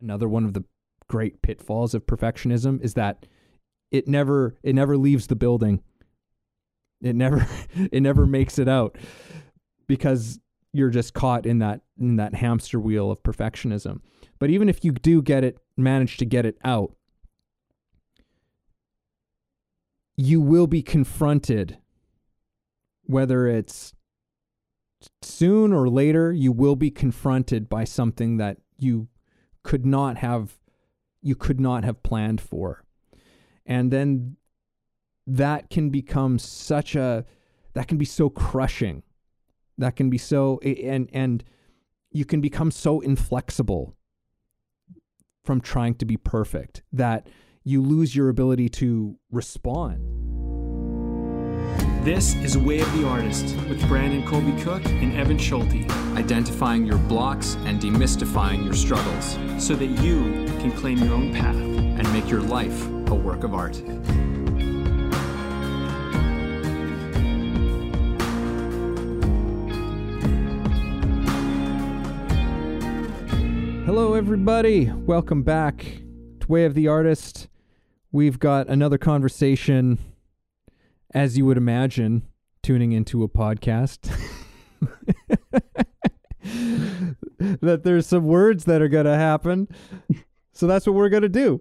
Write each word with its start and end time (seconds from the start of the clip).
another 0.00 0.28
one 0.28 0.44
of 0.44 0.54
the 0.54 0.64
great 1.08 1.42
pitfalls 1.42 1.94
of 1.94 2.06
perfectionism 2.06 2.82
is 2.82 2.94
that 2.94 3.26
it 3.90 4.06
never 4.06 4.56
it 4.62 4.74
never 4.74 4.96
leaves 4.96 5.26
the 5.26 5.36
building. 5.36 5.82
It 7.00 7.16
never 7.16 7.46
it 7.74 8.02
never 8.02 8.26
makes 8.26 8.58
it 8.58 8.68
out 8.68 8.96
because 9.86 10.38
you're 10.72 10.90
just 10.90 11.14
caught 11.14 11.46
in 11.46 11.58
that 11.60 11.80
in 11.98 12.16
that 12.16 12.34
hamster 12.34 12.78
wheel 12.78 13.10
of 13.10 13.22
perfectionism. 13.22 14.00
But 14.38 14.50
even 14.50 14.68
if 14.68 14.84
you 14.84 14.92
do 14.92 15.22
get 15.22 15.44
it 15.44 15.58
manage 15.76 16.16
to 16.18 16.24
get 16.24 16.44
it 16.44 16.58
out, 16.64 16.94
you 20.16 20.40
will 20.40 20.66
be 20.66 20.82
confronted 20.82 21.78
whether 23.04 23.46
it's 23.46 23.94
soon 25.22 25.72
or 25.72 25.88
later 25.88 26.32
you 26.32 26.52
will 26.52 26.76
be 26.76 26.90
confronted 26.90 27.68
by 27.68 27.84
something 27.84 28.36
that 28.36 28.58
you 28.78 29.08
could 29.68 29.84
not 29.84 30.16
have 30.16 30.56
you 31.20 31.34
could 31.34 31.60
not 31.60 31.84
have 31.84 32.02
planned 32.02 32.40
for. 32.40 32.84
And 33.66 33.92
then 33.92 34.36
that 35.26 35.68
can 35.68 35.90
become 35.90 36.38
such 36.38 36.96
a 36.96 37.26
that 37.74 37.86
can 37.86 37.98
be 37.98 38.06
so 38.06 38.30
crushing. 38.30 39.02
That 39.76 39.94
can 39.94 40.08
be 40.08 40.16
so 40.16 40.58
and 40.60 41.10
and 41.12 41.44
you 42.10 42.24
can 42.24 42.40
become 42.40 42.70
so 42.70 43.00
inflexible 43.00 43.94
from 45.44 45.60
trying 45.60 45.96
to 45.96 46.06
be 46.06 46.16
perfect 46.16 46.82
that 46.90 47.28
you 47.62 47.82
lose 47.82 48.16
your 48.16 48.30
ability 48.30 48.70
to 48.70 49.18
respond 49.30 50.27
this 52.08 52.34
is 52.36 52.56
Way 52.56 52.80
of 52.80 52.90
the 52.98 53.06
Artist 53.06 53.54
with 53.68 53.86
Brandon 53.86 54.26
Colby 54.26 54.58
Cook 54.62 54.82
and 54.86 55.14
Evan 55.14 55.36
Schulte. 55.36 55.86
Identifying 56.16 56.86
your 56.86 56.96
blocks 56.96 57.56
and 57.66 57.78
demystifying 57.78 58.64
your 58.64 58.72
struggles 58.72 59.36
so 59.62 59.74
that 59.74 59.84
you 59.84 60.46
can 60.58 60.72
claim 60.72 60.96
your 60.96 61.12
own 61.12 61.34
path 61.34 61.54
and 61.54 62.10
make 62.14 62.30
your 62.30 62.40
life 62.40 62.86
a 63.10 63.14
work 63.14 63.44
of 63.44 63.52
art. 63.52 63.76
Hello, 73.84 74.14
everybody. 74.14 74.90
Welcome 74.90 75.42
back 75.42 75.84
to 76.40 76.46
Way 76.48 76.64
of 76.64 76.72
the 76.72 76.88
Artist. 76.88 77.48
We've 78.12 78.38
got 78.38 78.66
another 78.68 78.96
conversation 78.96 79.98
as 81.14 81.38
you 81.38 81.44
would 81.46 81.56
imagine, 81.56 82.22
tuning 82.62 82.92
into 82.92 83.22
a 83.22 83.28
podcast, 83.28 84.10
that 87.38 87.82
there's 87.84 88.06
some 88.06 88.24
words 88.24 88.64
that 88.64 88.82
are 88.82 88.88
going 88.88 89.06
to 89.06 89.16
happen. 89.16 89.68
So 90.52 90.66
that's 90.66 90.86
what 90.86 90.94
we're 90.94 91.08
going 91.08 91.22
to 91.22 91.28
do. 91.28 91.60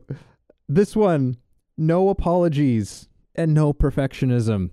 This 0.67 0.95
one, 0.95 1.37
no 1.77 2.09
apologies 2.09 3.07
and 3.35 3.53
no 3.53 3.73
perfectionism. 3.73 4.71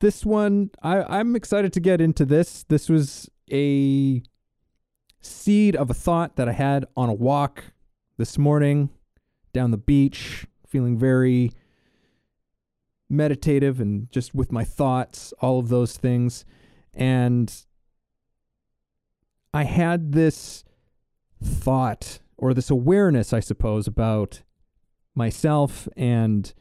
This 0.00 0.24
one, 0.24 0.70
I, 0.82 1.02
I'm 1.02 1.36
excited 1.36 1.72
to 1.74 1.80
get 1.80 2.00
into 2.00 2.24
this. 2.24 2.64
This 2.64 2.88
was 2.88 3.28
a 3.52 4.22
seed 5.20 5.76
of 5.76 5.90
a 5.90 5.94
thought 5.94 6.36
that 6.36 6.48
I 6.48 6.52
had 6.52 6.86
on 6.96 7.10
a 7.10 7.14
walk 7.14 7.64
this 8.16 8.38
morning 8.38 8.88
down 9.52 9.70
the 9.70 9.76
beach, 9.76 10.46
feeling 10.66 10.98
very 10.98 11.52
meditative 13.10 13.80
and 13.80 14.10
just 14.12 14.34
with 14.34 14.52
my 14.52 14.64
thoughts, 14.64 15.32
all 15.40 15.58
of 15.58 15.68
those 15.68 15.96
things. 15.96 16.44
And 16.94 17.52
I 19.52 19.64
had 19.64 20.12
this 20.12 20.64
thought 21.42 22.20
or 22.36 22.54
this 22.54 22.70
awareness, 22.70 23.32
I 23.32 23.40
suppose, 23.40 23.86
about 23.86 24.42
myself 25.14 25.88
and 25.96 26.52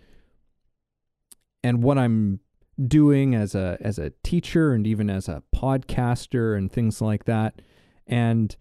and 1.63 1.83
what 1.83 1.97
I'm 1.97 2.39
doing 2.87 3.35
as 3.35 3.55
a 3.55 3.77
as 3.81 3.99
a 3.99 4.11
teacher 4.23 4.73
and 4.73 4.87
even 4.87 5.09
as 5.09 5.27
a 5.27 5.43
podcaster 5.55 6.57
and 6.57 6.71
things 6.71 7.01
like 7.01 7.25
that 7.25 7.61
and 8.07 8.55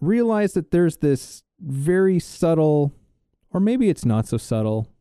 realize 0.00 0.54
that 0.54 0.70
there's 0.70 0.98
this 0.98 1.42
very 1.60 2.18
subtle 2.18 2.92
or 3.50 3.60
maybe 3.60 3.88
it's 3.88 4.04
not 4.04 4.26
so 4.26 4.36
subtle 4.36 4.91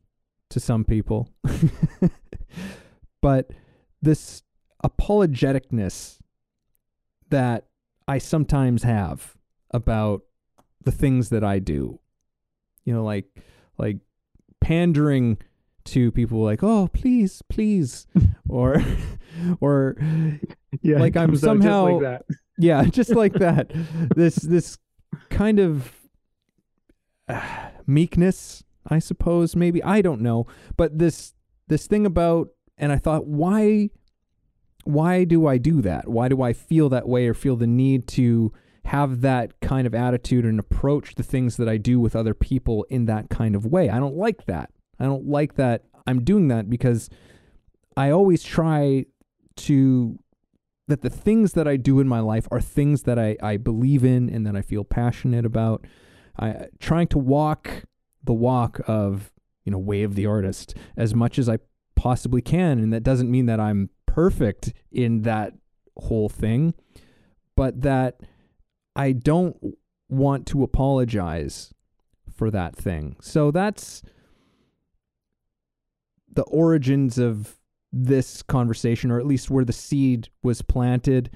to 0.51 0.59
some 0.59 0.85
people. 0.85 1.29
but 3.21 3.51
this 4.01 4.43
apologeticness 4.83 6.19
that 7.29 7.65
I 8.07 8.17
sometimes 8.17 8.83
have 8.83 9.35
about 9.71 10.23
the 10.83 10.91
things 10.91 11.29
that 11.29 11.43
I 11.43 11.59
do. 11.59 11.99
You 12.85 12.93
know, 12.93 13.03
like 13.03 13.25
like 13.77 13.97
pandering 14.59 15.37
to 15.85 16.11
people 16.11 16.43
like, 16.43 16.63
"Oh, 16.63 16.89
please, 16.91 17.41
please," 17.49 18.07
or 18.49 18.83
or 19.59 19.97
yeah, 20.81 20.99
like 20.99 21.15
I'm 21.15 21.35
somehow 21.35 21.99
like 21.99 22.21
yeah, 22.57 22.83
just 22.89 23.11
like 23.11 23.33
that. 23.33 23.71
this 24.15 24.35
this 24.35 24.77
kind 25.29 25.59
of 25.59 25.91
uh, 27.27 27.69
meekness 27.85 28.63
I 28.87 28.99
suppose 28.99 29.55
maybe 29.55 29.83
I 29.83 30.01
don't 30.01 30.21
know, 30.21 30.47
but 30.77 30.97
this 30.97 31.33
this 31.67 31.87
thing 31.87 32.05
about 32.05 32.49
and 32.77 32.91
I 32.91 32.97
thought 32.97 33.27
why 33.27 33.89
why 34.83 35.23
do 35.23 35.45
I 35.45 35.57
do 35.57 35.81
that? 35.81 36.07
Why 36.07 36.27
do 36.27 36.41
I 36.41 36.53
feel 36.53 36.89
that 36.89 37.07
way 37.07 37.27
or 37.27 37.33
feel 37.33 37.55
the 37.55 37.67
need 37.67 38.07
to 38.09 38.51
have 38.85 39.21
that 39.21 39.59
kind 39.61 39.85
of 39.85 39.93
attitude 39.93 40.43
and 40.43 40.59
approach 40.59 41.13
the 41.13 41.23
things 41.23 41.57
that 41.57 41.69
I 41.69 41.77
do 41.77 41.99
with 41.99 42.15
other 42.15 42.33
people 42.33 42.85
in 42.89 43.05
that 43.05 43.29
kind 43.29 43.55
of 43.55 43.65
way? 43.65 43.89
I 43.89 43.99
don't 43.99 44.15
like 44.15 44.45
that. 44.45 44.71
I 44.99 45.05
don't 45.05 45.27
like 45.27 45.55
that 45.55 45.83
I'm 46.07 46.23
doing 46.23 46.47
that 46.49 46.69
because 46.69 47.09
I 47.95 48.11
always 48.11 48.43
try 48.43 49.05
to 49.57 50.19
that 50.87 51.01
the 51.01 51.09
things 51.09 51.53
that 51.53 51.67
I 51.67 51.77
do 51.77 51.99
in 51.99 52.07
my 52.07 52.19
life 52.19 52.47
are 52.51 52.59
things 52.59 53.03
that 53.03 53.17
I, 53.17 53.37
I 53.41 53.57
believe 53.57 54.03
in 54.03 54.29
and 54.29 54.45
that 54.45 54.55
I 54.55 54.61
feel 54.61 54.83
passionate 54.83 55.45
about. 55.45 55.85
I 56.37 56.67
trying 56.79 57.07
to 57.07 57.17
walk 57.17 57.83
the 58.23 58.33
walk 58.33 58.79
of 58.87 59.31
you 59.65 59.71
know 59.71 59.77
way 59.77 60.03
of 60.03 60.15
the 60.15 60.25
artist 60.25 60.75
as 60.97 61.13
much 61.13 61.39
as 61.39 61.49
I 61.49 61.59
possibly 61.95 62.41
can, 62.41 62.79
and 62.79 62.91
that 62.93 63.03
doesn't 63.03 63.29
mean 63.29 63.45
that 63.45 63.59
I'm 63.59 63.89
perfect 64.05 64.73
in 64.91 65.21
that 65.21 65.53
whole 65.97 66.29
thing, 66.29 66.73
but 67.55 67.81
that 67.81 68.21
I 68.95 69.11
don't 69.11 69.55
want 70.09 70.45
to 70.47 70.63
apologize 70.63 71.73
for 72.35 72.51
that 72.51 72.75
thing. 72.75 73.15
So 73.21 73.51
that's 73.51 74.01
the 76.33 76.43
origins 76.43 77.17
of 77.17 77.57
this 77.93 78.41
conversation, 78.41 79.11
or 79.11 79.19
at 79.19 79.25
least 79.25 79.49
where 79.49 79.65
the 79.65 79.73
seed 79.73 80.29
was 80.43 80.61
planted. 80.61 81.29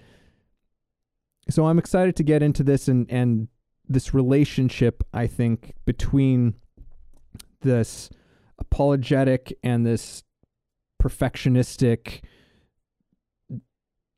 So 1.49 1.67
I'm 1.67 1.79
excited 1.79 2.15
to 2.15 2.23
get 2.23 2.41
into 2.41 2.63
this 2.63 2.87
and 2.87 3.09
and 3.11 3.47
this 3.87 4.13
relationship 4.13 5.03
I 5.13 5.27
think 5.27 5.73
between 5.85 6.55
this 7.61 8.09
apologetic 8.59 9.57
and 9.63 9.85
this 9.85 10.23
perfectionistic 11.01 12.21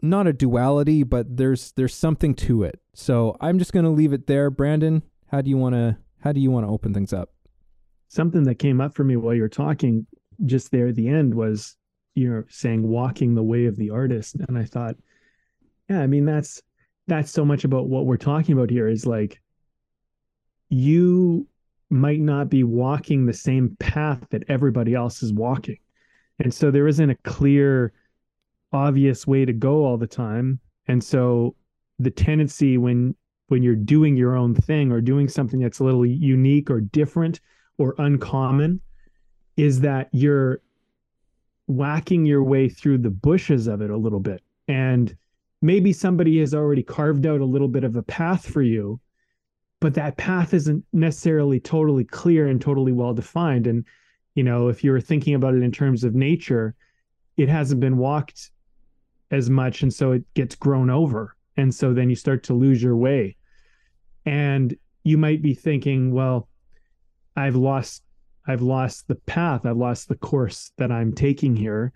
not 0.01 0.27
a 0.27 0.33
duality 0.33 1.03
but 1.03 1.37
there's 1.37 1.71
there's 1.73 1.95
something 1.95 2.33
to 2.33 2.63
it. 2.63 2.79
So 2.93 3.35
i'm 3.41 3.59
just 3.59 3.73
going 3.73 3.85
to 3.85 3.91
leave 3.91 4.13
it 4.13 4.27
there. 4.27 4.49
Brandon 4.49 5.01
how 5.29 5.41
do 5.41 5.49
you 5.49 5.57
want 5.57 5.75
to 5.75 5.97
how 6.19 6.31
do 6.31 6.39
you 6.39 6.51
want 6.51 6.65
to 6.65 6.71
open 6.71 6.93
things 6.93 7.13
up? 7.13 7.33
Something 8.07 8.43
that 8.43 8.55
came 8.55 8.79
up 8.79 8.93
for 8.93 9.03
me 9.03 9.15
while 9.15 9.33
you're 9.33 9.49
talking 9.49 10.05
just 10.45 10.71
there 10.71 10.87
at 10.87 10.95
the 10.95 11.07
end 11.07 11.33
was 11.33 11.75
you're 12.15 12.45
saying 12.49 12.87
walking 12.87 13.35
the 13.35 13.43
way 13.43 13.65
of 13.65 13.75
the 13.75 13.89
artist. 13.89 14.35
And 14.47 14.57
i 14.57 14.63
thought 14.63 14.95
yeah 15.89 16.01
i 16.01 16.07
mean 16.07 16.25
that's 16.25 16.61
that's 17.07 17.31
so 17.31 17.45
much 17.45 17.63
about 17.63 17.87
what 17.87 18.05
we're 18.05 18.17
talking 18.17 18.53
about 18.53 18.69
here 18.69 18.87
is 18.87 19.05
like 19.05 19.41
you 20.69 21.47
might 21.89 22.19
not 22.19 22.49
be 22.49 22.63
walking 22.63 23.25
the 23.25 23.33
same 23.33 23.75
path 23.79 24.25
that 24.29 24.43
everybody 24.49 24.93
else 24.93 25.23
is 25.23 25.33
walking. 25.33 25.77
And 26.39 26.53
so 26.53 26.69
there 26.69 26.87
isn't 26.87 27.09
a 27.09 27.15
clear, 27.15 27.93
obvious 28.71 29.25
way 29.25 29.45
to 29.45 29.53
go 29.53 29.85
all 29.85 29.97
the 29.97 30.07
time. 30.07 30.59
And 30.87 31.03
so 31.03 31.55
the 31.99 32.11
tendency 32.11 32.77
when 32.77 33.15
when 33.47 33.63
you're 33.63 33.75
doing 33.75 34.17
your 34.17 34.35
own 34.35 34.53
thing 34.53 34.91
or 34.91 34.99
doing 34.99 35.29
something 35.29 35.61
that's 35.61 35.79
a 35.79 35.83
little 35.83 36.05
unique 36.05 36.69
or 36.69 36.81
different 36.81 37.39
or 37.77 37.95
uncommon 37.97 38.81
is 39.55 39.79
that 39.79 40.09
you're 40.11 40.61
whacking 41.67 42.25
your 42.25 42.43
way 42.43 42.67
through 42.67 42.97
the 42.97 43.09
bushes 43.09 43.67
of 43.67 43.81
it 43.81 43.89
a 43.89 43.95
little 43.97 44.19
bit. 44.19 44.41
And 44.67 45.15
maybe 45.61 45.93
somebody 45.93 46.39
has 46.39 46.53
already 46.53 46.83
carved 46.83 47.25
out 47.25 47.39
a 47.39 47.45
little 47.45 47.69
bit 47.69 47.85
of 47.85 47.95
a 47.95 48.03
path 48.03 48.45
for 48.45 48.61
you 48.61 48.99
but 49.79 49.93
that 49.93 50.17
path 50.17 50.53
isn't 50.53 50.83
necessarily 50.93 51.59
totally 51.59 52.03
clear 52.03 52.47
and 52.47 52.61
totally 52.61 52.91
well 52.91 53.13
defined 53.13 53.67
and 53.67 53.85
you 54.35 54.43
know 54.43 54.67
if 54.67 54.83
you're 54.83 55.01
thinking 55.01 55.33
about 55.33 55.55
it 55.55 55.63
in 55.63 55.71
terms 55.71 56.03
of 56.03 56.15
nature 56.15 56.75
it 57.37 57.49
hasn't 57.49 57.79
been 57.79 57.97
walked 57.97 58.51
as 59.31 59.49
much 59.49 59.81
and 59.81 59.93
so 59.93 60.11
it 60.11 60.23
gets 60.33 60.55
grown 60.55 60.89
over 60.89 61.35
and 61.57 61.73
so 61.73 61.93
then 61.93 62.09
you 62.09 62.15
start 62.15 62.43
to 62.43 62.53
lose 62.53 62.81
your 62.81 62.95
way 62.95 63.35
and 64.25 64.75
you 65.07 65.17
might 65.17 65.41
be 65.41 65.53
thinking, 65.53 66.11
well, 66.11 66.49
I've 67.35 67.55
lost 67.55 68.03
I've 68.45 68.61
lost 68.61 69.07
the 69.07 69.15
path, 69.15 69.65
I've 69.65 69.77
lost 69.77 70.09
the 70.09 70.15
course 70.15 70.71
that 70.77 70.91
I'm 70.91 71.13
taking 71.13 71.55
here. 71.55 71.91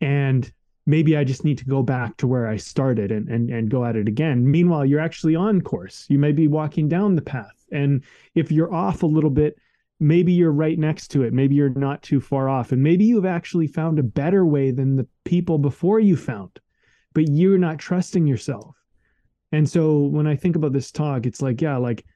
And 0.00 0.50
maybe 0.88 1.18
I 1.18 1.22
just 1.22 1.44
need 1.44 1.58
to 1.58 1.66
go 1.66 1.82
back 1.82 2.16
to 2.16 2.26
where 2.26 2.48
I 2.48 2.56
started 2.56 3.12
and 3.12 3.28
and 3.28 3.50
and 3.50 3.70
go 3.70 3.84
at 3.84 3.94
it 3.94 4.08
again. 4.08 4.50
Meanwhile, 4.50 4.86
you're 4.86 5.06
actually 5.08 5.36
on 5.36 5.60
course. 5.60 6.06
You 6.08 6.18
may 6.18 6.32
be 6.32 6.48
walking 6.48 6.88
down 6.88 7.14
the 7.14 7.22
path. 7.22 7.66
And 7.70 8.02
if 8.34 8.50
you're 8.50 8.72
off 8.74 9.02
a 9.02 9.06
little 9.06 9.30
bit, 9.30 9.58
maybe 10.00 10.32
you're 10.32 10.50
right 10.50 10.78
next 10.78 11.08
to 11.08 11.22
it. 11.22 11.34
Maybe 11.34 11.54
you're 11.54 11.68
not 11.68 12.02
too 12.02 12.20
far 12.20 12.48
off. 12.48 12.72
And 12.72 12.82
maybe 12.82 13.04
you've 13.04 13.26
actually 13.26 13.66
found 13.66 13.98
a 13.98 14.02
better 14.02 14.46
way 14.46 14.70
than 14.70 14.96
the 14.96 15.06
people 15.24 15.58
before 15.58 16.00
you 16.00 16.16
found, 16.16 16.58
but 17.12 17.28
you're 17.28 17.58
not 17.58 17.78
trusting 17.78 18.26
yourself. 18.26 18.74
And 19.52 19.68
so 19.68 19.98
when 19.98 20.26
I 20.26 20.36
think 20.36 20.56
about 20.56 20.72
this 20.72 20.90
talk, 20.90 21.26
it's 21.26 21.42
like, 21.42 21.60
yeah, 21.60 21.76
like 21.76 22.06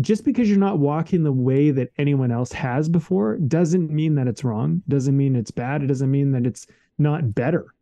just 0.00 0.24
because 0.24 0.48
you're 0.48 0.58
not 0.58 0.80
walking 0.80 1.22
the 1.22 1.32
way 1.32 1.70
that 1.70 1.92
anyone 1.98 2.32
else 2.32 2.50
has 2.50 2.88
before 2.88 3.36
doesn't 3.38 3.90
mean 3.90 4.16
that 4.16 4.26
it's 4.26 4.42
wrong, 4.42 4.82
doesn't 4.88 5.16
mean 5.16 5.36
it's 5.36 5.50
bad, 5.52 5.84
it 5.84 5.86
doesn't 5.86 6.10
mean 6.10 6.32
that 6.32 6.46
it's 6.46 6.66
not 6.98 7.32
better 7.34 7.72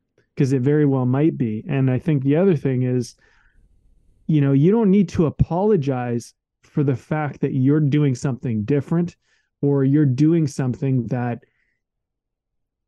because 0.40 0.54
it 0.54 0.62
very 0.62 0.86
well 0.86 1.04
might 1.04 1.36
be. 1.36 1.62
And 1.68 1.90
I 1.90 1.98
think 1.98 2.22
the 2.22 2.36
other 2.36 2.56
thing 2.56 2.84
is, 2.84 3.14
you 4.26 4.40
know, 4.40 4.52
you 4.52 4.70
don't 4.70 4.90
need 4.90 5.10
to 5.10 5.26
apologize 5.26 6.32
for 6.62 6.82
the 6.82 6.96
fact 6.96 7.42
that 7.42 7.52
you're 7.52 7.78
doing 7.78 8.14
something 8.14 8.64
different 8.64 9.16
or 9.60 9.84
you're 9.84 10.06
doing 10.06 10.46
something 10.46 11.06
that 11.08 11.44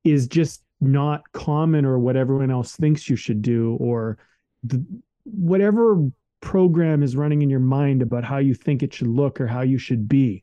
is 0.03 0.27
just 0.29 0.63
not 0.81 1.31
common 1.33 1.85
or 1.85 1.99
what 1.99 2.17
everyone 2.17 2.51
else 2.51 2.75
thinks 2.75 3.11
you 3.11 3.17
should 3.17 3.43
do 3.43 3.77
or 3.79 4.17
the, 4.65 4.83
whatever 5.25 6.09
program 6.41 7.03
is 7.03 7.17
running 7.17 7.43
in 7.43 7.51
your 7.51 7.61
mind 7.61 8.01
about 8.01 8.25
how 8.25 8.39
you 8.39 8.55
think 8.55 8.83
it 8.83 8.95
should 8.95 9.09
look 9.09 9.43
or 9.43 9.47
how 9.47 9.61
you 9.61 9.79
should 9.79 10.09
be 10.09 10.43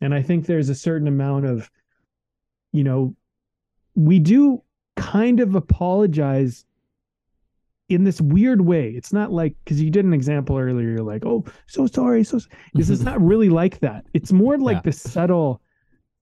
and 0.00 0.12
i 0.12 0.20
think 0.20 0.44
there's 0.44 0.70
a 0.70 0.74
certain 0.74 1.06
amount 1.06 1.46
of 1.46 1.70
you 2.72 2.82
know 2.82 3.14
we 3.94 4.18
do 4.18 4.60
kind 5.00 5.40
of 5.40 5.54
apologize 5.54 6.64
in 7.88 8.04
this 8.04 8.20
weird 8.20 8.60
way. 8.60 8.90
It's 8.90 9.12
not 9.12 9.32
like 9.32 9.56
because 9.64 9.80
you 9.80 9.90
did 9.90 10.04
an 10.04 10.12
example 10.12 10.58
earlier, 10.58 10.90
you're 10.90 11.02
like, 11.02 11.24
oh, 11.24 11.44
so 11.66 11.86
sorry, 11.86 12.22
so 12.22 12.38
this 12.74 12.90
is 12.90 13.02
not 13.10 13.20
really 13.20 13.48
like 13.48 13.80
that. 13.80 14.04
It's 14.14 14.30
more 14.30 14.58
like 14.58 14.76
yeah. 14.76 14.82
the 14.84 14.92
subtle 14.92 15.62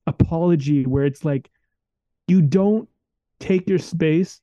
apology 0.07 0.87
where 0.87 1.05
it's 1.05 1.25
like 1.25 1.51
you 2.29 2.41
don't 2.41 2.89
take 3.41 3.69
your 3.69 3.79
space, 3.79 4.41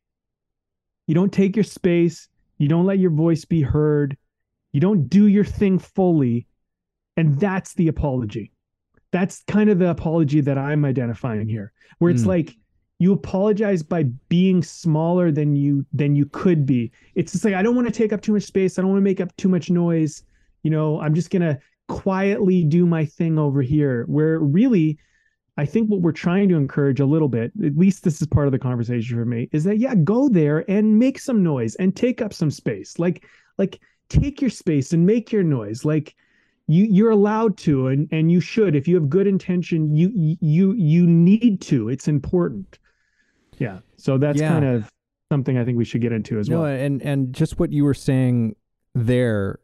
you 1.07 1.15
don't 1.15 1.33
take 1.33 1.55
your 1.55 1.63
space, 1.63 2.27
you 2.57 2.67
don't 2.67 2.85
let 2.85 2.99
your 2.99 3.11
voice 3.11 3.45
be 3.45 3.61
heard, 3.61 4.17
you 4.73 4.81
don't 4.81 5.07
do 5.07 5.27
your 5.27 5.45
thing 5.45 5.79
fully, 5.79 6.45
and 7.15 7.39
that's 7.39 7.73
the 7.73 7.87
apology. 7.87 8.51
That's 9.11 9.43
kind 9.47 9.69
of 9.69 9.79
the 9.79 9.89
apology 9.89 10.41
that 10.41 10.57
I'm 10.57 10.83
identifying 10.83 11.47
here, 11.47 11.71
where 11.99 12.11
it's 12.11 12.23
mm. 12.23 12.27
like 12.27 12.55
you 12.97 13.11
apologize 13.11 13.83
by 13.83 14.03
being 14.29 14.63
smaller 14.63 15.31
than 15.31 15.55
you 15.55 15.85
than 15.91 16.15
you 16.15 16.25
could 16.27 16.65
be. 16.65 16.91
It's 17.15 17.33
just 17.33 17.43
like 17.43 17.53
i 17.53 17.61
don't 17.61 17.75
want 17.75 17.87
to 17.87 17.93
take 17.93 18.13
up 18.13 18.21
too 18.21 18.33
much 18.33 18.43
space. 18.43 18.77
I 18.77 18.81
don't 18.81 18.91
want 18.91 18.99
to 18.99 19.03
make 19.03 19.21
up 19.21 19.35
too 19.37 19.49
much 19.49 19.69
noise. 19.69 20.23
You 20.63 20.71
know 20.71 20.99
i'm 21.01 21.13
just 21.13 21.29
to 21.31 21.59
quietly 21.87 22.63
do 22.63 22.85
my 22.85 23.05
thing 23.05 23.37
over 23.37 23.61
here. 23.61 24.05
Where 24.07 24.39
really 24.39 24.97
i 25.57 25.65
think 25.65 25.89
what 25.89 26.01
we're 26.01 26.11
trying 26.11 26.49
to 26.49 26.55
encourage 26.55 26.99
a 26.99 27.05
little 27.05 27.29
bit 27.29 27.51
at 27.63 27.77
least 27.77 28.03
this 28.03 28.21
is 28.21 28.27
part 28.27 28.45
of 28.45 28.51
the 28.51 28.59
conversation 28.59 29.17
for 29.17 29.23
me 29.25 29.47
is 29.53 29.63
that 29.63 29.77
yeah 29.77 29.95
go 29.95 30.27
there 30.27 30.69
and 30.69 30.99
make 30.99 31.17
some 31.17 31.41
noise 31.43 31.75
and 31.75 31.95
take 31.95 32.21
up 32.21 32.33
some 32.33 32.51
space. 32.51 32.97
Like 32.97 33.25
like 33.57 33.79
take 34.07 34.41
your 34.41 34.49
space 34.49 34.93
and 34.93 35.05
make 35.05 35.31
your 35.31 35.43
noise. 35.43 35.83
Like 35.83 36.15
you 36.67 36.85
you're 36.85 37.11
allowed 37.11 37.57
to 37.57 37.87
and 37.87 38.07
and 38.11 38.31
you 38.31 38.39
should. 38.39 38.73
If 38.73 38.87
you 38.87 38.95
have 38.95 39.09
good 39.09 39.27
intention 39.27 39.93
you 39.93 40.37
you 40.39 40.73
you 40.73 41.05
need 41.05 41.59
to. 41.63 41.89
It's 41.89 42.07
important 42.07 42.79
yeah. 43.57 43.79
So 43.97 44.17
that's 44.17 44.39
yeah. 44.39 44.49
kind 44.49 44.65
of 44.65 44.89
something 45.31 45.57
I 45.57 45.65
think 45.65 45.77
we 45.77 45.85
should 45.85 46.01
get 46.01 46.11
into 46.11 46.39
as 46.39 46.49
no, 46.49 46.61
well. 46.61 46.71
And 46.71 47.01
and 47.01 47.33
just 47.33 47.59
what 47.59 47.71
you 47.71 47.83
were 47.83 47.93
saying 47.93 48.55
there 48.93 49.59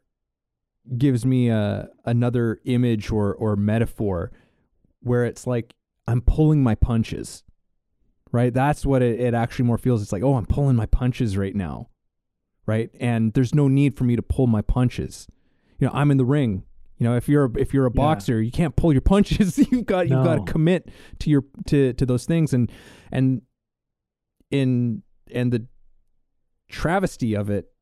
gives 0.98 1.24
me 1.24 1.48
a 1.48 1.88
another 2.04 2.60
image 2.64 3.10
or 3.10 3.34
or 3.34 3.56
metaphor 3.56 4.32
where 5.00 5.24
it's 5.24 5.46
like 5.46 5.74
I'm 6.06 6.20
pulling 6.20 6.62
my 6.62 6.74
punches. 6.74 7.42
Right? 8.30 8.52
That's 8.54 8.86
what 8.86 9.02
it, 9.02 9.20
it 9.20 9.34
actually 9.34 9.66
more 9.66 9.76
feels. 9.76 10.00
It's 10.00 10.12
like, 10.12 10.22
oh, 10.22 10.36
I'm 10.36 10.46
pulling 10.46 10.74
my 10.74 10.86
punches 10.86 11.36
right 11.36 11.54
now. 11.54 11.90
Right? 12.64 12.88
And 12.98 13.34
there's 13.34 13.54
no 13.54 13.68
need 13.68 13.96
for 13.96 14.04
me 14.04 14.16
to 14.16 14.22
pull 14.22 14.46
my 14.46 14.62
punches. 14.62 15.26
You 15.78 15.88
know, 15.88 15.92
I'm 15.92 16.10
in 16.10 16.16
the 16.16 16.24
ring. 16.24 16.64
You 16.96 17.08
know, 17.08 17.16
if 17.16 17.28
you're 17.28 17.46
a, 17.46 17.50
if 17.58 17.74
you're 17.74 17.84
a 17.84 17.90
boxer, 17.90 18.40
yeah. 18.40 18.46
you 18.46 18.52
can't 18.52 18.74
pull 18.74 18.92
your 18.92 19.00
punches. 19.02 19.58
you've 19.70 19.84
got 19.84 20.08
you've 20.08 20.24
got 20.24 20.46
to 20.46 20.50
commit 20.50 20.88
to 21.18 21.30
your 21.30 21.44
to 21.66 21.92
to 21.92 22.06
those 22.06 22.24
things 22.24 22.54
and 22.54 22.70
and 23.10 23.42
in 24.52 25.02
and 25.32 25.50
the 25.52 25.66
travesty 26.68 27.34
of 27.34 27.50
it 27.50 27.72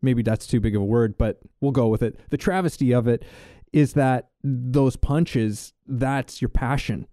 maybe 0.00 0.22
that's 0.22 0.46
too 0.46 0.60
big 0.60 0.76
of 0.76 0.82
a 0.82 0.84
word 0.84 1.18
but 1.18 1.40
we'll 1.60 1.72
go 1.72 1.88
with 1.88 2.02
it. 2.02 2.20
The 2.30 2.36
travesty 2.36 2.92
of 2.92 3.08
it 3.08 3.24
is 3.72 3.94
that 3.94 4.28
those 4.44 4.94
punches 4.96 5.72
that's 5.86 6.40
your 6.40 6.50
passion. 6.50 7.08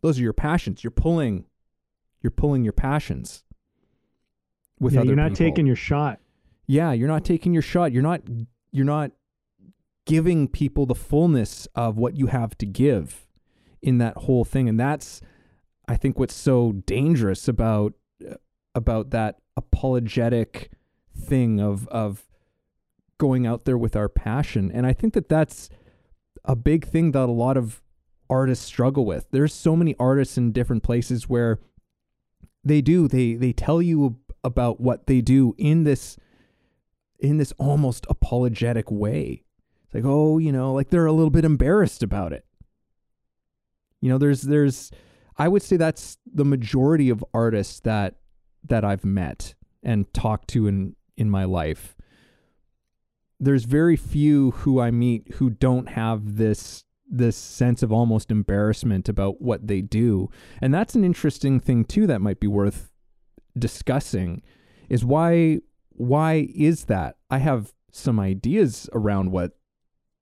Those 0.00 0.18
are 0.18 0.22
your 0.22 0.32
passions. 0.32 0.82
You're 0.82 0.92
pulling 0.92 1.44
you're 2.22 2.30
pulling 2.30 2.64
your 2.64 2.72
passions 2.72 3.44
with 4.80 4.94
yeah, 4.94 5.00
other 5.00 5.08
you're 5.08 5.16
not 5.16 5.32
people. 5.32 5.36
taking 5.36 5.66
your 5.66 5.76
shot. 5.76 6.20
Yeah 6.66 6.92
you're 6.92 7.08
not 7.08 7.24
taking 7.24 7.52
your 7.52 7.62
shot. 7.62 7.92
You're 7.92 8.02
not 8.02 8.22
you're 8.70 8.86
not 8.86 9.10
giving 10.06 10.46
people 10.46 10.86
the 10.86 10.94
fullness 10.94 11.66
of 11.74 11.96
what 11.96 12.16
you 12.16 12.28
have 12.28 12.56
to 12.58 12.66
give 12.66 13.26
in 13.82 13.98
that 13.98 14.16
whole 14.16 14.44
thing. 14.44 14.68
And 14.68 14.78
that's 14.80 15.20
i 15.88 15.96
think 15.96 16.18
what's 16.18 16.34
so 16.34 16.72
dangerous 16.72 17.48
about 17.48 17.92
about 18.76 19.10
that 19.10 19.40
apologetic 19.56 20.70
thing 21.18 21.60
of 21.60 21.88
of 21.88 22.24
going 23.18 23.46
out 23.46 23.64
there 23.64 23.78
with 23.78 23.96
our 23.96 24.08
passion. 24.08 24.70
And 24.70 24.86
i 24.86 24.92
think 24.92 25.14
that 25.14 25.28
that's 25.28 25.68
a 26.44 26.54
big 26.54 26.86
thing 26.86 27.10
that 27.12 27.28
a 27.28 27.32
lot 27.32 27.56
of 27.56 27.82
artists 28.30 28.64
struggle 28.64 29.04
with. 29.04 29.26
There's 29.30 29.52
so 29.52 29.74
many 29.74 29.96
artists 29.98 30.38
in 30.38 30.52
different 30.52 30.82
places 30.82 31.28
where 31.28 31.58
they 32.64 32.80
do 32.80 33.08
they 33.08 33.34
they 33.34 33.52
tell 33.52 33.80
you 33.80 34.18
about 34.44 34.80
what 34.80 35.06
they 35.06 35.20
do 35.20 35.54
in 35.58 35.84
this 35.84 36.16
in 37.18 37.38
this 37.38 37.52
almost 37.58 38.06
apologetic 38.08 38.90
way. 38.90 39.42
It's 39.84 39.94
like 39.94 40.04
oh 40.04 40.38
you 40.38 40.52
know 40.52 40.74
like 40.74 40.90
they're 40.90 41.06
a 41.06 41.12
little 41.12 41.30
bit 41.30 41.44
embarrassed 41.44 42.02
about 42.02 42.32
it. 42.32 42.44
You 44.00 44.10
know 44.10 44.18
there's 44.18 44.42
there's 44.42 44.90
i 45.38 45.48
would 45.48 45.62
say 45.62 45.76
that's 45.76 46.18
the 46.32 46.44
majority 46.44 47.10
of 47.10 47.24
artists 47.34 47.80
that 47.80 48.16
that 48.68 48.84
I've 48.84 49.04
met 49.04 49.54
and 49.82 50.12
talked 50.12 50.48
to 50.48 50.66
in 50.66 50.96
in 51.16 51.30
my 51.30 51.44
life 51.44 51.96
there's 53.38 53.64
very 53.64 53.96
few 53.96 54.52
who 54.52 54.80
I 54.80 54.90
meet 54.90 55.34
who 55.34 55.50
don't 55.50 55.90
have 55.90 56.36
this 56.36 56.84
this 57.08 57.36
sense 57.36 57.82
of 57.82 57.92
almost 57.92 58.32
embarrassment 58.32 59.08
about 59.08 59.40
what 59.40 59.68
they 59.68 59.80
do. 59.80 60.28
And 60.60 60.74
that's 60.74 60.96
an 60.96 61.04
interesting 61.04 61.60
thing 61.60 61.84
too 61.84 62.06
that 62.08 62.20
might 62.20 62.40
be 62.40 62.48
worth 62.48 62.90
discussing 63.56 64.42
is 64.88 65.04
why 65.04 65.60
why 65.90 66.48
is 66.54 66.86
that? 66.86 67.16
I 67.30 67.38
have 67.38 67.72
some 67.92 68.18
ideas 68.18 68.88
around 68.92 69.30
what 69.30 69.52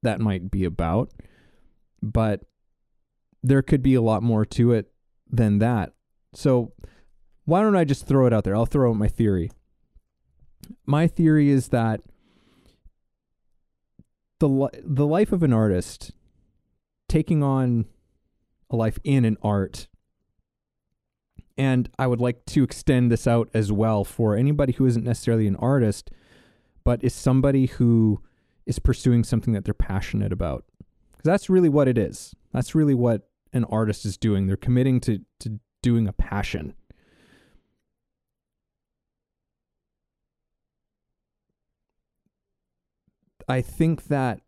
that 0.02 0.20
might 0.20 0.50
be 0.50 0.64
about, 0.64 1.10
but 2.02 2.42
there 3.42 3.62
could 3.62 3.82
be 3.82 3.94
a 3.94 4.02
lot 4.02 4.22
more 4.22 4.44
to 4.44 4.72
it 4.72 4.92
than 5.30 5.58
that. 5.58 5.94
So 6.34 6.72
why 7.44 7.60
don't 7.60 7.76
I 7.76 7.84
just 7.84 8.06
throw 8.06 8.26
it 8.26 8.32
out 8.32 8.44
there? 8.44 8.56
I'll 8.56 8.66
throw 8.66 8.90
out 8.90 8.96
my 8.96 9.08
theory. 9.08 9.50
My 10.86 11.06
theory 11.06 11.50
is 11.50 11.68
that 11.68 12.00
the 14.40 14.68
the 14.82 15.06
life 15.06 15.32
of 15.32 15.42
an 15.42 15.52
artist 15.52 16.12
taking 17.08 17.42
on 17.42 17.86
a 18.70 18.76
life 18.76 18.98
in 19.04 19.24
an 19.24 19.36
art 19.42 19.88
and 21.56 21.88
I 21.98 22.08
would 22.08 22.20
like 22.20 22.44
to 22.46 22.64
extend 22.64 23.12
this 23.12 23.26
out 23.26 23.48
as 23.54 23.70
well 23.70 24.04
for 24.04 24.36
anybody 24.36 24.72
who 24.72 24.86
isn't 24.86 25.04
necessarily 25.04 25.46
an 25.46 25.56
artist 25.56 26.10
but 26.82 27.02
is 27.04 27.14
somebody 27.14 27.66
who 27.66 28.20
is 28.66 28.78
pursuing 28.78 29.24
something 29.24 29.54
that 29.54 29.64
they're 29.64 29.72
passionate 29.72 30.32
about. 30.32 30.64
Cuz 31.12 31.24
that's 31.24 31.48
really 31.48 31.68
what 31.68 31.88
it 31.88 31.96
is. 31.96 32.34
That's 32.52 32.74
really 32.74 32.94
what 32.94 33.28
an 33.52 33.64
artist 33.64 34.04
is 34.04 34.16
doing. 34.16 34.46
They're 34.46 34.56
committing 34.56 35.00
to 35.00 35.20
to 35.40 35.60
doing 35.82 36.08
a 36.08 36.12
passion. 36.12 36.74
I 43.48 43.60
think 43.60 44.08
that 44.08 44.40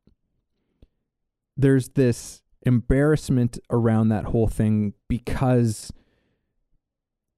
there's 1.57 1.91
this 1.91 2.43
embarrassment 2.63 3.59
around 3.71 4.09
that 4.09 4.25
whole 4.25 4.49
thing 4.49 4.95
because 5.09 5.93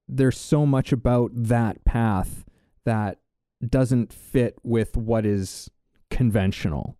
there's 0.08 0.38
so 0.38 0.64
much 0.64 0.90
about 0.90 1.30
that 1.34 1.84
path 1.84 2.44
that 2.84 3.18
doesn't 3.66 4.12
fit 4.12 4.56
with 4.62 4.96
what 4.96 5.26
is 5.26 5.70
conventional, 6.10 6.96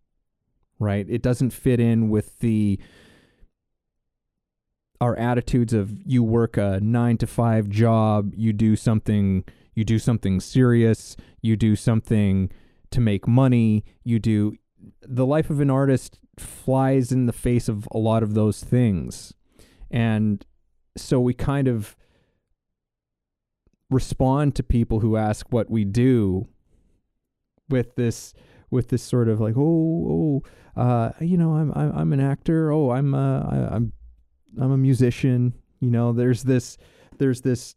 right? 0.79 1.07
It 1.09 1.23
doesn't 1.23 1.51
fit 1.51 1.81
in 1.81 2.11
with 2.11 2.39
the 2.41 2.79
our 5.01 5.17
attitudes 5.17 5.73
of 5.73 5.95
you 6.05 6.25
work 6.25 6.57
a 6.57 6.81
9 6.83 7.19
to 7.19 7.27
5 7.27 7.69
job, 7.69 8.33
you 8.37 8.53
do 8.53 8.75
something 8.77 9.45
you 9.75 9.85
do 9.85 9.99
something 9.99 10.41
serious, 10.41 11.17
you 11.41 11.57
do 11.57 11.77
something 11.77 12.51
to 12.91 13.01
make 13.01 13.27
money, 13.27 13.85
you 14.05 14.19
do 14.19 14.55
the 15.03 15.27
life 15.27 15.51
of 15.51 15.61
an 15.61 15.71
artist 15.71 16.19
flies 16.39 17.11
in 17.13 17.27
the 17.27 17.33
face 17.33 17.69
of 17.69 17.89
a 17.93 17.99
lot 17.99 18.23
of 18.23 18.35
those 18.35 18.63
things. 18.63 19.35
And 19.91 20.45
so 20.97 21.21
we 21.21 21.35
kind 21.35 21.69
of 21.69 21.97
respond 23.91 24.55
to 24.55 24.63
people 24.63 25.01
who 25.01 25.17
ask 25.17 25.47
what 25.51 25.71
we 25.71 25.85
do 25.85 26.47
with 27.69 27.95
this 27.97 28.35
with 28.71 28.89
this 28.89 29.03
sort 29.03 29.29
of 29.29 29.41
like 29.41 29.55
oh 29.57 30.43
oh 30.77 30.81
uh 30.81 31.11
you 31.21 31.39
know 31.39 31.55
I'm 31.55 31.73
I'm, 31.75 31.93
I'm 31.97 32.13
an 32.13 32.21
actor. 32.21 32.71
Oh 32.71 32.91
I'm 32.91 33.15
uh 33.15 33.41
I, 33.41 33.77
I'm 33.77 33.93
I'm 34.61 34.73
a 34.73 34.77
musician. 34.77 35.55
You 35.81 35.91
know 35.91 36.13
there's 36.13 36.43
this 36.43 36.77
there's 37.19 37.41
this 37.41 37.75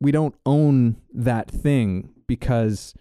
we 0.00 0.10
don't 0.10 0.34
own 0.44 0.96
that 1.14 1.50
thing 1.50 2.10
because 2.26 2.94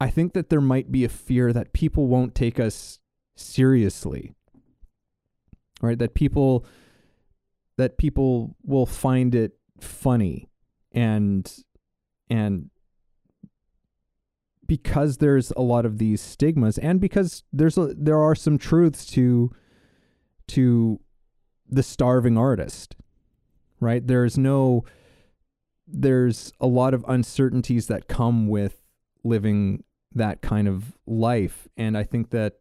I 0.00 0.10
think 0.10 0.32
that 0.34 0.48
there 0.48 0.60
might 0.60 0.92
be 0.92 1.04
a 1.04 1.08
fear 1.08 1.52
that 1.52 1.72
people 1.72 2.06
won't 2.06 2.34
take 2.34 2.60
us 2.60 3.00
seriously. 3.36 4.32
Right? 5.80 5.98
That 5.98 6.14
people 6.14 6.64
that 7.76 7.96
people 7.96 8.56
will 8.64 8.86
find 8.86 9.34
it 9.34 9.52
funny 9.80 10.48
and 10.92 11.64
and 12.28 12.70
because 14.66 15.16
there's 15.16 15.50
a 15.56 15.62
lot 15.62 15.86
of 15.86 15.98
these 15.98 16.20
stigmas 16.20 16.76
and 16.78 17.00
because 17.00 17.44
there's 17.52 17.78
a, 17.78 17.94
there 17.96 18.18
are 18.18 18.34
some 18.34 18.58
truths 18.58 19.06
to 19.06 19.50
to 20.48 21.00
the 21.68 21.82
starving 21.82 22.36
artist 22.36 22.96
right 23.80 24.06
there's 24.08 24.36
no 24.36 24.84
there's 25.86 26.52
a 26.60 26.66
lot 26.66 26.92
of 26.92 27.04
uncertainties 27.08 27.86
that 27.86 28.08
come 28.08 28.48
with 28.48 28.82
living 29.24 29.84
that 30.14 30.40
kind 30.40 30.68
of 30.68 30.96
life. 31.06 31.68
And 31.76 31.96
i 31.96 32.02
think 32.02 32.30
that 32.30 32.54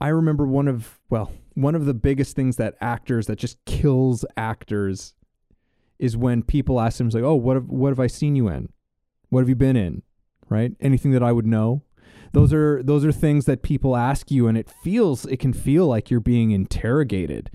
i 0.00 0.08
remember 0.08 0.46
one 0.46 0.68
of 0.68 1.00
well 1.08 1.32
one 1.54 1.74
of 1.74 1.86
the 1.86 1.94
biggest 1.94 2.36
things 2.36 2.56
that 2.56 2.74
actors 2.80 3.26
that 3.26 3.36
just 3.38 3.56
kills 3.64 4.26
actors 4.36 5.14
is 5.98 6.16
when 6.16 6.42
people 6.42 6.78
ask 6.78 6.98
them 6.98 7.08
like 7.08 7.22
oh 7.22 7.34
what 7.34 7.56
have 7.56 7.68
what 7.68 7.88
have 7.88 8.00
i 8.00 8.06
seen 8.06 8.36
you 8.36 8.48
in? 8.48 8.68
What 9.30 9.40
have 9.40 9.48
you 9.48 9.56
been 9.56 9.76
in? 9.76 10.02
Right? 10.48 10.72
Anything 10.80 11.12
that 11.12 11.22
i 11.22 11.32
would 11.32 11.46
know? 11.46 11.82
Those 12.32 12.52
are 12.52 12.82
those 12.82 13.04
are 13.04 13.12
things 13.12 13.46
that 13.46 13.62
people 13.62 13.96
ask 13.96 14.30
you 14.30 14.48
and 14.48 14.58
it 14.58 14.70
feels 14.82 15.24
it 15.26 15.38
can 15.38 15.52
feel 15.52 15.86
like 15.86 16.10
you're 16.10 16.20
being 16.20 16.50
interrogated 16.50 17.50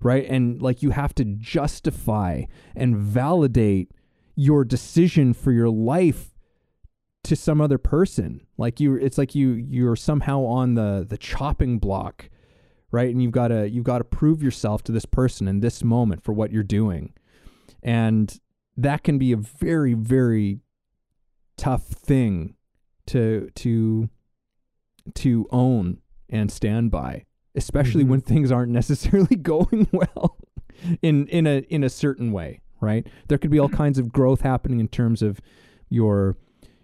right? 0.00 0.26
And 0.28 0.60
like 0.60 0.82
you 0.82 0.90
have 0.90 1.14
to 1.16 1.24
justify 1.24 2.42
and 2.74 2.96
validate 2.96 3.90
your 4.34 4.64
decision 4.64 5.32
for 5.32 5.52
your 5.52 5.70
life 5.70 6.35
to 7.26 7.36
some 7.36 7.60
other 7.60 7.78
person. 7.78 8.46
Like 8.56 8.80
you 8.80 8.96
it's 8.96 9.18
like 9.18 9.34
you 9.34 9.52
you're 9.52 9.96
somehow 9.96 10.42
on 10.44 10.74
the 10.74 11.04
the 11.08 11.18
chopping 11.18 11.78
block 11.78 12.30
right? 12.92 13.10
And 13.10 13.20
you've 13.20 13.32
got 13.32 13.48
to 13.48 13.68
you've 13.68 13.84
got 13.84 13.98
to 13.98 14.04
prove 14.04 14.42
yourself 14.42 14.82
to 14.84 14.92
this 14.92 15.04
person 15.04 15.48
in 15.48 15.60
this 15.60 15.82
moment 15.82 16.22
for 16.22 16.32
what 16.32 16.52
you're 16.52 16.62
doing. 16.62 17.12
And 17.82 18.38
that 18.76 19.02
can 19.02 19.18
be 19.18 19.32
a 19.32 19.36
very 19.36 19.94
very 19.94 20.60
tough 21.56 21.84
thing 21.84 22.54
to 23.06 23.50
to 23.56 24.08
to 25.14 25.46
own 25.50 25.98
and 26.28 26.50
stand 26.50 26.90
by 26.90 27.24
especially 27.54 28.02
mm-hmm. 28.02 28.10
when 28.10 28.20
things 28.32 28.52
aren't 28.52 28.72
necessarily 28.72 29.36
going 29.42 29.88
well 29.92 30.36
in 31.00 31.26
in 31.28 31.46
a 31.46 31.58
in 31.68 31.82
a 31.82 31.88
certain 31.88 32.32
way 32.32 32.60
right? 32.80 33.06
There 33.28 33.38
could 33.38 33.50
be 33.50 33.58
all 33.58 33.68
kinds 33.82 33.98
of 33.98 34.12
growth 34.12 34.40
happening 34.40 34.80
in 34.80 34.88
terms 34.88 35.22
of 35.22 35.40
your 35.88 36.36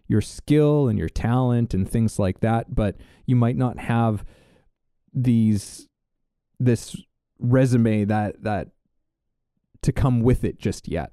your 0.08 0.20
skill 0.20 0.88
and 0.88 0.98
your 0.98 1.08
talent 1.08 1.74
and 1.74 1.88
things 1.88 2.18
like 2.18 2.40
that 2.40 2.74
but 2.74 2.96
you 3.26 3.36
might 3.36 3.56
not 3.56 3.78
have 3.78 4.24
these 5.14 5.88
this 6.58 6.96
resume 7.38 8.04
that 8.04 8.42
that 8.42 8.68
to 9.82 9.92
come 9.92 10.20
with 10.20 10.44
it 10.44 10.58
just 10.58 10.88
yet. 10.88 11.12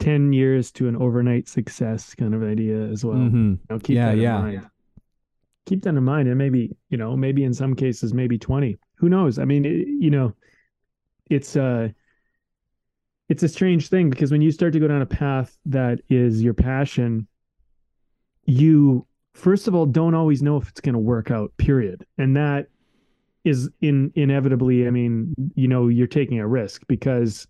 10 0.00 0.32
years 0.32 0.70
to 0.72 0.88
an 0.88 0.96
overnight 0.96 1.48
success 1.48 2.14
kind 2.14 2.34
of 2.34 2.42
idea 2.42 2.76
as 2.76 3.04
well. 3.04 3.16
Mm-hmm. 3.16 3.54
you 3.88 3.94
know, 3.94 4.12
yeah 4.12 4.48
yeah. 4.48 4.60
keep 5.64 5.82
that 5.82 5.90
in 5.94 6.04
mind 6.04 6.28
and 6.28 6.36
maybe 6.36 6.76
you 6.90 6.98
know 6.98 7.16
maybe 7.16 7.44
in 7.44 7.54
some 7.54 7.74
cases 7.74 8.12
maybe 8.12 8.38
20 8.38 8.76
who 8.96 9.08
knows? 9.08 9.38
I 9.38 9.44
mean 9.44 9.64
it, 9.64 9.86
you 9.88 10.10
know 10.10 10.32
it's 11.30 11.56
uh 11.56 11.88
it's 13.28 13.42
a 13.42 13.48
strange 13.48 13.88
thing 13.88 14.10
because 14.10 14.30
when 14.30 14.42
you 14.42 14.52
start 14.52 14.72
to 14.72 14.80
go 14.80 14.88
down 14.88 15.02
a 15.02 15.06
path 15.06 15.56
that 15.66 16.00
is 16.08 16.42
your 16.42 16.54
passion, 16.54 17.26
you 18.44 19.06
first 19.34 19.66
of 19.68 19.74
all 19.74 19.86
don't 19.86 20.14
always 20.14 20.42
know 20.42 20.56
if 20.56 20.68
it's 20.68 20.80
going 20.80 20.94
to 20.94 20.98
work 20.98 21.30
out. 21.30 21.52
Period, 21.56 22.06
and 22.18 22.36
that 22.36 22.68
is 23.44 23.68
in 23.80 24.12
inevitably. 24.14 24.86
I 24.86 24.90
mean, 24.90 25.34
you 25.54 25.68
know, 25.68 25.88
you're 25.88 26.06
taking 26.06 26.38
a 26.38 26.46
risk 26.46 26.82
because 26.86 27.46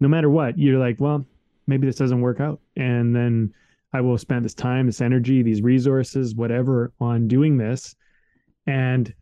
no 0.00 0.08
matter 0.08 0.30
what, 0.30 0.58
you're 0.58 0.78
like, 0.78 1.00
well, 1.00 1.26
maybe 1.66 1.86
this 1.86 1.96
doesn't 1.96 2.20
work 2.20 2.40
out, 2.40 2.60
and 2.76 3.14
then 3.14 3.52
I 3.92 4.00
will 4.00 4.18
spend 4.18 4.44
this 4.44 4.54
time, 4.54 4.86
this 4.86 5.00
energy, 5.00 5.42
these 5.42 5.62
resources, 5.62 6.34
whatever, 6.34 6.92
on 7.00 7.28
doing 7.28 7.58
this, 7.58 7.94
and 8.66 9.12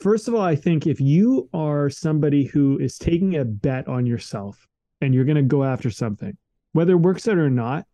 first 0.00 0.28
of 0.28 0.34
all, 0.34 0.42
I 0.42 0.56
think 0.56 0.86
if 0.86 1.00
you 1.00 1.48
are 1.52 1.90
somebody 1.90 2.44
who 2.44 2.78
is 2.78 2.96
taking 2.96 3.36
a 3.36 3.44
bet 3.44 3.86
on 3.86 4.06
yourself 4.06 4.67
and 5.00 5.14
you're 5.14 5.24
going 5.24 5.36
to 5.36 5.42
go 5.42 5.64
after 5.64 5.90
something, 5.90 6.36
whether 6.72 6.92
it 6.92 6.96
works 6.96 7.28
out 7.28 7.38
or 7.38 7.50
not, 7.50 7.86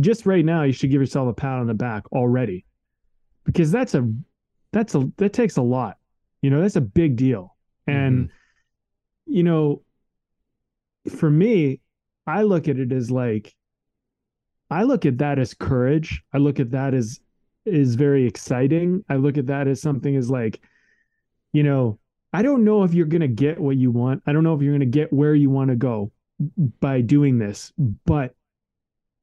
just 0.00 0.26
right 0.26 0.44
now, 0.44 0.62
you 0.62 0.72
should 0.72 0.90
give 0.90 1.00
yourself 1.00 1.28
a 1.28 1.34
pat 1.34 1.58
on 1.58 1.66
the 1.66 1.74
back 1.74 2.10
already 2.12 2.64
because 3.44 3.70
that's 3.70 3.94
a, 3.94 4.10
that's 4.72 4.94
a, 4.94 5.10
that 5.18 5.32
takes 5.32 5.56
a 5.56 5.62
lot. 5.62 5.98
You 6.40 6.50
know, 6.50 6.60
that's 6.60 6.76
a 6.76 6.80
big 6.80 7.16
deal. 7.16 7.56
And, 7.86 8.24
mm-hmm. 8.24 9.32
you 9.32 9.42
know, 9.42 9.82
for 11.16 11.30
me, 11.30 11.80
I 12.26 12.42
look 12.42 12.68
at 12.68 12.78
it 12.78 12.92
as 12.92 13.10
like, 13.10 13.54
I 14.70 14.84
look 14.84 15.04
at 15.04 15.18
that 15.18 15.38
as 15.38 15.54
courage. 15.54 16.22
I 16.32 16.38
look 16.38 16.58
at 16.58 16.70
that 16.70 16.94
as, 16.94 17.20
is 17.64 17.94
very 17.94 18.26
exciting. 18.26 19.04
I 19.08 19.16
look 19.16 19.36
at 19.36 19.46
that 19.46 19.68
as 19.68 19.82
something 19.82 20.16
as 20.16 20.30
like, 20.30 20.60
you 21.52 21.62
know, 21.62 21.98
I 22.32 22.42
don't 22.42 22.64
know 22.64 22.82
if 22.82 22.94
you're 22.94 23.06
going 23.06 23.20
to 23.20 23.28
get 23.28 23.60
what 23.60 23.76
you 23.76 23.90
want. 23.90 24.22
I 24.26 24.32
don't 24.32 24.42
know 24.42 24.54
if 24.54 24.62
you're 24.62 24.72
going 24.72 24.80
to 24.80 24.86
get 24.86 25.12
where 25.12 25.34
you 25.34 25.50
want 25.50 25.68
to 25.68 25.76
go 25.76 26.10
by 26.80 27.00
doing 27.00 27.38
this, 27.38 27.72
but 28.04 28.34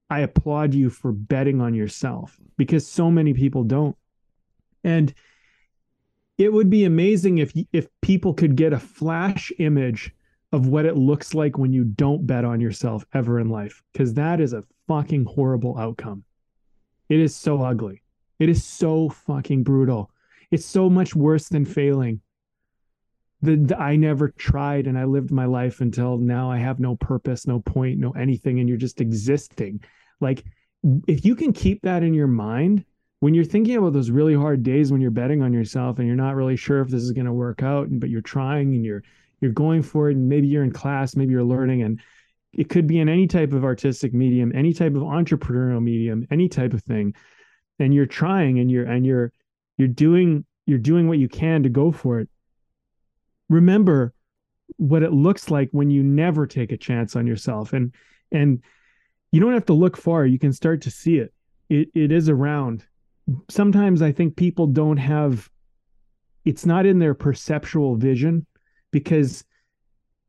I 0.10 0.22
applaud 0.22 0.74
you 0.74 0.90
for 0.90 1.12
betting 1.12 1.62
on 1.62 1.74
yourself 1.74 2.40
because 2.58 2.88
so 2.88 3.12
many 3.12 3.34
people 3.34 3.64
don't. 3.64 3.96
And 4.84 5.14
it 6.38 6.52
would 6.52 6.70
be 6.70 6.86
amazing 6.86 7.40
if 7.40 7.54
if 7.74 7.88
people 8.02 8.34
could 8.34 8.56
get 8.56 8.74
a 8.74 8.80
flash 8.80 9.52
image 9.60 10.14
of 10.52 10.68
what 10.68 10.86
it 10.86 10.98
looks 10.98 11.34
like 11.34 11.58
when 11.58 11.74
you 11.74 11.84
don't 11.84 12.26
bet 12.26 12.44
on 12.44 12.60
yourself 12.60 13.06
ever 13.14 13.40
in 13.40 13.50
life 13.50 13.84
because 13.94 14.16
that 14.16 14.40
is 14.42 14.54
a 14.54 14.64
fucking 14.88 15.26
horrible 15.26 15.78
outcome. 15.78 16.24
It 17.10 17.20
is 17.20 17.36
so 17.36 17.62
ugly. 17.62 18.02
It 18.40 18.50
is 18.50 18.64
so 18.64 19.10
fucking 19.10 19.64
brutal. 19.64 20.10
It's 20.50 20.66
so 20.66 20.90
much 20.90 21.16
worse 21.16 21.50
than 21.50 21.66
failing 21.66 22.22
the, 23.42 23.56
the, 23.56 23.78
I 23.78 23.96
never 23.96 24.30
tried 24.30 24.88
and 24.88 24.98
I 24.98 25.06
lived 25.06 25.32
my 25.32 25.46
life 25.46 25.82
until 25.82 26.18
now 26.18 26.52
I 26.52 26.58
have 26.58 26.80
no 26.80 26.96
purpose, 26.96 27.48
no 27.48 27.60
point, 27.60 28.00
no 28.00 28.12
anything, 28.12 28.60
and 28.60 28.68
you're 28.68 28.78
just 28.78 29.02
existing. 29.02 29.82
Like 30.20 30.44
if 31.08 31.26
you 31.26 31.36
can 31.36 31.54
keep 31.54 31.82
that 31.84 32.04
in 32.04 32.14
your 32.14 32.28
mind 32.28 32.86
when 33.20 33.34
you're 33.34 33.44
thinking 33.44 33.76
about 33.76 33.94
those 33.94 34.12
really 34.12 34.34
hard 34.34 34.64
days 34.64 34.92
when 34.92 35.02
you're 35.02 35.12
betting 35.12 35.42
on 35.42 35.52
yourself 35.54 36.00
and 36.00 36.08
you're 36.08 36.16
not 36.16 36.36
really 36.36 36.56
sure 36.56 36.82
if 36.82 36.90
this 36.90 37.04
is 37.04 37.12
going 37.12 37.26
to 37.26 37.34
work 37.34 37.62
out, 37.64 37.88
but 37.92 38.10
you're 38.10 38.22
trying 38.22 38.74
and 38.76 38.86
you're 38.86 39.04
you're 39.42 39.52
going 39.52 39.82
for 39.82 40.10
it, 40.10 40.18
and 40.18 40.28
maybe 40.28 40.48
you're 40.48 40.66
in 40.66 40.72
class, 40.72 41.16
maybe 41.16 41.32
you're 41.32 41.44
learning, 41.44 41.82
and 41.82 42.02
it 42.52 42.68
could 42.68 42.88
be 42.88 43.00
in 43.00 43.08
any 43.08 43.26
type 43.26 43.54
of 43.54 43.64
artistic 43.64 44.14
medium, 44.14 44.52
any 44.54 44.74
type 44.74 44.96
of 44.96 45.02
entrepreneurial 45.02 45.82
medium, 45.82 46.28
any 46.30 46.50
type 46.50 46.74
of 46.74 46.84
thing, 46.84 47.14
and 47.80 47.94
you're 47.94 48.06
trying 48.06 48.60
and 48.60 48.70
you're 48.70 48.86
and 48.86 49.06
you're 49.06 49.32
you're 49.78 49.88
doing 49.88 50.46
you're 50.66 50.78
doing 50.78 51.08
what 51.08 51.18
you 51.18 51.30
can 51.30 51.64
to 51.64 51.70
go 51.70 51.92
for 51.92 52.20
it 52.20 52.30
remember 53.50 54.14
what 54.78 55.04
it 55.04 55.12
looks 55.12 55.50
like 55.50 55.70
when 55.72 55.90
you 55.90 56.04
never 56.04 56.46
take 56.46 56.72
a 56.72 56.78
chance 56.78 57.16
on 57.16 57.28
yourself. 57.28 57.74
And 57.74 57.94
and 58.32 58.62
you 59.32 59.40
don't 59.40 59.54
have 59.54 59.66
to 59.66 59.74
look 59.74 59.98
far 59.98 60.26
you 60.26 60.40
can 60.40 60.54
start 60.54 60.82
to 60.84 60.92
see 60.92 61.18
it. 61.18 61.34
It, 61.70 61.90
it 61.94 62.12
is 62.12 62.30
around. 62.30 62.86
Sometimes 63.50 64.02
i 64.02 64.12
think 64.12 64.36
people 64.36 64.68
don't 64.68 64.98
have 64.98 65.50
it's 66.46 66.66
not 66.66 66.86
in 66.86 67.00
their 67.00 67.14
perceptual 67.14 67.96
vision 67.96 68.46
because 68.92 69.44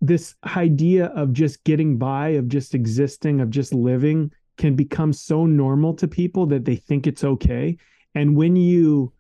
this 0.00 0.34
idea 0.56 1.06
of 1.06 1.32
just 1.32 1.62
getting 1.64 1.98
by 1.98 2.30
of 2.30 2.48
just 2.48 2.74
existing 2.74 3.40
of 3.40 3.50
just 3.50 3.72
living 3.72 4.30
can 4.56 4.74
become 4.74 5.12
so 5.12 5.46
normal 5.46 5.94
to 5.94 6.08
people 6.08 6.46
that 6.46 6.64
they 6.64 6.76
think 6.76 7.06
it's 7.06 7.24
okay. 7.24 7.76
And 8.14 8.36
when 8.36 8.56
you 8.56 9.12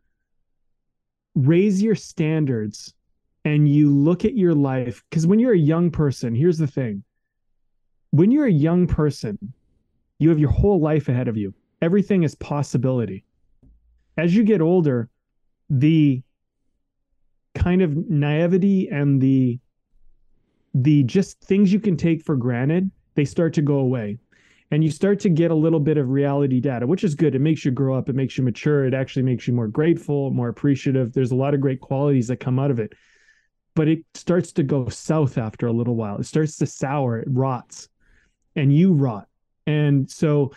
raise 1.34 1.82
your 1.82 1.94
standards 1.94 2.92
and 3.44 3.68
you 3.68 3.90
look 3.90 4.24
at 4.24 4.36
your 4.36 4.54
life, 4.54 5.02
because 5.08 5.26
when 5.26 5.38
you're 5.38 5.54
a 5.54 5.58
young 5.58 5.90
person, 5.90 6.34
here's 6.34 6.58
the 6.58 6.66
thing. 6.66 7.02
When 8.10 8.30
you're 8.30 8.46
a 8.46 8.52
young 8.52 8.86
person, 8.86 9.38
you 10.18 10.28
have 10.28 10.38
your 10.38 10.50
whole 10.50 10.80
life 10.80 11.08
ahead 11.08 11.28
of 11.28 11.36
you, 11.36 11.54
everything 11.80 12.22
is 12.22 12.34
possibility. 12.34 13.24
As 14.18 14.34
you 14.34 14.44
get 14.44 14.60
older, 14.60 15.08
the 15.70 16.22
kind 17.54 17.82
of 17.82 17.96
naivety 18.10 18.88
and 18.88 19.20
the 19.20 19.58
the 20.74 21.02
just 21.04 21.40
things 21.40 21.72
you 21.72 21.80
can 21.80 21.96
take 21.96 22.22
for 22.22 22.36
granted 22.36 22.90
they 23.16 23.24
start 23.24 23.52
to 23.54 23.62
go 23.62 23.78
away. 23.78 24.18
And 24.70 24.84
you 24.84 24.90
start 24.90 25.18
to 25.20 25.28
get 25.28 25.50
a 25.50 25.54
little 25.54 25.80
bit 25.80 25.96
of 25.96 26.10
reality 26.10 26.60
data 26.60 26.86
which 26.86 27.02
is 27.02 27.14
good. 27.14 27.34
It 27.34 27.40
makes 27.40 27.64
you 27.64 27.70
grow 27.70 27.96
up. 27.96 28.08
It 28.08 28.14
makes 28.14 28.38
you 28.38 28.44
mature. 28.44 28.84
It 28.84 28.94
actually 28.94 29.22
makes 29.22 29.48
you 29.48 29.54
more 29.54 29.66
grateful 29.68 30.30
more 30.30 30.48
appreciative. 30.48 31.12
There's 31.12 31.32
a 31.32 31.36
lot 31.36 31.54
of 31.54 31.60
great 31.60 31.80
qualities 31.80 32.28
that 32.28 32.36
come 32.36 32.58
out 32.58 32.70
of 32.70 32.78
it 32.78 32.92
but 33.80 33.88
it 33.88 34.04
starts 34.14 34.52
to 34.52 34.62
go 34.62 34.88
south 34.88 35.38
after 35.38 35.66
a 35.66 35.72
little 35.72 35.96
while 35.96 36.18
it 36.18 36.24
starts 36.24 36.56
to 36.56 36.66
sour 36.66 37.18
it 37.18 37.28
rots 37.30 37.88
and 38.56 38.76
you 38.76 38.92
rot 38.92 39.26
and 39.66 40.10
so 40.10 40.52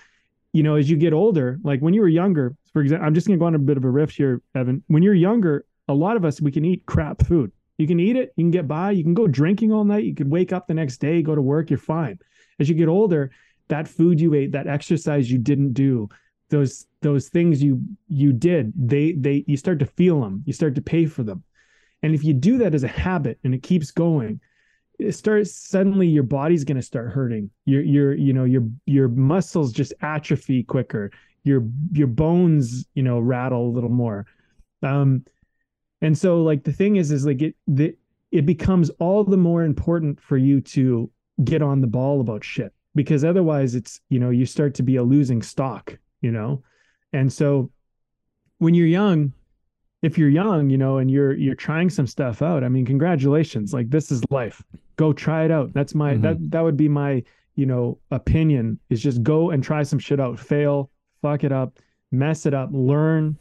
you 0.51 0.63
know 0.63 0.75
as 0.75 0.89
you 0.89 0.97
get 0.97 1.13
older 1.13 1.59
like 1.63 1.79
when 1.79 1.93
you 1.93 2.01
were 2.01 2.07
younger 2.07 2.55
for 2.73 2.81
example 2.81 3.07
i'm 3.07 3.13
just 3.13 3.27
going 3.27 3.37
to 3.37 3.41
go 3.41 3.47
on 3.47 3.55
a 3.55 3.59
bit 3.59 3.77
of 3.77 3.85
a 3.85 3.89
riff 3.89 4.11
here 4.11 4.41
evan 4.55 4.83
when 4.87 5.03
you're 5.03 5.13
younger 5.13 5.65
a 5.87 5.93
lot 5.93 6.17
of 6.17 6.25
us 6.25 6.41
we 6.41 6.51
can 6.51 6.65
eat 6.65 6.85
crap 6.85 7.25
food 7.25 7.51
you 7.77 7.87
can 7.87 7.99
eat 7.99 8.15
it, 8.15 8.33
you 8.35 8.43
can 8.43 8.51
get 8.51 8.67
by, 8.67 8.91
you 8.91 9.03
can 9.03 9.13
go 9.13 9.27
drinking 9.27 9.71
all 9.71 9.83
night, 9.83 10.03
you 10.03 10.13
can 10.13 10.29
wake 10.29 10.53
up 10.53 10.67
the 10.67 10.73
next 10.73 10.97
day, 10.97 11.21
go 11.21 11.35
to 11.35 11.41
work, 11.41 11.69
you're 11.69 11.79
fine. 11.79 12.19
As 12.59 12.69
you 12.69 12.75
get 12.75 12.87
older, 12.87 13.31
that 13.69 13.87
food 13.87 14.21
you 14.21 14.33
ate, 14.35 14.51
that 14.51 14.67
exercise 14.67 15.31
you 15.31 15.39
didn't 15.39 15.73
do, 15.73 16.07
those 16.49 16.85
those 17.01 17.29
things 17.29 17.63
you 17.63 17.81
you 18.07 18.31
did, 18.31 18.71
they 18.75 19.13
they 19.13 19.43
you 19.47 19.57
start 19.57 19.79
to 19.79 19.85
feel 19.85 20.21
them, 20.21 20.43
you 20.45 20.53
start 20.53 20.75
to 20.75 20.81
pay 20.81 21.05
for 21.05 21.23
them. 21.23 21.43
And 22.03 22.13
if 22.13 22.23
you 22.23 22.33
do 22.33 22.57
that 22.59 22.75
as 22.75 22.83
a 22.83 22.87
habit 22.87 23.39
and 23.43 23.55
it 23.55 23.63
keeps 23.63 23.89
going, 23.89 24.39
it 24.99 25.13
starts 25.13 25.51
suddenly 25.55 26.07
your 26.07 26.23
body's 26.23 26.63
going 26.63 26.77
to 26.77 26.83
start 26.83 27.11
hurting. 27.11 27.49
Your 27.65 27.81
your 27.81 28.13
you 28.13 28.33
know 28.33 28.43
your 28.43 28.67
your 28.85 29.07
muscles 29.07 29.71
just 29.71 29.93
atrophy 30.01 30.63
quicker. 30.63 31.11
Your 31.43 31.63
your 31.91 32.07
bones, 32.07 32.85
you 32.93 33.03
know, 33.03 33.19
rattle 33.19 33.67
a 33.67 33.73
little 33.73 33.89
more. 33.89 34.27
Um 34.83 35.25
and 36.01 36.17
so 36.17 36.43
like 36.43 36.63
the 36.63 36.73
thing 36.73 36.97
is 36.97 37.11
is 37.11 37.25
like 37.25 37.41
it 37.41 37.55
the, 37.65 37.95
it 38.31 38.45
becomes 38.45 38.89
all 38.99 39.23
the 39.23 39.37
more 39.37 39.63
important 39.63 40.19
for 40.21 40.37
you 40.37 40.59
to 40.59 41.09
get 41.43 41.61
on 41.61 41.81
the 41.81 41.87
ball 41.87 42.21
about 42.21 42.43
shit 42.43 42.73
because 42.93 43.23
otherwise 43.23 43.73
it's 43.73 44.01
you 44.09 44.19
know 44.19 44.29
you 44.29 44.45
start 44.45 44.75
to 44.75 44.83
be 44.83 44.97
a 44.97 45.03
losing 45.03 45.41
stock 45.41 45.97
you 46.21 46.31
know 46.31 46.61
and 47.13 47.31
so 47.33 47.71
when 48.59 48.73
you're 48.73 48.87
young 48.87 49.33
if 50.03 50.17
you're 50.17 50.29
young 50.29 50.69
you 50.69 50.77
know 50.77 50.99
and 50.99 51.09
you're 51.09 51.33
you're 51.33 51.55
trying 51.55 51.89
some 51.89 52.05
stuff 52.05 52.41
out 52.41 52.63
i 52.63 52.69
mean 52.69 52.85
congratulations 52.85 53.73
like 53.73 53.89
this 53.89 54.11
is 54.11 54.21
life 54.29 54.61
go 54.95 55.11
try 55.11 55.43
it 55.43 55.51
out 55.51 55.73
that's 55.73 55.95
my 55.95 56.13
mm-hmm. 56.13 56.21
that 56.21 56.51
that 56.51 56.61
would 56.61 56.77
be 56.77 56.87
my 56.87 57.23
you 57.55 57.65
know 57.65 57.97
opinion 58.11 58.79
is 58.89 59.01
just 59.01 59.23
go 59.23 59.49
and 59.49 59.63
try 59.63 59.81
some 59.81 59.97
shit 59.97 60.19
out 60.19 60.39
fail 60.39 60.91
fuck 61.21 61.43
it 61.43 61.51
up 61.51 61.79
mess 62.11 62.45
it 62.45 62.53
up 62.53 62.69
learn 62.71 63.35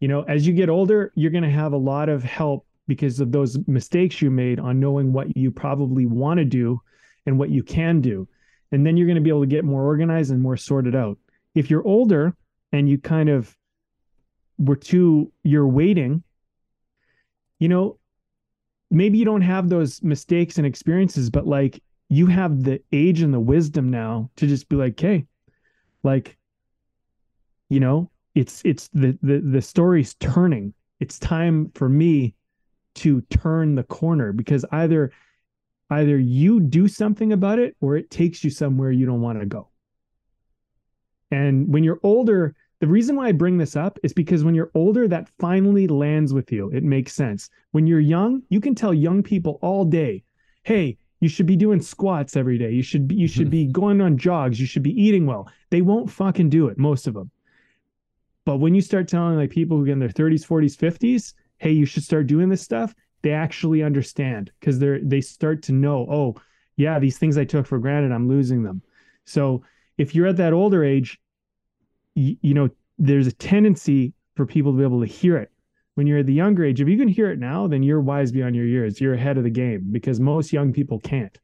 you 0.00 0.08
know, 0.08 0.22
as 0.22 0.46
you 0.46 0.54
get 0.54 0.70
older, 0.70 1.12
you're 1.14 1.30
going 1.30 1.44
to 1.44 1.50
have 1.50 1.74
a 1.74 1.78
lot 1.78 2.08
of 2.08 2.24
help 2.24 2.66
because 2.88 3.20
of 3.20 3.30
those 3.30 3.58
mistakes 3.68 4.20
you 4.20 4.30
made 4.30 4.58
on 4.58 4.80
knowing 4.80 5.12
what 5.12 5.36
you 5.36 5.50
probably 5.50 6.06
want 6.06 6.38
to 6.38 6.44
do 6.44 6.80
and 7.26 7.38
what 7.38 7.50
you 7.50 7.62
can 7.62 8.00
do. 8.00 8.26
And 8.72 8.84
then 8.84 8.96
you're 8.96 9.06
going 9.06 9.16
to 9.16 9.22
be 9.22 9.28
able 9.28 9.42
to 9.42 9.46
get 9.46 9.64
more 9.64 9.84
organized 9.84 10.30
and 10.32 10.40
more 10.40 10.56
sorted 10.56 10.96
out. 10.96 11.18
If 11.54 11.70
you're 11.70 11.86
older 11.86 12.34
and 12.72 12.88
you 12.88 12.98
kind 12.98 13.28
of 13.28 13.54
were 14.60 14.76
too, 14.76 15.32
you're 15.42 15.66
waiting, 15.66 16.22
you 17.58 17.68
know, 17.68 17.98
maybe 18.90 19.18
you 19.18 19.24
don't 19.24 19.42
have 19.42 19.68
those 19.68 20.02
mistakes 20.02 20.58
and 20.58 20.66
experiences, 20.66 21.30
but 21.30 21.46
like 21.46 21.82
you 22.08 22.26
have 22.26 22.62
the 22.62 22.80
age 22.92 23.22
and 23.22 23.32
the 23.32 23.40
wisdom 23.40 23.90
now 23.90 24.30
to 24.36 24.46
just 24.46 24.68
be 24.68 24.76
like, 24.76 24.98
hey, 24.98 25.26
like, 26.02 26.36
you 27.68 27.80
know, 27.80 28.10
it's 28.34 28.62
it's 28.64 28.88
the 28.88 29.16
the 29.22 29.38
the 29.38 29.62
story's 29.62 30.14
turning. 30.14 30.74
It's 30.98 31.18
time 31.18 31.70
for 31.74 31.88
me 31.88 32.34
to 32.96 33.20
turn 33.22 33.74
the 33.74 33.84
corner 33.84 34.32
because 34.32 34.64
either 34.72 35.12
either 35.90 36.18
you 36.18 36.60
do 36.60 36.88
something 36.88 37.32
about 37.32 37.58
it 37.58 37.76
or 37.80 37.96
it 37.96 38.10
takes 38.10 38.44
you 38.44 38.50
somewhere 38.50 38.90
you 38.90 39.06
don't 39.06 39.20
want 39.20 39.40
to 39.40 39.46
go. 39.46 39.68
And 41.30 41.72
when 41.72 41.84
you're 41.84 42.00
older, 42.02 42.54
the 42.80 42.86
reason 42.86 43.14
why 43.14 43.28
I 43.28 43.32
bring 43.32 43.58
this 43.58 43.76
up 43.76 43.98
is 44.02 44.12
because 44.14 44.42
when 44.42 44.54
you're 44.54 44.70
older, 44.74 45.06
that 45.06 45.28
finally 45.38 45.86
lands 45.86 46.32
with 46.32 46.50
you. 46.50 46.70
It 46.70 46.82
makes 46.82 47.12
sense. 47.12 47.50
When 47.72 47.86
you're 47.86 48.00
young, 48.00 48.42
you 48.48 48.60
can 48.60 48.74
tell 48.74 48.94
young 48.94 49.22
people 49.22 49.58
all 49.60 49.84
day, 49.84 50.24
hey, 50.62 50.96
you 51.20 51.28
should 51.28 51.44
be 51.44 51.56
doing 51.56 51.82
squats 51.82 52.36
every 52.36 52.56
day. 52.56 52.70
You 52.70 52.82
should 52.82 53.06
be, 53.06 53.14
you 53.14 53.28
should 53.28 53.48
mm-hmm. 53.48 53.50
be 53.50 53.66
going 53.66 54.00
on 54.00 54.16
jogs. 54.16 54.58
You 54.58 54.66
should 54.66 54.82
be 54.82 54.98
eating 55.00 55.26
well. 55.26 55.50
They 55.68 55.82
won't 55.82 56.10
fucking 56.10 56.48
do 56.48 56.68
it, 56.68 56.78
most 56.78 57.06
of 57.06 57.12
them. 57.12 57.30
But 58.46 58.56
when 58.56 58.74
you 58.74 58.80
start 58.80 59.06
telling 59.06 59.36
like 59.36 59.50
people 59.50 59.76
who 59.76 59.84
get 59.84 59.92
in 59.92 59.98
their 59.98 60.08
30s, 60.08 60.46
40s, 60.46 60.76
50s, 60.76 61.34
hey, 61.58 61.72
you 61.72 61.84
should 61.84 62.02
start 62.02 62.26
doing 62.26 62.48
this 62.48 62.62
stuff, 62.62 62.94
they 63.22 63.32
actually 63.32 63.82
understand 63.82 64.50
because 64.58 64.78
they're 64.78 64.98
they 65.00 65.20
start 65.20 65.62
to 65.64 65.72
know, 65.72 66.06
oh, 66.10 66.36
yeah, 66.76 66.98
these 66.98 67.18
things 67.18 67.36
I 67.36 67.44
took 67.44 67.66
for 67.66 67.78
granted, 67.78 68.12
I'm 68.12 68.26
losing 68.26 68.62
them. 68.62 68.80
So 69.26 69.62
if 69.98 70.14
you're 70.14 70.28
at 70.28 70.38
that 70.38 70.54
older 70.54 70.82
age, 70.82 71.20
you, 72.14 72.36
you 72.42 72.54
know, 72.54 72.68
there's 72.98 73.26
a 73.26 73.32
tendency 73.32 74.12
for 74.36 74.46
people 74.46 74.72
to 74.72 74.78
be 74.78 74.84
able 74.84 75.00
to 75.00 75.06
hear 75.06 75.36
it. 75.36 75.50
When 75.94 76.06
you're 76.06 76.18
at 76.18 76.26
the 76.26 76.32
younger 76.32 76.64
age, 76.64 76.80
if 76.80 76.88
you 76.88 76.96
can 76.96 77.08
hear 77.08 77.30
it 77.30 77.38
now, 77.38 77.66
then 77.66 77.82
you're 77.82 78.00
wise 78.00 78.32
beyond 78.32 78.56
your 78.56 78.64
years. 78.64 79.00
You're 79.00 79.14
ahead 79.14 79.36
of 79.36 79.44
the 79.44 79.50
game 79.50 79.88
because 79.90 80.20
most 80.20 80.52
young 80.52 80.72
people 80.72 80.98
can't. 81.00 81.36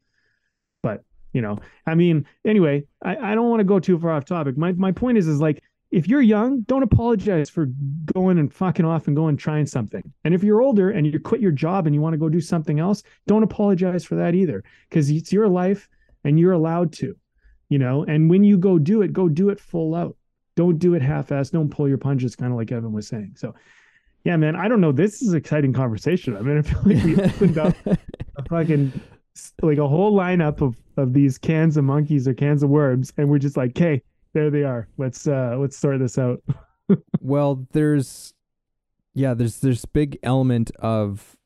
But 0.82 1.04
you 1.32 1.42
know, 1.42 1.58
I 1.86 1.94
mean, 1.94 2.26
anyway, 2.44 2.84
I, 3.02 3.16
I 3.16 3.34
don't 3.34 3.50
want 3.50 3.60
to 3.60 3.64
go 3.64 3.78
too 3.78 3.98
far 3.98 4.12
off 4.12 4.24
topic. 4.24 4.56
My 4.56 4.72
my 4.72 4.92
point 4.92 5.18
is 5.18 5.26
is 5.26 5.40
like 5.40 5.62
if 5.90 6.08
you're 6.08 6.22
young, 6.22 6.62
don't 6.62 6.82
apologize 6.82 7.48
for 7.48 7.66
going 8.12 8.38
and 8.38 8.52
fucking 8.52 8.84
off 8.84 9.06
and 9.06 9.16
going 9.16 9.36
trying 9.36 9.66
something. 9.66 10.02
And 10.24 10.34
if 10.34 10.42
you're 10.42 10.60
older 10.60 10.90
and 10.90 11.06
you 11.06 11.18
quit 11.20 11.40
your 11.40 11.52
job 11.52 11.86
and 11.86 11.94
you 11.94 12.00
want 12.00 12.14
to 12.14 12.18
go 12.18 12.28
do 12.28 12.40
something 12.40 12.80
else, 12.80 13.02
don't 13.26 13.42
apologize 13.42 14.04
for 14.04 14.16
that 14.16 14.34
either 14.34 14.64
because 14.88 15.10
it's 15.10 15.32
your 15.32 15.48
life 15.48 15.88
and 16.24 16.40
you're 16.40 16.52
allowed 16.52 16.92
to, 16.94 17.16
you 17.68 17.78
know. 17.78 18.04
And 18.04 18.28
when 18.28 18.42
you 18.42 18.58
go 18.58 18.78
do 18.78 19.02
it, 19.02 19.12
go 19.12 19.28
do 19.28 19.50
it 19.50 19.60
full 19.60 19.94
out. 19.94 20.16
Don't 20.56 20.78
do 20.78 20.94
it 20.94 21.02
half-assed. 21.02 21.52
Don't 21.52 21.70
pull 21.70 21.88
your 21.88 21.98
punches, 21.98 22.34
kind 22.34 22.50
of 22.50 22.58
like 22.58 22.72
Evan 22.72 22.92
was 22.92 23.06
saying. 23.06 23.34
So, 23.36 23.54
yeah, 24.24 24.36
man, 24.36 24.56
I 24.56 24.66
don't 24.66 24.80
know. 24.80 24.92
This 24.92 25.22
is 25.22 25.28
an 25.28 25.36
exciting 25.36 25.72
conversation. 25.72 26.36
I 26.36 26.40
mean, 26.40 26.58
I 26.58 26.62
feel 26.62 26.82
like 26.84 27.04
we 27.04 27.22
opened 27.22 27.58
up 27.58 27.76
a 27.86 27.98
fucking 28.48 28.92
like 29.62 29.78
a 29.78 29.86
whole 29.86 30.16
lineup 30.18 30.62
of 30.62 30.80
of 30.96 31.12
these 31.12 31.38
cans 31.38 31.76
of 31.76 31.84
monkeys 31.84 32.26
or 32.26 32.34
cans 32.34 32.62
of 32.62 32.70
worms, 32.70 33.12
and 33.16 33.28
we're 33.28 33.38
just 33.38 33.56
like, 33.56 33.70
okay 33.70 34.02
there 34.36 34.50
they 34.50 34.64
are. 34.64 34.86
Let's 34.98 35.26
uh 35.26 35.56
let's 35.58 35.78
sort 35.78 35.98
this 35.98 36.18
out. 36.18 36.42
well, 37.20 37.66
there's 37.72 38.34
yeah, 39.14 39.32
there's 39.32 39.60
there's 39.60 39.86
big 39.86 40.18
element 40.22 40.70
of 40.78 41.36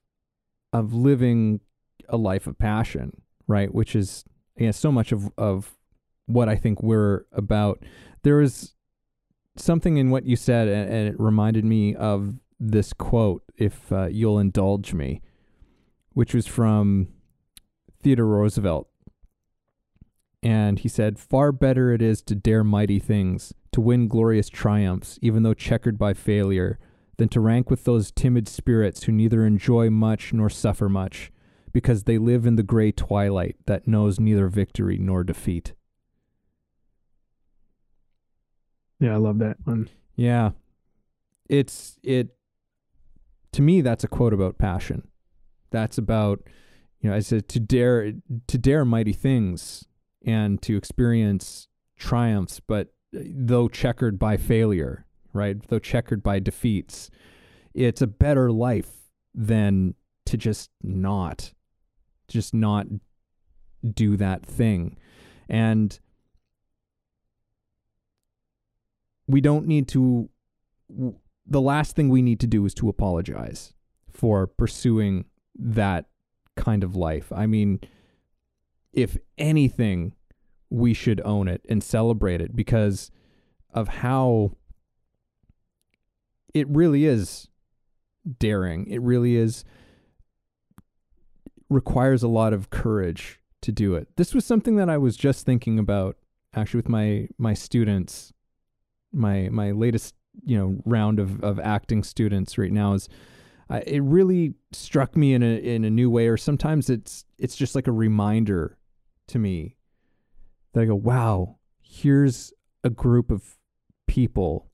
of 0.72 0.92
living 0.92 1.60
a 2.08 2.16
life 2.16 2.48
of 2.48 2.58
passion, 2.58 3.22
right? 3.46 3.72
Which 3.72 3.94
is 3.94 4.24
yeah, 4.56 4.72
so 4.72 4.90
much 4.90 5.12
of 5.12 5.30
of 5.38 5.76
what 6.26 6.48
I 6.48 6.56
think 6.56 6.82
we're 6.82 7.26
about. 7.32 7.84
There 8.24 8.40
is 8.40 8.72
something 9.60 9.96
in 9.96 10.10
what 10.10 10.24
you 10.24 10.36
said, 10.36 10.68
and, 10.68 10.90
and 10.90 11.08
it 11.08 11.20
reminded 11.20 11.64
me 11.64 11.94
of 11.94 12.34
this 12.58 12.92
quote, 12.92 13.42
if 13.56 13.90
uh, 13.92 14.06
you'll 14.06 14.38
indulge 14.38 14.92
me, 14.92 15.22
which 16.12 16.34
was 16.34 16.46
from 16.46 17.08
Theodore 18.02 18.26
Roosevelt, 18.26 18.88
and 20.42 20.78
he 20.78 20.88
said, 20.88 21.18
Far 21.18 21.52
better 21.52 21.92
it 21.92 22.02
is 22.02 22.22
to 22.22 22.34
dare 22.34 22.64
mighty 22.64 22.98
things, 22.98 23.52
to 23.72 23.80
win 23.80 24.08
glorious 24.08 24.48
triumphs, 24.48 25.18
even 25.22 25.42
though 25.42 25.54
checkered 25.54 25.98
by 25.98 26.14
failure, 26.14 26.78
than 27.18 27.28
to 27.28 27.40
rank 27.40 27.70
with 27.70 27.84
those 27.84 28.10
timid 28.10 28.48
spirits 28.48 29.04
who 29.04 29.12
neither 29.12 29.44
enjoy 29.44 29.90
much 29.90 30.32
nor 30.32 30.48
suffer 30.48 30.88
much, 30.88 31.30
because 31.72 32.04
they 32.04 32.18
live 32.18 32.46
in 32.46 32.56
the 32.56 32.62
gray 32.62 32.90
twilight 32.90 33.56
that 33.66 33.86
knows 33.86 34.18
neither 34.18 34.48
victory 34.48 34.98
nor 34.98 35.22
defeat. 35.22 35.74
Yeah, 39.00 39.14
I 39.14 39.16
love 39.16 39.38
that 39.38 39.56
one. 39.64 39.88
Yeah. 40.14 40.50
It's 41.48 41.98
it 42.02 42.36
to 43.52 43.62
me 43.62 43.80
that's 43.80 44.04
a 44.04 44.08
quote 44.08 44.32
about 44.32 44.58
passion. 44.58 45.08
That's 45.70 45.98
about 45.98 46.42
you 47.00 47.10
know, 47.10 47.16
I 47.16 47.20
said 47.20 47.48
to 47.48 47.60
dare 47.60 48.12
to 48.46 48.58
dare 48.58 48.84
mighty 48.84 49.12
things 49.14 49.86
and 50.24 50.60
to 50.62 50.76
experience 50.76 51.68
triumphs, 51.96 52.60
but 52.60 52.88
uh, 53.16 53.20
though 53.24 53.68
checkered 53.68 54.18
by 54.18 54.36
failure, 54.36 55.06
right? 55.32 55.56
Though 55.68 55.78
checkered 55.78 56.22
by 56.22 56.38
defeats, 56.38 57.10
it's 57.74 58.02
a 58.02 58.06
better 58.06 58.52
life 58.52 58.90
than 59.34 59.94
to 60.26 60.36
just 60.36 60.70
not, 60.82 61.54
just 62.28 62.52
not 62.52 62.86
do 63.94 64.16
that 64.16 64.44
thing. 64.44 64.98
And 65.48 65.98
we 69.32 69.40
don't 69.40 69.66
need 69.66 69.88
to 69.88 70.28
the 71.46 71.60
last 71.60 71.96
thing 71.96 72.08
we 72.08 72.22
need 72.22 72.40
to 72.40 72.46
do 72.46 72.64
is 72.64 72.74
to 72.74 72.88
apologize 72.88 73.74
for 74.10 74.46
pursuing 74.46 75.24
that 75.58 76.06
kind 76.56 76.84
of 76.84 76.94
life. 76.96 77.32
I 77.32 77.46
mean, 77.46 77.80
if 78.92 79.16
anything, 79.38 80.14
we 80.68 80.94
should 80.94 81.20
own 81.24 81.48
it 81.48 81.64
and 81.68 81.82
celebrate 81.82 82.40
it 82.40 82.54
because 82.54 83.10
of 83.72 83.88
how 83.88 84.52
it 86.54 86.68
really 86.68 87.04
is 87.04 87.48
daring. 88.38 88.86
It 88.86 89.00
really 89.02 89.36
is 89.36 89.64
requires 91.68 92.22
a 92.22 92.28
lot 92.28 92.52
of 92.52 92.70
courage 92.70 93.40
to 93.62 93.72
do 93.72 93.94
it. 93.94 94.08
This 94.16 94.34
was 94.34 94.44
something 94.44 94.76
that 94.76 94.88
I 94.88 94.98
was 94.98 95.16
just 95.16 95.46
thinking 95.46 95.78
about 95.78 96.16
actually 96.54 96.78
with 96.78 96.88
my 96.88 97.28
my 97.38 97.54
students 97.54 98.32
my 99.12 99.48
my 99.50 99.70
latest, 99.72 100.14
you 100.44 100.56
know, 100.56 100.80
round 100.84 101.18
of 101.18 101.42
of 101.42 101.58
acting 101.60 102.02
students 102.02 102.58
right 102.58 102.72
now 102.72 102.94
is 102.94 103.08
uh, 103.68 103.80
it 103.86 104.02
really 104.02 104.54
struck 104.72 105.16
me 105.16 105.34
in 105.34 105.42
a 105.42 105.56
in 105.56 105.84
a 105.84 105.90
new 105.90 106.10
way 106.10 106.28
or 106.28 106.36
sometimes 106.36 106.90
it's 106.90 107.24
it's 107.38 107.56
just 107.56 107.74
like 107.74 107.86
a 107.86 107.92
reminder 107.92 108.76
to 109.28 109.38
me 109.38 109.76
that 110.72 110.82
I 110.82 110.84
go, 110.86 110.94
wow, 110.94 111.56
here's 111.80 112.52
a 112.84 112.90
group 112.90 113.30
of 113.30 113.58
people 114.06 114.70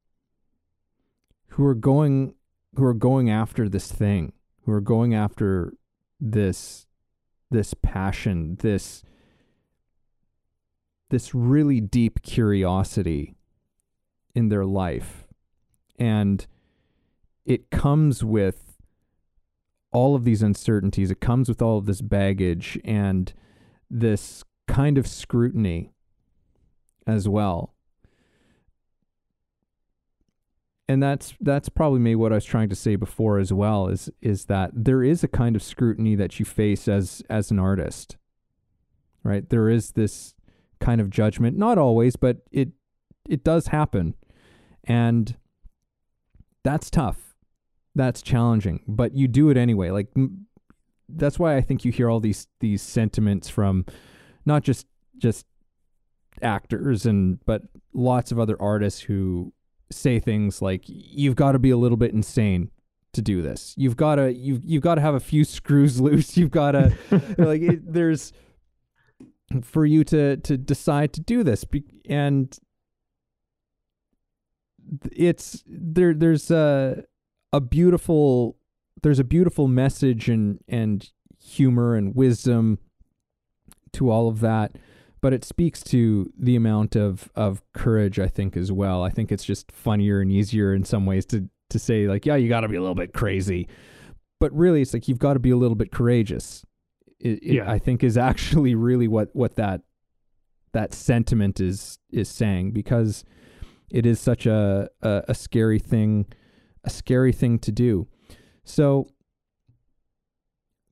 who 1.49 1.64
are 1.64 1.75
going 1.75 2.35
who 2.75 2.85
are 2.85 2.94
going 2.94 3.31
after 3.31 3.68
this 3.68 3.90
thing, 3.90 4.33
who 4.64 4.72
are 4.72 4.81
going 4.81 5.14
after 5.14 5.72
this 6.20 6.87
this 7.51 7.75
passion, 7.75 8.57
this 8.61 9.03
this 11.11 11.35
really 11.35 11.81
deep 11.81 12.22
curiosity 12.22 13.36
in 14.37 14.51
their 14.51 14.66
life. 14.66 15.27
And 15.99 16.46
it 17.46 17.70
comes 17.70 18.22
with 18.22 18.77
all 19.92 20.14
of 20.14 20.25
these 20.25 20.42
uncertainties. 20.42 21.11
It 21.11 21.20
comes 21.20 21.49
with 21.49 21.62
all 21.62 21.79
of 21.79 21.87
this 21.87 22.03
baggage 22.03 22.79
and 22.85 23.33
this 23.90 24.44
kind 24.68 24.99
of 24.99 25.07
scrutiny 25.07 25.90
as 27.07 27.27
well. 27.27 27.72
And 30.88 31.03
that's 31.03 31.35
that's 31.40 31.70
probably 31.70 31.99
maybe 31.99 32.16
what 32.16 32.31
I 32.31 32.37
was 32.37 32.44
trying 32.44 32.68
to 32.68 32.77
say 32.77 32.94
before 32.94 33.38
as 33.38 33.53
well 33.53 33.88
is 33.88 34.11
is 34.20 34.44
that 34.44 34.70
there 34.72 35.03
is 35.03 35.25
a 35.25 35.29
kind 35.29 35.57
of 35.57 35.62
scrutiny 35.62 36.14
that 36.14 36.38
you 36.38 36.44
face 36.44 36.87
as 36.87 37.22
as 37.31 37.51
an 37.51 37.59
artist. 37.59 38.18
Right? 39.25 39.49
There 39.49 39.68
is 39.68 39.92
this 39.92 40.35
kind 40.79 41.01
of 41.01 41.11
judgment, 41.11 41.57
not 41.57 41.79
always, 41.79 42.14
but 42.16 42.42
it 42.53 42.68
it 43.29 43.42
does 43.42 43.68
happen. 43.68 44.14
And 44.87 45.37
that's 46.62 46.90
tough. 46.90 47.35
That's 47.94 48.22
challenging, 48.22 48.83
but 48.87 49.14
you 49.14 49.27
do 49.27 49.51
it 49.51 49.57
anyway. 49.57 49.90
Like 49.90 50.09
that's 51.09 51.38
why 51.38 51.57
I 51.57 51.61
think 51.61 51.85
you 51.85 51.92
hear 51.92 52.11
all 52.11 52.20
these 52.20 52.46
these 52.61 52.83
sentiments 52.83 53.49
from 53.49 53.87
not 54.44 54.62
just 54.62 54.87
just 55.16 55.46
actors 56.42 57.07
and 57.07 57.38
but 57.46 57.62
lots 57.94 58.33
of 58.33 58.38
other 58.38 58.61
artists 58.61 59.01
who 59.01 59.53
say 59.90 60.18
things 60.18 60.61
like 60.61 60.83
you've 60.87 61.37
got 61.37 61.53
to 61.53 61.59
be 61.59 61.70
a 61.70 61.77
little 61.77 61.96
bit 61.96 62.12
insane 62.12 62.70
to 63.12 63.22
do 63.22 63.42
this. 63.42 63.75
You've 63.77 63.96
got 63.96 64.16
to 64.16 64.33
you've 64.33 64.64
you've 64.64 64.83
got 64.83 64.96
to 64.96 65.01
have 65.01 65.14
a 65.14 65.20
few 65.20 65.44
screws 65.57 66.01
loose. 66.01 66.37
You've 66.37 66.51
got 66.51 66.72
to 66.72 66.96
like 67.38 67.62
it, 67.62 67.92
there's 67.92 68.33
for 69.62 69.87
you 69.87 70.05
to 70.05 70.37
to 70.38 70.57
decide 70.57 71.12
to 71.14 71.20
do 71.20 71.42
this 71.42 71.64
and 72.09 72.59
it's 75.12 75.62
there 75.66 76.14
there's 76.14 76.51
a 76.51 77.05
a 77.53 77.61
beautiful 77.61 78.57
there's 79.03 79.18
a 79.18 79.25
beautiful 79.25 79.68
message 79.68 80.29
and 80.29 80.61
and 80.68 81.11
humor 81.38 81.94
and 81.94 82.14
wisdom 82.14 82.79
to 83.92 84.11
all 84.11 84.29
of 84.29 84.40
that 84.40 84.77
but 85.27 85.33
it 85.33 85.44
speaks 85.44 85.83
to 85.83 86.33
the 86.38 86.57
amount 86.57 86.94
of 86.94 87.31
of 87.35 87.61
courage 87.72 88.20
I 88.20 88.29
think 88.29 88.57
as 88.57 88.70
well. 88.70 89.03
I 89.03 89.11
think 89.11 89.33
it's 89.33 89.44
just 89.44 89.72
funnier 89.72 90.20
and 90.20 90.31
easier 90.31 90.72
in 90.72 90.85
some 90.85 91.07
ways 91.07 91.27
to 91.27 91.49
to 91.70 91.79
say 91.81 92.07
like, 92.07 92.27
yeah, 92.27 92.37
you 92.37 92.49
got 92.49 92.61
to 92.61 92.68
be 92.68 92.77
a 92.77 92.81
little 92.81 92.94
bit 92.94 93.12
crazy, 93.12 93.66
but 94.38 94.53
really 94.53 94.83
it's 94.83 94.94
like 94.94 95.09
you've 95.09 95.18
got 95.18 95.33
to 95.33 95.40
be 95.40 95.51
a 95.51 95.57
little 95.57 95.75
bit 95.75 95.90
courageous. 95.90 96.64
It, 97.18 97.42
it, 97.42 97.55
yeah. 97.55 97.68
I 97.68 97.81
think 97.81 98.05
is 98.05 98.16
actually 98.16 98.75
really 98.75 99.09
what 99.09 99.35
what 99.35 99.57
that 99.57 99.81
that 100.72 100.94
sentiment 100.94 101.61
is 101.61 101.99
is 102.11 102.29
saying 102.29 102.70
because 102.70 103.25
it 103.90 104.07
is 104.07 104.20
such 104.20 104.46
a, 104.46 104.88
a, 105.03 105.25
a 105.29 105.35
scary 105.35 105.79
thing, 105.79 106.27
a 106.85 106.90
scary 106.90 107.33
thing 107.33 107.59
to 107.61 107.72
do. 107.72 108.09
So 108.64 109.09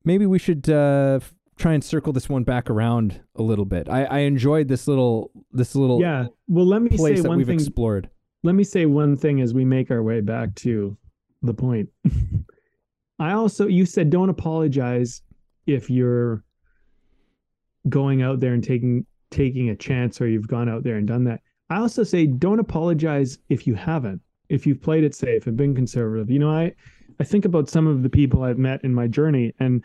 maybe 0.05 0.27
we 0.27 0.39
should 0.39 0.69
uh, 0.69 1.21
try 1.57 1.73
and 1.73 1.83
circle 1.83 2.13
this 2.13 2.29
one 2.29 2.45
back 2.45 2.71
around 2.71 3.21
a 3.37 3.43
little 3.43 3.65
bit. 3.65 3.89
I, 3.89 4.05
I 4.05 4.19
enjoyed 4.21 4.69
this 4.69 4.87
little 4.87 5.31
this 5.53 5.75
little 5.75 6.01
yeah. 6.01 6.27
Well, 6.49 6.67
let 6.67 6.83
me 6.83 6.97
say 6.97 7.21
one 7.21 7.39
we've 7.39 7.47
thing. 7.47 7.59
explored. 7.59 8.11
Let 8.43 8.55
me 8.55 8.65
say 8.65 8.87
one 8.87 9.17
thing 9.17 9.41
as 9.41 9.55
we 9.55 9.65
make 9.65 9.91
our 9.91 10.03
way 10.03 10.21
back 10.21 10.55
to 10.57 10.97
the 11.43 11.55
point. 11.55 11.89
I 13.19 13.33
also 13.33 13.67
you 13.67 13.87
said 13.87 14.11
don't 14.11 14.29
apologize 14.29 15.23
if 15.67 15.89
you're 15.89 16.45
going 17.89 18.23
out 18.23 18.41
there 18.41 18.55
and 18.55 18.63
taking 18.63 19.07
taking 19.31 19.71
a 19.71 19.77
chance 19.77 20.21
or 20.21 20.29
you've 20.29 20.49
gone 20.49 20.69
out 20.69 20.83
there 20.83 20.97
and 20.97 21.07
done 21.07 21.25
that. 21.25 21.41
I 21.71 21.79
also 21.79 22.03
say 22.03 22.27
don't 22.27 22.59
apologize 22.59 23.39
if 23.49 23.67
you 23.67 23.75
haven't. 23.75 24.21
If 24.49 24.67
you've 24.67 24.83
played 24.83 25.05
it 25.05 25.15
safe 25.15 25.47
and 25.47 25.57
been 25.57 25.75
conservative. 25.75 26.31
You 26.31 26.39
know, 26.39 26.51
I 26.51 26.75
I 27.19 27.25
think 27.25 27.45
about 27.45 27.69
some 27.69 27.87
of 27.87 28.03
the 28.03 28.11
people 28.11 28.43
I've 28.43 28.59
met 28.59 28.85
in 28.85 28.93
my 28.93 29.07
journey 29.07 29.55
and 29.59 29.83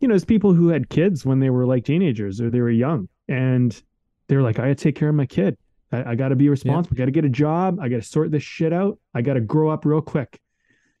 you 0.00 0.08
know, 0.08 0.14
as 0.14 0.24
people 0.24 0.54
who 0.54 0.68
had 0.68 0.88
kids 0.88 1.26
when 1.26 1.40
they 1.40 1.50
were 1.50 1.66
like 1.66 1.84
teenagers 1.84 2.40
or 2.40 2.48
they 2.48 2.60
were 2.60 2.70
young 2.70 3.08
and 3.28 3.80
they're 4.28 4.42
like, 4.42 4.58
I 4.58 4.62
gotta 4.62 4.74
take 4.74 4.96
care 4.96 5.10
of 5.10 5.14
my 5.14 5.26
kid. 5.26 5.56
I, 5.92 6.12
I 6.12 6.14
gotta 6.14 6.36
be 6.36 6.48
responsible. 6.48 6.96
Yeah. 6.96 7.02
I 7.02 7.04
gotta 7.04 7.10
get 7.12 7.24
a 7.24 7.30
job. 7.30 7.78
I 7.80 7.88
gotta 7.88 8.02
sort 8.02 8.30
this 8.30 8.42
shit 8.42 8.72
out. 8.72 8.98
I 9.14 9.22
gotta 9.22 9.40
grow 9.40 9.68
up 9.68 9.84
real 9.84 10.00
quick. 10.00 10.40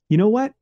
You 0.08 0.18
know 0.18 0.28
what? 0.28 0.52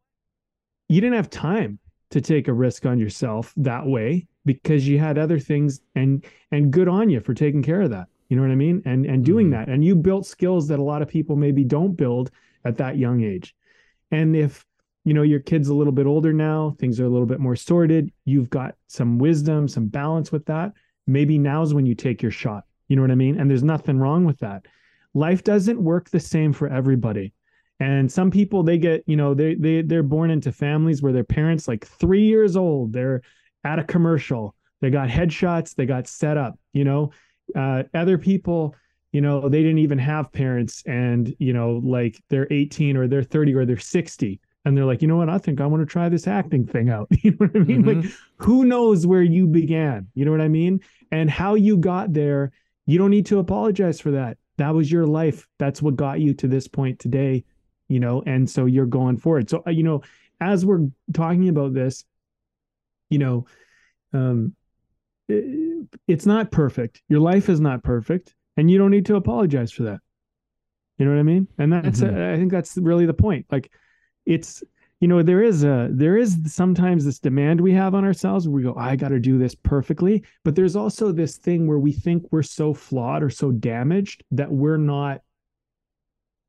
You 0.88 1.00
didn't 1.00 1.16
have 1.16 1.30
time 1.30 1.78
to 2.10 2.20
take 2.20 2.48
a 2.48 2.52
risk 2.52 2.86
on 2.86 2.98
yourself 2.98 3.52
that 3.56 3.86
way 3.86 4.26
because 4.44 4.86
you 4.86 4.98
had 4.98 5.18
other 5.18 5.38
things 5.38 5.80
and 5.94 6.24
and 6.52 6.70
good 6.70 6.88
on 6.88 7.10
you 7.10 7.20
for 7.20 7.34
taking 7.34 7.62
care 7.62 7.82
of 7.82 7.90
that. 7.90 8.06
You 8.28 8.36
know 8.36 8.42
what 8.42 8.50
I 8.50 8.56
mean? 8.56 8.82
And 8.84 9.06
and 9.06 9.24
doing 9.24 9.46
mm-hmm. 9.46 9.64
that. 9.64 9.68
And 9.68 9.84
you 9.84 9.94
built 9.94 10.26
skills 10.26 10.68
that 10.68 10.78
a 10.78 10.82
lot 10.82 11.02
of 11.02 11.08
people 11.08 11.36
maybe 11.36 11.64
don't 11.64 11.96
build 11.96 12.30
at 12.64 12.76
that 12.76 12.98
young 12.98 13.22
age. 13.22 13.54
And 14.10 14.36
if 14.36 14.64
you 15.04 15.14
know 15.14 15.22
your 15.22 15.40
kid's 15.40 15.68
a 15.68 15.74
little 15.74 15.92
bit 15.92 16.06
older 16.06 16.32
now, 16.32 16.76
things 16.78 17.00
are 17.00 17.06
a 17.06 17.08
little 17.08 17.26
bit 17.26 17.40
more 17.40 17.56
sorted, 17.56 18.12
you've 18.24 18.50
got 18.50 18.74
some 18.88 19.18
wisdom, 19.18 19.68
some 19.68 19.86
balance 19.86 20.30
with 20.30 20.44
that, 20.46 20.72
maybe 21.06 21.38
now's 21.38 21.72
when 21.72 21.86
you 21.86 21.94
take 21.94 22.22
your 22.22 22.30
shot. 22.30 22.64
You 22.88 22.96
know 22.96 23.02
what 23.02 23.10
I 23.10 23.16
mean? 23.16 23.38
And 23.40 23.48
there's 23.50 23.62
nothing 23.62 23.98
wrong 23.98 24.24
with 24.24 24.38
that. 24.40 24.66
Life 25.14 25.44
doesn't 25.44 25.82
work 25.82 26.10
the 26.10 26.20
same 26.20 26.52
for 26.52 26.68
everybody. 26.68 27.32
And 27.80 28.10
some 28.10 28.30
people 28.30 28.62
they 28.62 28.76
get, 28.76 29.04
you 29.06 29.16
know, 29.16 29.34
they 29.34 29.54
they 29.54 29.82
they're 29.82 30.02
born 30.02 30.30
into 30.30 30.52
families 30.52 31.00
where 31.00 31.12
their 31.12 31.24
parents 31.24 31.68
like 31.68 31.86
3 31.86 32.22
years 32.22 32.56
old, 32.56 32.92
they're 32.92 33.22
at 33.64 33.78
a 33.78 33.84
commercial, 33.84 34.54
they 34.80 34.90
got 34.90 35.08
headshots, 35.08 35.74
they 35.74 35.86
got 35.86 36.06
set 36.06 36.36
up, 36.36 36.58
you 36.72 36.84
know, 36.84 37.12
uh, 37.54 37.84
other 37.94 38.18
people 38.18 38.74
you 39.12 39.20
know 39.20 39.48
they 39.48 39.62
didn't 39.62 39.78
even 39.78 39.98
have 39.98 40.32
parents 40.32 40.82
and 40.86 41.34
you 41.38 41.52
know 41.52 41.80
like 41.84 42.22
they're 42.28 42.46
18 42.50 42.96
or 42.96 43.08
they're 43.08 43.22
30 43.22 43.54
or 43.54 43.64
they're 43.64 43.78
60 43.78 44.40
and 44.64 44.76
they're 44.76 44.84
like 44.84 45.00
you 45.00 45.08
know 45.08 45.16
what? 45.16 45.30
I 45.30 45.38
think 45.38 45.60
i 45.60 45.66
want 45.66 45.82
to 45.82 45.90
try 45.90 46.08
this 46.08 46.26
acting 46.26 46.66
thing 46.66 46.90
out. 46.90 47.08
You 47.22 47.30
know 47.32 47.46
what 47.46 47.56
i 47.56 47.60
mean? 47.60 47.82
Mm-hmm. 47.84 48.00
like 48.02 48.10
who 48.36 48.64
knows 48.64 49.06
where 49.06 49.22
you 49.22 49.46
began? 49.46 50.08
You 50.14 50.24
know 50.24 50.30
what 50.30 50.40
i 50.40 50.48
mean? 50.48 50.80
And 51.10 51.30
how 51.30 51.54
you 51.54 51.76
got 51.76 52.12
there 52.12 52.52
you 52.86 52.98
don't 52.98 53.10
need 53.10 53.26
to 53.26 53.38
apologize 53.38 54.00
for 54.00 54.12
that. 54.12 54.38
That 54.56 54.74
was 54.74 54.90
your 54.90 55.06
life. 55.06 55.46
That's 55.58 55.82
what 55.82 55.96
got 55.96 56.20
you 56.20 56.32
to 56.34 56.48
this 56.48 56.66
point 56.66 56.98
today 56.98 57.44
you 57.88 57.98
know 57.98 58.22
and 58.26 58.48
so 58.48 58.66
you're 58.66 58.86
going 58.86 59.16
forward 59.16 59.50
so 59.50 59.62
uh, 59.66 59.70
you 59.70 59.82
know 59.82 60.02
as 60.40 60.64
we're 60.64 60.86
talking 61.12 61.48
about 61.48 61.72
this 61.72 62.04
you 63.10 63.18
know 63.18 63.46
um 64.12 64.54
it's 65.28 66.26
not 66.26 66.50
perfect. 66.50 67.02
Your 67.08 67.20
life 67.20 67.48
is 67.48 67.60
not 67.60 67.82
perfect, 67.82 68.34
and 68.56 68.70
you 68.70 68.78
don't 68.78 68.90
need 68.90 69.06
to 69.06 69.16
apologize 69.16 69.72
for 69.72 69.84
that. 69.84 70.00
You 70.98 71.04
know 71.04 71.12
what 71.12 71.20
I 71.20 71.24
mean? 71.24 71.48
And 71.58 71.72
that's 71.72 72.00
mm-hmm. 72.00 72.34
I 72.34 72.36
think 72.36 72.50
that's 72.50 72.76
really 72.76 73.06
the 73.06 73.14
point. 73.14 73.46
Like 73.50 73.70
it's 74.26 74.62
you 75.00 75.06
know 75.06 75.22
there 75.22 75.42
is 75.42 75.64
a 75.64 75.88
there 75.92 76.16
is 76.16 76.38
sometimes 76.46 77.04
this 77.04 77.18
demand 77.18 77.60
we 77.60 77.72
have 77.72 77.94
on 77.94 78.04
ourselves 78.04 78.48
where 78.48 78.56
we 78.56 78.62
go 78.62 78.74
I 78.76 78.96
got 78.96 79.08
to 79.08 79.20
do 79.20 79.38
this 79.38 79.54
perfectly, 79.54 80.24
but 80.44 80.56
there's 80.56 80.76
also 80.76 81.12
this 81.12 81.36
thing 81.36 81.66
where 81.66 81.78
we 81.78 81.92
think 81.92 82.26
we're 82.30 82.42
so 82.42 82.74
flawed 82.74 83.22
or 83.22 83.30
so 83.30 83.52
damaged 83.52 84.24
that 84.32 84.50
we're 84.50 84.76
not 84.76 85.20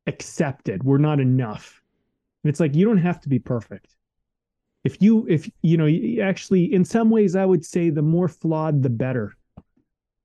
accepted. 0.07 0.83
We're 0.83 0.97
not 0.97 1.19
enough. 1.19 1.81
And 2.43 2.49
it's 2.49 2.59
like 2.59 2.75
you 2.75 2.85
don't 2.85 2.97
have 2.97 3.19
to 3.21 3.29
be 3.29 3.39
perfect 3.39 3.95
if 4.83 5.01
you 5.01 5.25
if 5.27 5.49
you 5.61 5.77
know 5.77 5.87
actually 6.23 6.73
in 6.73 6.85
some 6.85 7.09
ways 7.09 7.35
i 7.35 7.45
would 7.45 7.65
say 7.65 7.89
the 7.89 8.01
more 8.01 8.27
flawed 8.27 8.81
the 8.81 8.89
better 8.89 9.35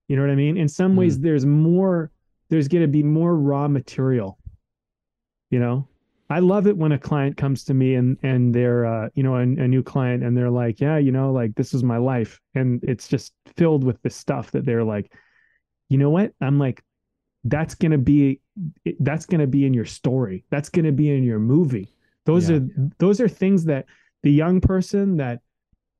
you 0.08 0.16
know 0.16 0.22
what 0.22 0.30
i 0.30 0.34
mean 0.34 0.56
in 0.56 0.68
some 0.68 0.94
mm. 0.94 0.98
ways 0.98 1.18
there's 1.18 1.46
more 1.46 2.10
there's 2.50 2.68
going 2.68 2.82
to 2.82 2.88
be 2.88 3.02
more 3.02 3.36
raw 3.36 3.66
material 3.68 4.38
you 5.50 5.58
know 5.58 5.88
I 6.30 6.38
love 6.38 6.66
it 6.66 6.76
when 6.76 6.92
a 6.92 6.98
client 6.98 7.36
comes 7.36 7.64
to 7.64 7.74
me 7.74 7.94
and 7.94 8.16
and 8.22 8.54
they're 8.54 8.86
uh, 8.86 9.08
you 9.14 9.22
know 9.22 9.36
a, 9.36 9.42
a, 9.42 9.68
new 9.68 9.82
client 9.82 10.24
and 10.24 10.36
they're 10.36 10.50
like, 10.50 10.80
yeah, 10.80 10.96
you 10.96 11.12
know, 11.12 11.32
like 11.32 11.54
this 11.54 11.74
is 11.74 11.84
my 11.84 11.98
life, 11.98 12.40
and 12.54 12.82
it's 12.82 13.08
just 13.08 13.34
filled 13.56 13.84
with 13.84 14.00
this 14.02 14.16
stuff 14.16 14.50
that 14.52 14.64
they're 14.64 14.84
like, 14.84 15.12
you 15.90 15.98
know 15.98 16.10
what? 16.10 16.32
I'm 16.40 16.58
like, 16.58 16.82
that's 17.44 17.74
gonna 17.74 17.98
be 17.98 18.40
that's 19.00 19.26
gonna 19.26 19.46
be 19.46 19.66
in 19.66 19.74
your 19.74 19.84
story. 19.84 20.44
That's 20.50 20.70
gonna 20.70 20.92
be 20.92 21.10
in 21.10 21.24
your 21.24 21.38
movie. 21.38 21.94
Those 22.24 22.48
yeah. 22.48 22.56
are 22.56 22.68
those 22.98 23.20
are 23.20 23.28
things 23.28 23.66
that 23.66 23.84
the 24.24 24.32
young 24.32 24.60
person 24.60 25.18
that 25.18 25.40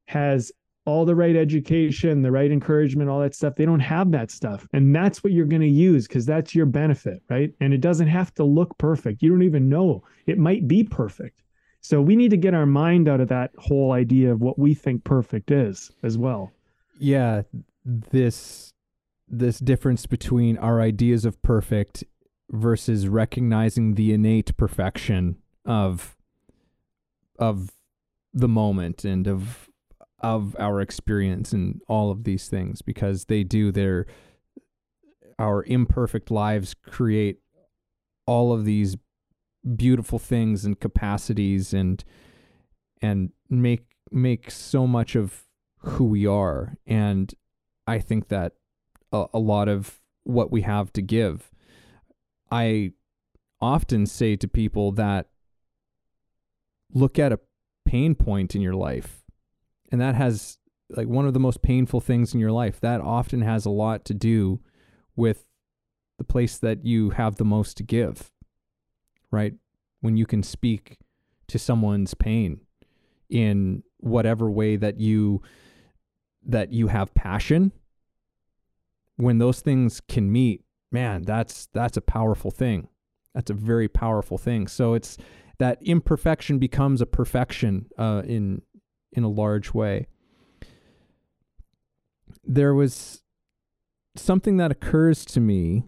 has 0.09 0.51
all 0.87 1.05
the 1.05 1.15
right 1.15 1.37
education, 1.37 2.23
the 2.23 2.33
right 2.33 2.51
encouragement, 2.51 3.09
all 3.09 3.21
that 3.21 3.35
stuff. 3.35 3.55
They 3.55 3.67
don't 3.67 3.81
have 3.81 4.11
that 4.13 4.31
stuff. 4.31 4.67
And 4.73 4.95
that's 4.97 5.23
what 5.23 5.33
you're 5.33 5.47
going 5.47 5.63
to 5.63 5.69
use 5.69 6.09
because 6.09 6.27
that's 6.27 6.55
your 6.55 6.67
benefit, 6.67 7.23
right? 7.29 7.53
And 7.61 7.73
it 7.73 7.83
doesn't 7.83 8.09
have 8.09 8.35
to 8.35 8.45
look 8.45 8.77
perfect. 8.79 9.23
You 9.23 9.31
don't 9.31 9.43
even 9.43 9.69
know. 9.69 10.03
It 10.27 10.39
might 10.39 10.67
be 10.67 10.85
perfect. 10.85 11.43
So 11.81 12.01
we 12.01 12.17
need 12.17 12.31
to 12.31 12.39
get 12.39 12.55
our 12.55 12.65
mind 12.65 13.09
out 13.09 13.21
of 13.21 13.29
that 13.29 13.51
whole 13.59 13.93
idea 13.93 14.33
of 14.33 14.41
what 14.41 14.59
we 14.59 14.73
think 14.73 15.05
perfect 15.05 15.51
is 15.51 15.91
as 16.03 16.17
well. 16.17 16.51
Yeah, 16.99 17.43
this 17.85 18.73
this 19.29 19.59
difference 19.59 20.07
between 20.07 20.57
our 20.59 20.81
ideas 20.81 21.25
of 21.27 21.41
perfect 21.43 22.05
versus 22.51 23.07
recognizing 23.09 23.95
the 23.95 24.15
innate 24.15 24.57
perfection 24.57 25.37
of 25.67 26.17
of 27.39 27.71
the 28.35 28.49
moment 28.49 29.05
and 29.05 29.27
of 29.27 29.71
of 30.21 30.57
our 30.59 30.81
experience 30.81 31.53
and 31.53 31.81
all 31.87 32.11
of 32.11 32.25
these 32.25 32.49
things 32.49 32.83
because 32.83 33.27
they 33.27 33.45
do 33.45 33.71
their 33.71 34.07
our 35.39 35.65
imperfect 35.65 36.31
lives 36.31 36.75
create 36.75 37.39
all 38.27 38.53
of 38.53 38.65
these 38.65 38.97
beautiful 39.77 40.19
things 40.19 40.65
and 40.65 40.81
capacities 40.81 41.73
and 41.73 42.05
and 43.01 43.31
make 43.49 43.97
make 44.11 44.51
so 44.51 44.87
much 44.87 45.15
of 45.15 45.45
who 45.79 46.05
we 46.05 46.27
are. 46.27 46.77
And 46.87 47.33
i 47.87 47.99
think 47.99 48.29
that 48.29 48.53
a, 49.13 49.27
a 49.35 49.39
lot 49.39 49.69
of 49.69 50.01
what 50.25 50.51
we 50.51 50.63
have 50.63 50.93
to 50.95 51.03
give. 51.03 51.51
I 52.51 52.93
often 53.61 54.07
say 54.07 54.37
to 54.37 54.49
people 54.49 54.93
that 54.93 55.29
look 56.93 57.19
at 57.19 57.33
a 57.33 57.41
pain 57.95 58.15
point 58.15 58.55
in 58.55 58.61
your 58.61 58.75
life 58.75 59.25
and 59.93 60.01
that 60.01 60.15
has 60.15 60.59
like 60.91 61.09
one 61.09 61.27
of 61.27 61.35
the 61.35 61.41
most 61.41 61.63
painful 61.63 62.01
things 62.01 62.35
in 62.35 62.41
your 62.41 62.53
life 62.53 62.81
that 62.81 63.01
often 63.01 63.41
has 63.41 63.65
a 63.65 63.71
lot 63.71 64.05
to 64.05 64.15
do 64.15 64.61
with 65.17 65.47
the 66.19 66.25
place 66.25 66.59
that 66.59 66.85
you 66.85 67.11
have 67.11 67.37
the 67.37 67.45
most 67.45 67.77
to 67.77 67.83
give 67.83 68.33
right? 69.35 69.55
When 70.01 70.17
you 70.17 70.27
can 70.27 70.43
speak 70.43 70.99
to 71.49 71.59
someone's 71.59 72.15
pain 72.15 72.61
in 73.29 73.83
whatever 73.99 74.51
way 74.51 74.77
that 74.77 75.01
you 75.01 75.43
that 76.47 76.73
you 76.73 76.89
have 76.89 77.13
passion 77.15 77.73
when 79.17 79.39
those 79.39 79.61
things 79.61 80.01
can 80.09 80.31
meet 80.31 80.63
man 80.93 81.23
that's 81.23 81.69
that's 81.73 81.97
a 81.97 82.03
powerful 82.03 82.51
thing. 82.51 82.89
That's 83.35 83.51
a 83.51 83.55
very 83.55 83.89
powerful 83.89 84.39
thing. 84.39 84.69
So 84.69 84.95
it's 84.95 85.19
that 85.59 85.79
imperfection 85.83 86.59
becomes 86.59 87.01
a 87.01 87.07
perfection 87.07 87.87
uh, 87.99 88.23
in 88.25 88.63
in 89.13 89.23
a 89.25 89.29
large 89.29 89.73
way. 89.73 90.07
There 92.43 92.75
was 92.75 93.23
something 94.17 94.57
that 94.59 94.71
occurs 94.71 95.25
to 95.27 95.41
me, 95.41 95.85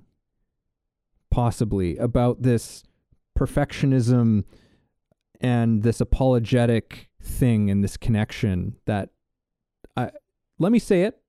possibly, 1.31 1.97
about 1.97 2.43
this 2.43 2.85
perfectionism 3.37 4.45
and 5.41 5.83
this 5.83 6.01
apologetic 6.01 7.11
thing 7.23 7.71
and 7.71 7.85
this 7.85 7.97
connection 7.97 8.77
that 8.87 9.11
I 9.97 10.11
let 10.59 10.73
me 10.73 10.79
say 10.79 11.03
it 11.03 11.21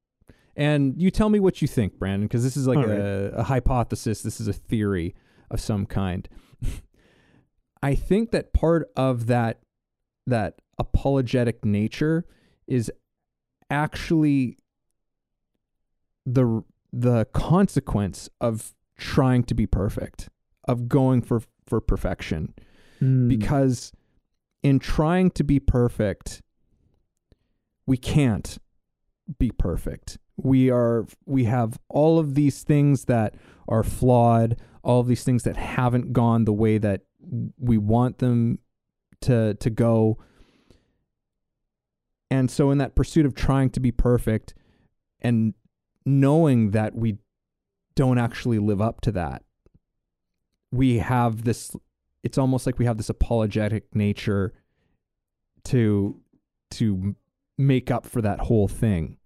and 0.56 0.93
you 1.02 1.12
tell 1.12 1.30
me 1.30 1.39
what 1.39 1.62
you 1.62 1.67
think 1.67 2.00
brandon 2.00 2.28
because 2.28 2.43
this 2.43 2.56
is 2.56 2.67
like 2.67 2.86
a, 2.86 3.34
a, 3.36 3.43
hypothesis 3.43 4.21
this 4.21 4.39
is 4.39 4.47
a 4.47 4.54
theory 4.54 5.15
of 5.52 5.60
some 5.60 5.86
kind 5.86 6.30
i 7.88 7.95
think 7.95 8.32
that 8.32 8.54
part 8.54 8.89
of 8.95 9.28
that 9.28 9.60
that 10.26 10.62
apologetic 10.78 11.63
nature 11.63 12.26
is 12.67 12.91
actually 13.69 14.58
the 16.26 16.63
the 16.91 17.26
consequence 17.34 18.30
of 18.41 18.73
trying 18.97 19.43
to 19.43 19.54
be 19.54 19.65
perfect 19.65 20.30
of 20.67 20.89
going 20.89 21.21
for 21.21 21.41
for 21.65 21.80
perfection 21.80 22.54
mm. 23.02 23.28
because 23.28 23.91
in 24.63 24.80
trying 24.80 25.32
to 25.32 25.43
be 25.43 25.60
perfect 25.60 26.41
we 27.86 27.95
can't 27.95 28.58
be 29.39 29.52
perfect 29.52 30.17
we 30.36 30.69
are 30.69 31.06
we 31.26 31.45
have 31.45 31.80
all 31.89 32.19
of 32.19 32.36
these 32.36 32.63
things 32.63 33.06
that 33.06 33.36
are 33.67 33.84
flawed 33.84 34.58
all 34.84 35.00
of 35.02 35.08
these 35.08 35.23
things 35.23 35.43
that 35.43 35.58
haven't 35.58 36.13
gone 36.13 36.45
the 36.45 36.54
way 36.54 36.78
that 36.78 37.02
we 37.60 37.77
want 37.77 38.19
them 38.19 38.60
to 39.21 39.56
to 39.56 39.69
go 39.69 40.17
and 42.30 42.51
so, 42.51 42.71
in 42.71 42.77
that 42.80 42.95
pursuit 42.95 43.25
of 43.25 43.36
trying 43.36 43.69
to 43.71 43.80
be 43.80 43.91
perfect 43.91 44.53
and 45.21 45.53
knowing 46.06 46.71
that 46.71 46.95
we 46.95 47.17
don't 47.95 48.17
actually 48.17 48.60
live 48.60 48.82
up 48.82 49.01
to 49.01 49.12
that, 49.13 49.43
we 50.71 50.97
have 50.97 51.43
this, 51.43 51.75
it's 52.23 52.38
almost 52.38 52.65
like 52.65 52.80
we 52.80 52.86
have 52.86 52.97
this 52.97 53.10
apologetic 53.10 53.95
nature 53.95 54.53
to, 55.65 56.19
to 56.71 57.15
make 57.58 57.89
up 57.89 58.06
for 58.06 58.21
that 58.21 58.39
whole 58.41 58.67
thing. 58.67 59.17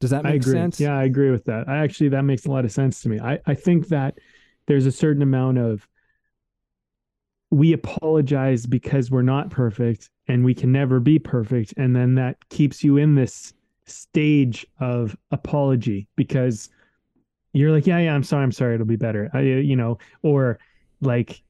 Does 0.00 0.10
that 0.10 0.24
make 0.24 0.42
sense? 0.42 0.80
Yeah, 0.80 0.96
I 0.96 1.04
agree 1.04 1.30
with 1.30 1.44
that. 1.44 1.68
I 1.68 1.78
actually, 1.78 2.08
that 2.08 2.22
makes 2.22 2.46
a 2.46 2.50
lot 2.50 2.64
of 2.64 2.72
sense 2.72 3.02
to 3.02 3.08
me. 3.08 3.20
I, 3.20 3.38
I 3.46 3.54
think 3.54 3.88
that 3.88 4.18
there's 4.66 4.86
a 4.86 4.92
certain 4.92 5.22
amount 5.22 5.58
of 5.58 5.86
we 7.50 7.72
apologize 7.72 8.66
because 8.66 9.10
we're 9.10 9.22
not 9.22 9.50
perfect 9.50 10.10
and 10.28 10.44
we 10.44 10.54
can 10.54 10.70
never 10.70 11.00
be 11.00 11.18
perfect. 11.18 11.74
And 11.76 11.94
then 11.94 12.14
that 12.14 12.36
keeps 12.48 12.84
you 12.84 12.96
in 12.96 13.14
this 13.16 13.52
stage 13.86 14.64
of 14.78 15.16
apology 15.32 16.06
because 16.14 16.70
you're 17.52 17.72
like 17.72 17.88
yeah 17.88 17.98
yeah 17.98 18.14
i'm 18.14 18.22
sorry 18.22 18.44
i'm 18.44 18.52
sorry 18.52 18.74
it'll 18.74 18.86
be 18.86 18.94
better. 18.94 19.28
I, 19.34 19.40
you 19.40 19.74
know 19.74 19.98
or 20.22 20.60
like 21.00 21.42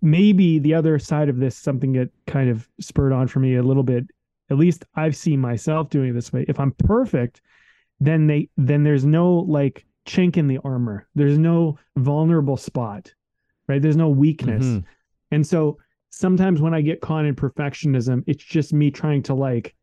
maybe 0.00 0.60
the 0.60 0.74
other 0.74 1.00
side 1.00 1.28
of 1.28 1.38
this 1.38 1.56
something 1.56 1.92
that 1.94 2.10
kind 2.28 2.50
of 2.50 2.68
spurred 2.78 3.12
on 3.12 3.26
for 3.26 3.40
me 3.40 3.56
a 3.56 3.62
little 3.64 3.82
bit 3.82 4.04
at 4.48 4.56
least 4.56 4.84
i've 4.94 5.16
seen 5.16 5.40
myself 5.40 5.90
doing 5.90 6.10
it 6.10 6.12
this 6.12 6.32
way. 6.32 6.44
If 6.46 6.60
i'm 6.60 6.70
perfect 6.70 7.40
then 7.98 8.28
they 8.28 8.48
then 8.56 8.84
there's 8.84 9.04
no 9.04 9.38
like 9.38 9.84
chink 10.06 10.36
in 10.36 10.46
the 10.46 10.58
armor. 10.64 11.08
There's 11.16 11.36
no 11.36 11.78
vulnerable 11.96 12.56
spot 12.56 13.12
right? 13.68 13.80
There's 13.80 13.96
no 13.96 14.08
weakness. 14.08 14.64
Mm-hmm. 14.64 14.86
And 15.30 15.46
so 15.46 15.78
sometimes 16.10 16.60
when 16.60 16.74
I 16.74 16.80
get 16.80 17.00
caught 17.00 17.24
in 17.24 17.34
perfectionism, 17.34 18.24
it's 18.26 18.44
just 18.44 18.72
me 18.72 18.90
trying 18.90 19.22
to 19.24 19.34
like, 19.34 19.74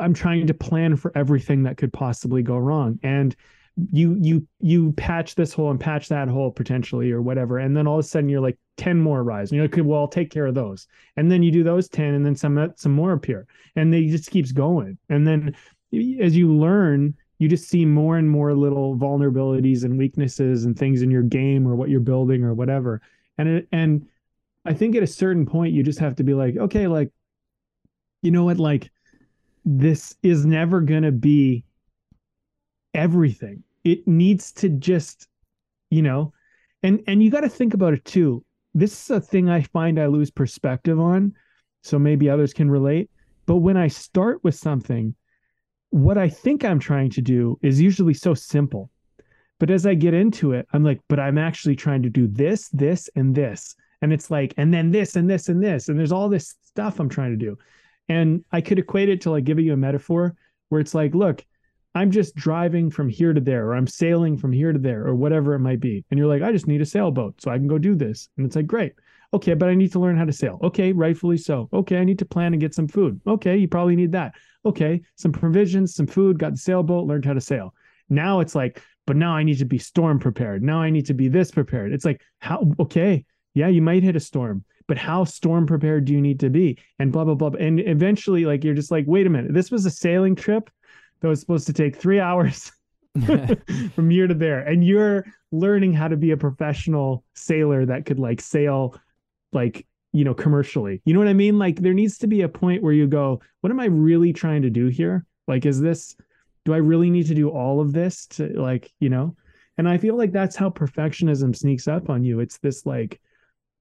I'm 0.00 0.14
trying 0.14 0.46
to 0.46 0.54
plan 0.54 0.96
for 0.96 1.12
everything 1.16 1.64
that 1.64 1.76
could 1.76 1.92
possibly 1.92 2.42
go 2.42 2.56
wrong. 2.56 2.98
And 3.02 3.34
you 3.92 4.16
you 4.20 4.46
you 4.60 4.92
patch 4.92 5.36
this 5.36 5.52
hole 5.52 5.70
and 5.70 5.78
patch 5.78 6.08
that 6.08 6.28
hole 6.28 6.50
potentially 6.50 7.12
or 7.12 7.22
whatever. 7.22 7.58
And 7.58 7.76
then 7.76 7.86
all 7.86 7.98
of 7.98 8.04
a 8.04 8.08
sudden 8.08 8.28
you're 8.28 8.40
like 8.40 8.58
10 8.76 8.98
more 8.98 9.22
rise 9.22 9.50
and 9.50 9.56
you're 9.56 9.68
like 9.68 9.86
well 9.86 10.00
i'll 10.00 10.08
take 10.08 10.30
care 10.30 10.46
of 10.46 10.54
those. 10.54 10.88
And 11.16 11.30
then 11.30 11.42
you 11.42 11.52
do 11.52 11.62
those 11.62 11.88
10 11.88 12.14
and 12.14 12.26
then 12.26 12.34
some 12.34 12.58
uh, 12.58 12.68
some 12.74 12.92
more 12.92 13.12
appear. 13.12 13.46
And 13.76 13.92
they 13.92 14.06
just 14.06 14.30
keeps 14.30 14.50
going. 14.50 14.98
And 15.08 15.26
then 15.26 15.54
as 16.20 16.36
you 16.36 16.52
learn 16.52 17.14
you 17.38 17.48
just 17.48 17.68
see 17.68 17.84
more 17.84 18.16
and 18.18 18.28
more 18.28 18.52
little 18.52 18.96
vulnerabilities 18.96 19.84
and 19.84 19.96
weaknesses 19.96 20.64
and 20.64 20.76
things 20.76 21.02
in 21.02 21.10
your 21.10 21.22
game 21.22 21.66
or 21.66 21.76
what 21.76 21.88
you're 21.88 22.00
building 22.00 22.42
or 22.42 22.54
whatever 22.54 23.00
and 23.38 23.48
it, 23.48 23.68
and 23.72 24.06
I 24.64 24.74
think 24.74 24.96
at 24.96 25.02
a 25.02 25.06
certain 25.06 25.46
point 25.46 25.72
you 25.72 25.82
just 25.82 26.00
have 26.00 26.16
to 26.16 26.24
be 26.24 26.34
like, 26.34 26.56
okay, 26.56 26.86
like, 26.86 27.10
you 28.22 28.30
know 28.30 28.44
what, 28.44 28.58
like, 28.58 28.90
this 29.64 30.16
is 30.22 30.44
never 30.44 30.80
gonna 30.80 31.12
be 31.12 31.64
everything. 32.94 33.62
It 33.84 34.06
needs 34.06 34.52
to 34.52 34.68
just, 34.68 35.28
you 35.90 36.02
know, 36.02 36.32
and 36.82 37.02
and 37.06 37.22
you 37.22 37.30
got 37.30 37.40
to 37.40 37.48
think 37.48 37.74
about 37.74 37.94
it 37.94 38.04
too. 38.04 38.44
This 38.74 39.04
is 39.04 39.10
a 39.10 39.20
thing 39.20 39.48
I 39.48 39.62
find 39.62 39.98
I 39.98 40.06
lose 40.06 40.30
perspective 40.30 41.00
on, 41.00 41.32
so 41.82 41.98
maybe 41.98 42.28
others 42.28 42.52
can 42.52 42.70
relate. 42.70 43.10
But 43.46 43.56
when 43.56 43.76
I 43.76 43.88
start 43.88 44.42
with 44.44 44.54
something, 44.54 45.14
what 45.90 46.18
I 46.18 46.28
think 46.28 46.64
I'm 46.64 46.78
trying 46.78 47.10
to 47.10 47.22
do 47.22 47.58
is 47.62 47.80
usually 47.80 48.14
so 48.14 48.34
simple. 48.34 48.90
But 49.58 49.70
as 49.70 49.86
I 49.86 49.94
get 49.94 50.14
into 50.14 50.52
it, 50.52 50.66
I'm 50.72 50.84
like, 50.84 51.00
but 51.08 51.18
I'm 51.18 51.38
actually 51.38 51.76
trying 51.76 52.02
to 52.02 52.10
do 52.10 52.26
this, 52.28 52.68
this, 52.68 53.08
and 53.16 53.34
this. 53.34 53.74
And 54.02 54.12
it's 54.12 54.30
like, 54.30 54.54
and 54.56 54.72
then 54.72 54.90
this 54.90 55.16
and 55.16 55.28
this 55.28 55.48
and 55.48 55.62
this. 55.62 55.88
And 55.88 55.98
there's 55.98 56.12
all 56.12 56.28
this 56.28 56.54
stuff 56.62 57.00
I'm 57.00 57.08
trying 57.08 57.30
to 57.30 57.44
do. 57.44 57.58
And 58.08 58.44
I 58.52 58.60
could 58.60 58.78
equate 58.78 59.08
it 59.08 59.20
to 59.22 59.30
like 59.30 59.44
giving 59.44 59.64
you 59.64 59.72
a 59.72 59.76
metaphor 59.76 60.36
where 60.68 60.80
it's 60.80 60.94
like, 60.94 61.14
look, 61.14 61.44
I'm 61.94 62.10
just 62.10 62.36
driving 62.36 62.90
from 62.90 63.08
here 63.08 63.32
to 63.32 63.40
there, 63.40 63.66
or 63.66 63.74
I'm 63.74 63.86
sailing 63.86 64.36
from 64.36 64.52
here 64.52 64.72
to 64.72 64.78
there, 64.78 65.04
or 65.04 65.14
whatever 65.14 65.54
it 65.54 65.60
might 65.60 65.80
be. 65.80 66.04
And 66.10 66.18
you're 66.18 66.28
like, 66.28 66.42
I 66.42 66.52
just 66.52 66.68
need 66.68 66.80
a 66.80 66.86
sailboat 66.86 67.40
so 67.40 67.50
I 67.50 67.58
can 67.58 67.66
go 67.66 67.78
do 67.78 67.96
this. 67.96 68.28
And 68.36 68.46
it's 68.46 68.54
like, 68.54 68.66
great. 68.66 68.92
Okay, 69.34 69.54
but 69.54 69.68
I 69.68 69.74
need 69.74 69.92
to 69.92 69.98
learn 69.98 70.16
how 70.16 70.24
to 70.24 70.32
sail. 70.32 70.58
Okay, 70.62 70.92
rightfully 70.92 71.36
so. 71.36 71.68
Okay, 71.72 71.98
I 71.98 72.04
need 72.04 72.18
to 72.20 72.24
plan 72.24 72.54
and 72.54 72.60
get 72.60 72.74
some 72.74 72.88
food. 72.88 73.20
Okay, 73.26 73.56
you 73.56 73.68
probably 73.68 73.96
need 73.96 74.12
that. 74.12 74.34
Okay, 74.64 75.02
some 75.16 75.32
provisions, 75.32 75.94
some 75.94 76.06
food, 76.06 76.38
got 76.38 76.52
the 76.52 76.58
sailboat, 76.58 77.06
learned 77.06 77.24
how 77.24 77.34
to 77.34 77.40
sail. 77.40 77.74
Now 78.08 78.40
it's 78.40 78.54
like, 78.54 78.82
but 79.08 79.16
now 79.16 79.34
I 79.34 79.42
need 79.42 79.56
to 79.56 79.64
be 79.64 79.78
storm 79.78 80.18
prepared. 80.18 80.62
Now 80.62 80.82
I 80.82 80.90
need 80.90 81.06
to 81.06 81.14
be 81.14 81.28
this 81.28 81.50
prepared. 81.50 81.94
It's 81.94 82.04
like, 82.04 82.20
how, 82.40 82.70
okay, 82.78 83.24
yeah, 83.54 83.68
you 83.68 83.80
might 83.80 84.02
hit 84.02 84.16
a 84.16 84.20
storm, 84.20 84.66
but 84.86 84.98
how 84.98 85.24
storm 85.24 85.66
prepared 85.66 86.04
do 86.04 86.12
you 86.12 86.20
need 86.20 86.38
to 86.40 86.50
be? 86.50 86.76
And 86.98 87.10
blah, 87.10 87.24
blah, 87.24 87.34
blah. 87.34 87.52
And 87.58 87.80
eventually, 87.80 88.44
like, 88.44 88.64
you're 88.64 88.74
just 88.74 88.90
like, 88.90 89.06
wait 89.08 89.26
a 89.26 89.30
minute, 89.30 89.54
this 89.54 89.70
was 89.70 89.86
a 89.86 89.90
sailing 89.90 90.36
trip 90.36 90.68
that 91.20 91.28
was 91.28 91.40
supposed 91.40 91.66
to 91.68 91.72
take 91.72 91.96
three 91.96 92.20
hours 92.20 92.70
from 93.94 94.10
here 94.10 94.26
to 94.26 94.34
there. 94.34 94.60
And 94.60 94.84
you're 94.84 95.24
learning 95.52 95.94
how 95.94 96.08
to 96.08 96.16
be 96.18 96.32
a 96.32 96.36
professional 96.36 97.24
sailor 97.34 97.86
that 97.86 98.04
could 98.04 98.18
like 98.18 98.42
sail 98.42 98.94
like 99.54 99.86
you 100.12 100.22
know 100.22 100.34
commercially 100.34 101.00
you 101.06 101.14
know 101.14 101.20
what 101.20 101.28
i 101.28 101.32
mean 101.32 101.58
like 101.58 101.76
there 101.76 101.94
needs 101.94 102.18
to 102.18 102.26
be 102.26 102.42
a 102.42 102.48
point 102.48 102.82
where 102.82 102.92
you 102.92 103.06
go 103.06 103.40
what 103.62 103.70
am 103.70 103.80
i 103.80 103.86
really 103.86 104.30
trying 104.30 104.60
to 104.60 104.68
do 104.68 104.88
here 104.88 105.24
like 105.46 105.64
is 105.64 105.80
this 105.80 106.14
do 106.68 106.74
i 106.74 106.76
really 106.76 107.08
need 107.10 107.26
to 107.26 107.34
do 107.34 107.48
all 107.48 107.80
of 107.80 107.92
this 107.92 108.26
to 108.26 108.48
like 108.60 108.92
you 109.00 109.08
know 109.08 109.34
and 109.78 109.88
i 109.88 109.96
feel 109.96 110.16
like 110.16 110.32
that's 110.32 110.54
how 110.54 110.68
perfectionism 110.68 111.56
sneaks 111.56 111.88
up 111.88 112.10
on 112.10 112.22
you 112.22 112.40
it's 112.40 112.58
this 112.58 112.84
like 112.84 113.20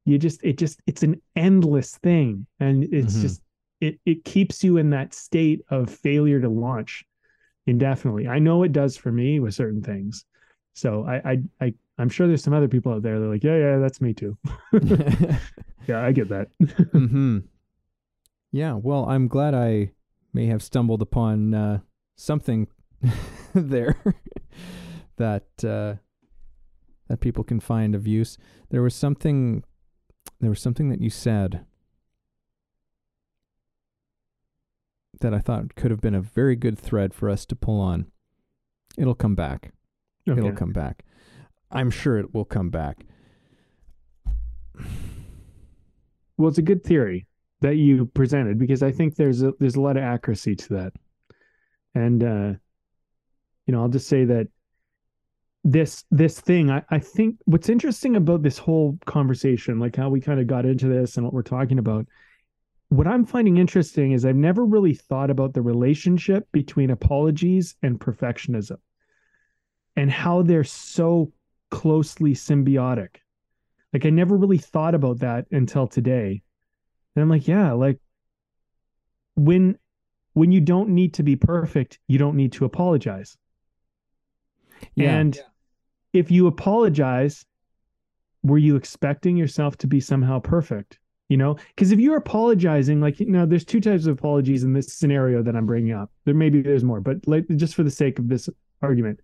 you 0.05 0.17
just 0.17 0.41
it 0.43 0.57
just 0.57 0.79
it's 0.87 1.03
an 1.03 1.21
endless 1.35 1.97
thing 1.97 2.47
and 2.61 2.85
it's 2.85 3.13
mm-hmm. 3.13 3.21
just 3.23 3.41
it 3.81 3.99
it 4.05 4.23
keeps 4.23 4.63
you 4.63 4.77
in 4.77 4.89
that 4.89 5.13
state 5.13 5.61
of 5.69 5.89
failure 5.89 6.39
to 6.39 6.47
launch 6.47 7.03
indefinitely 7.65 8.27
i 8.27 8.39
know 8.39 8.63
it 8.63 8.71
does 8.71 8.95
for 8.95 9.11
me 9.11 9.41
with 9.41 9.53
certain 9.53 9.81
things 9.81 10.23
so 10.73 11.03
i 11.05 11.31
i, 11.31 11.37
I 11.59 11.73
I'm 11.99 12.09
sure 12.09 12.27
there's 12.27 12.43
some 12.43 12.53
other 12.53 12.67
people 12.67 12.93
out 12.93 13.01
there. 13.01 13.19
They're 13.19 13.27
like, 13.27 13.43
yeah, 13.43 13.57
yeah, 13.57 13.77
that's 13.79 14.01
me 14.01 14.13
too. 14.13 14.37
yeah, 15.87 16.05
I 16.05 16.11
get 16.11 16.29
that. 16.29 16.47
mm-hmm. 16.61 17.39
Yeah. 18.53 18.73
Well, 18.81 19.05
I'm 19.09 19.27
glad 19.27 19.53
I 19.53 19.91
may 20.33 20.45
have 20.45 20.63
stumbled 20.63 21.01
upon 21.01 21.53
uh, 21.53 21.79
something 22.15 22.67
there 23.53 23.95
that 25.17 25.47
uh, 25.63 25.95
that 27.07 27.19
people 27.19 27.43
can 27.43 27.59
find 27.59 27.95
of 27.95 28.07
use. 28.07 28.37
There 28.69 28.81
was 28.81 28.95
something. 28.95 29.63
There 30.39 30.49
was 30.49 30.61
something 30.61 30.89
that 30.89 31.01
you 31.01 31.09
said 31.09 31.65
that 35.21 35.33
I 35.33 35.39
thought 35.39 35.75
could 35.75 35.91
have 35.91 36.01
been 36.01 36.15
a 36.15 36.21
very 36.21 36.55
good 36.55 36.77
thread 36.77 37.13
for 37.13 37.29
us 37.29 37.45
to 37.47 37.55
pull 37.55 37.79
on. 37.79 38.07
It'll 38.97 39.15
come 39.15 39.35
back. 39.35 39.71
Okay. 40.29 40.39
It'll 40.39 40.51
come 40.51 40.73
back. 40.73 41.03
I'm 41.71 41.89
sure 41.89 42.19
it 42.19 42.33
will 42.33 42.45
come 42.45 42.69
back. 42.69 43.05
Well, 46.37 46.49
it's 46.49 46.59
a 46.59 46.63
good 46.63 46.83
theory 46.83 47.25
that 47.61 47.77
you 47.77 48.05
presented 48.05 48.59
because 48.59 48.83
I 48.83 48.91
think 48.91 49.15
there's 49.15 49.41
a, 49.41 49.53
there's 49.59 49.75
a 49.75 49.81
lot 49.81 49.97
of 49.97 50.03
accuracy 50.03 50.55
to 50.55 50.73
that, 50.75 50.93
and 51.95 52.23
uh, 52.23 52.53
you 53.67 53.73
know, 53.73 53.81
I'll 53.81 53.89
just 53.89 54.07
say 54.07 54.25
that 54.25 54.47
this 55.63 56.05
this 56.09 56.39
thing 56.39 56.71
I, 56.71 56.81
I 56.89 56.99
think 56.99 57.35
what's 57.45 57.67
interesting 57.67 58.15
about 58.15 58.41
this 58.41 58.57
whole 58.57 58.97
conversation, 59.05 59.79
like 59.79 59.95
how 59.95 60.09
we 60.09 60.21
kind 60.21 60.39
of 60.39 60.47
got 60.47 60.65
into 60.65 60.87
this 60.87 61.17
and 61.17 61.25
what 61.25 61.33
we're 61.33 61.41
talking 61.43 61.77
about, 61.77 62.07
what 62.89 63.07
I'm 63.07 63.25
finding 63.25 63.57
interesting 63.57 64.13
is 64.13 64.23
I've 64.25 64.35
never 64.35 64.63
really 64.63 64.93
thought 64.93 65.29
about 65.29 65.53
the 65.53 65.61
relationship 65.61 66.47
between 66.53 66.89
apologies 66.89 67.75
and 67.83 67.99
perfectionism 67.99 68.77
and 69.97 70.09
how 70.09 70.41
they're 70.41 70.63
so 70.63 71.33
closely 71.69 72.33
symbiotic. 72.33 73.17
Like 73.91 74.05
I 74.05 74.09
never 74.09 74.37
really 74.37 74.57
thought 74.57 74.95
about 74.95 75.19
that 75.19 75.47
until 75.51 75.87
today. 75.87 76.41
And 77.15 77.23
I'm 77.23 77.29
like, 77.29 77.47
yeah, 77.47 77.73
like 77.73 77.99
when 79.35 79.77
when 80.33 80.51
you 80.51 80.61
don't 80.61 80.89
need 80.89 81.15
to 81.15 81.23
be 81.23 81.35
perfect, 81.35 81.99
you 82.07 82.19
don't 82.19 82.37
need 82.37 82.53
to 82.53 82.65
apologize. 82.65 83.37
Yeah. 84.95 85.17
And 85.17 85.35
yeah. 85.35 85.41
if 86.13 86.31
you 86.31 86.47
apologize, 86.47 87.45
were 88.43 88.57
you 88.57 88.75
expecting 88.75 89.37
yourself 89.37 89.77
to 89.77 89.87
be 89.87 89.99
somehow 89.99 90.39
perfect? 90.39 90.99
You 91.29 91.35
know, 91.35 91.57
because 91.75 91.91
if 91.91 91.99
you're 91.99 92.15
apologizing, 92.15 93.01
like 93.01 93.19
you 93.19 93.25
know, 93.29 93.45
there's 93.45 93.65
two 93.65 93.81
types 93.81 94.05
of 94.05 94.17
apologies 94.17 94.63
in 94.63 94.71
this 94.71 94.93
scenario 94.93 95.43
that 95.43 95.57
I'm 95.57 95.65
bringing 95.65 95.91
up. 95.91 96.09
There 96.23 96.33
maybe 96.33 96.61
there's 96.61 96.85
more, 96.85 97.01
but 97.01 97.27
like 97.27 97.45
just 97.57 97.75
for 97.75 97.83
the 97.83 97.91
sake 97.91 98.17
of 98.17 98.29
this 98.29 98.49
argument, 98.81 99.19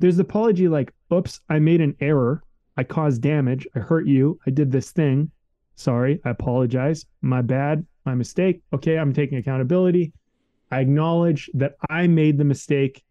there's 0.00 0.16
the 0.16 0.22
apology 0.22 0.66
like, 0.66 0.92
oops, 1.12 1.40
I 1.48 1.60
made 1.60 1.80
an 1.80 1.96
error. 2.00 2.42
I 2.76 2.82
caused 2.82 3.22
damage. 3.22 3.68
I 3.76 3.78
hurt 3.78 4.06
you. 4.06 4.40
I 4.46 4.50
did 4.50 4.72
this 4.72 4.90
thing. 4.90 5.30
Sorry. 5.76 6.20
I 6.24 6.30
apologize. 6.30 7.06
My 7.22 7.40
bad. 7.40 7.86
My 8.04 8.14
mistake. 8.16 8.62
Okay. 8.72 8.98
I'm 8.98 9.12
taking 9.12 9.38
accountability. 9.38 10.12
I 10.72 10.80
acknowledge 10.80 11.48
that 11.54 11.76
I 11.88 12.08
made 12.08 12.36
the 12.36 12.44
mistake. 12.44 13.04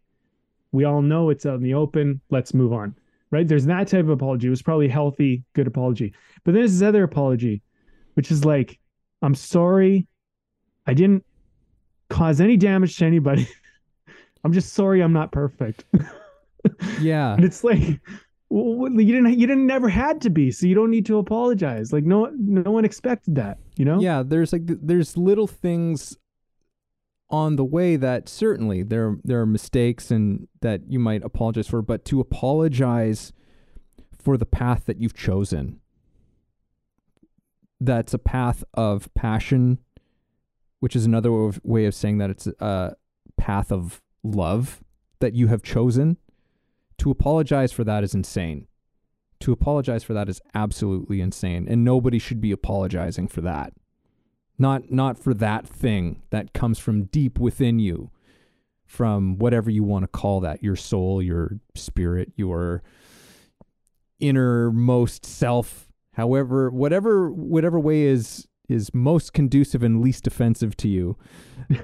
We 0.74 0.82
all 0.82 1.02
know 1.02 1.30
it's 1.30 1.46
out 1.46 1.54
in 1.54 1.62
the 1.62 1.74
open. 1.74 2.20
Let's 2.30 2.52
move 2.52 2.72
on. 2.72 2.96
Right. 3.30 3.46
There's 3.46 3.64
that 3.66 3.86
type 3.86 4.00
of 4.00 4.10
apology. 4.10 4.48
It 4.48 4.50
was 4.50 4.60
probably 4.60 4.88
healthy, 4.88 5.44
good 5.52 5.68
apology. 5.68 6.12
But 6.42 6.52
then 6.52 6.62
there's 6.62 6.72
this 6.72 6.82
other 6.86 7.04
apology, 7.04 7.62
which 8.14 8.32
is 8.32 8.44
like, 8.44 8.80
I'm 9.22 9.36
sorry. 9.36 10.08
I 10.84 10.94
didn't 10.94 11.24
cause 12.10 12.40
any 12.40 12.56
damage 12.56 12.96
to 12.98 13.04
anybody. 13.04 13.48
I'm 14.44 14.52
just 14.52 14.72
sorry 14.72 15.00
I'm 15.00 15.12
not 15.12 15.32
perfect. 15.32 15.84
Yeah. 16.98 17.34
and 17.34 17.44
it's 17.44 17.62
like 17.62 18.00
well, 18.48 18.90
you 18.90 19.12
didn't 19.12 19.38
you 19.38 19.46
didn't 19.46 19.66
never 19.66 19.86
had 19.86 20.22
to 20.22 20.30
be, 20.30 20.50
so 20.50 20.66
you 20.66 20.74
don't 20.74 20.90
need 20.90 21.04
to 21.06 21.18
apologize. 21.18 21.92
Like 21.92 22.04
no 22.04 22.32
no 22.38 22.70
one 22.70 22.86
expected 22.86 23.34
that, 23.34 23.58
you 23.76 23.84
know? 23.84 24.00
Yeah, 24.00 24.22
there's 24.24 24.50
like 24.50 24.62
there's 24.64 25.14
little 25.18 25.46
things 25.46 26.16
on 27.34 27.56
the 27.56 27.64
way 27.64 27.96
that 27.96 28.28
certainly 28.28 28.82
there 28.82 29.16
there 29.24 29.40
are 29.40 29.46
mistakes 29.46 30.10
and 30.10 30.46
that 30.60 30.80
you 30.88 30.98
might 30.98 31.24
apologize 31.24 31.66
for, 31.66 31.82
but 31.82 32.04
to 32.04 32.20
apologize 32.20 33.32
for 34.22 34.36
the 34.36 34.46
path 34.46 34.84
that 34.86 34.98
you've 35.00 35.14
chosen 35.14 35.80
that's 37.80 38.14
a 38.14 38.18
path 38.18 38.64
of 38.74 39.12
passion, 39.14 39.78
which 40.80 40.96
is 40.96 41.04
another 41.04 41.50
way 41.62 41.86
of 41.86 41.94
saying 41.94 42.18
that 42.18 42.30
it's 42.30 42.46
a 42.46 42.94
path 43.36 43.70
of 43.72 44.00
love 44.22 44.82
that 45.20 45.34
you 45.34 45.48
have 45.48 45.62
chosen 45.62 46.16
to 46.98 47.10
apologize 47.10 47.72
for 47.72 47.84
that 47.84 48.04
is 48.04 48.14
insane. 48.14 48.66
To 49.40 49.52
apologize 49.52 50.04
for 50.04 50.14
that 50.14 50.28
is 50.28 50.40
absolutely 50.54 51.20
insane, 51.20 51.66
and 51.68 51.84
nobody 51.84 52.18
should 52.18 52.40
be 52.40 52.52
apologizing 52.52 53.28
for 53.28 53.40
that. 53.42 53.72
Not 54.58 54.90
not 54.90 55.18
for 55.18 55.34
that 55.34 55.66
thing 55.66 56.22
that 56.30 56.52
comes 56.52 56.78
from 56.78 57.04
deep 57.04 57.38
within 57.38 57.78
you, 57.78 58.10
from 58.86 59.38
whatever 59.38 59.70
you 59.70 59.82
want 59.82 60.04
to 60.04 60.08
call 60.08 60.40
that, 60.40 60.62
your 60.62 60.76
soul, 60.76 61.20
your 61.20 61.58
spirit, 61.74 62.32
your 62.36 62.82
innermost 64.20 65.26
self, 65.26 65.88
however 66.12 66.70
whatever 66.70 67.30
whatever 67.30 67.80
way 67.80 68.02
is 68.02 68.46
is 68.68 68.94
most 68.94 69.32
conducive 69.32 69.82
and 69.82 70.00
least 70.00 70.26
offensive 70.26 70.76
to 70.78 70.88
you. 70.88 71.16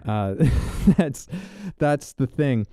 Uh, 0.07 0.35
that's 0.99 1.27
that's 1.79 2.13
the 2.13 2.27
thing 2.27 2.67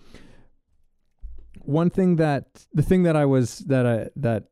one 1.68 1.90
thing 1.90 2.16
that 2.16 2.66
the 2.74 2.82
thing 2.82 3.04
that 3.04 3.16
I 3.16 3.26
was 3.26 3.60
that 3.60 3.86
I 3.86 4.08
that 4.16 4.46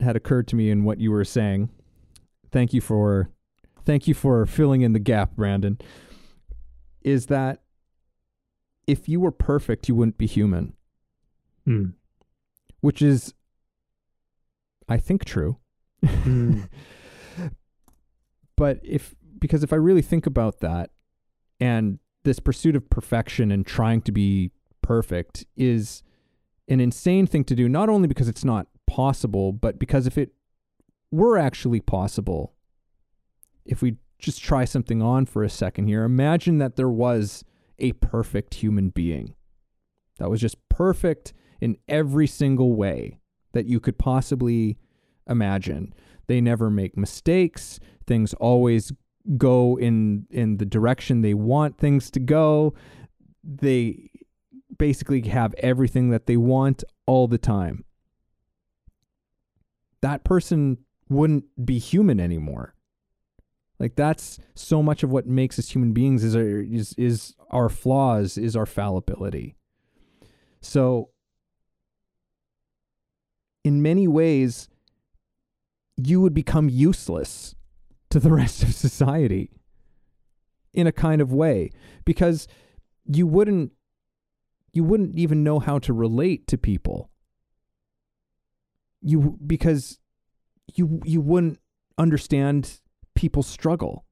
had 0.00 0.14
occurred 0.14 0.46
to 0.48 0.56
me 0.56 0.70
in 0.70 0.84
what 0.84 1.00
you 1.00 1.10
were 1.10 1.24
saying. 1.24 1.68
Thank 2.52 2.72
you 2.72 2.80
for 2.80 3.28
thank 3.84 4.08
you 4.08 4.14
for 4.14 4.46
filling 4.46 4.82
in 4.82 4.92
the 4.92 4.98
gap, 4.98 5.36
Brandon. 5.36 5.78
Is 7.02 7.26
that 7.26 7.62
if 8.86 9.08
you 9.08 9.20
were 9.20 9.30
perfect, 9.30 9.88
you 9.88 9.94
wouldn't 9.94 10.18
be 10.18 10.26
human. 10.26 10.74
Hmm. 11.64 11.90
Which 12.80 13.00
is 13.00 13.34
I 14.88 14.98
think 14.98 15.24
true. 15.24 15.58
Hmm. 16.04 16.62
but 18.56 18.80
if 18.82 19.14
because 19.38 19.62
if 19.62 19.72
I 19.72 19.76
really 19.76 20.02
think 20.02 20.26
about 20.26 20.60
that 20.60 20.90
and 21.60 21.98
this 22.24 22.40
pursuit 22.40 22.76
of 22.76 22.88
perfection 22.88 23.50
and 23.50 23.66
trying 23.66 24.00
to 24.02 24.12
be 24.12 24.50
perfect 24.82 25.44
is 25.56 26.02
an 26.68 26.80
insane 26.80 27.26
thing 27.26 27.44
to 27.44 27.54
do, 27.54 27.68
not 27.68 27.88
only 27.88 28.08
because 28.08 28.28
it's 28.28 28.44
not 28.44 28.66
possible, 28.86 29.52
but 29.52 29.78
because 29.78 30.06
if 30.06 30.16
it 30.16 30.32
were 31.10 31.36
actually 31.38 31.80
possible, 31.80 32.53
if 33.64 33.82
we 33.82 33.96
just 34.18 34.42
try 34.42 34.64
something 34.64 35.02
on 35.02 35.26
for 35.26 35.42
a 35.42 35.50
second 35.50 35.88
here, 35.88 36.04
imagine 36.04 36.58
that 36.58 36.76
there 36.76 36.88
was 36.88 37.44
a 37.78 37.92
perfect 37.92 38.54
human 38.54 38.90
being 38.90 39.34
that 40.18 40.30
was 40.30 40.40
just 40.40 40.56
perfect 40.68 41.32
in 41.60 41.76
every 41.88 42.26
single 42.26 42.74
way 42.74 43.18
that 43.52 43.66
you 43.66 43.80
could 43.80 43.98
possibly 43.98 44.78
imagine. 45.28 45.94
They 46.26 46.40
never 46.40 46.70
make 46.70 46.96
mistakes. 46.96 47.80
Things 48.06 48.34
always 48.34 48.92
go 49.38 49.78
in 49.78 50.26
in 50.30 50.58
the 50.58 50.66
direction 50.66 51.22
they 51.22 51.34
want 51.34 51.78
things 51.78 52.10
to 52.12 52.20
go. 52.20 52.74
They 53.42 54.10
basically 54.78 55.22
have 55.22 55.54
everything 55.58 56.10
that 56.10 56.26
they 56.26 56.36
want 56.36 56.84
all 57.06 57.28
the 57.28 57.38
time. 57.38 57.84
That 60.02 60.24
person 60.24 60.78
wouldn't 61.08 61.44
be 61.64 61.78
human 61.78 62.20
anymore. 62.20 62.73
Like 63.78 63.96
that's 63.96 64.38
so 64.54 64.82
much 64.82 65.02
of 65.02 65.10
what 65.10 65.26
makes 65.26 65.58
us 65.58 65.70
human 65.70 65.92
beings 65.92 66.22
is 66.22 66.36
our, 66.36 66.60
is 66.60 66.94
is 66.96 67.34
our 67.50 67.68
flaws, 67.68 68.38
is 68.38 68.56
our 68.56 68.66
fallibility. 68.66 69.56
So 70.60 71.10
in 73.64 73.82
many 73.82 74.06
ways 74.06 74.68
you 75.96 76.20
would 76.20 76.34
become 76.34 76.68
useless 76.68 77.54
to 78.10 78.20
the 78.20 78.30
rest 78.40 78.62
of 78.62 78.74
society 78.74 79.50
in 80.72 80.86
a 80.86 80.92
kind 80.92 81.20
of 81.20 81.32
way 81.32 81.70
because 82.04 82.46
you 83.06 83.26
wouldn't 83.26 83.72
you 84.72 84.84
wouldn't 84.84 85.16
even 85.16 85.44
know 85.44 85.60
how 85.60 85.78
to 85.78 85.92
relate 85.92 86.46
to 86.48 86.58
people 86.58 87.10
you 89.00 89.38
because 89.46 89.98
you 90.74 91.00
you 91.04 91.20
wouldn't 91.20 91.58
understand 91.98 92.80
people's 93.24 93.46
struggle. 93.46 94.04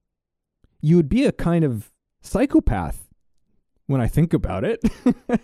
You 0.81 0.97
would 0.97 1.11
be 1.11 1.27
a 1.27 1.33
kind 1.33 1.65
of 1.65 1.91
psychopath 2.23 2.99
when 3.87 4.01
i 4.01 4.09
think 4.09 4.33
about 4.33 4.65
it. 4.65 4.81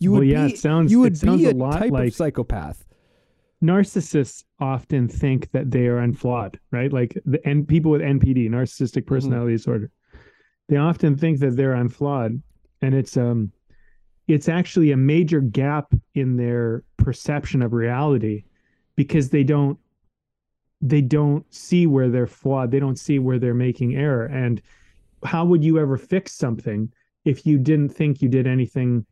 You 0.00 0.10
Well, 0.10 0.20
would 0.20 0.28
yeah, 0.28 0.46
be 0.46 0.54
it 0.54 0.58
sounds- 0.58 0.90
you 0.90 0.98
would 1.00 1.20
be 1.20 1.44
a 1.46 1.54
type 1.54 1.92
like- 1.92 2.08
of 2.08 2.14
psychopath. 2.14 2.84
Narcissists 3.62 4.42
often 4.58 5.06
think 5.06 5.50
that 5.52 5.70
they 5.70 5.86
are 5.86 5.98
unflawed, 5.98 6.58
right? 6.72 6.92
Like 6.92 7.16
the 7.24 7.38
and 7.46 7.68
people 7.68 7.92
with 7.92 8.00
NPD, 8.00 8.48
narcissistic 8.50 9.06
personality 9.06 9.52
disorder, 9.52 9.88
they 10.68 10.78
often 10.78 11.16
think 11.16 11.38
that 11.40 11.56
they're 11.56 11.74
unflawed, 11.74 12.42
and 12.80 12.92
it's 12.94 13.16
um, 13.16 13.52
it's 14.26 14.48
actually 14.48 14.90
a 14.90 14.96
major 14.96 15.40
gap 15.40 15.92
in 16.14 16.36
their 16.36 16.82
perception 16.96 17.62
of 17.62 17.72
reality 17.72 18.42
because 18.96 19.28
they 19.30 19.44
don't 19.44 19.78
they 20.82 21.00
don't 21.00 21.46
see 21.54 21.86
where 21.86 22.10
they're 22.10 22.26
flawed, 22.26 22.70
they 22.70 22.80
don't 22.80 22.98
see 22.98 23.18
where 23.18 23.38
they're 23.38 23.54
making 23.54 23.96
error, 23.96 24.26
and 24.26 24.60
how 25.24 25.44
would 25.44 25.64
you 25.64 25.78
ever 25.78 25.96
fix 25.96 26.32
something 26.32 26.92
if 27.24 27.46
you 27.46 27.58
didn't 27.58 27.90
think 27.90 28.20
you 28.20 28.28
did 28.28 28.46
anything 28.46 29.06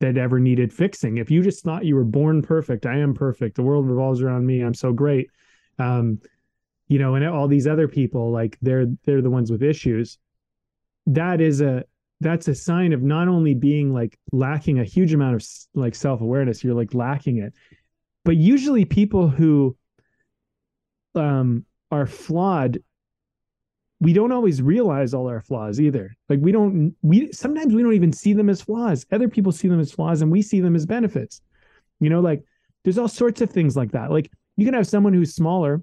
that 0.00 0.16
ever 0.16 0.38
needed 0.38 0.72
fixing. 0.72 1.18
If 1.18 1.30
you 1.30 1.42
just 1.42 1.64
thought 1.64 1.84
you 1.84 1.96
were 1.96 2.04
born 2.04 2.42
perfect, 2.42 2.86
I 2.86 2.98
am 2.98 3.14
perfect, 3.14 3.56
the 3.56 3.62
world 3.62 3.88
revolves 3.88 4.22
around 4.22 4.46
me, 4.46 4.60
I'm 4.60 4.74
so 4.74 4.92
great. 4.92 5.30
Um, 5.78 6.20
you 6.86 6.98
know, 6.98 7.14
and 7.14 7.26
all 7.26 7.48
these 7.48 7.66
other 7.66 7.88
people, 7.88 8.30
like 8.30 8.56
they're 8.62 8.86
they're 9.04 9.22
the 9.22 9.30
ones 9.30 9.50
with 9.50 9.62
issues. 9.62 10.18
That 11.06 11.40
is 11.40 11.60
a 11.60 11.84
that's 12.20 12.48
a 12.48 12.54
sign 12.54 12.92
of 12.92 13.02
not 13.02 13.28
only 13.28 13.54
being 13.54 13.92
like 13.92 14.18
lacking 14.32 14.78
a 14.78 14.84
huge 14.84 15.12
amount 15.12 15.36
of 15.36 15.46
like 15.74 15.94
self-awareness, 15.94 16.64
you're 16.64 16.74
like 16.74 16.94
lacking 16.94 17.38
it. 17.38 17.52
But 18.24 18.36
usually 18.36 18.84
people 18.84 19.28
who 19.28 19.76
um 21.18 21.64
are 21.90 22.06
flawed 22.06 22.78
we 24.00 24.12
don't 24.12 24.32
always 24.32 24.62
realize 24.62 25.12
all 25.12 25.28
our 25.28 25.40
flaws 25.40 25.80
either. 25.80 26.16
Like 26.28 26.38
we 26.40 26.52
don't 26.52 26.94
we 27.02 27.32
sometimes 27.32 27.74
we 27.74 27.82
don't 27.82 27.94
even 27.94 28.12
see 28.12 28.32
them 28.32 28.48
as 28.48 28.62
flaws. 28.62 29.04
Other 29.10 29.28
people 29.28 29.52
see 29.52 29.68
them 29.68 29.80
as 29.80 29.92
flaws 29.92 30.22
and 30.22 30.30
we 30.30 30.42
see 30.42 30.60
them 30.60 30.76
as 30.76 30.86
benefits. 30.86 31.40
You 32.00 32.10
know, 32.10 32.20
like 32.20 32.44
there's 32.84 32.98
all 32.98 33.08
sorts 33.08 33.40
of 33.40 33.50
things 33.50 33.76
like 33.76 33.92
that. 33.92 34.10
Like 34.10 34.30
you 34.56 34.64
can 34.64 34.74
have 34.74 34.86
someone 34.86 35.14
who's 35.14 35.34
smaller 35.34 35.82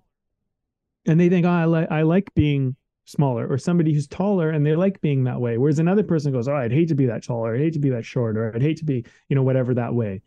and 1.06 1.20
they 1.20 1.30
think, 1.30 1.46
"Oh, 1.46 1.50
I 1.50 1.66
like 1.66 1.92
I 1.92 2.02
like 2.04 2.34
being 2.36 2.76
smaller," 3.04 3.48
or 3.48 3.58
somebody 3.58 3.94
who's 3.94 4.08
taller 4.08 4.50
and 4.50 4.66
they 4.66 4.76
like 4.76 5.02
being 5.02 5.26
that 5.26 5.42
way. 5.42 5.58
Whereas 5.58 5.80
another 5.80 6.04
person 6.04 6.32
goes, 6.32 6.48
"Oh, 6.48 6.56
I'd 6.56 6.72
hate 6.72 6.88
to 6.90 6.96
be 6.96 7.06
that 7.08 7.24
tall, 7.24 7.46
or 7.46 7.56
I'd 7.56 7.62
hate 7.62 7.74
to 7.74 7.80
be 7.80 7.90
that 7.90 8.06
short, 8.06 8.38
or 8.38 8.56
I'd 8.56 8.62
hate 8.62 8.78
to 8.78 8.86
be, 8.86 9.06
you 9.30 9.36
know, 9.36 9.44
whatever 9.44 9.74
that 9.74 9.94
way." 9.94 10.22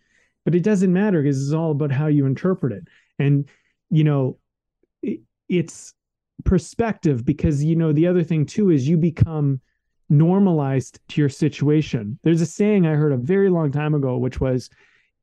But 0.45 0.55
it 0.55 0.63
doesn't 0.63 0.93
matter 0.93 1.23
because 1.23 1.43
it's 1.43 1.55
all 1.55 1.73
about 1.73 1.91
how 1.91 2.07
you 2.07 2.27
interpret 2.27 2.73
it. 2.73 2.87
And 3.19 3.49
you 3.91 4.05
know, 4.05 4.39
it's 5.49 5.95
perspective 6.45 7.25
because 7.25 7.65
you 7.65 7.75
know 7.75 7.93
the 7.93 8.07
other 8.07 8.23
thing 8.23 8.47
too 8.47 8.71
is 8.71 8.89
you 8.89 8.97
become 8.97 9.61
normalized 10.09 11.01
to 11.09 11.21
your 11.21 11.29
situation. 11.29 12.19
There's 12.23 12.41
a 12.41 12.47
saying 12.47 12.87
I 12.87 12.95
heard 12.95 13.13
a 13.13 13.17
very 13.17 13.51
long 13.51 13.73
time 13.73 13.95
ago 13.95 14.17
which 14.17 14.41
was 14.41 14.71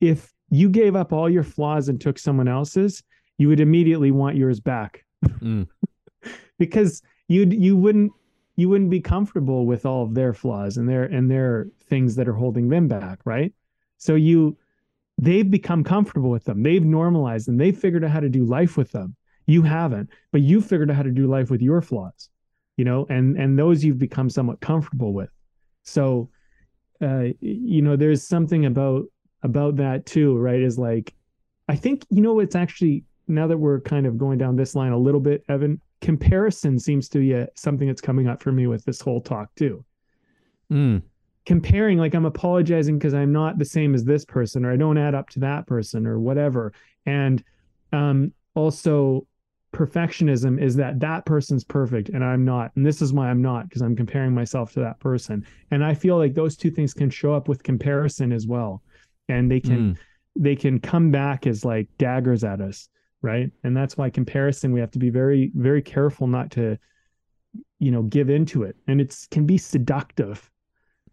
if 0.01 0.33
you 0.49 0.69
gave 0.69 0.95
up 0.95 1.13
all 1.13 1.29
your 1.29 1.43
flaws 1.43 1.89
and 1.89 1.99
took 1.99 2.19
someone 2.19 2.47
else's, 2.47 3.01
you 3.37 3.47
would 3.47 3.59
immediately 3.59 4.11
want 4.11 4.35
yours 4.35 4.59
back 4.59 5.05
Mm. 5.25 5.67
because 6.59 7.01
you'd 7.27 7.53
you 7.53 7.75
wouldn't 7.75 8.11
you 8.55 8.69
wouldn't 8.69 8.89
be 8.89 9.01
comfortable 9.01 9.65
with 9.65 9.85
all 9.85 10.03
of 10.03 10.13
their 10.13 10.33
flaws 10.33 10.77
and 10.77 10.87
their 10.87 11.03
and 11.03 11.29
their 11.29 11.67
things 11.87 12.15
that 12.15 12.27
are 12.27 12.33
holding 12.33 12.69
them 12.69 12.87
back, 12.87 13.19
right? 13.25 13.53
So 13.97 14.15
you 14.15 14.57
they've 15.17 15.49
become 15.49 15.83
comfortable 15.83 16.29
with 16.29 16.45
them. 16.45 16.63
They've 16.63 16.83
normalized 16.83 17.47
them. 17.47 17.57
They've 17.57 17.77
figured 17.77 18.03
out 18.03 18.11
how 18.11 18.19
to 18.19 18.29
do 18.29 18.45
life 18.45 18.77
with 18.77 18.91
them. 18.91 19.15
You 19.45 19.61
haven't, 19.61 20.09
but 20.31 20.41
you've 20.41 20.65
figured 20.65 20.89
out 20.89 20.95
how 20.97 21.03
to 21.03 21.11
do 21.11 21.27
life 21.27 21.49
with 21.51 21.61
your 21.61 21.81
flaws, 21.81 22.29
you 22.77 22.85
know, 22.85 23.05
and 23.09 23.37
and 23.37 23.57
those 23.57 23.83
you've 23.83 23.99
become 23.99 24.29
somewhat 24.29 24.59
comfortable 24.61 25.13
with. 25.13 25.29
So 25.83 26.29
uh 27.01 27.27
you 27.41 27.81
know, 27.81 27.95
there's 27.95 28.23
something 28.23 28.65
about 28.65 29.05
about 29.43 29.75
that 29.77 30.05
too, 30.05 30.37
right? 30.37 30.61
Is 30.61 30.77
like 30.77 31.13
I 31.67 31.75
think 31.75 32.05
you 32.09 32.21
know 32.21 32.39
it's 32.39 32.55
actually 32.55 33.03
now 33.27 33.47
that 33.47 33.57
we're 33.57 33.81
kind 33.81 34.05
of 34.05 34.17
going 34.17 34.37
down 34.37 34.55
this 34.55 34.75
line 34.75 34.91
a 34.91 34.97
little 34.97 35.19
bit, 35.19 35.43
Evan, 35.49 35.81
comparison 36.01 36.77
seems 36.77 37.09
to 37.09 37.19
be 37.19 37.33
a, 37.33 37.47
something 37.55 37.87
that's 37.87 38.01
coming 38.01 38.27
up 38.27 38.41
for 38.41 38.51
me 38.51 38.67
with 38.67 38.85
this 38.85 39.01
whole 39.01 39.21
talk 39.21 39.53
too. 39.55 39.83
Mm. 40.71 41.01
Comparing, 41.45 41.97
like 41.97 42.13
I'm 42.13 42.25
apologizing 42.25 42.97
because 42.97 43.13
I'm 43.13 43.31
not 43.31 43.57
the 43.57 43.65
same 43.65 43.93
as 43.93 44.03
this 44.03 44.25
person, 44.25 44.65
or 44.65 44.71
I 44.71 44.77
don't 44.77 44.97
add 44.97 45.15
up 45.15 45.29
to 45.31 45.39
that 45.41 45.67
person, 45.67 46.07
or 46.07 46.19
whatever. 46.19 46.73
And 47.05 47.43
um, 47.93 48.33
also, 48.55 49.27
perfectionism 49.75 50.61
is 50.61 50.75
that 50.77 50.99
that 51.01 51.25
person's 51.25 51.63
perfect 51.65 52.09
and 52.09 52.23
I'm 52.23 52.45
not. 52.45 52.71
And 52.75 52.85
this 52.85 53.01
is 53.01 53.11
why 53.13 53.29
I'm 53.29 53.41
not 53.41 53.67
because 53.67 53.81
I'm 53.81 53.95
comparing 53.95 54.33
myself 54.33 54.71
to 54.73 54.79
that 54.79 54.99
person. 54.99 55.45
And 55.71 55.83
I 55.83 55.93
feel 55.93 56.17
like 56.17 56.33
those 56.33 56.55
two 56.55 56.71
things 56.71 56.93
can 56.93 57.09
show 57.09 57.33
up 57.33 57.47
with 57.47 57.61
comparison 57.61 58.31
as 58.31 58.47
well. 58.47 58.81
And 59.29 59.51
they 59.51 59.59
can 59.59 59.95
Mm. 59.95 59.97
they 60.37 60.55
can 60.55 60.79
come 60.79 61.11
back 61.11 61.45
as 61.47 61.63
like 61.65 61.87
daggers 61.97 62.43
at 62.43 62.61
us 62.61 62.89
right 63.21 63.49
and 63.63 63.75
that's 63.75 63.97
why 63.97 64.09
comparison 64.09 64.71
we 64.73 64.81
have 64.81 64.91
to 64.91 64.99
be 64.99 65.09
very 65.09 65.51
very 65.55 65.81
careful 65.81 66.27
not 66.27 66.51
to 66.51 66.77
you 67.79 67.89
know 67.91 68.03
give 68.03 68.29
into 68.29 68.63
it 68.63 68.75
and 68.87 68.99
it's 69.01 69.27
can 69.27 69.45
be 69.45 69.57
seductive 69.57 70.51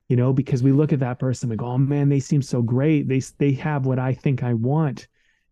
you 0.09 0.17
know 0.17 0.33
because 0.33 0.63
we 0.63 0.73
look 0.73 0.93
at 0.93 0.99
that 1.01 1.19
person 1.19 1.49
we 1.49 1.57
go 1.57 1.67
oh 1.67 1.79
man 1.79 2.09
they 2.09 2.21
seem 2.21 2.43
so 2.43 2.61
great 2.61 3.09
they 3.09 3.21
they 3.39 3.53
have 3.53 3.87
what 3.87 3.99
i 3.99 4.13
think 4.13 4.43
i 4.43 4.53
want 4.53 5.07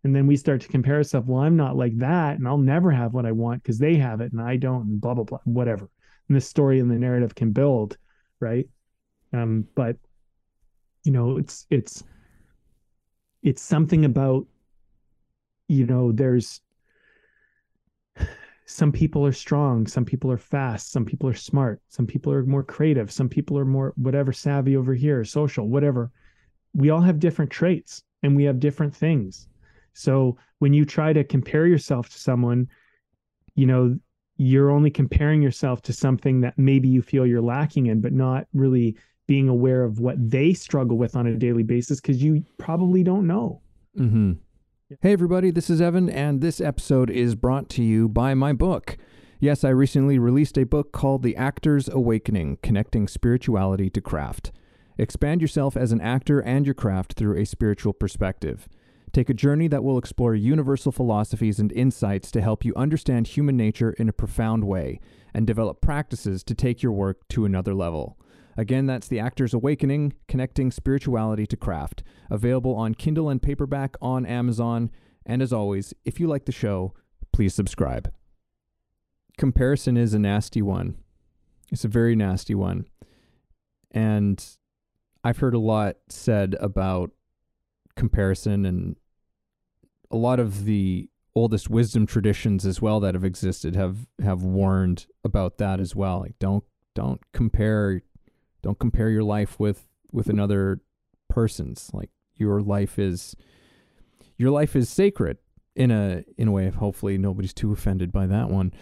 and 0.05 0.15
then 0.15 0.27
we 0.27 0.37
start 0.37 0.61
to 0.61 0.69
compare 0.69 0.97
ourselves 0.97 1.27
well 1.29 1.43
i'm 1.43 1.57
not 1.57 1.77
like 1.77 1.97
that 1.99 2.39
and 2.39 2.49
i'll 2.49 2.59
never 2.59 2.91
have 2.91 3.13
what 3.13 3.27
i 3.27 3.33
want 3.33 3.63
because 3.63 3.79
they 3.79 3.97
have 3.97 4.21
it 4.21 4.33
and 4.33 4.41
i 4.41 4.57
don't 4.57 4.87
and 4.87 5.01
blah 5.01 5.15
blah 5.15 5.25
blah 5.25 5.39
whatever. 5.45 5.89
And 6.29 6.37
the 6.37 6.41
story 6.41 6.79
and 6.79 6.91
the 6.91 6.99
narrative 6.99 7.35
can 7.35 7.53
build 7.53 7.99
right? 8.41 8.69
Um 9.33 9.67
but 9.75 9.97
you 11.05 11.13
know 11.13 11.39
it's 11.39 11.67
it's 11.71 12.03
it's 13.43 13.63
something 13.63 14.05
about 14.05 14.47
you 15.69 15.87
know 15.87 16.13
there's 16.13 16.61
some 18.67 18.93
people 18.93 19.27
are 19.27 19.33
strong 19.33 19.87
some 19.87 20.05
people 20.05 20.31
are 20.31 20.39
fast 20.39 20.93
some 20.93 21.05
people 21.05 21.29
are 21.29 21.35
smart 21.35 21.81
some 21.89 22.07
people 22.07 22.33
are 22.33 22.45
more 22.45 22.63
creative 22.63 23.11
some 23.11 23.29
people 23.29 23.59
are 23.59 23.65
more 23.65 23.93
whatever 23.97 24.33
savvy 24.33 24.77
over 24.77 24.95
here 24.95 25.25
social 25.25 25.69
whatever. 25.69 26.11
We 26.73 26.91
all 26.91 27.01
have 27.01 27.19
different 27.19 27.51
traits 27.51 28.05
and 28.23 28.37
we 28.37 28.45
have 28.45 28.61
different 28.61 28.95
things 28.95 29.49
so 29.93 30.37
when 30.59 30.73
you 30.73 30.85
try 30.85 31.13
to 31.13 31.25
compare 31.25 31.67
yourself 31.67 32.09
to 32.09 32.19
someone 32.19 32.69
you 33.55 33.67
know 33.67 33.99
you're 34.37 34.71
only 34.71 34.91
comparing 34.91 35.43
yourself 35.43 35.83
to 35.83 35.93
something 35.93 36.41
that 36.41 36.59
maybe 36.59 36.89
you 36.89 37.03
feel 37.03 37.27
you're 37.27 37.43
lacking 37.43 37.87
in 37.87 38.01
but 38.01 38.13
not 38.13 38.47
really 38.55 38.97
being 39.27 39.49
aware 39.49 39.85
of 39.85 40.01
what 40.01 40.17
they 40.31 40.53
struggle 40.53 40.97
with 40.99 41.15
on 41.15 41.27
a 41.27 41.37
daily 41.37 41.63
basis 41.63 42.01
because 42.01 42.23
you 42.23 42.45
probably 42.59 43.03
don't 43.03 43.27
know 43.27 43.61
Mm-hmm. 43.99 44.33
Hey, 45.01 45.13
everybody, 45.13 45.51
this 45.51 45.71
is 45.71 45.81
Evan, 45.81 46.09
and 46.09 46.41
this 46.41 46.61
episode 46.61 47.11
is 47.11 47.35
brought 47.35 47.69
to 47.71 47.83
you 47.83 48.09
by 48.09 48.35
my 48.35 48.53
book. 48.53 48.97
Yes, 49.39 49.65
I 49.65 49.71
recently 49.71 50.19
released 50.19 50.59
a 50.59 50.65
book 50.65 50.93
called 50.93 51.23
The 51.23 51.37
Actor's 51.37 51.89
Awakening 51.89 52.59
Connecting 52.63 53.09
Spirituality 53.09 53.89
to 53.91 54.01
Craft. 54.01 54.53
Expand 54.99 55.41
yourself 55.41 55.77
as 55.77 55.93
an 55.93 56.01
actor 56.01 56.41
and 56.41 56.67
your 56.67 56.75
craft 56.75 57.15
through 57.15 57.39
a 57.39 57.47
spiritual 57.47 57.93
perspective. 57.93 58.69
Take 59.13 59.29
a 59.29 59.35
journey 59.35 59.67
that 59.69 59.83
will 59.83 59.99
explore 59.99 60.35
universal 60.35 60.93
philosophies 60.93 61.59
and 61.59 61.73
insights 61.73 62.31
to 62.31 62.41
help 62.41 62.65
you 62.65 62.73
understand 62.77 63.27
human 63.27 63.57
nature 63.57 63.91
in 63.93 64.09
a 64.09 64.13
profound 64.13 64.65
way 64.65 65.01
and 65.35 65.47
develop 65.47 65.81
practices 65.81 66.45
to 66.45 66.55
take 66.55 66.83
your 66.83 66.93
work 66.93 67.27
to 67.31 67.45
another 67.45 67.75
level. 67.75 68.17
Again, 68.57 68.87
that's 68.87 69.09
The 69.09 69.19
Actor's 69.19 69.55
Awakening 69.55 70.15
Connecting 70.29 70.71
Spirituality 70.71 71.47
to 71.47 71.57
Craft, 71.57 72.03
available 72.31 72.75
on 72.75 72.95
Kindle 72.95 73.29
and 73.29 73.43
paperback 73.43 73.97
on 74.01 74.27
Amazon. 74.27 74.91
And 75.27 75.43
as 75.43 75.53
always, 75.53 75.93
if 76.05 76.21
you 76.21 76.29
like 76.29 76.45
the 76.45 76.53
show, 76.53 76.95
please 77.33 77.55
subscribe. 77.55 78.13
Comparison 79.39 79.97
is 79.97 80.15
a 80.15 80.19
nasty 80.19 80.63
one. 80.63 80.99
It's 81.73 81.85
a 81.85 81.89
very 81.89 82.15
nasty 82.15 82.55
one. 82.55 82.87
And 83.91 84.45
I've 85.25 85.39
heard 85.39 85.55
a 85.55 85.59
lot 85.59 85.97
said 86.09 86.57
about 86.61 87.11
comparison 87.97 88.65
and 88.65 88.97
a 90.11 90.17
lot 90.17 90.41
of 90.41 90.65
the 90.65 91.09
oldest 91.35 91.71
wisdom 91.71 92.07
traditions 92.07 92.67
as 92.67 92.83
well 92.83 92.99
that 93.01 93.15
have 93.15 93.25
existed 93.25 93.77
have 93.77 94.07
have 94.23 94.43
warned 94.43 95.07
about 95.25 95.59
that 95.59 95.81
as 95.81 95.95
well. 95.95 96.21
Like 96.21 96.39
don't 96.39 96.65
don't 96.95 97.21
compare 97.33 98.03
don't 98.63 98.79
compare 98.79 99.11
your 99.11 99.23
life 99.23 99.59
with 99.59 99.87
with 100.13 100.29
another 100.29 100.81
person's. 101.29 101.91
Like 101.93 102.11
your 102.35 102.61
life 102.61 102.99
is 102.99 103.37
your 104.37 104.51
life 104.51 104.75
is 104.75 104.89
sacred 104.89 105.39
in 105.77 105.91
a 105.91 106.25
in 106.37 106.49
a 106.49 106.53
way. 106.53 106.69
Hopefully 106.71 107.17
nobody's 107.17 107.55
too 107.55 107.73
offended 107.73 108.11
by 108.13 108.27
that 108.27 108.51
one. 108.51 108.73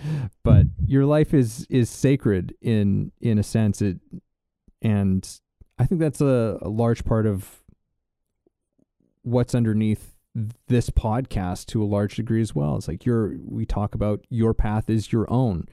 But 0.42 0.66
your 0.86 1.04
life 1.04 1.34
is 1.34 1.66
is 1.68 1.90
sacred 1.90 2.54
in 2.62 3.12
in 3.20 3.38
a 3.38 3.42
sense. 3.42 3.82
It 3.82 3.98
and 4.82 5.40
i 5.78 5.86
think 5.86 6.00
that's 6.00 6.20
a, 6.20 6.58
a 6.62 6.68
large 6.68 7.04
part 7.04 7.26
of 7.26 7.62
what's 9.22 9.54
underneath 9.54 10.14
this 10.66 10.90
podcast 10.90 11.66
to 11.66 11.82
a 11.82 11.86
large 11.86 12.16
degree 12.16 12.40
as 12.40 12.54
well. 12.54 12.76
It's 12.76 12.88
like 12.88 13.04
your 13.04 13.34
we 13.44 13.64
talk 13.64 13.94
about 13.94 14.24
your 14.28 14.54
path 14.54 14.88
is 14.88 15.12
your 15.12 15.30
own. 15.30 15.66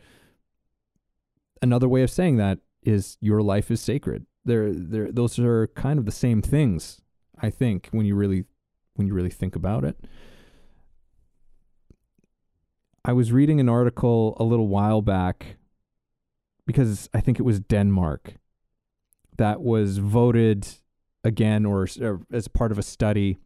Another 1.61 1.87
way 1.87 2.03
of 2.03 2.09
saying 2.09 2.37
that 2.37 2.59
is 2.83 3.17
your 3.21 3.41
life 3.41 3.71
is 3.71 3.81
sacred. 3.81 4.25
They're, 4.43 4.71
they're 4.73 5.11
those 5.11 5.39
are 5.39 5.67
kind 5.67 5.97
of 5.97 6.05
the 6.05 6.11
same 6.11 6.41
things 6.41 7.01
i 7.41 7.49
think 7.49 7.89
when 7.91 8.05
you 8.05 8.15
really 8.15 8.45
when 8.95 9.07
you 9.07 9.13
really 9.13 9.29
think 9.29 9.55
about 9.55 9.83
it. 9.83 9.97
I 13.03 13.13
was 13.13 13.31
reading 13.31 13.59
an 13.59 13.69
article 13.69 14.35
a 14.39 14.43
little 14.43 14.67
while 14.67 15.01
back 15.01 15.57
because 16.65 17.09
I 17.13 17.21
think 17.21 17.39
it 17.39 17.43
was 17.43 17.59
Denmark 17.59 18.35
that 19.37 19.61
was 19.61 19.99
voted 19.99 20.67
again 21.23 21.65
or, 21.65 21.87
or, 22.01 22.21
as 22.31 22.47
part 22.47 22.71
of 22.71 22.79
a 22.79 22.83
study. 22.83 23.37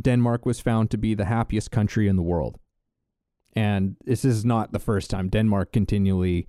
Denmark 0.00 0.46
was 0.46 0.60
found 0.60 0.90
to 0.90 0.98
be 0.98 1.14
the 1.14 1.24
happiest 1.24 1.70
country 1.70 2.08
in 2.08 2.16
the 2.16 2.22
world. 2.22 2.58
And 3.54 3.96
this 4.04 4.24
is 4.24 4.44
not 4.44 4.72
the 4.72 4.78
first 4.78 5.10
time. 5.10 5.28
Denmark 5.28 5.72
continually 5.72 6.46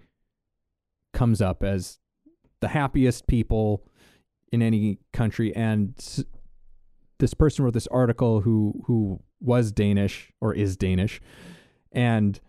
comes 1.13 1.41
up 1.41 1.63
as 1.63 1.97
the 2.59 2.67
happiest 2.67 3.27
people 3.27 3.83
in 4.51 4.61
any 4.61 4.99
country. 5.13 5.55
And 5.55 5.95
this 7.19 7.33
person 7.33 7.65
wrote 7.65 7.73
this 7.73 7.87
article 7.87 8.41
who 8.41 8.83
who 8.85 9.19
was 9.39 9.71
Danish 9.71 10.31
or 10.41 10.53
is 10.53 10.75
Danish 10.75 11.21
and 11.91 12.39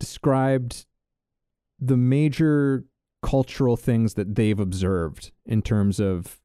described 0.00 0.86
the 1.78 1.96
major 1.96 2.84
cultural 3.22 3.76
things 3.76 4.14
that 4.14 4.34
they've 4.34 4.58
observed 4.58 5.32
in 5.44 5.62
terms 5.62 6.00
of 6.00 6.40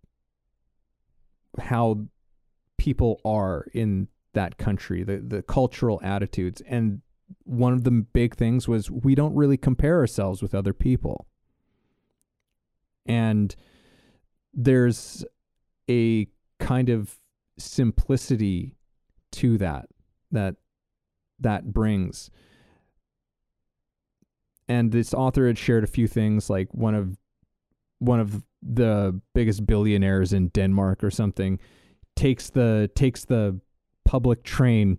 how 1.60 2.08
people 2.82 3.22
are 3.24 3.68
in 3.76 4.08
that 4.34 4.58
country, 4.58 5.04
the, 5.04 5.18
the 5.18 5.44
cultural 5.44 6.00
attitudes. 6.02 6.64
And 6.66 7.02
one 7.44 7.74
of 7.74 7.84
the 7.84 7.92
big 7.92 8.36
things 8.36 8.68
was 8.68 8.90
we 8.90 9.14
don't 9.14 9.36
really 9.36 9.56
compare 9.56 10.00
ourselves 10.00 10.42
with 10.42 10.56
other 10.56 10.74
people. 10.74 11.28
And 13.06 13.56
there's 14.52 15.24
a 15.88 16.28
kind 16.60 16.90
of 16.90 17.20
simplicity 17.60 18.78
to 19.34 19.60
that 19.60 19.86
that 20.32 20.56
that 21.40 21.72
brings. 21.72 22.32
And 24.68 24.92
this 24.92 25.14
author 25.14 25.46
had 25.46 25.60
shared 25.60 25.84
a 25.84 25.88
few 25.88 26.08
things 26.08 26.50
like 26.50 26.74
one 26.74 26.96
of 26.96 27.16
one 28.00 28.20
of 28.20 28.44
the 28.64 29.22
biggest 29.36 29.68
billionaires 29.68 30.34
in 30.34 30.48
Denmark 30.48 31.04
or 31.04 31.12
something 31.12 31.60
takes 32.22 32.50
the 32.50 32.90
takes 32.96 33.26
the 33.26 33.60
public 34.06 34.44
train 34.44 34.98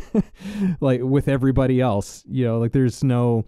like 0.80 1.00
with 1.02 1.28
everybody 1.28 1.80
else 1.80 2.24
you 2.26 2.44
know 2.44 2.58
like 2.58 2.72
there's 2.72 3.04
no 3.04 3.44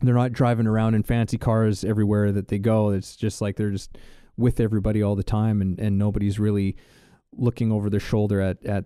they're 0.00 0.14
not 0.14 0.32
driving 0.32 0.66
around 0.66 0.94
in 0.94 1.02
fancy 1.02 1.38
cars 1.38 1.84
everywhere 1.84 2.32
that 2.32 2.48
they 2.48 2.58
go 2.58 2.90
it's 2.90 3.14
just 3.16 3.40
like 3.40 3.56
they're 3.56 3.70
just 3.70 3.96
with 4.36 4.60
everybody 4.60 5.02
all 5.02 5.14
the 5.14 5.22
time 5.22 5.60
and 5.60 5.78
and 5.78 5.98
nobody's 5.98 6.38
really 6.38 6.76
looking 7.32 7.70
over 7.70 7.88
their 7.88 8.00
shoulder 8.00 8.40
at 8.40 8.64
at 8.64 8.84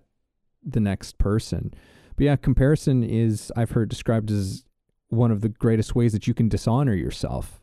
the 0.65 0.81
next 0.81 1.19
person 1.19 1.73
but 2.17 2.25
yeah, 2.25 2.37
comparison 2.37 3.03
is 3.03 3.53
I've 3.57 3.71
heard 3.71 3.89
described 3.89 4.31
as 4.31 4.65
one 5.09 5.31
of 5.31 5.41
the 5.41 5.49
greatest 5.49 5.95
ways 5.95 6.13
that 6.13 6.27
you 6.27 6.35
can 6.35 6.49
dishonor 6.49 6.95
yourself. 6.95 7.61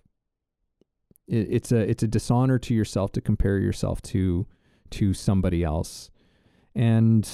It, 1.27 1.47
it's 1.49 1.71
a 1.71 1.77
it's 1.77 2.03
a 2.03 2.07
dishonor 2.07 2.59
to 2.59 2.73
yourself 2.73 3.11
to 3.13 3.21
compare 3.21 3.59
yourself 3.59 4.01
to 4.03 4.47
to 4.91 5.13
somebody 5.13 5.63
else, 5.63 6.09
and 6.75 7.29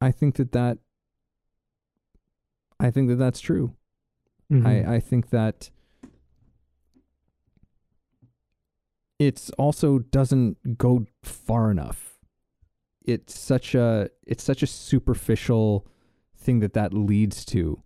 I 0.00 0.10
think 0.10 0.36
that 0.36 0.52
that 0.52 0.78
I 2.78 2.90
think 2.90 3.08
that 3.08 3.16
that's 3.16 3.40
true. 3.40 3.74
Mm-hmm. 4.52 4.66
I 4.66 4.94
I 4.96 5.00
think 5.00 5.30
that 5.30 5.70
it's 9.18 9.50
also 9.50 9.98
doesn't 9.98 10.78
go 10.78 11.06
far 11.22 11.70
enough. 11.70 12.18
It's 13.04 13.38
such 13.38 13.74
a 13.74 14.10
it's 14.26 14.44
such 14.44 14.62
a 14.62 14.66
superficial 14.66 15.86
thing 16.36 16.60
that 16.60 16.74
that 16.74 16.92
leads 16.92 17.44
to. 17.46 17.82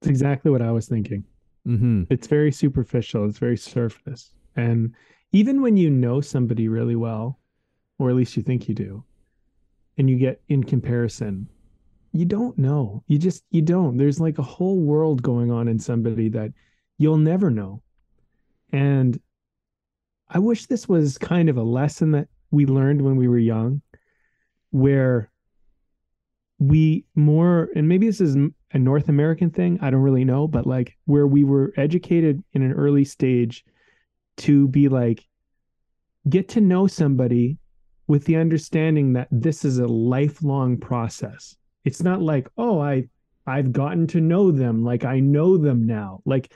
It's 0.00 0.08
exactly 0.08 0.50
what 0.50 0.62
I 0.62 0.72
was 0.72 0.86
thinking. 0.86 1.24
Mm-hmm. 1.66 2.04
It's 2.10 2.26
very 2.26 2.52
superficial. 2.52 3.28
It's 3.28 3.38
very 3.38 3.56
surface, 3.56 4.34
and 4.56 4.94
even 5.32 5.62
when 5.62 5.76
you 5.76 5.90
know 5.90 6.20
somebody 6.20 6.68
really 6.68 6.96
well, 6.96 7.38
or 7.98 8.10
at 8.10 8.16
least 8.16 8.36
you 8.36 8.42
think 8.42 8.68
you 8.68 8.74
do, 8.74 9.04
and 9.96 10.10
you 10.10 10.16
get 10.16 10.42
in 10.48 10.64
comparison, 10.64 11.48
you 12.12 12.24
don't 12.24 12.58
know. 12.58 13.04
You 13.06 13.18
just 13.18 13.44
you 13.50 13.62
don't. 13.62 13.96
There's 13.96 14.20
like 14.20 14.38
a 14.38 14.42
whole 14.42 14.80
world 14.80 15.22
going 15.22 15.50
on 15.52 15.68
in 15.68 15.78
somebody 15.78 16.28
that 16.30 16.52
you'll 16.98 17.16
never 17.16 17.50
know 17.50 17.82
and 18.72 19.20
I 20.28 20.38
wish 20.38 20.66
this 20.66 20.88
was 20.88 21.18
kind 21.18 21.48
of 21.48 21.58
a 21.58 21.62
lesson 21.62 22.12
that 22.12 22.28
we 22.50 22.66
learned 22.66 23.02
when 23.02 23.16
we 23.16 23.28
were 23.28 23.38
young, 23.38 23.82
where 24.70 25.30
we 26.58 27.04
more, 27.14 27.68
and 27.76 27.86
maybe 27.86 28.06
this 28.06 28.20
is 28.20 28.36
a 28.72 28.78
North 28.78 29.08
American 29.08 29.50
thing, 29.50 29.78
I 29.82 29.90
don't 29.90 30.02
really 30.02 30.24
know, 30.24 30.46
but 30.48 30.66
like 30.66 30.96
where 31.04 31.26
we 31.26 31.44
were 31.44 31.72
educated 31.76 32.42
in 32.52 32.62
an 32.62 32.72
early 32.72 33.04
stage 33.04 33.64
to 34.38 34.68
be 34.68 34.88
like, 34.88 35.26
get 36.28 36.48
to 36.50 36.60
know 36.60 36.86
somebody 36.86 37.58
with 38.06 38.24
the 38.24 38.36
understanding 38.36 39.12
that 39.14 39.28
this 39.30 39.64
is 39.64 39.78
a 39.78 39.86
lifelong 39.86 40.78
process. 40.78 41.56
It's 41.84 42.02
not 42.02 42.22
like, 42.22 42.48
oh, 42.56 42.80
I 42.80 43.08
I've 43.46 43.72
gotten 43.72 44.06
to 44.08 44.20
know 44.20 44.52
them, 44.52 44.84
like 44.84 45.04
I 45.04 45.18
know 45.18 45.56
them 45.56 45.86
now. 45.86 46.20
Like 46.24 46.54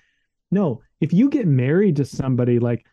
no, 0.50 0.82
if 1.00 1.12
you 1.12 1.28
get 1.28 1.46
married 1.46 1.96
to 1.96 2.04
somebody, 2.04 2.58
like 2.58 2.86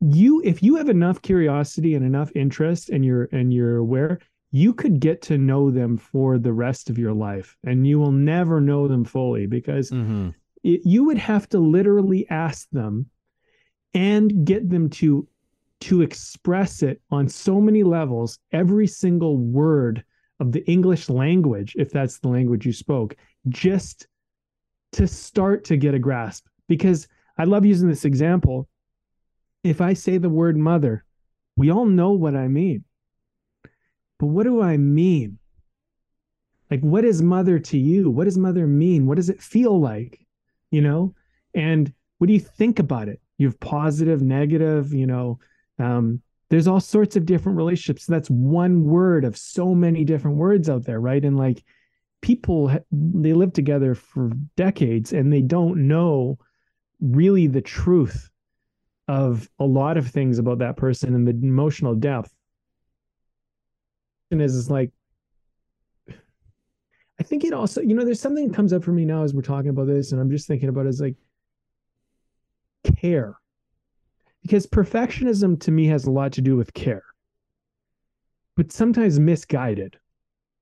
you, 0.00 0.40
if 0.44 0.62
you 0.62 0.76
have 0.76 0.88
enough 0.88 1.20
curiosity 1.20 1.94
and 1.94 2.04
enough 2.04 2.30
interest 2.34 2.88
and 2.88 3.04
you're 3.04 3.28
and 3.32 3.52
you're 3.52 3.76
aware, 3.76 4.20
you 4.52 4.74
could 4.74 5.00
get 5.00 5.22
to 5.22 5.38
know 5.38 5.70
them 5.70 5.96
for 5.96 6.38
the 6.38 6.52
rest 6.52 6.90
of 6.90 6.98
your 6.98 7.12
life 7.12 7.56
and 7.64 7.86
you 7.86 7.98
will 7.98 8.12
never 8.12 8.60
know 8.60 8.88
them 8.88 9.04
fully 9.04 9.46
because 9.46 9.90
mm-hmm. 9.90 10.30
it, 10.64 10.80
you 10.84 11.04
would 11.04 11.18
have 11.18 11.48
to 11.48 11.58
literally 11.58 12.28
ask 12.30 12.68
them 12.70 13.06
and 13.94 14.44
get 14.44 14.68
them 14.68 14.88
to 14.88 15.26
to 15.80 16.02
express 16.02 16.82
it 16.82 17.00
on 17.10 17.28
so 17.28 17.60
many 17.60 17.82
levels 17.82 18.38
every 18.52 18.86
single 18.86 19.36
word 19.38 20.04
of 20.40 20.52
the 20.52 20.64
english 20.70 21.08
language 21.08 21.74
if 21.78 21.90
that's 21.90 22.18
the 22.18 22.28
language 22.28 22.66
you 22.66 22.72
spoke 22.72 23.16
just 23.48 24.06
to 24.92 25.06
start 25.06 25.64
to 25.64 25.76
get 25.76 25.94
a 25.94 25.98
grasp 25.98 26.46
because 26.68 27.08
I 27.40 27.44
love 27.44 27.64
using 27.64 27.88
this 27.88 28.04
example. 28.04 28.68
If 29.64 29.80
I 29.80 29.94
say 29.94 30.18
the 30.18 30.28
word 30.28 30.56
mother, 30.56 31.04
we 31.56 31.70
all 31.70 31.86
know 31.86 32.12
what 32.12 32.34
I 32.34 32.48
mean. 32.48 32.84
But 34.20 34.26
what 34.26 34.44
do 34.44 34.60
I 34.60 34.76
mean? 34.76 35.38
Like, 36.70 36.80
what 36.80 37.04
is 37.06 37.22
mother 37.22 37.58
to 37.58 37.78
you? 37.78 38.10
What 38.10 38.24
does 38.24 38.38
mother 38.38 38.66
mean? 38.66 39.06
What 39.06 39.16
does 39.16 39.30
it 39.30 39.42
feel 39.42 39.80
like? 39.80 40.20
You 40.70 40.82
know? 40.82 41.14
And 41.54 41.92
what 42.18 42.26
do 42.26 42.34
you 42.34 42.38
think 42.38 42.78
about 42.78 43.08
it? 43.08 43.20
You 43.38 43.46
have 43.46 43.58
positive, 43.58 44.20
negative, 44.20 44.92
you 44.92 45.06
know, 45.06 45.38
um, 45.78 46.20
there's 46.50 46.66
all 46.66 46.80
sorts 46.80 47.16
of 47.16 47.24
different 47.24 47.56
relationships. 47.56 48.04
That's 48.04 48.28
one 48.28 48.84
word 48.84 49.24
of 49.24 49.38
so 49.38 49.74
many 49.74 50.04
different 50.04 50.36
words 50.36 50.68
out 50.68 50.84
there, 50.84 51.00
right? 51.00 51.24
And 51.24 51.38
like 51.38 51.64
people, 52.20 52.70
they 52.92 53.32
live 53.32 53.54
together 53.54 53.94
for 53.94 54.32
decades 54.56 55.14
and 55.14 55.32
they 55.32 55.40
don't 55.42 55.88
know 55.88 56.38
really 57.00 57.46
the 57.46 57.62
truth 57.62 58.28
of 59.08 59.48
a 59.58 59.64
lot 59.64 59.96
of 59.96 60.08
things 60.08 60.38
about 60.38 60.58
that 60.58 60.76
person 60.76 61.14
and 61.14 61.26
the 61.26 61.46
emotional 61.46 61.94
depth. 61.94 62.34
Is, 64.30 64.54
is 64.54 64.70
like, 64.70 64.92
I 66.08 67.22
think 67.22 67.44
it 67.44 67.52
also, 67.52 67.80
you 67.80 67.94
know, 67.94 68.04
there's 68.04 68.20
something 68.20 68.46
that 68.48 68.54
comes 68.54 68.72
up 68.72 68.84
for 68.84 68.92
me 68.92 69.04
now 69.04 69.24
as 69.24 69.34
we're 69.34 69.42
talking 69.42 69.70
about 69.70 69.88
this, 69.88 70.12
and 70.12 70.20
I'm 70.20 70.30
just 70.30 70.46
thinking 70.46 70.68
about 70.68 70.86
it 70.86 70.90
as 70.90 71.00
like 71.00 71.16
care. 72.96 73.34
Because 74.42 74.66
perfectionism 74.66 75.60
to 75.60 75.70
me 75.70 75.86
has 75.86 76.06
a 76.06 76.10
lot 76.10 76.32
to 76.32 76.40
do 76.40 76.56
with 76.56 76.72
care, 76.72 77.02
but 78.56 78.72
sometimes 78.72 79.18
misguided. 79.18 79.98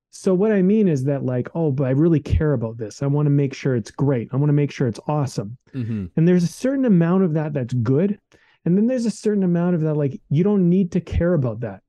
So 0.09 0.33
what 0.33 0.51
I 0.51 0.61
mean 0.61 0.87
is 0.87 1.03
that 1.05 1.23
like, 1.23 1.49
oh, 1.53 1.71
but 1.71 1.85
I 1.85 1.91
really 1.91 2.19
care 2.19 2.53
about 2.53 2.77
this. 2.77 3.03
I 3.03 3.07
want 3.07 3.27
to 3.27 3.31
make 3.31 3.53
sure 3.53 3.75
it's 3.75 3.91
great. 3.91 4.29
I 4.33 4.37
want 4.37 4.49
to 4.49 4.53
make 4.53 4.71
sure 4.71 4.87
it's 4.87 4.99
awesome. 5.07 5.57
Mm-hmm. 5.73 6.07
And 6.17 6.27
there's 6.27 6.43
a 6.43 6.47
certain 6.47 6.85
amount 6.85 7.23
of 7.23 7.35
that 7.35 7.53
that's 7.53 7.73
good. 7.75 8.19
And 8.65 8.75
then 8.75 8.87
there's 8.87 9.05
a 9.05 9.11
certain 9.11 9.43
amount 9.43 9.75
of 9.75 9.81
that 9.81 9.93
like 9.93 10.19
you 10.29 10.43
don't 10.43 10.67
need 10.67 10.91
to 10.93 10.99
care 10.99 11.35
about 11.35 11.61
that. 11.61 11.81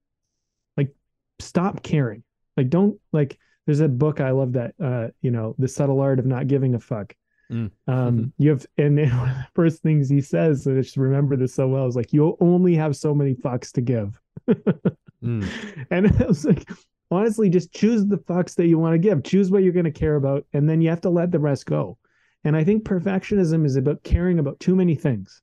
Stop 1.40 1.82
caring. 1.82 2.22
Like 2.56 2.68
don't 2.68 2.98
like 3.12 3.38
there's 3.66 3.80
a 3.80 3.88
book 3.88 4.20
I 4.20 4.30
love 4.30 4.52
that 4.54 4.74
uh 4.82 5.08
you 5.22 5.30
know, 5.30 5.54
The 5.58 5.68
Subtle 5.68 6.00
Art 6.00 6.18
of 6.18 6.26
Not 6.26 6.46
Giving 6.46 6.74
a 6.74 6.80
Fuck. 6.80 7.14
Mm. 7.50 7.70
Um 7.86 8.32
you 8.38 8.50
have 8.50 8.66
and 8.78 8.96
one 9.18 9.28
of 9.28 9.36
the 9.36 9.46
first 9.54 9.82
things 9.82 10.08
he 10.08 10.20
says, 10.20 10.66
and 10.66 10.78
I 10.78 10.82
just 10.82 10.96
remember 10.96 11.36
this 11.36 11.54
so 11.54 11.68
well, 11.68 11.86
is 11.86 11.96
like 11.96 12.12
you 12.12 12.36
only 12.40 12.74
have 12.74 12.96
so 12.96 13.14
many 13.14 13.34
fucks 13.34 13.72
to 13.72 13.80
give. 13.80 14.20
Mm. 15.22 15.46
And 15.90 16.06
I 16.22 16.26
was 16.26 16.44
like, 16.44 16.68
honestly, 17.10 17.48
just 17.48 17.72
choose 17.72 18.06
the 18.06 18.18
fucks 18.18 18.54
that 18.56 18.66
you 18.66 18.78
want 18.78 18.94
to 18.94 18.98
give. 18.98 19.22
Choose 19.22 19.50
what 19.50 19.62
you're 19.62 19.72
going 19.72 19.84
to 19.84 19.90
care 19.90 20.16
about, 20.16 20.46
and 20.52 20.68
then 20.68 20.80
you 20.80 20.88
have 20.90 21.00
to 21.02 21.10
let 21.10 21.30
the 21.30 21.38
rest 21.38 21.66
go. 21.66 21.98
And 22.44 22.56
I 22.56 22.64
think 22.64 22.84
perfectionism 22.84 23.66
is 23.66 23.76
about 23.76 24.02
caring 24.02 24.38
about 24.38 24.60
too 24.60 24.74
many 24.74 24.94
things. 24.94 25.42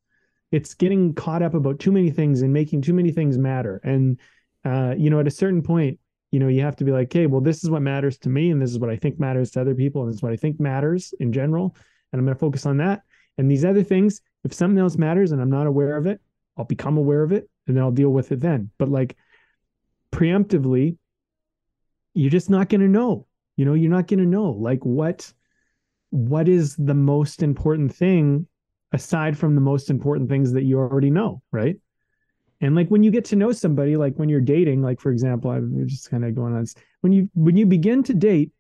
It's 0.52 0.74
getting 0.74 1.14
caught 1.14 1.44
up 1.44 1.54
about 1.54 1.80
too 1.80 1.92
many 1.92 2.10
things 2.10 2.42
and 2.42 2.54
making 2.54 2.82
too 2.82 2.94
many 2.94 3.12
things 3.12 3.38
matter. 3.38 3.80
And 3.84 4.20
uh, 4.68 4.96
you 4.98 5.10
know, 5.10 5.20
at 5.20 5.28
a 5.28 5.32
certain 5.32 5.62
point, 5.62 5.98
you 6.32 6.40
know, 6.40 6.50
you 6.50 6.62
have 6.62 6.76
to 6.76 6.84
be 6.84 6.92
like, 6.92 7.08
okay, 7.08 7.26
well, 7.26 7.40
this 7.40 7.64
is 7.64 7.70
what 7.70 7.82
matters 7.82 8.18
to 8.20 8.30
me, 8.30 8.52
and 8.52 8.62
this 8.62 8.70
is 8.70 8.80
what 8.80 8.90
I 8.90 8.98
think 8.98 9.18
matters 9.18 9.52
to 9.52 9.62
other 9.62 9.74
people, 9.74 10.02
and 10.02 10.10
this 10.10 10.18
is 10.18 10.24
what 10.24 10.34
I 10.34 10.36
think 10.36 10.60
matters 10.60 11.14
in 11.22 11.32
general. 11.32 11.76
And 12.12 12.20
I'm 12.20 12.26
going 12.26 12.36
to 12.36 12.40
focus 12.40 12.66
on 12.66 12.78
that. 12.78 13.02
And 13.38 13.50
these 13.50 13.64
other 13.64 13.84
things, 13.84 14.22
if 14.44 14.54
something 14.54 14.80
else 14.80 14.98
matters 14.98 15.32
and 15.32 15.42
I'm 15.42 15.50
not 15.50 15.68
aware 15.68 15.96
of 15.96 16.06
it, 16.06 16.20
I'll 16.58 16.66
become 16.66 16.98
aware 16.98 17.24
of 17.24 17.32
it, 17.32 17.50
and 17.68 17.78
then 17.78 17.84
I'll 17.84 17.92
deal 17.92 18.10
with 18.10 18.32
it 18.32 18.42
then. 18.42 18.72
But 18.78 18.90
like 18.90 19.16
preemptively, 20.12 20.98
you're 22.14 22.32
just 22.32 22.50
not 22.50 22.68
going 22.68 22.82
to 22.82 22.88
know. 22.88 23.26
You 23.56 23.66
know, 23.66 23.74
you're 23.74 23.92
not 23.92 24.08
going 24.08 24.20
to 24.20 24.26
know 24.26 24.52
like 24.52 24.84
what 24.84 25.32
what 26.10 26.48
is 26.48 26.76
the 26.78 26.94
most 26.94 27.44
important 27.44 27.94
thing 27.94 28.48
aside 28.92 29.38
from 29.38 29.56
the 29.56 29.62
most 29.62 29.90
important 29.90 30.30
things 30.30 30.54
that 30.54 30.64
you 30.64 30.80
already 30.80 31.10
know, 31.10 31.42
right? 31.52 31.78
And 32.62 32.76
like 32.76 32.90
when 32.90 33.04
you 33.04 33.12
get 33.12 33.26
to 33.26 33.36
know 33.36 33.52
somebody, 33.52 33.96
like 33.98 34.16
when 34.16 34.30
you're 34.30 34.42
dating, 34.42 34.82
like 34.82 35.00
for 35.00 35.12
example, 35.12 35.52
I'm 35.52 35.88
just 35.88 36.10
kind 36.10 36.26
of 36.26 36.36
going 36.36 36.56
on. 36.56 36.66
When 37.02 37.14
you 37.14 37.30
when 37.34 37.56
you 37.56 37.66
begin 37.66 38.04
to 38.04 38.14
date, 38.14 38.52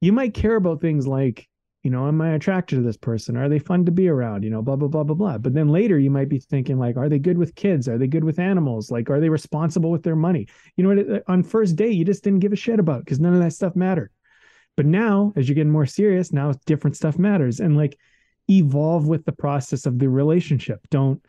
you 0.00 0.12
might 0.12 0.34
care 0.34 0.56
about 0.56 0.80
things 0.80 1.06
like, 1.06 1.48
you 1.84 1.90
know, 1.90 2.08
am 2.08 2.20
I 2.20 2.30
attracted 2.30 2.76
to 2.76 2.82
this 2.82 2.96
person? 2.96 3.36
Are 3.36 3.48
they 3.48 3.60
fun 3.60 3.84
to 3.84 3.92
be 3.92 4.08
around? 4.08 4.42
You 4.42 4.50
know, 4.50 4.62
blah 4.62 4.74
blah 4.74 4.88
blah 4.88 5.04
blah 5.04 5.14
blah. 5.14 5.38
But 5.38 5.54
then 5.54 5.68
later, 5.68 5.98
you 5.98 6.10
might 6.10 6.28
be 6.28 6.40
thinking 6.40 6.78
like, 6.78 6.96
are 6.96 7.08
they 7.08 7.20
good 7.20 7.38
with 7.38 7.54
kids? 7.54 7.88
Are 7.88 7.98
they 7.98 8.08
good 8.08 8.24
with 8.24 8.40
animals? 8.40 8.90
Like, 8.90 9.10
are 9.10 9.20
they 9.20 9.28
responsible 9.28 9.92
with 9.92 10.02
their 10.02 10.16
money? 10.16 10.48
You 10.76 10.82
know 10.84 10.94
what? 10.96 11.16
Uh, 11.16 11.20
on 11.28 11.44
first 11.44 11.76
date, 11.76 11.94
you 11.94 12.04
just 12.04 12.24
didn't 12.24 12.40
give 12.40 12.52
a 12.52 12.56
shit 12.56 12.80
about 12.80 13.04
because 13.04 13.20
none 13.20 13.34
of 13.34 13.40
that 13.40 13.52
stuff 13.52 13.76
mattered. 13.76 14.10
But 14.76 14.86
now, 14.86 15.32
as 15.36 15.48
you're 15.48 15.54
getting 15.54 15.72
more 15.72 15.86
serious, 15.86 16.32
now 16.32 16.52
different 16.66 16.96
stuff 16.96 17.16
matters, 17.16 17.60
and 17.60 17.76
like 17.76 17.96
evolve 18.50 19.06
with 19.06 19.24
the 19.24 19.32
process 19.32 19.86
of 19.86 20.00
the 20.00 20.08
relationship. 20.08 20.80
Don't 20.90 21.22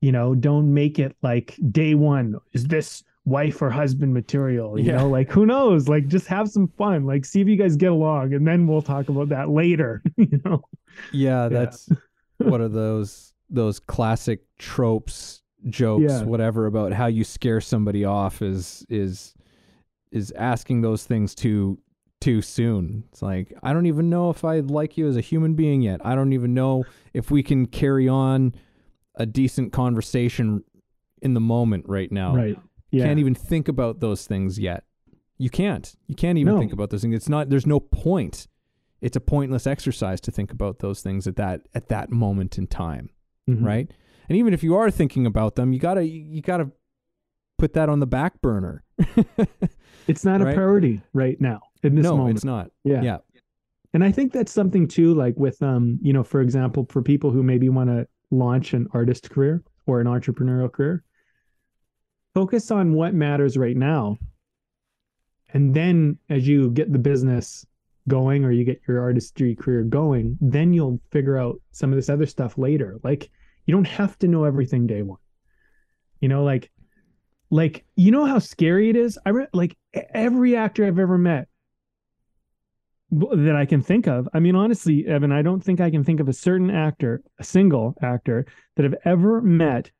you 0.00 0.12
know 0.12 0.34
don't 0.34 0.72
make 0.72 0.98
it 0.98 1.14
like 1.22 1.56
day 1.70 1.94
one 1.94 2.36
is 2.52 2.64
this 2.64 3.02
wife 3.26 3.60
or 3.60 3.68
husband 3.70 4.12
material 4.14 4.78
you 4.78 4.86
Yeah. 4.86 4.96
know 4.98 5.08
like 5.10 5.30
who 5.30 5.44
knows 5.46 5.88
like 5.88 6.08
just 6.08 6.26
have 6.28 6.48
some 6.48 6.68
fun 6.78 7.04
like 7.04 7.24
see 7.24 7.40
if 7.42 7.48
you 7.48 7.56
guys 7.56 7.76
get 7.76 7.92
along 7.92 8.32
and 8.32 8.46
then 8.46 8.66
we'll 8.66 8.80
talk 8.82 9.08
about 9.08 9.28
that 9.28 9.50
later 9.50 10.02
you 10.16 10.40
know 10.44 10.62
Yeah, 11.12 11.48
that's 11.48 11.88
one 12.38 12.60
of 12.60 12.72
those 12.72 13.34
those 13.50 13.78
classic 13.78 14.40
tropes, 14.58 15.42
jokes, 15.68 16.02
Yeah. 16.02 16.22
whatever 16.24 16.66
about 16.66 16.92
how 16.92 17.06
you 17.06 17.24
scare 17.24 17.60
somebody 17.60 18.04
off 18.04 18.42
is 18.42 18.86
is 18.88 19.34
is 20.12 20.32
asking 20.32 20.80
those 20.80 21.04
things 21.04 21.34
too 21.34 21.78
too 22.20 22.42
soon. 22.42 23.04
It's 23.12 23.22
like 23.22 23.52
I 23.62 23.72
don't 23.72 23.86
even 23.86 24.08
know 24.10 24.30
if 24.30 24.44
I 24.44 24.60
like 24.60 24.96
you 24.98 25.06
as 25.08 25.16
a 25.16 25.20
human 25.20 25.54
being 25.54 25.82
yet. 25.82 26.00
I 26.04 26.14
don't 26.14 26.32
even 26.32 26.54
know 26.54 26.84
if 27.14 27.30
we 27.30 27.42
can 27.42 27.66
carry 27.66 28.08
on 28.08 28.54
a 29.16 29.26
decent 29.26 29.72
conversation 29.72 30.64
in 31.22 31.34
the 31.34 31.40
moment 31.40 31.84
right 31.88 32.10
now. 32.10 32.34
right 32.34 32.58
yeah 32.90 33.04
Can't 33.04 33.18
even 33.18 33.34
think 33.34 33.68
about 33.68 34.00
those 34.00 34.26
things 34.26 34.58
yet. 34.58 34.84
You 35.38 35.48
can't. 35.50 35.94
You 36.06 36.14
can't 36.14 36.38
even 36.38 36.54
No. 36.54 36.60
think 36.60 36.72
about 36.72 36.90
those 36.90 37.02
things. 37.02 37.14
It's 37.14 37.28
not 37.28 37.48
there's 37.50 37.66
no 37.66 37.80
point. 37.80 38.46
It's 39.00 39.16
a 39.16 39.20
pointless 39.20 39.66
exercise 39.66 40.20
to 40.22 40.30
think 40.30 40.50
about 40.52 40.80
those 40.80 41.00
things 41.02 41.26
at 41.26 41.36
that 41.36 41.62
at 41.74 41.88
that 41.88 42.10
moment 42.10 42.58
in 42.58 42.66
time, 42.66 43.10
Mhm. 43.48 43.64
right? 43.64 43.90
And 44.28 44.36
even 44.38 44.52
if 44.54 44.62
you 44.62 44.74
are 44.76 44.90
thinking 44.90 45.24
about 45.26 45.54
them, 45.56 45.72
you 45.72 45.78
got 45.78 45.94
to 45.94 46.04
you 46.04 46.40
got 46.42 46.58
to 46.58 46.70
put 47.58 47.72
that 47.74 47.88
on 47.88 48.00
the 48.00 48.06
back 48.06 48.40
burner. 48.42 48.84
it's 50.06 50.24
not 50.24 50.40
a 50.40 50.44
priority 50.52 51.00
right 51.12 51.40
now 51.40 51.60
in 51.82 51.94
this 51.94 52.04
no, 52.04 52.16
moment 52.16 52.36
it's 52.36 52.44
not. 52.44 52.70
yeah 52.84 53.02
Yeah. 53.02 53.18
and 53.94 54.02
i 54.04 54.10
think 54.12 54.32
that's 54.32 54.52
something 54.52 54.86
too 54.88 55.14
like 55.14 55.36
with 55.36 55.62
um 55.62 55.98
you 56.02 56.12
know 56.12 56.22
for 56.24 56.40
example 56.40 56.86
for 56.90 57.00
people 57.02 57.30
who 57.30 57.42
maybe 57.42 57.68
want 57.68 57.88
to 57.90 58.06
launch 58.30 58.74
an 58.74 58.88
artist 58.92 59.30
career 59.30 59.62
or 59.86 60.00
an 60.00 60.06
entrepreneurial 60.06 60.70
career. 60.70 61.02
Focus 62.34 62.70
on 62.70 62.94
what 62.94 63.14
matters 63.14 63.56
right 63.56 63.76
now. 63.76 64.18
And 65.52 65.74
then 65.74 66.18
as 66.28 66.46
you 66.46 66.70
get 66.70 66.92
the 66.92 66.98
business 66.98 67.66
going 68.08 68.44
or 68.44 68.52
you 68.52 68.64
get 68.64 68.80
your 68.88 69.00
artistry 69.00 69.54
career 69.54 69.82
going 69.82 70.36
then 70.40 70.72
you'll 70.72 71.00
figure 71.10 71.36
out 71.36 71.60
some 71.70 71.90
of 71.92 71.96
this 71.96 72.08
other 72.08 72.26
stuff 72.26 72.56
later. 72.56 72.98
Like 73.02 73.30
you 73.66 73.74
don't 73.74 73.86
have 73.86 74.18
to 74.20 74.28
know 74.28 74.44
everything 74.44 74.86
day 74.86 75.02
one. 75.02 75.18
You 76.20 76.28
know 76.28 76.44
like 76.44 76.70
like 77.50 77.84
you 77.96 78.10
know 78.12 78.26
how 78.26 78.38
scary 78.38 78.90
it 78.90 78.96
is? 78.96 79.18
I 79.26 79.30
re- 79.30 79.46
like 79.52 79.76
every 80.14 80.56
actor 80.56 80.84
i've 80.84 80.98
ever 80.98 81.18
met 81.18 81.48
that 83.10 83.56
i 83.56 83.66
can 83.66 83.82
think 83.82 84.06
of. 84.06 84.28
I 84.32 84.40
mean 84.40 84.54
honestly 84.54 85.06
evan 85.06 85.32
i 85.32 85.42
don't 85.42 85.62
think 85.62 85.80
i 85.80 85.90
can 85.90 86.04
think 86.04 86.20
of 86.20 86.28
a 86.28 86.32
certain 86.32 86.70
actor 86.70 87.22
a 87.38 87.44
single 87.44 87.94
actor 88.02 88.46
that 88.76 88.86
i've 88.86 88.96
ever 89.04 89.40
met 89.40 89.90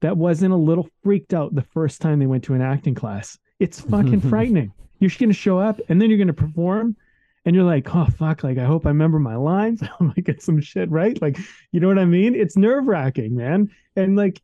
that 0.00 0.16
wasn't 0.16 0.52
a 0.52 0.56
little 0.56 0.88
freaked 1.02 1.34
out 1.34 1.54
the 1.54 1.62
first 1.62 2.00
time 2.00 2.18
they 2.18 2.26
went 2.26 2.44
to 2.44 2.54
an 2.54 2.60
acting 2.60 2.94
class. 2.94 3.38
It's 3.58 3.80
fucking 3.80 4.20
frightening. 4.28 4.72
You're 4.98 5.08
just 5.08 5.20
going 5.20 5.30
to 5.30 5.34
show 5.34 5.58
up 5.58 5.80
and 5.88 6.00
then 6.00 6.10
you're 6.10 6.18
going 6.18 6.26
to 6.28 6.32
perform 6.34 6.96
and 7.44 7.54
you're 7.54 7.64
like 7.64 7.94
oh 7.94 8.06
fuck 8.06 8.42
like 8.42 8.58
i 8.58 8.64
hope 8.64 8.86
i 8.86 8.88
remember 8.88 9.18
my 9.18 9.36
lines. 9.36 9.82
I 10.00 10.04
might 10.04 10.24
get 10.24 10.42
some 10.42 10.60
shit 10.60 10.90
right. 10.90 11.20
Like 11.20 11.38
you 11.72 11.80
know 11.80 11.88
what 11.88 11.98
i 11.98 12.04
mean? 12.04 12.34
It's 12.34 12.56
nerve 12.56 12.86
wracking 12.86 13.36
man. 13.36 13.70
And 13.94 14.16
like 14.16 14.42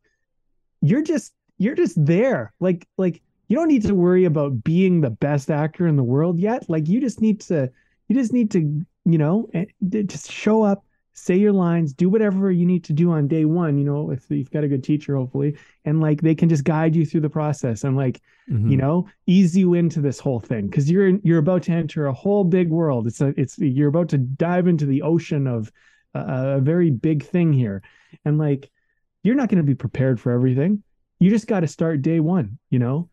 you're 0.80 1.02
just 1.02 1.32
you're 1.58 1.74
just 1.74 2.04
there. 2.04 2.52
Like 2.60 2.86
like 2.98 3.22
you 3.48 3.56
don't 3.56 3.68
need 3.68 3.82
to 3.82 3.94
worry 3.94 4.24
about 4.24 4.64
being 4.64 5.00
the 5.00 5.10
best 5.10 5.50
actor 5.50 5.86
in 5.86 5.96
the 5.96 6.02
world 6.02 6.38
yet. 6.38 6.68
Like 6.70 6.88
you 6.88 7.00
just 7.00 7.20
need 7.20 7.40
to 7.42 7.70
you 8.12 8.20
just 8.20 8.32
need 8.32 8.50
to 8.50 8.60
you 9.04 9.18
know 9.18 9.48
eh, 9.54 9.64
just 10.06 10.30
show 10.30 10.62
up 10.62 10.84
say 11.14 11.36
your 11.36 11.52
lines 11.52 11.92
do 11.92 12.08
whatever 12.08 12.50
you 12.50 12.64
need 12.64 12.82
to 12.84 12.92
do 12.92 13.10
on 13.12 13.28
day 13.28 13.44
one 13.44 13.76
you 13.78 13.84
know 13.84 14.10
if 14.10 14.30
you've 14.30 14.50
got 14.50 14.64
a 14.64 14.68
good 14.68 14.82
teacher 14.82 15.16
hopefully 15.16 15.56
and 15.84 16.00
like 16.00 16.20
they 16.22 16.34
can 16.34 16.48
just 16.48 16.64
guide 16.64 16.96
you 16.96 17.04
through 17.04 17.20
the 17.20 17.28
process 17.28 17.84
and 17.84 17.96
like 17.96 18.20
Mhm. 18.50 18.70
you 18.70 18.76
know 18.76 19.06
ease 19.26 19.56
you 19.56 19.74
into 19.74 20.00
this 20.00 20.18
whole 20.18 20.40
thing 20.40 20.66
because 20.66 20.90
you're 20.90 21.10
you're 21.22 21.38
about 21.38 21.62
to 21.64 21.72
enter 21.72 22.06
a 22.06 22.12
whole 22.12 22.42
big 22.44 22.70
world. 22.70 23.06
It's 23.06 23.20
a 23.20 23.28
it's 23.36 23.56
you're 23.58 23.88
about 23.88 24.08
to 24.08 24.18
dive 24.18 24.66
into 24.66 24.84
the 24.84 25.02
ocean 25.02 25.46
of 25.46 25.70
a, 26.14 26.56
a 26.56 26.60
very 26.60 26.90
big 26.90 27.22
thing 27.22 27.52
here. 27.52 27.82
And 28.24 28.38
like 28.38 28.68
you're 29.22 29.36
not 29.36 29.48
going 29.48 29.62
to 29.64 29.72
be 29.72 29.76
prepared 29.76 30.18
for 30.18 30.32
everything. 30.32 30.82
You 31.20 31.30
just 31.30 31.46
got 31.46 31.60
to 31.60 31.68
start 31.68 32.02
day 32.02 32.18
one 32.18 32.58
you 32.70 32.80
know? 32.80 33.08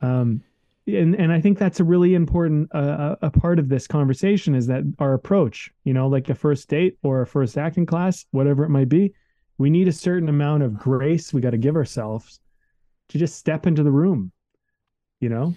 Um 0.00 0.42
and 0.88 1.14
and 1.14 1.32
i 1.32 1.40
think 1.40 1.58
that's 1.58 1.80
a 1.80 1.84
really 1.84 2.14
important 2.14 2.68
uh, 2.74 3.16
a 3.20 3.26
a 3.26 3.30
part 3.30 3.58
of 3.58 3.68
this 3.68 3.86
conversation 3.86 4.54
is 4.54 4.66
that 4.66 4.82
our 4.98 5.14
approach 5.14 5.70
you 5.84 5.92
know 5.92 6.08
like 6.08 6.28
a 6.28 6.34
first 6.34 6.68
date 6.68 6.96
or 7.02 7.22
a 7.22 7.26
first 7.26 7.56
acting 7.56 7.86
class 7.86 8.24
whatever 8.30 8.64
it 8.64 8.70
might 8.70 8.88
be 8.88 9.12
we 9.58 9.70
need 9.70 9.88
a 9.88 9.92
certain 9.92 10.28
amount 10.28 10.62
of 10.62 10.78
grace 10.78 11.32
we 11.32 11.40
got 11.40 11.50
to 11.50 11.58
give 11.58 11.76
ourselves 11.76 12.40
to 13.08 13.18
just 13.18 13.36
step 13.36 13.66
into 13.66 13.82
the 13.82 13.90
room 13.90 14.32
you 15.20 15.28
know 15.28 15.54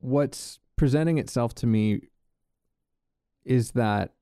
what's 0.00 0.58
presenting 0.76 1.18
itself 1.18 1.54
to 1.54 1.66
me 1.66 2.00
is 3.44 3.72
that 3.72 4.12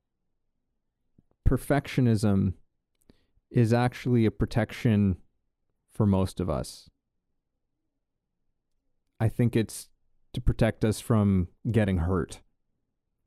perfectionism 1.47 2.53
is 3.49 3.73
actually 3.73 4.25
a 4.25 4.31
protection 4.31 5.17
for 5.91 6.05
most 6.05 6.39
of 6.39 6.49
us. 6.49 6.89
I 9.19 9.29
think 9.29 9.55
it's 9.55 9.89
to 10.33 10.41
protect 10.41 10.85
us 10.85 10.99
from 10.99 11.47
getting 11.71 11.97
hurt. 11.97 12.41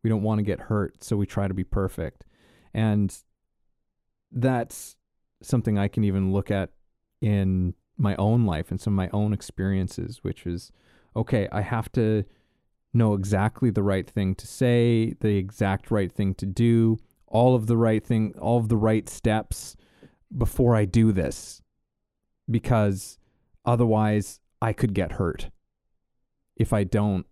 We 0.02 0.10
don't 0.10 0.22
want 0.22 0.38
to 0.38 0.42
get 0.42 0.60
hurt, 0.60 1.02
so 1.04 1.16
we 1.16 1.26
try 1.26 1.48
to 1.48 1.54
be 1.54 1.64
perfect. 1.64 2.24
And 2.74 3.14
that's 4.30 4.96
something 5.42 5.78
I 5.78 5.88
can 5.88 6.04
even 6.04 6.32
look 6.32 6.50
at 6.50 6.70
in 7.20 7.74
my 7.98 8.16
own 8.16 8.46
life 8.46 8.70
and 8.70 8.80
some 8.80 8.94
of 8.94 8.96
my 8.96 9.10
own 9.12 9.32
experiences, 9.32 10.20
which 10.22 10.46
is 10.46 10.72
okay, 11.14 11.48
I 11.52 11.60
have 11.60 11.92
to 11.92 12.24
know 12.94 13.14
exactly 13.14 13.70
the 13.70 13.82
right 13.82 14.08
thing 14.08 14.34
to 14.36 14.46
say, 14.46 15.14
the 15.20 15.36
exact 15.36 15.90
right 15.90 16.10
thing 16.10 16.34
to 16.36 16.46
do, 16.46 16.98
all 17.26 17.54
of 17.54 17.66
the 17.66 17.76
right 17.76 18.04
thing, 18.04 18.34
all 18.38 18.58
of 18.58 18.68
the 18.68 18.76
right 18.76 19.08
steps 19.08 19.76
before 20.36 20.74
I 20.74 20.84
do 20.86 21.12
this 21.12 21.60
because 22.50 23.18
otherwise 23.64 24.40
I 24.60 24.72
could 24.72 24.94
get 24.94 25.12
hurt 25.12 25.50
if 26.62 26.72
I 26.72 26.84
don't 26.84 27.26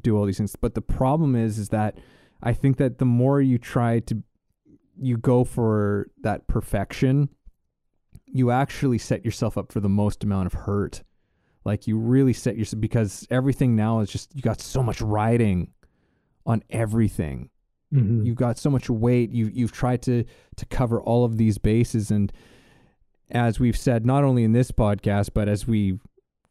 do 0.00 0.16
all 0.16 0.24
these 0.24 0.38
things. 0.38 0.56
But 0.56 0.74
the 0.74 0.80
problem 0.80 1.36
is 1.36 1.58
is 1.58 1.68
that 1.68 1.98
I 2.42 2.52
think 2.54 2.78
that 2.78 2.98
the 2.98 3.04
more 3.04 3.40
you 3.42 3.58
try 3.58 4.00
to 4.00 4.22
you 4.98 5.16
go 5.16 5.44
for 5.44 6.08
that 6.22 6.46
perfection, 6.48 7.28
you 8.26 8.50
actually 8.50 8.98
set 8.98 9.24
yourself 9.24 9.58
up 9.58 9.70
for 9.72 9.80
the 9.80 9.88
most 9.88 10.24
amount 10.24 10.46
of 10.46 10.52
hurt. 10.54 11.02
Like 11.64 11.86
you 11.86 11.98
really 11.98 12.32
set 12.32 12.56
yourself 12.56 12.80
because 12.80 13.26
everything 13.30 13.76
now 13.76 14.00
is 14.00 14.10
just 14.10 14.34
you 14.34 14.42
got 14.42 14.60
so 14.60 14.82
much 14.82 15.00
riding 15.00 15.72
on 16.46 16.62
everything. 16.70 17.50
Mhm. 17.92 18.24
You've 18.26 18.36
got 18.36 18.58
so 18.58 18.70
much 18.70 18.88
weight. 18.88 19.30
You 19.30 19.50
you've 19.52 19.72
tried 19.72 20.02
to 20.02 20.24
to 20.56 20.66
cover 20.66 21.00
all 21.00 21.24
of 21.24 21.36
these 21.36 21.58
bases 21.58 22.10
and 22.10 22.32
as 23.30 23.58
we've 23.60 23.76
said 23.76 24.04
not 24.04 24.24
only 24.24 24.44
in 24.44 24.52
this 24.52 24.70
podcast 24.70 25.30
but 25.34 25.48
as 25.48 25.66
we 25.66 25.98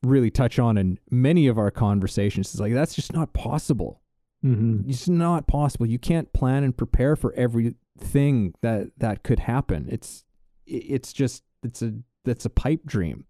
really 0.03 0.31
touch 0.31 0.57
on 0.59 0.77
in 0.77 0.97
many 1.09 1.47
of 1.47 1.57
our 1.57 1.71
conversations 1.71 2.53
is 2.53 2.59
like 2.59 2.73
that's 2.73 2.95
just 2.95 3.13
not 3.13 3.33
possible. 3.33 4.01
Mhm. 4.43 4.89
It's 4.89 5.07
not 5.07 5.45
possible. 5.47 5.85
You 5.85 5.99
can't 5.99 6.31
plan 6.33 6.63
and 6.63 6.75
prepare 6.75 7.15
for 7.15 7.31
everything 7.33 8.55
that 8.61 8.87
that 8.97 9.23
could 9.23 9.39
happen. 9.39 9.87
It's 9.89 10.25
it's 10.65 11.13
just 11.13 11.43
it's 11.63 11.81
a 11.81 11.93
that's 12.23 12.45
a 12.45 12.49
pipe 12.49 12.81
dream 12.85 13.25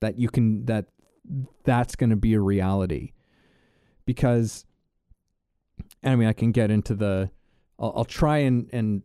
that 0.00 0.18
you 0.18 0.28
can 0.28 0.66
that 0.66 0.86
that's 1.62 1.96
going 1.96 2.10
to 2.10 2.16
be 2.16 2.34
a 2.34 2.40
reality 2.40 3.12
because 4.04 4.66
I 6.02 6.14
mean 6.16 6.28
I 6.28 6.34
can 6.34 6.52
get 6.52 6.70
into 6.70 6.94
the 6.94 7.30
I'll, 7.78 7.92
I'll 7.96 8.04
try 8.04 8.38
and 8.38 8.68
and 8.72 9.02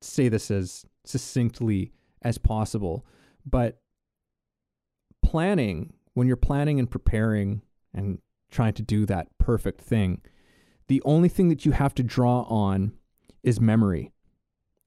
say 0.00 0.28
this 0.28 0.50
as 0.50 0.84
succinctly 1.04 1.92
as 2.22 2.38
possible 2.38 3.06
but 3.46 3.80
planning 5.34 5.92
when 6.14 6.28
you're 6.28 6.36
planning 6.36 6.78
and 6.78 6.88
preparing 6.88 7.62
and 7.92 8.18
trying 8.52 8.72
to 8.72 8.82
do 8.82 9.04
that 9.04 9.26
perfect 9.38 9.80
thing 9.80 10.20
the 10.88 11.02
only 11.04 11.28
thing 11.28 11.48
that 11.48 11.64
you 11.64 11.72
have 11.72 11.94
to 11.94 12.02
draw 12.02 12.42
on 12.42 12.92
is 13.42 13.60
memory. 13.60 14.12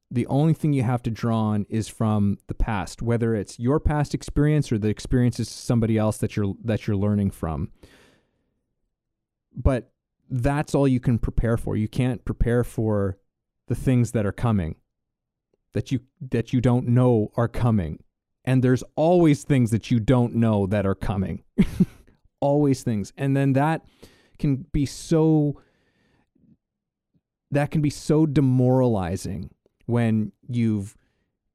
The 0.09 0.27
only 0.27 0.53
thing 0.53 0.73
you 0.73 0.83
have 0.83 1.03
to 1.03 1.11
draw 1.11 1.37
on 1.37 1.65
is 1.69 1.87
from 1.89 2.37
the 2.47 2.53
past 2.53 3.01
whether 3.01 3.35
it's 3.35 3.59
your 3.59 3.79
past 3.79 4.13
experience 4.13 4.71
or 4.71 4.77
the 4.77 4.87
experiences 4.87 5.47
of 5.47 5.53
somebody 5.53 5.97
else 5.97 6.17
that 6.17 6.35
you're 6.35 6.53
that 6.63 6.87
you're 6.87 6.95
learning 6.95 7.31
from. 7.31 7.71
But 9.53 9.91
that's 10.29 10.75
all 10.75 10.87
you 10.87 10.99
can 10.99 11.19
prepare 11.19 11.57
for. 11.57 11.75
You 11.75 11.87
can't 11.87 12.23
prepare 12.23 12.63
for 12.63 13.17
the 13.67 13.75
things 13.75 14.11
that 14.11 14.25
are 14.25 14.31
coming 14.31 14.75
that 15.73 15.91
you 15.91 15.99
that 16.21 16.53
you 16.53 16.61
don't 16.61 16.87
know 16.87 17.31
are 17.35 17.49
coming 17.49 17.99
and 18.47 18.63
there's 18.63 18.81
always 18.95 19.43
things 19.43 19.71
that 19.71 19.91
you 19.91 19.99
don't 19.99 20.33
know 20.33 20.65
that 20.67 20.85
are 20.85 20.95
coming. 20.95 21.43
Always 22.39 22.81
things. 22.81 23.11
And 23.17 23.35
then 23.35 23.53
that 23.53 23.85
can 24.39 24.65
be 24.71 24.85
so 24.85 25.61
that 27.51 27.71
can 27.71 27.81
be 27.81 27.89
so 27.89 28.25
demoralizing 28.25 29.49
when 29.85 30.31
you've 30.47 30.95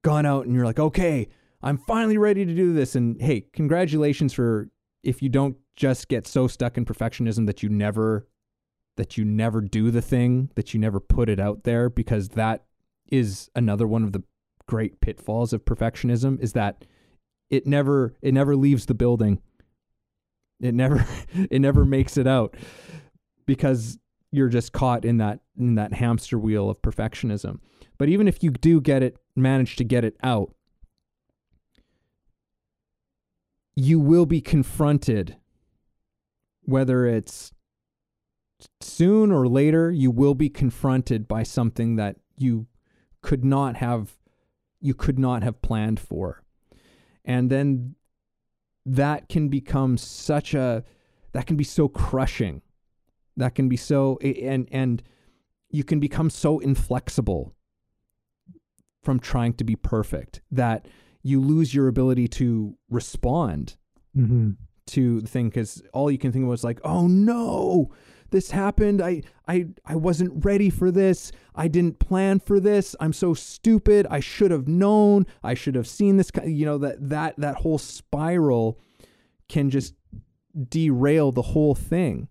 gone 0.02 0.26
out 0.26 0.46
and 0.46 0.54
you're 0.54 0.64
like 0.64 0.80
okay 0.80 1.28
i'm 1.62 1.76
finally 1.76 2.18
ready 2.18 2.44
to 2.44 2.54
do 2.54 2.72
this. 2.72 2.94
And 2.94 3.20
hey 3.20 3.46
congratulations 3.52 4.32
for 4.32 4.68
if 5.02 5.22
you 5.22 5.28
don't 5.28 5.56
just 5.76 6.08
get 6.08 6.26
so 6.26 6.46
stuck 6.46 6.76
in 6.76 6.84
perfectionism 6.84 7.46
that 7.46 7.62
you 7.62 7.68
never 7.68 8.26
that 8.96 9.16
you 9.16 9.24
never 9.24 9.60
do 9.60 9.90
the 9.90 10.02
thing 10.02 10.50
that 10.56 10.74
you 10.74 10.80
never 10.80 11.00
put 11.00 11.28
it 11.28 11.40
out 11.40 11.62
there 11.62 11.88
because 11.88 12.30
that 12.30 12.64
is 13.10 13.50
another 13.54 13.86
one 13.86 14.02
of 14.02 14.12
the 14.12 14.22
great 14.66 15.00
pitfalls 15.00 15.52
of 15.52 15.64
perfectionism 15.64 16.40
is 16.40 16.52
that 16.52 16.84
it 17.50 17.66
never 17.66 18.14
it 18.22 18.32
never 18.32 18.56
leaves 18.56 18.86
the 18.86 18.94
building. 18.94 19.40
It 20.60 20.74
never 20.74 21.06
it 21.34 21.60
never 21.60 21.84
makes 21.84 22.16
it 22.16 22.26
out 22.26 22.56
because 23.46 23.98
you're 24.30 24.48
just 24.48 24.72
caught 24.72 25.04
in 25.04 25.18
that 25.18 25.40
in 25.58 25.74
that 25.74 25.92
hamster 25.92 26.38
wheel 26.38 26.70
of 26.70 26.80
perfectionism. 26.82 27.58
But 27.98 28.08
even 28.08 28.26
if 28.26 28.42
you 28.42 28.50
do 28.50 28.80
get 28.80 29.02
it 29.02 29.16
manage 29.36 29.76
to 29.76 29.84
get 29.84 30.04
it 30.04 30.16
out 30.22 30.54
you 33.74 33.98
will 33.98 34.26
be 34.26 34.40
confronted 34.40 35.36
whether 36.64 37.06
it's 37.06 37.52
soon 38.80 39.32
or 39.32 39.48
later 39.48 39.90
you 39.90 40.10
will 40.10 40.34
be 40.34 40.48
confronted 40.48 41.26
by 41.26 41.42
something 41.42 41.96
that 41.96 42.16
you 42.36 42.66
could 43.20 43.44
not 43.44 43.76
have 43.76 44.12
you 44.82 44.94
could 44.94 45.18
not 45.18 45.42
have 45.42 45.62
planned 45.62 45.98
for. 46.00 46.42
And 47.24 47.48
then 47.50 47.94
that 48.84 49.28
can 49.28 49.48
become 49.48 49.96
such 49.96 50.52
a 50.54 50.84
that 51.32 51.46
can 51.46 51.56
be 51.56 51.64
so 51.64 51.88
crushing. 51.88 52.60
That 53.36 53.54
can 53.54 53.68
be 53.68 53.76
so 53.76 54.18
and 54.18 54.68
and 54.72 55.02
you 55.70 55.84
can 55.84 56.00
become 56.00 56.28
so 56.28 56.58
inflexible 56.58 57.54
from 59.02 59.18
trying 59.18 59.54
to 59.54 59.64
be 59.64 59.76
perfect 59.76 60.40
that 60.50 60.86
you 61.22 61.40
lose 61.40 61.74
your 61.74 61.88
ability 61.88 62.28
to 62.28 62.76
respond 62.90 63.76
Mhm. 64.16 64.56
to 64.86 65.20
the 65.20 65.28
thing 65.28 65.48
because 65.48 65.80
all 65.94 66.10
you 66.10 66.18
can 66.18 66.32
think 66.32 66.44
of 66.44 66.52
is 66.52 66.64
like, 66.64 66.80
oh 66.84 67.06
no, 67.06 67.90
this 68.32 68.50
happened. 68.50 69.00
I 69.00 69.22
I 69.46 69.66
I 69.86 69.96
wasn't 69.96 70.44
ready 70.44 70.70
for 70.70 70.90
this. 70.90 71.30
I 71.54 71.68
didn't 71.68 71.98
plan 71.98 72.40
for 72.40 72.58
this. 72.58 72.96
I'm 72.98 73.12
so 73.12 73.34
stupid. 73.34 74.06
I 74.10 74.20
should 74.20 74.50
have 74.50 74.66
known. 74.66 75.26
I 75.42 75.54
should 75.54 75.74
have 75.74 75.86
seen 75.86 76.16
this. 76.16 76.30
You 76.44 76.66
know 76.66 76.78
that 76.78 77.08
that 77.08 77.36
that 77.38 77.56
whole 77.56 77.78
spiral 77.78 78.80
can 79.48 79.70
just 79.70 79.94
derail 80.68 81.30
the 81.30 81.42
whole 81.42 81.74
thing. 81.74 82.28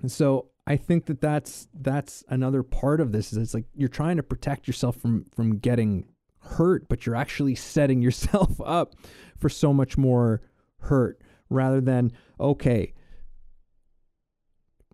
And 0.00 0.10
so 0.10 0.48
I 0.66 0.76
think 0.76 1.06
that 1.06 1.20
that's 1.20 1.68
that's 1.74 2.24
another 2.28 2.62
part 2.62 3.00
of 3.00 3.12
this 3.12 3.32
is 3.32 3.38
it's 3.38 3.54
like 3.54 3.66
you're 3.74 3.88
trying 3.88 4.16
to 4.16 4.22
protect 4.22 4.66
yourself 4.66 4.96
from 4.96 5.24
from 5.34 5.58
getting 5.58 6.06
hurt, 6.40 6.88
but 6.88 7.04
you're 7.04 7.16
actually 7.16 7.54
setting 7.54 8.00
yourself 8.02 8.60
up 8.64 8.94
for 9.38 9.48
so 9.48 9.72
much 9.72 9.98
more 9.98 10.40
hurt 10.78 11.20
rather 11.50 11.80
than 11.80 12.12
okay 12.40 12.94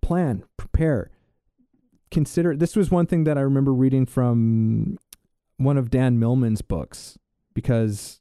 plan 0.08 0.42
prepare 0.56 1.10
consider 2.10 2.56
this 2.56 2.74
was 2.74 2.90
one 2.90 3.06
thing 3.06 3.24
that 3.24 3.36
i 3.36 3.40
remember 3.40 3.72
reading 3.72 4.06
from 4.06 4.98
one 5.58 5.76
of 5.76 5.90
dan 5.90 6.18
millman's 6.18 6.62
books 6.62 7.18
because 7.52 8.20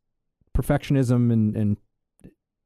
perfectionism 0.53 1.31
and, 1.31 1.55
and 1.55 1.77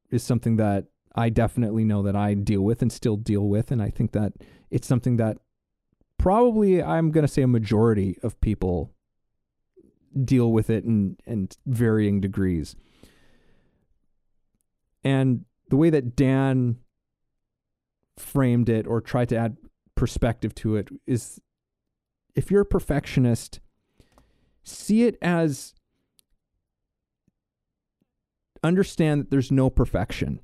is 0.10 0.24
something 0.24 0.56
that 0.56 0.86
i 1.14 1.30
definitely 1.30 1.84
know 1.84 2.02
that 2.02 2.16
i 2.16 2.34
deal 2.34 2.62
with 2.62 2.82
and 2.82 2.92
still 2.92 3.16
deal 3.16 3.48
with 3.48 3.72
and 3.72 3.82
i 3.82 3.90
think 3.90 4.12
that 4.12 4.34
it's 4.72 4.88
something 4.88 5.18
that 5.18 5.38
probably 6.18 6.82
i'm 6.82 7.12
going 7.12 7.26
to 7.26 7.32
say 7.32 7.44
a 7.44 7.48
majority 7.48 8.18
of 8.24 8.40
people 8.42 8.92
deal 10.24 10.52
with 10.52 10.70
it 10.70 10.84
in, 10.84 11.18
in 11.26 11.50
varying 11.66 12.20
degrees. 12.22 12.76
And 15.04 15.46
the 15.70 15.78
way 15.78 15.90
that 15.90 16.16
Dan 16.16 16.78
framed 18.22 18.70
it 18.70 18.88
or 18.88 19.02
tried 19.02 19.30
to 19.30 19.38
add 19.38 19.58
perspective 19.96 20.56
to 20.56 20.76
it 20.76 20.90
is 21.06 21.40
if 22.36 22.50
you're 22.50 22.62
a 22.62 22.66
perfectionist, 22.66 23.60
see 24.64 25.04
it 25.04 25.18
as 25.22 25.74
understand 28.64 29.22
that 29.22 29.32
there's 29.32 29.52
no 29.52 29.70
perfection, 29.70 30.40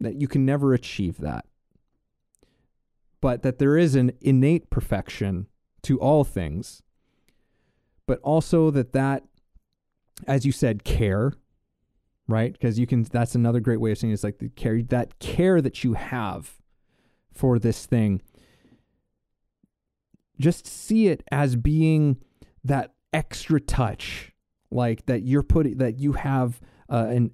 that 0.00 0.16
you 0.16 0.28
can 0.28 0.44
never 0.44 0.74
achieve 0.74 1.18
that, 1.18 1.46
but 3.20 3.42
that 3.42 3.58
there 3.58 3.76
is 3.76 3.94
an 3.94 4.12
innate 4.20 4.68
perfection 4.68 5.46
to 5.82 5.98
all 5.98 6.24
things, 6.24 6.82
but 8.06 8.18
also 8.22 8.70
that 8.70 8.92
that, 8.92 9.24
as 10.26 10.44
you 10.44 10.52
said, 10.52 10.84
care 10.84 11.32
right? 12.28 12.52
Because 12.52 12.78
you 12.78 12.86
can. 12.86 13.02
That's 13.04 13.34
another 13.34 13.60
great 13.60 13.80
way 13.80 13.92
of 13.92 13.98
saying 13.98 14.10
it, 14.10 14.14
is 14.14 14.24
like 14.24 14.38
the 14.38 14.48
care 14.48 14.82
that 14.82 15.18
care 15.18 15.60
that 15.60 15.84
you 15.84 15.94
have 15.94 16.56
for 17.32 17.58
this 17.58 17.86
thing. 17.86 18.22
Just 20.40 20.66
see 20.66 21.08
it 21.08 21.22
as 21.30 21.56
being 21.56 22.18
that 22.64 22.94
extra 23.12 23.60
touch, 23.60 24.32
like 24.70 25.06
that 25.06 25.22
you're 25.22 25.42
putting 25.42 25.78
that 25.78 25.98
you 25.98 26.12
have 26.12 26.60
uh, 26.88 27.06
an 27.08 27.32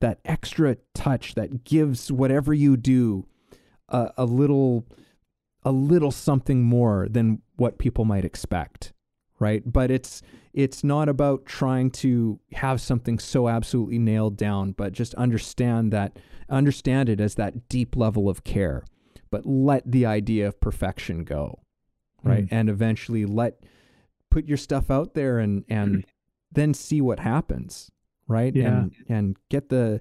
that 0.00 0.20
extra 0.24 0.76
touch 0.94 1.34
that 1.34 1.64
gives 1.64 2.12
whatever 2.12 2.52
you 2.52 2.76
do 2.76 3.26
a, 3.88 4.10
a 4.18 4.24
little 4.24 4.86
a 5.62 5.72
little 5.72 6.10
something 6.10 6.62
more 6.62 7.06
than 7.08 7.40
what 7.56 7.78
people 7.78 8.04
might 8.04 8.24
expect 8.24 8.92
right 9.38 9.62
but 9.72 9.90
it's 9.90 10.22
it's 10.52 10.84
not 10.84 11.08
about 11.08 11.46
trying 11.46 11.90
to 11.90 12.38
have 12.52 12.80
something 12.80 13.18
so 13.18 13.48
absolutely 13.48 13.98
nailed 13.98 14.36
down 14.36 14.72
but 14.72 14.92
just 14.92 15.14
understand 15.14 15.92
that 15.92 16.18
understand 16.50 17.08
it 17.08 17.20
as 17.20 17.36
that 17.36 17.68
deep 17.68 17.96
level 17.96 18.28
of 18.28 18.44
care 18.44 18.84
but 19.32 19.46
let 19.46 19.90
the 19.90 20.06
idea 20.06 20.46
of 20.46 20.60
perfection 20.60 21.24
go. 21.24 21.62
Right. 22.22 22.44
Mm. 22.44 22.48
And 22.52 22.68
eventually 22.68 23.26
let 23.26 23.64
put 24.30 24.46
your 24.46 24.58
stuff 24.58 24.90
out 24.90 25.14
there 25.14 25.40
and 25.40 25.64
and 25.68 26.04
then 26.52 26.74
see 26.74 27.00
what 27.00 27.18
happens. 27.18 27.90
Right. 28.28 28.54
Yeah. 28.54 28.68
And 28.68 28.94
and 29.08 29.36
get 29.48 29.70
the 29.70 30.00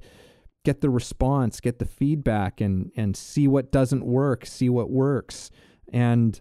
get 0.63 0.81
the 0.81 0.91
response, 0.91 1.59
get 1.59 1.79
the 1.79 1.85
feedback 1.85 2.61
and 2.61 2.91
and 2.95 3.17
see 3.17 3.47
what 3.47 3.71
doesn't 3.71 4.05
work, 4.05 4.45
see 4.45 4.69
what 4.69 4.91
works. 4.91 5.49
And 5.91 6.39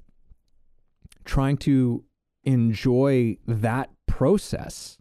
trying 1.24 1.56
to 1.58 2.04
enjoy 2.44 3.36
that 3.46 3.90
process 4.06 4.98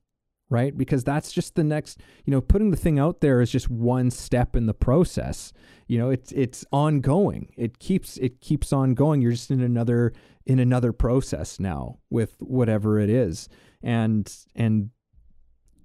right? 0.49 0.75
Because 0.77 1.03
that's 1.03 1.31
just 1.31 1.55
the 1.55 1.63
next 1.63 1.99
you 2.25 2.31
know 2.31 2.41
putting 2.41 2.71
the 2.71 2.77
thing 2.77 2.99
out 2.99 3.21
there 3.21 3.41
is 3.41 3.51
just 3.51 3.69
one 3.69 4.09
step 4.11 4.55
in 4.55 4.65
the 4.65 4.73
process. 4.73 5.53
You 5.87 5.97
know 5.99 6.09
it's 6.09 6.31
it's 6.31 6.65
ongoing. 6.71 7.53
It 7.57 7.79
keeps 7.79 8.17
it 8.17 8.41
keeps 8.41 8.71
on 8.73 8.93
going. 8.93 9.21
You're 9.21 9.31
just 9.31 9.51
in 9.51 9.61
another 9.61 10.13
in 10.45 10.59
another 10.59 10.91
process 10.91 11.59
now 11.59 11.99
with 12.09 12.35
whatever 12.39 12.99
it 12.99 13.09
is. 13.09 13.47
And 13.83 14.31
and 14.55 14.89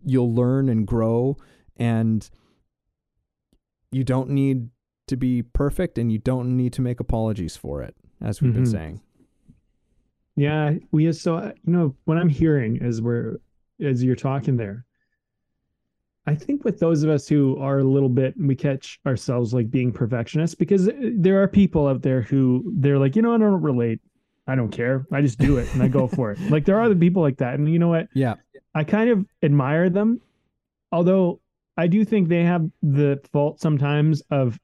you'll 0.05 0.35
learn 0.35 0.69
and 0.69 0.87
grow 0.87 1.37
and 1.77 2.29
you 3.93 4.05
don't 4.05 4.29
need 4.31 4.69
to 5.07 5.17
be 5.17 5.43
perfect 5.43 5.99
and 5.99 6.11
you 6.11 6.19
don't 6.19 6.57
need 6.57 6.73
to 6.75 6.83
make 6.83 7.01
apologies 7.01 7.57
for 7.57 7.83
it 7.83 7.95
as 8.21 8.41
we've 8.43 8.53
been 8.55 8.65
Mhm. 8.65 8.71
saying. 8.71 9.01
Yeah, 10.37 10.75
we 10.91 11.13
so 11.13 11.53
you 11.65 11.73
know 11.73 11.95
what 12.05 12.19
I'm 12.19 12.29
hearing 12.29 12.77
is 12.77 13.01
we're 13.01 13.39
as 13.81 14.03
you're 14.03 14.17
talking 14.17 14.57
there. 14.57 14.85
I 16.27 16.35
think 16.35 16.65
with 16.65 16.79
those 16.79 17.03
of 17.03 17.11
us 17.11 17.29
who 17.29 17.59
are 17.59 17.81
a 17.81 17.85
little 17.85 18.09
bit 18.09 18.35
we 18.39 18.57
catch 18.57 18.99
ourselves 19.07 19.53
like 19.53 19.71
being 19.71 19.93
perfectionists 19.93 20.55
because 20.55 20.89
there 20.99 21.43
are 21.43 21.49
people 21.49 21.87
out 21.87 22.01
there 22.03 22.23
who 22.23 22.73
they're 22.77 22.99
like, 22.99 23.15
you 23.15 23.23
know, 23.23 23.35
I 23.35 23.39
don't 23.39 23.61
relate. 23.61 24.01
I 24.47 24.55
don't 24.55 24.71
care. 24.71 25.07
I 25.13 25.21
just 25.21 25.39
do 25.39 25.59
it 25.59 25.73
and 25.75 25.83
I 25.83 25.89
go 25.89 26.07
for 26.17 26.33
it. 26.33 26.41
Like 26.51 26.65
there 26.65 26.81
are 26.81 26.89
the 26.89 26.97
people 26.97 27.23
like 27.23 27.39
that 27.39 27.55
and 27.55 27.71
you 27.71 27.79
know 27.79 27.89
what? 27.89 28.09
yeah 28.15 28.35
I 28.75 28.85
kind 28.85 29.11
of 29.11 29.25
admire 29.43 29.89
them, 29.89 30.21
although 30.91 31.41
I 31.77 31.87
do 31.87 32.05
think 32.05 32.29
they 32.29 32.43
have 32.43 32.69
the 32.83 33.21
fault 33.33 33.61
sometimes 33.61 34.23
of 34.31 34.59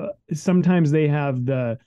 uh, 0.00 0.08
sometimes 0.32 0.90
they 0.90 1.08
have 1.08 1.44
the 1.44 1.78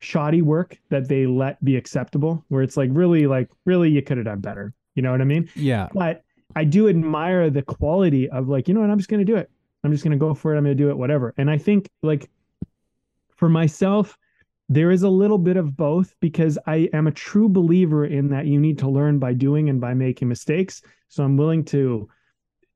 shoddy 0.00 0.42
work 0.42 0.78
that 0.88 1.08
they 1.08 1.26
let 1.26 1.62
be 1.64 1.76
acceptable, 1.76 2.44
where 2.48 2.62
it's 2.62 2.76
like 2.76 2.90
really, 2.92 3.26
like 3.26 3.48
really, 3.64 3.90
you 3.90 4.02
could 4.02 4.16
have 4.16 4.26
done 4.26 4.40
better. 4.40 4.72
You 4.94 5.02
know 5.02 5.10
what 5.10 5.20
I 5.20 5.24
mean? 5.24 5.48
yeah 5.54 5.88
But 5.92 6.22
I 6.54 6.64
do 6.64 6.88
admire 6.88 7.50
the 7.50 7.62
quality 7.62 8.28
of 8.28 8.48
like, 8.48 8.68
you 8.68 8.74
know 8.74 8.80
what? 8.80 8.90
I'm 8.90 8.98
just 8.98 9.08
going 9.08 9.24
to 9.24 9.32
do 9.32 9.36
it. 9.36 9.50
I'm 9.84 9.90
just 9.90 10.04
going 10.04 10.12
to 10.12 10.18
go 10.18 10.34
for 10.34 10.54
it. 10.54 10.58
I'm 10.58 10.64
going 10.64 10.76
to 10.76 10.82
do 10.82 10.90
it, 10.90 10.96
whatever. 10.96 11.34
And 11.36 11.50
I 11.50 11.58
think 11.58 11.88
like 12.02 12.30
for 13.36 13.48
myself, 13.48 14.18
there 14.68 14.90
is 14.90 15.02
a 15.02 15.08
little 15.08 15.38
bit 15.38 15.56
of 15.56 15.76
both 15.76 16.14
because 16.20 16.58
I 16.66 16.88
am 16.92 17.06
a 17.06 17.10
true 17.10 17.48
believer 17.48 18.06
in 18.06 18.28
that 18.30 18.46
you 18.46 18.60
need 18.60 18.78
to 18.78 18.88
learn 18.88 19.18
by 19.18 19.34
doing 19.34 19.68
and 19.68 19.80
by 19.80 19.94
making 19.94 20.28
mistakes. 20.28 20.82
So 21.08 21.24
I'm 21.24 21.36
willing 21.36 21.64
to 21.66 22.08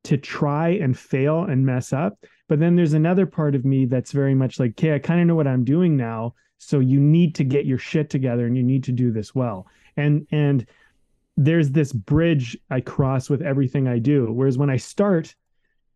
to 0.04 0.16
try 0.16 0.68
and 0.68 0.96
fail 0.96 1.44
and 1.44 1.66
mess 1.66 1.92
up. 1.92 2.16
But 2.48 2.60
then 2.60 2.76
there's 2.76 2.92
another 2.92 3.26
part 3.26 3.56
of 3.56 3.64
me 3.64 3.86
that's 3.86 4.12
very 4.12 4.36
much 4.36 4.60
like, 4.60 4.72
okay, 4.72 4.94
I 4.94 5.00
kind 5.00 5.20
of 5.20 5.26
know 5.26 5.34
what 5.34 5.48
I'm 5.48 5.64
doing 5.64 5.96
now. 5.96 6.34
So 6.58 6.78
you 6.78 7.00
need 7.00 7.34
to 7.36 7.44
get 7.44 7.66
your 7.66 7.78
shit 7.78 8.08
together 8.08 8.46
and 8.46 8.56
you 8.56 8.62
need 8.62 8.84
to 8.84 8.92
do 8.92 9.10
this 9.10 9.34
well. 9.34 9.66
And 9.96 10.26
and 10.30 10.66
there's 11.36 11.70
this 11.70 11.92
bridge 11.92 12.56
I 12.70 12.80
cross 12.80 13.28
with 13.28 13.42
everything 13.42 13.88
I 13.88 13.98
do. 13.98 14.32
Whereas 14.32 14.56
when 14.56 14.70
I 14.70 14.76
start, 14.76 15.34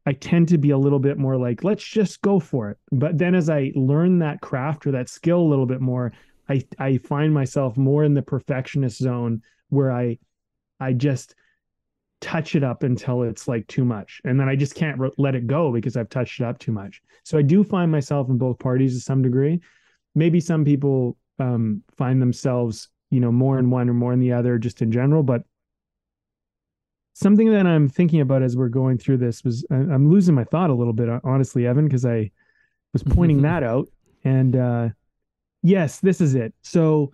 I 0.07 0.13
tend 0.13 0.49
to 0.49 0.59
be 0.59 0.71
a 0.71 0.79
little 0.79 0.99
bit 0.99 1.19
more 1.19 1.37
like, 1.37 1.65
let's 1.65 1.85
just 1.85 2.21
go 2.23 2.41
for 2.41 2.71
it. 2.71 2.79
But 2.93 3.19
then 3.19 3.35
as 3.35 3.49
I 3.49 3.73
learn 3.75 4.19
that 4.19 4.41
craft 4.41 4.87
or 4.87 4.93
that 4.93 5.09
skill 5.09 5.41
a 5.41 5.49
little 5.49 5.67
bit 5.67 5.81
more, 5.81 6.13
I 6.49 6.63
I 6.79 6.99
find 6.99 7.33
myself 7.33 7.77
more 7.77 8.05
in 8.05 8.15
the 8.15 8.23
perfectionist 8.23 8.99
zone 8.99 9.43
where 9.69 9.93
I 9.93 10.19
I 10.81 10.93
just 10.93 11.35
touch 12.21 12.55
it 12.55 12.63
up 12.63 12.83
until 12.83 13.23
it's 13.23 13.49
like 13.49 13.67
too 13.67 13.85
much 13.85 14.21
and 14.25 14.39
then 14.39 14.47
I 14.47 14.55
just 14.55 14.75
can't 14.75 14.99
re- 14.99 15.11
let 15.17 15.35
it 15.35 15.47
go 15.47 15.73
because 15.73 15.97
I've 15.97 16.11
touched 16.11 16.41
it 16.41 16.45
up 16.45 16.59
too 16.59 16.73
much. 16.73 17.01
So 17.25 17.39
I 17.39 17.43
do 17.43 17.65
find 17.65 17.91
myself 17.91 18.29
in 18.29 18.37
both 18.37 18.59
parties 18.59 18.95
to 18.95 19.01
some 19.01 19.23
degree. 19.23 19.61
Maybe 20.15 20.41
some 20.41 20.65
people 20.65 21.17
um, 21.39 21.83
find 21.97 22.21
themselves, 22.21 22.89
you 23.11 23.21
know, 23.21 23.33
more 23.33 23.59
in 23.59 23.71
one 23.71 23.89
or 23.89 23.95
more 23.95 24.13
in 24.13 24.21
the 24.21 24.33
other 24.33 24.59
just 24.59 24.83
in 24.83 24.93
general, 24.93 25.23
but 25.23 25.43
something 27.15 27.51
that 27.51 27.67
I'm 27.67 27.89
thinking 27.89 28.21
about 28.21 28.43
as 28.43 28.57
we're 28.57 28.69
going 28.69 28.99
through 28.99 29.19
this 29.19 29.45
was 29.45 29.65
I'm 29.71 30.11
losing 30.11 30.35
my 30.35 30.45
thought 30.45 30.71
a 30.71 30.75
little 30.75 30.93
bit, 30.93 31.09
honestly, 31.25 31.67
Evan, 31.67 31.87
because 31.87 32.07
I 32.07 32.31
was 32.93 33.03
pointing 33.03 33.43
that 33.43 33.63
out. 33.63 33.89
And 34.25 34.57
uh, 34.57 34.89
yes, 35.63 36.01
this 36.01 36.21
is 36.21 36.35
it. 36.35 36.55
So, 36.63 37.13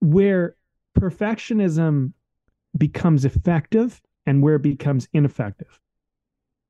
where 0.00 0.56
perfectionism 0.98 2.12
becomes 2.76 3.24
effective 3.24 4.00
and 4.26 4.42
where 4.42 4.56
it 4.56 4.62
becomes 4.62 5.08
ineffective. 5.12 5.80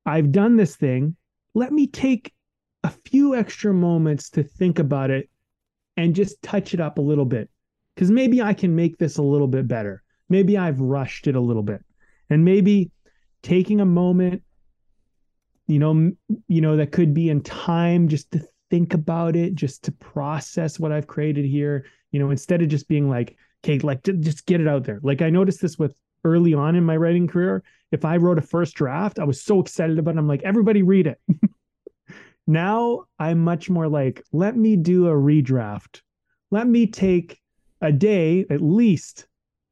I've 0.07 0.33
done 0.33 0.57
this 0.57 0.76
thing. 0.76 1.16
Let 1.55 1.72
me 1.72 1.87
take 1.87 2.33
a 2.83 2.91
few 2.91 3.35
extra 3.35 3.72
moments 3.72 4.30
to 4.30 4.43
think 4.43 4.78
about 4.78 5.11
it 5.11 5.28
and 5.97 6.14
just 6.14 6.43
touch 6.43 6.74
it 6.74 6.80
up 6.80 6.99
a 6.99 7.03
little 7.03 7.24
bit 7.24 7.49
because 7.95 8.11
maybe 8.11 8.43
I 8.43 8.55
can 8.55 8.74
make 8.74 8.99
this 8.99 9.18
a 9.18 9.22
little 9.22 9.49
bit 9.49 9.68
better 9.68 10.03
maybe 10.32 10.57
I've 10.57 10.80
rushed 10.80 11.28
it 11.28 11.36
a 11.36 11.40
little 11.40 11.62
bit. 11.62 11.84
And 12.30 12.45
maybe 12.45 12.90
taking 13.43 13.80
a 13.80 13.84
moment, 13.84 14.43
you 15.68 15.78
know, 15.78 16.11
you 16.49 16.61
know, 16.61 16.76
that 16.78 16.90
could 16.90 17.14
be 17.14 17.28
in 17.28 17.43
time 17.43 18.09
just 18.09 18.32
to 18.32 18.40
think 18.70 18.95
about 18.95 19.36
it, 19.36 19.55
just 19.55 19.84
to 19.84 19.93
process 19.93 20.80
what 20.80 20.90
I've 20.90 21.07
created 21.07 21.45
here, 21.45 21.84
you 22.11 22.18
know, 22.18 22.30
instead 22.30 22.62
of 22.62 22.68
just 22.68 22.88
being 22.88 23.11
like, 23.11 23.36
okay, 23.62 23.78
like 23.78 24.03
just 24.03 24.47
get 24.47 24.61
it 24.61 24.66
out 24.66 24.84
there. 24.84 25.01
Like 25.03 25.20
I 25.20 25.28
noticed 25.28 25.61
this 25.61 25.78
with 25.78 25.95
early 26.24 26.55
on 26.55 26.74
in 26.76 26.84
my 26.84 26.97
writing 26.97 27.28
career. 27.28 27.62
If 27.93 28.07
I 28.07 28.16
wrote 28.16 28.38
a 28.38 28.43
first 28.43 28.74
draft, 28.74 29.18
I 29.18 29.24
was 29.24 29.45
so 29.45 29.61
excited 29.61 29.99
about 29.99 30.14
it. 30.14 30.18
I'm 30.18 30.26
like, 30.26 30.43
everybody 30.43 30.82
read 30.82 31.07
it. 31.07 31.20
now 32.47 33.05
I'm 33.18 33.45
much 33.45 33.68
more 33.68 33.86
like, 33.86 34.22
let 34.32 34.57
me 34.57 34.76
do 34.76 35.09
a 35.09 35.12
redraft. 35.12 36.01
Let 36.51 36.66
me 36.66 36.86
take 36.86 37.41
a 37.83 37.93
day 37.93 38.47
at 38.49 38.62
least 38.62 39.26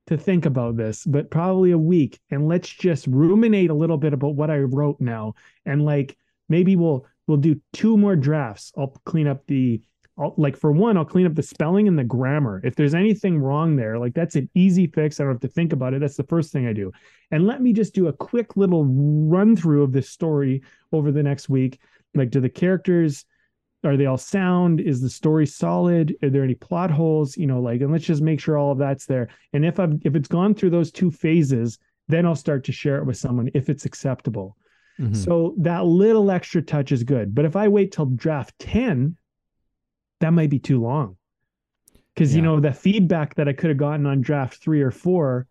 to 0.08 0.18
think 0.18 0.44
about 0.44 0.76
this, 0.76 1.04
but 1.04 1.30
probably 1.30 1.70
a 1.70 1.78
week. 1.78 2.20
And 2.30 2.48
let's 2.48 2.68
just 2.68 3.06
ruminate 3.06 3.70
a 3.70 3.74
little 3.74 3.96
bit 3.96 4.12
about 4.12 4.34
what 4.34 4.50
I 4.50 4.58
wrote 4.58 5.00
now. 5.00 5.34
And 5.64 5.84
like 5.84 6.16
maybe 6.48 6.76
we'll 6.76 7.06
we'll 7.26 7.38
do 7.38 7.60
two 7.72 7.96
more 7.96 8.16
drafts. 8.16 8.72
I'll 8.76 9.00
clean 9.06 9.26
up 9.26 9.46
the 9.46 9.80
I'll, 10.18 10.34
like 10.36 10.56
for 10.56 10.70
one, 10.70 10.98
I'll 10.98 11.04
clean 11.04 11.26
up 11.26 11.34
the 11.34 11.42
spelling 11.42 11.88
and 11.88 11.98
the 11.98 12.04
grammar. 12.04 12.60
If 12.62 12.74
there's 12.74 12.94
anything 12.94 13.38
wrong 13.38 13.76
there, 13.76 13.98
like 13.98 14.12
that's 14.12 14.36
an 14.36 14.50
easy 14.54 14.86
fix. 14.86 15.18
I 15.18 15.24
don't 15.24 15.32
have 15.32 15.40
to 15.40 15.48
think 15.48 15.72
about 15.72 15.94
it. 15.94 16.00
That's 16.00 16.16
the 16.16 16.24
first 16.24 16.52
thing 16.52 16.66
I 16.66 16.74
do. 16.74 16.92
And 17.30 17.46
let 17.46 17.62
me 17.62 17.72
just 17.72 17.94
do 17.94 18.08
a 18.08 18.12
quick 18.12 18.56
little 18.56 18.84
run 18.84 19.56
through 19.56 19.82
of 19.82 19.92
this 19.92 20.10
story 20.10 20.62
over 20.92 21.10
the 21.10 21.22
next 21.22 21.48
week. 21.48 21.80
Like, 22.14 22.30
do 22.30 22.40
the 22.40 22.50
characters 22.50 23.24
are 23.82 23.96
they 23.96 24.06
all 24.06 24.18
sound? 24.18 24.80
Is 24.80 25.00
the 25.00 25.08
story 25.08 25.46
solid? 25.46 26.14
Are 26.22 26.28
there 26.30 26.44
any 26.44 26.54
plot 26.54 26.90
holes? 26.90 27.36
You 27.36 27.46
know 27.46 27.60
like 27.60 27.80
and 27.80 27.90
let's 27.92 28.04
just 28.04 28.22
make 28.22 28.40
sure 28.40 28.58
all 28.58 28.72
of 28.72 28.78
that's 28.78 29.06
there. 29.06 29.28
And 29.52 29.64
if 29.64 29.80
i've 29.80 29.94
if 30.04 30.14
it's 30.14 30.28
gone 30.28 30.54
through 30.54 30.70
those 30.70 30.90
two 30.92 31.10
phases 31.10 31.78
then 32.08 32.26
i'll 32.26 32.34
start 32.34 32.64
to 32.64 32.72
share 32.72 32.98
it 32.98 33.06
with 33.06 33.16
someone 33.16 33.48
if 33.54 33.68
it's 33.68 33.84
acceptable. 33.84 34.56
Mhm. 34.98 35.16
so 35.16 35.54
that 35.58 35.86
little 35.86 36.30
extra 36.30 36.60
touch 36.60 36.92
is 36.92 37.04
good. 37.04 37.34
But 37.34 37.44
if 37.44 37.56
i 37.56 37.68
wait 37.68 37.92
till 37.92 38.06
draft 38.06 38.58
10 38.58 39.16
that 40.20 40.32
might 40.34 40.50
be 40.50 40.58
too 40.58 40.80
long. 40.82 41.16
Because 42.14 42.34
you 42.34 42.42
know 42.42 42.60
the 42.60 42.72
feedback 42.72 43.34
that 43.36 43.48
i 43.48 43.52
could 43.54 43.70
have 43.70 43.78
gotten 43.78 44.04
on 44.04 44.20
draft 44.20 44.56
three 44.62 44.82
or 44.82 44.90
four 44.90 45.46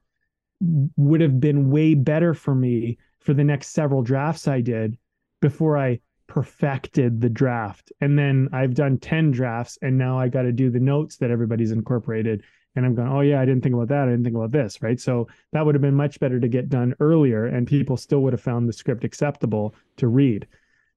would 0.97 1.21
have 1.21 1.39
been 1.39 1.71
way 1.71 1.95
better 1.95 2.33
for 2.33 2.53
me 2.53 2.97
for 3.21 3.33
the 3.33 3.43
next 3.43 3.69
several 3.69 4.03
drafts 4.03 4.47
i 4.47 4.61
did 4.61 4.97
before 5.41 5.77
i 5.77 5.99
perfected 6.29 7.19
the 7.19 7.29
draft. 7.29 7.91
And 7.99 8.17
then 8.17 8.47
I've 8.53 8.75
done 8.75 8.99
10 8.99 9.31
drafts 9.31 9.77
and 9.81 9.97
now 9.97 10.17
I 10.17 10.29
got 10.29 10.43
to 10.43 10.51
do 10.51 10.69
the 10.69 10.79
notes 10.79 11.17
that 11.17 11.31
everybody's 11.31 11.71
incorporated. 11.71 12.43
And 12.75 12.85
I'm 12.85 12.93
going, 12.93 13.09
oh, 13.09 13.21
yeah, 13.21 13.41
I 13.41 13.45
didn't 13.45 13.63
think 13.63 13.73
about 13.73 13.87
that. 13.89 14.03
I 14.07 14.11
didn't 14.11 14.23
think 14.23 14.35
about 14.35 14.51
this. 14.51 14.81
Right. 14.81 15.01
So 15.01 15.27
that 15.51 15.65
would 15.65 15.73
have 15.73 15.81
been 15.81 15.95
much 15.95 16.19
better 16.19 16.39
to 16.39 16.47
get 16.47 16.69
done 16.69 16.93
earlier 16.99 17.47
and 17.47 17.67
people 17.67 17.97
still 17.97 18.19
would 18.21 18.33
have 18.33 18.41
found 18.41 18.69
the 18.69 18.73
script 18.73 19.03
acceptable 19.03 19.73
to 19.97 20.07
read. 20.07 20.47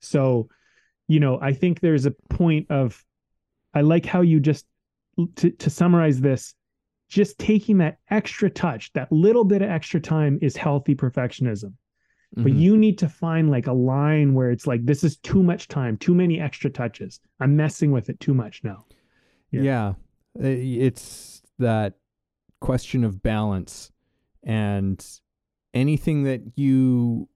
So, 0.01 0.51
you 1.09 1.19
know, 1.19 1.41
I 1.41 1.55
think 1.55 1.81
there's 1.81 2.07
a 2.07 2.15
point 2.29 2.71
of, 2.71 3.03
I 3.75 3.81
like 3.81 4.05
how 4.05 4.21
you 4.21 4.39
just, 4.39 4.67
to, 5.37 5.51
to 5.51 5.71
summarize 5.71 6.21
this, 6.21 6.55
just 7.09 7.39
taking 7.39 7.79
that 7.79 7.99
extra 8.11 8.51
touch, 8.51 8.93
that 8.93 9.11
little 9.11 9.45
bit 9.45 9.63
of 9.63 9.71
extra 9.71 9.99
time 10.01 10.39
is 10.43 10.57
healthy 10.57 10.95
perfectionism 10.95 11.73
but 12.35 12.47
Mhm. 12.53 12.59
you 12.61 12.77
need 12.77 12.99
to 12.99 13.09
find 13.09 13.51
like 13.51 13.67
a 13.67 13.73
line 13.73 14.33
where 14.35 14.51
it's 14.51 14.67
like 14.67 14.85
this 14.87 15.05
is 15.05 15.17
too 15.19 15.43
much 15.43 15.69
time 15.69 15.97
too 15.99 16.15
many 16.15 16.41
extra 16.41 16.71
touches 16.71 17.21
i'm 17.41 17.55
messing 17.57 17.91
with 17.93 18.09
it 18.09 18.19
too 18.21 18.33
much 18.35 18.63
now 18.65 18.85
Yeah. 19.51 19.63
yeah. 19.63 19.95
It's 20.35 21.43
that 21.59 21.99
question 22.61 23.05
of 23.05 23.23
balance 23.23 23.93
and 24.43 25.05
anything 25.75 26.23
that 26.25 26.41
you 26.57 27.29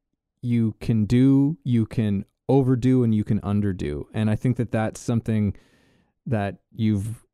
you 0.43 0.75
can 0.81 1.05
do 1.05 1.59
you 1.65 1.85
can 1.87 2.25
overdo 2.49 3.03
and 3.03 3.15
you 3.15 3.25
can 3.25 3.41
underdo 3.41 4.05
and 4.15 4.31
i 4.31 4.37
think 4.37 4.57
that 4.57 4.71
that's 4.71 5.01
something 5.01 5.55
that 6.27 6.59
you've 6.75 7.25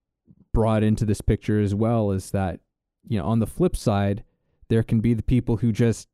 brought 0.52 0.82
into 0.82 1.04
this 1.04 1.20
picture 1.20 1.60
as 1.60 1.74
well 1.74 2.10
is 2.12 2.30
that 2.30 2.60
you 3.06 3.18
know 3.18 3.26
on 3.26 3.38
the 3.38 3.46
flip 3.46 3.76
side 3.76 4.24
there 4.68 4.82
can 4.82 5.00
be 5.00 5.12
the 5.14 5.22
people 5.22 5.58
who 5.58 5.70
just 5.70 6.08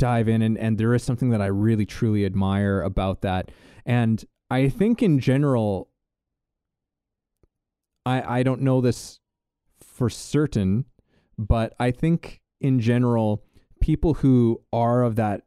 dive 0.00 0.28
in 0.28 0.40
and, 0.42 0.56
and 0.58 0.78
there 0.78 0.94
is 0.94 1.04
something 1.04 1.30
that 1.30 1.42
I 1.42 1.46
really 1.46 1.86
truly 1.86 2.24
admire 2.24 2.80
about 2.80 3.20
that. 3.20 3.50
And 3.84 4.24
I 4.50 4.68
think 4.68 5.02
in 5.02 5.20
general 5.20 5.90
I 8.06 8.40
I 8.40 8.42
don't 8.42 8.62
know 8.62 8.80
this 8.80 9.20
for 9.80 10.08
certain, 10.08 10.86
but 11.38 11.74
I 11.78 11.90
think 11.90 12.40
in 12.60 12.80
general 12.80 13.44
people 13.80 14.14
who 14.14 14.62
are 14.72 15.02
of 15.02 15.16
that 15.16 15.42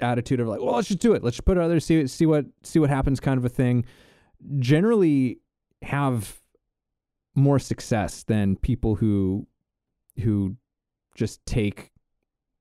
attitude 0.00 0.40
of 0.40 0.48
like, 0.48 0.60
well, 0.60 0.76
let's 0.76 0.88
just 0.88 1.00
do 1.00 1.12
it. 1.12 1.22
Let's 1.22 1.36
just 1.36 1.44
put 1.44 1.56
it 1.56 1.60
out 1.60 1.68
there, 1.68 1.80
see 1.80 2.06
see 2.06 2.26
what 2.26 2.46
see 2.62 2.78
what 2.78 2.90
happens 2.90 3.20
kind 3.20 3.38
of 3.38 3.44
a 3.44 3.48
thing, 3.48 3.84
generally 4.58 5.40
have 5.82 6.40
more 7.34 7.58
success 7.58 8.22
than 8.22 8.56
people 8.56 8.94
who 8.94 9.46
who 10.20 10.56
just 11.14 11.44
take 11.46 11.91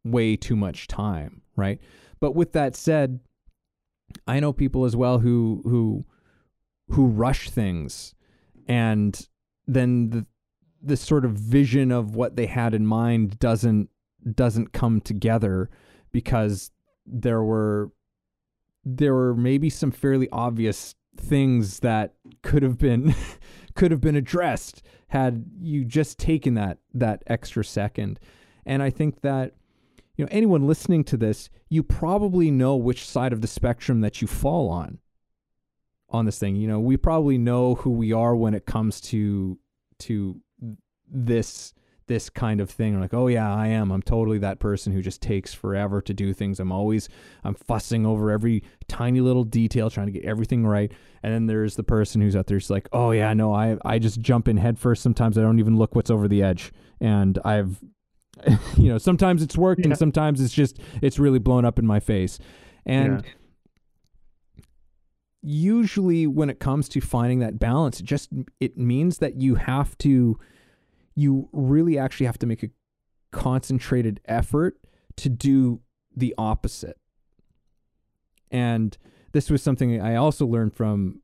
way 0.04 0.36
too 0.36 0.56
much 0.56 0.88
time, 0.88 1.42
right? 1.56 1.80
But 2.20 2.36
with 2.36 2.54
that 2.54 2.76
said, 2.76 3.20
I 4.28 4.40
know 4.40 4.54
people 4.54 4.86
as 4.86 4.96
well 4.96 5.20
who 5.20 5.62
who 5.64 6.06
who 6.90 7.08
rush 7.08 7.50
things 7.50 8.14
and 8.68 9.28
then 9.68 10.10
the 10.10 10.26
the 10.84 10.98
sort 10.98 11.26
of 11.26 11.34
vision 11.34 11.92
of 11.92 12.16
what 12.16 12.36
they 12.36 12.48
had 12.48 12.74
in 12.74 12.86
mind 12.86 13.40
doesn't 13.40 13.90
doesn't 14.34 14.74
come 14.74 15.00
together 15.00 15.70
because 16.12 16.72
there 17.06 17.44
were 17.44 17.92
there 18.84 19.14
were 19.14 19.36
maybe 19.36 19.70
some 19.70 19.92
fairly 19.92 20.28
obvious 20.32 20.96
things 21.18 21.80
that 21.80 22.14
could 22.42 22.64
have 22.64 22.78
been 22.78 23.14
could 23.76 23.92
have 23.92 24.02
been 24.02 24.16
addressed 24.16 24.82
had 25.08 25.46
you 25.62 25.84
just 25.86 26.18
taken 26.18 26.54
that 26.56 26.78
that 26.94 27.24
extra 27.28 27.64
second. 27.64 28.20
And 28.66 28.82
I 28.82 28.90
think 28.90 29.22
that 29.22 29.56
you 30.16 30.26
know 30.26 30.30
anyone 30.32 30.68
listening 30.68 31.04
to 31.06 31.18
this, 31.18 31.50
you 31.70 31.84
probably 31.84 32.52
know 32.52 32.76
which 32.76 33.08
side 33.08 33.34
of 33.34 33.42
the 33.42 33.48
spectrum 33.48 34.02
that 34.02 34.22
you 34.22 34.28
fall 34.28 34.70
on 34.70 35.00
on 36.10 36.26
this 36.26 36.40
thing. 36.40 36.56
You 36.56 36.68
know, 36.68 36.80
we 36.80 36.98
probably 36.98 37.38
know 37.38 37.76
who 37.76 37.92
we 37.92 38.12
are 38.12 38.36
when 38.36 38.54
it 38.54 38.66
comes 38.66 39.02
to 39.02 39.58
to 40.00 40.42
this 41.08 41.74
this 42.08 42.30
kind 42.30 42.60
of 42.60 42.70
thing. 42.70 43.00
Like 43.00 43.14
oh 43.14 43.28
yeah 43.28 43.54
i 43.54 43.68
am. 43.68 43.92
I'm 43.92 44.02
totally 44.02 44.38
that 44.40 44.60
person 44.60 44.92
who 44.92 45.02
just 45.02 45.22
takes 45.22 45.54
forever 45.54 46.02
to 46.02 46.14
do 46.14 46.34
things. 46.34 46.60
I'm 46.60 46.72
always 46.72 47.08
i'm 47.44 47.56
fussing 47.56 48.06
over 48.06 48.32
every 48.32 48.64
tiny 48.88 49.22
little 49.22 49.44
detail 49.46 49.90
trying 49.90 50.08
to 50.08 50.12
get 50.12 50.26
everything 50.26 50.66
right. 50.66 50.92
And 51.24 51.34
then 51.34 51.46
there's 51.46 51.76
the 51.76 51.84
person 51.84 52.20
who's 52.20 52.36
out 52.36 52.48
there 52.48 52.58
just 52.58 52.70
like 52.70 52.90
oh 52.92 53.12
yeah 53.12 53.34
no 53.34 53.54
i 53.54 53.78
i 53.86 53.98
just 53.98 54.20
jump 54.20 54.48
in 54.48 54.58
head 54.58 54.78
first 54.78 55.02
sometimes. 55.02 55.38
I 55.38 55.42
don't 55.42 55.60
even 55.60 55.78
look 55.78 55.96
what's 55.96 56.12
over 56.12 56.28
the 56.28 56.44
edge. 56.44 56.74
And 57.00 57.40
i've 57.46 57.80
you 58.78 58.90
know 58.90 58.98
sometimes 58.98 59.42
it's 59.42 59.58
worked 59.58 59.82
yeah. 59.82 59.88
and 59.88 59.98
sometimes 59.98 60.42
it's 60.42 60.54
just 60.54 60.80
it's 61.02 61.20
really 61.20 61.40
blown 61.40 61.66
up 61.66 61.80
in 61.80 61.86
my 61.86 62.00
face 62.00 62.40
and 62.86 63.24
yeah 63.24 63.32
usually 65.44 66.28
when 66.28 66.52
it 66.52 66.60
comes 66.60 66.88
to 66.88 67.02
finding 67.02 67.40
that 67.40 67.58
balance 67.58 68.00
it 68.00 68.04
just 68.04 68.30
it 68.60 68.78
means 68.78 69.18
that 69.18 69.42
you 69.42 69.56
have 69.56 69.98
to 69.98 70.38
you 71.16 71.50
really 71.52 71.98
actually 71.98 72.26
have 72.26 72.38
to 72.38 72.46
make 72.46 72.64
a 72.64 72.70
concentrated 73.32 74.20
effort 74.26 74.78
to 75.18 75.30
do 75.30 75.82
the 76.16 76.34
opposite. 76.38 76.98
And 78.50 78.98
this 79.32 79.50
was 79.50 79.62
something 79.62 80.02
I 80.02 80.16
also 80.16 80.46
learned 80.46 80.74
from 80.74 81.22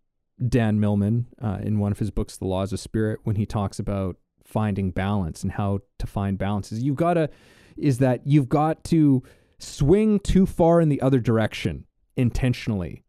Dan 0.48 0.80
Millman 0.80 1.28
uh, 1.42 1.60
in 1.62 1.80
one 1.80 1.92
of 1.92 2.00
his 2.00 2.12
books, 2.12 2.38
The 2.38 2.46
Laws 2.46 2.72
of 2.72 2.80
Spirit, 2.80 3.20
when 3.24 3.36
he 3.36 3.46
talks 3.46 3.80
about 3.80 4.18
finding 4.48 4.92
balance 4.92 5.44
and 5.44 5.52
how 5.52 5.80
to 6.00 6.08
find 6.08 6.38
balance. 6.38 6.72
Is 6.72 6.82
you've 6.82 6.96
got 6.96 7.16
to 7.16 7.30
is 7.78 8.00
that 8.00 8.26
you've 8.26 8.50
got 8.50 8.84
to 8.86 9.22
swing 9.60 10.20
too 10.20 10.46
far 10.46 10.82
in 10.82 10.90
the 10.90 11.02
other 11.02 11.20
direction 11.20 11.86
intentionally 12.16 13.04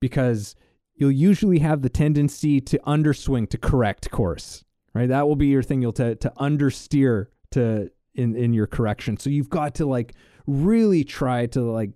because 0.00 0.54
you'll 0.94 1.10
usually 1.10 1.58
have 1.58 1.82
the 1.82 1.88
tendency 1.90 2.60
to 2.60 2.80
underswing 2.86 3.46
to 3.48 3.58
correct 3.58 4.10
course 4.10 4.64
right? 4.94 5.08
That 5.08 5.28
will 5.28 5.36
be 5.36 5.48
your 5.48 5.62
thing. 5.62 5.82
You'll 5.82 5.92
to 5.94 6.14
to 6.14 6.32
understeer 6.38 7.26
to 7.50 7.90
in 8.14 8.34
in 8.36 8.54
your 8.54 8.66
correction. 8.66 9.18
So 9.18 9.28
you've 9.28 9.50
got 9.50 9.74
to 9.76 9.86
like 9.86 10.14
really 10.46 11.04
try 11.04 11.46
to 11.46 11.60
like 11.60 11.90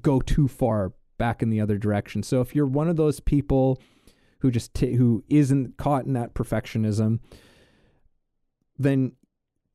go 0.00 0.20
too 0.20 0.48
far 0.48 0.92
back 1.18 1.42
in 1.42 1.50
the 1.50 1.60
other 1.60 1.78
direction. 1.78 2.22
So 2.22 2.40
if 2.40 2.54
you're 2.54 2.66
one 2.66 2.88
of 2.88 2.96
those 2.96 3.20
people 3.20 3.80
who 4.40 4.50
just 4.50 4.74
t- 4.74 4.94
who 4.94 5.24
isn't 5.28 5.76
caught 5.76 6.04
in 6.04 6.12
that 6.12 6.34
perfectionism, 6.34 7.20
then 8.82 9.12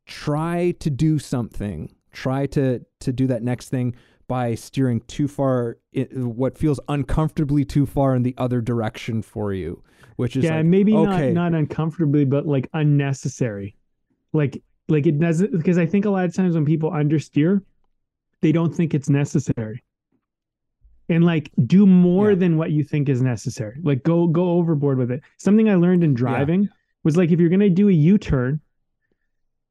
try 0.06 0.74
to 0.80 0.90
do 0.90 1.20
something. 1.20 1.94
Try 2.12 2.48
to 2.48 2.84
to 3.00 3.14
do 3.14 3.28
that 3.28 3.44
next 3.44 3.70
thing 3.70 3.96
by 4.28 4.56
steering 4.56 5.02
too 5.08 5.28
far, 5.28 5.78
what 6.14 6.58
feels 6.58 6.80
uncomfortably 6.90 7.64
too 7.64 7.86
far 7.86 8.16
in 8.16 8.24
the 8.24 8.36
other 8.38 8.62
direction 8.62 9.22
for 9.22 9.54
you, 9.54 9.82
which 10.18 10.36
is 10.36 10.44
yeah, 10.44 10.58
like, 10.58 10.66
maybe 10.66 10.94
okay. 10.94 11.32
not 11.32 11.52
not 11.52 11.58
uncomfortably, 11.58 12.26
but 12.26 12.46
like 12.46 12.70
unnecessary, 12.74 13.76
like 14.34 14.62
like 14.90 15.06
it 15.06 15.20
doesn't 15.20 15.52
because 15.52 15.78
I 15.78 15.86
think 15.86 16.06
a 16.06 16.10
lot 16.10 16.26
of 16.26 16.34
times 16.34 16.56
when 16.56 16.66
people 16.66 16.92
understeer, 16.92 17.62
they 18.42 18.52
don't 18.52 18.74
think 18.74 18.94
it's 18.94 19.10
necessary, 19.10 19.84
and 21.08 21.24
like 21.24 21.52
do 21.66 21.86
more 21.86 22.32
yeah. 22.32 22.36
than 22.36 22.58
what 22.58 22.72
you 22.72 22.84
think 22.84 23.10
is 23.10 23.22
necessary. 23.22 23.80
Like 23.82 24.04
go 24.04 24.28
go 24.28 24.52
overboard 24.52 24.98
with 24.98 25.12
it. 25.12 25.22
Something 25.38 25.70
I 25.70 25.76
learned 25.76 26.04
in 26.04 26.14
driving 26.14 26.64
yeah. 26.64 26.70
was 27.04 27.16
like 27.16 27.32
if 27.32 27.40
you're 27.40 27.50
gonna 27.50 27.70
do 27.70 27.90
a 27.90 27.94
U 27.94 28.18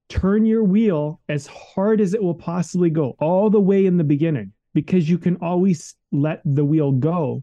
turn, 0.09 0.47
your 0.47 0.65
wheel 0.65 1.21
as 1.29 1.47
hard 1.47 2.01
as 2.01 2.15
it 2.15 2.23
will 2.23 2.35
possibly 2.35 2.91
go 2.91 3.17
all 3.21 3.51
the 3.51 3.61
way 3.61 3.87
in 3.87 3.97
the 3.97 4.05
beginning 4.05 4.53
because 4.75 5.09
you 5.09 5.19
can 5.19 5.37
always 5.37 5.95
let 6.13 6.43
the 6.45 6.65
wheel 6.65 6.93
go 6.93 7.43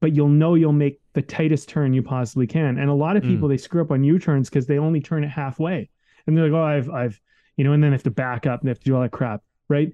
but 0.00 0.14
you'll 0.14 0.28
know 0.28 0.54
you'll 0.54 0.72
make 0.72 1.00
the 1.14 1.22
tightest 1.22 1.68
turn 1.68 1.92
you 1.92 2.02
possibly 2.02 2.46
can 2.46 2.78
and 2.78 2.90
a 2.90 2.94
lot 2.94 3.16
of 3.16 3.22
hmm. 3.22 3.30
people 3.30 3.48
mm. 3.48 3.52
they 3.52 3.56
screw 3.56 3.82
up 3.82 3.90
on 3.90 4.04
u-turns 4.04 4.48
because 4.48 4.66
they 4.66 4.78
only 4.78 5.00
turn 5.00 5.24
it 5.24 5.28
halfway 5.28 5.88
and 6.26 6.36
they're 6.36 6.48
like 6.48 6.58
oh 6.58 6.62
i've 6.62 6.90
i've 6.90 7.20
you 7.56 7.64
know 7.64 7.72
and 7.72 7.82
then 7.82 7.90
they 7.90 7.94
have 7.94 8.02
to 8.02 8.10
back 8.10 8.46
up 8.46 8.60
and 8.60 8.68
they 8.68 8.70
have 8.70 8.78
to 8.78 8.84
do 8.84 8.94
all 8.94 9.02
that 9.02 9.10
crap 9.10 9.42
right 9.68 9.92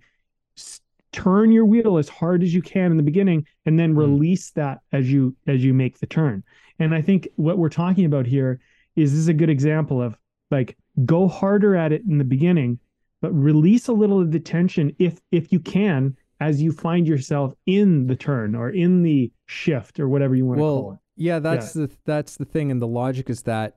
S- 0.57 0.81
turn 1.13 1.53
your 1.53 1.65
wheel 1.65 1.97
as 1.97 2.09
hard 2.09 2.43
as 2.43 2.53
you 2.53 2.61
can 2.61 2.91
in 2.91 2.97
the 2.97 3.03
beginning 3.03 3.47
and 3.67 3.79
then 3.79 3.95
mm. 3.95 3.99
release 3.99 4.51
that 4.51 4.81
as 4.93 5.11
you 5.11 5.35
as 5.47 5.65
you 5.65 5.73
make 5.73 5.99
the 5.99 6.07
turn 6.07 6.43
and 6.79 6.95
i 6.95 7.01
think 7.01 7.29
what 7.37 7.59
we're 7.59 7.69
talking 7.69 8.05
about 8.05 8.27
here 8.27 8.61
is 8.97 9.13
this 9.13 9.21
is 9.21 9.29
a 9.29 9.35
good 9.35 9.51
example 9.51 10.03
of 10.03 10.17
like 10.51 10.77
go 11.05 11.29
harder 11.29 11.75
at 11.75 11.93
it 11.93 12.03
in 12.09 12.19
the 12.19 12.25
beginning 12.25 12.79
but 13.21 13.33
release 13.33 13.89
a 13.89 13.93
little 13.93 14.21
of 14.21 14.31
the 14.31 14.41
tension 14.41 14.95
if 14.99 15.21
if 15.33 15.53
you 15.53 15.59
can 15.59 16.17
as 16.41 16.61
you 16.61 16.73
find 16.73 17.07
yourself 17.07 17.55
in 17.67 18.07
the 18.07 18.17
turn 18.17 18.55
or 18.55 18.71
in 18.71 19.03
the 19.03 19.33
shift 19.47 19.99
or 19.99 20.09
whatever 20.09 20.35
you 20.35 20.45
want 20.45 20.61
well, 20.61 20.77
to 20.77 20.83
call 20.83 20.93
it. 20.93 20.99
yeah 21.17 21.39
that's 21.39 21.75
yeah. 21.75 21.87
the 21.87 21.97
that's 22.05 22.37
the 22.37 22.45
thing 22.45 22.71
and 22.71 22.81
the 22.81 22.87
logic 22.87 23.31
is 23.31 23.43
that 23.43 23.77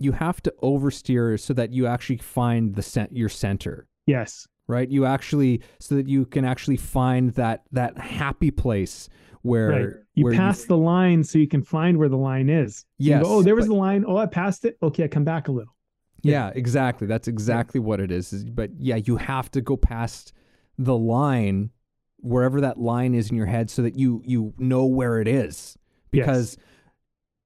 you 0.00 0.12
have 0.12 0.42
to 0.42 0.54
oversteer 0.62 1.38
so 1.38 1.52
that 1.52 1.72
you 1.72 1.86
actually 1.86 2.16
find 2.16 2.74
the 2.74 2.82
cent- 2.82 3.14
your 3.14 3.28
center. 3.28 3.86
Yes. 4.06 4.48
Right? 4.66 4.88
You 4.88 5.04
actually 5.04 5.62
so 5.78 5.94
that 5.96 6.08
you 6.08 6.24
can 6.24 6.44
actually 6.44 6.78
find 6.78 7.30
that 7.34 7.64
that 7.72 7.98
happy 7.98 8.50
place 8.50 9.08
where 9.42 9.68
right. 9.68 9.88
you 10.14 10.24
where 10.24 10.34
pass 10.34 10.62
you, 10.62 10.68
the 10.68 10.76
line 10.76 11.22
so 11.22 11.38
you 11.38 11.48
can 11.48 11.62
find 11.62 11.98
where 11.98 12.08
the 12.08 12.16
line 12.16 12.48
is. 12.48 12.86
Yes 12.98 13.22
go, 13.22 13.28
oh 13.36 13.42
there 13.42 13.54
was 13.54 13.66
but, 13.66 13.74
the 13.74 13.78
line. 13.78 14.04
Oh 14.06 14.16
i 14.16 14.26
passed 14.26 14.64
it. 14.64 14.78
Okay 14.82 15.04
i 15.04 15.08
come 15.08 15.24
back 15.24 15.48
a 15.48 15.52
little 15.52 15.74
yeah, 16.22 16.50
exactly. 16.54 17.06
That's 17.06 17.28
exactly 17.28 17.80
what 17.80 18.00
it 18.00 18.10
is. 18.10 18.44
But 18.44 18.70
yeah, 18.78 18.96
you 18.96 19.16
have 19.16 19.50
to 19.52 19.60
go 19.60 19.76
past 19.76 20.32
the 20.78 20.96
line 20.96 21.70
wherever 22.18 22.60
that 22.60 22.78
line 22.78 23.14
is 23.14 23.30
in 23.30 23.36
your 23.36 23.46
head 23.46 23.70
so 23.70 23.82
that 23.82 23.96
you 23.96 24.22
you 24.24 24.54
know 24.58 24.86
where 24.86 25.20
it 25.20 25.28
is. 25.28 25.76
Because 26.10 26.56
yes. 26.56 26.66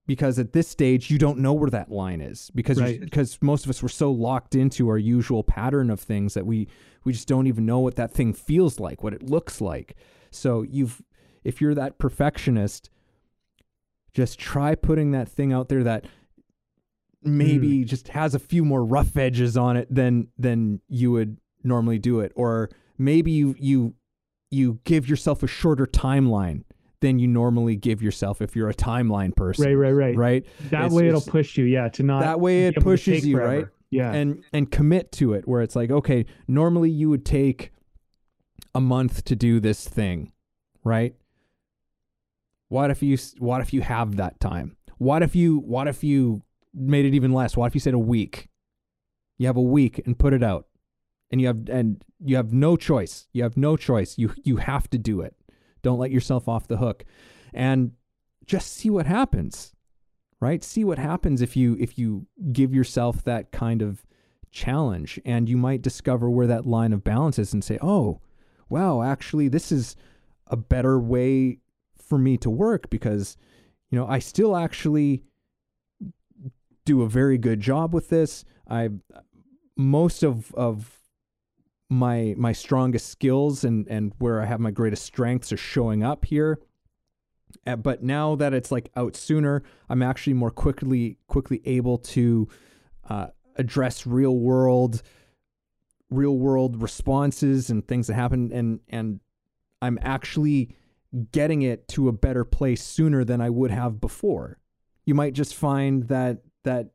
because 0.06 0.38
at 0.38 0.52
this 0.52 0.68
stage 0.68 1.10
you 1.10 1.18
don't 1.18 1.38
know 1.38 1.52
where 1.52 1.70
that 1.70 1.90
line 1.90 2.20
is 2.20 2.50
because 2.54 2.80
right. 2.80 3.00
because 3.00 3.38
most 3.42 3.64
of 3.64 3.70
us 3.70 3.82
were 3.82 3.88
so 3.88 4.10
locked 4.10 4.54
into 4.54 4.88
our 4.88 4.98
usual 4.98 5.42
pattern 5.42 5.90
of 5.90 6.00
things 6.00 6.34
that 6.34 6.46
we 6.46 6.68
we 7.04 7.12
just 7.12 7.28
don't 7.28 7.46
even 7.46 7.66
know 7.66 7.80
what 7.80 7.96
that 7.96 8.10
thing 8.12 8.32
feels 8.32 8.80
like, 8.80 9.02
what 9.02 9.12
it 9.12 9.22
looks 9.22 9.60
like. 9.60 9.96
So 10.30 10.62
you've 10.62 11.02
if 11.44 11.60
you're 11.60 11.74
that 11.74 11.98
perfectionist, 11.98 12.88
just 14.14 14.38
try 14.38 14.74
putting 14.74 15.10
that 15.10 15.28
thing 15.28 15.52
out 15.52 15.68
there 15.68 15.84
that 15.84 16.06
maybe 17.24 17.84
mm. 17.84 17.86
just 17.86 18.08
has 18.08 18.34
a 18.34 18.38
few 18.38 18.64
more 18.64 18.84
rough 18.84 19.16
edges 19.16 19.56
on 19.56 19.76
it 19.76 19.92
than 19.92 20.28
than 20.38 20.80
you 20.88 21.12
would 21.12 21.38
normally 21.62 21.98
do 21.98 22.20
it. 22.20 22.32
Or 22.34 22.70
maybe 22.98 23.30
you 23.32 23.54
you 23.58 23.94
you 24.50 24.80
give 24.84 25.08
yourself 25.08 25.42
a 25.42 25.46
shorter 25.46 25.86
timeline 25.86 26.64
than 27.00 27.18
you 27.18 27.26
normally 27.26 27.76
give 27.76 28.00
yourself 28.02 28.40
if 28.40 28.54
you're 28.54 28.68
a 28.68 28.74
timeline 28.74 29.34
person. 29.34 29.64
Right 29.64 29.74
right 29.74 29.92
right. 29.92 30.16
Right? 30.16 30.46
That 30.70 30.86
it's, 30.86 30.94
way 30.94 31.08
it'll 31.08 31.20
push 31.20 31.56
you 31.56 31.64
yeah 31.64 31.88
to 31.90 32.02
not 32.02 32.20
that 32.20 32.40
way 32.40 32.66
it 32.66 32.76
pushes 32.76 33.26
you 33.26 33.36
forever. 33.36 33.56
right? 33.56 33.66
Yeah. 33.90 34.12
And 34.12 34.44
and 34.52 34.70
commit 34.70 35.12
to 35.12 35.34
it 35.34 35.46
where 35.46 35.62
it's 35.62 35.76
like 35.76 35.90
okay 35.90 36.26
normally 36.48 36.90
you 36.90 37.08
would 37.10 37.24
take 37.24 37.72
a 38.74 38.80
month 38.80 39.24
to 39.24 39.36
do 39.36 39.60
this 39.60 39.86
thing 39.88 40.32
right? 40.84 41.14
What 42.68 42.90
if 42.90 43.02
you 43.02 43.18
what 43.38 43.60
if 43.60 43.72
you 43.72 43.80
have 43.80 44.16
that 44.16 44.38
time? 44.38 44.76
What 44.98 45.22
if 45.22 45.34
you 45.34 45.58
what 45.58 45.88
if 45.88 46.04
you 46.04 46.42
made 46.74 47.04
it 47.04 47.14
even 47.14 47.32
less? 47.32 47.56
What 47.56 47.66
if 47.66 47.74
you 47.74 47.80
said 47.80 47.94
a 47.94 47.98
week? 47.98 48.48
You 49.38 49.46
have 49.46 49.56
a 49.56 49.62
week 49.62 50.00
and 50.04 50.18
put 50.18 50.32
it 50.32 50.42
out. 50.42 50.66
And 51.30 51.40
you 51.40 51.46
have 51.48 51.68
and 51.68 52.04
you 52.24 52.36
have 52.36 52.52
no 52.52 52.76
choice. 52.76 53.26
You 53.32 53.42
have 53.42 53.56
no 53.56 53.76
choice. 53.76 54.18
You 54.18 54.32
you 54.44 54.58
have 54.58 54.88
to 54.90 54.98
do 54.98 55.20
it. 55.20 55.34
Don't 55.82 55.98
let 55.98 56.10
yourself 56.10 56.48
off 56.48 56.68
the 56.68 56.76
hook. 56.76 57.04
And 57.52 57.92
just 58.46 58.72
see 58.72 58.90
what 58.90 59.06
happens. 59.06 59.72
Right? 60.40 60.62
See 60.62 60.84
what 60.84 60.98
happens 60.98 61.40
if 61.40 61.56
you 61.56 61.76
if 61.80 61.98
you 61.98 62.26
give 62.52 62.74
yourself 62.74 63.24
that 63.24 63.50
kind 63.50 63.82
of 63.82 64.04
challenge 64.50 65.18
and 65.24 65.48
you 65.48 65.56
might 65.56 65.82
discover 65.82 66.30
where 66.30 66.46
that 66.46 66.66
line 66.66 66.92
of 66.92 67.02
balance 67.02 67.38
is 67.38 67.52
and 67.52 67.64
say, 67.64 67.78
"Oh, 67.80 68.20
wow, 68.68 69.02
actually 69.02 69.48
this 69.48 69.72
is 69.72 69.96
a 70.48 70.56
better 70.56 71.00
way 71.00 71.58
for 71.96 72.18
me 72.18 72.36
to 72.36 72.50
work 72.50 72.90
because 72.90 73.36
you 73.94 74.00
know, 74.00 74.08
I 74.08 74.18
still 74.18 74.56
actually 74.56 75.22
do 76.84 77.02
a 77.02 77.08
very 77.08 77.38
good 77.38 77.60
job 77.60 77.94
with 77.94 78.08
this. 78.08 78.44
I 78.68 78.90
most 79.76 80.22
of 80.22 80.54
of 80.54 80.98
my 81.90 82.34
my 82.36 82.52
strongest 82.52 83.08
skills 83.08 83.64
and 83.64 83.86
and 83.88 84.12
where 84.18 84.40
I 84.40 84.46
have 84.46 84.60
my 84.60 84.70
greatest 84.70 85.04
strengths 85.04 85.52
are 85.52 85.56
showing 85.56 86.02
up 86.02 86.24
here. 86.24 86.58
Uh, 87.66 87.76
but 87.76 88.02
now 88.02 88.34
that 88.34 88.52
it's 88.52 88.72
like 88.72 88.90
out 88.96 89.16
sooner, 89.16 89.62
I'm 89.88 90.02
actually 90.02 90.34
more 90.34 90.50
quickly 90.50 91.18
quickly 91.28 91.60
able 91.64 91.98
to 91.98 92.48
uh, 93.08 93.28
address 93.56 94.06
real 94.06 94.36
world 94.36 95.02
real 96.10 96.36
world 96.36 96.80
responses 96.82 97.70
and 97.70 97.86
things 97.86 98.06
that 98.06 98.14
happen 98.14 98.52
and 98.52 98.80
and 98.88 99.20
I'm 99.82 99.98
actually 100.02 100.70
getting 101.32 101.62
it 101.62 101.86
to 101.88 102.08
a 102.08 102.12
better 102.12 102.44
place 102.44 102.82
sooner 102.82 103.24
than 103.24 103.40
I 103.40 103.50
would 103.50 103.70
have 103.70 104.00
before. 104.00 104.58
You 105.04 105.14
might 105.14 105.34
just 105.34 105.54
find 105.54 106.08
that 106.08 106.38
that 106.64 106.90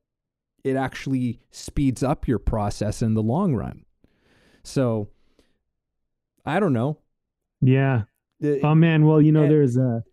it 0.64 0.76
actually 0.76 1.40
speeds 1.52 2.04
up 2.04 2.28
your 2.28 2.40
process 2.40 3.02
in 3.02 3.14
the 3.14 3.24
long 3.24 3.56
run. 3.56 3.86
So 4.64 5.10
I 6.46 6.60
don't 6.60 6.74
know. 6.74 7.00
Yeah. 7.62 8.04
oh 8.64 8.76
man, 8.76 9.06
well, 9.06 9.22
you 9.22 9.32
know, 9.32 9.44
and, 9.44 9.52
there's 9.52 9.78
a 9.78 10.04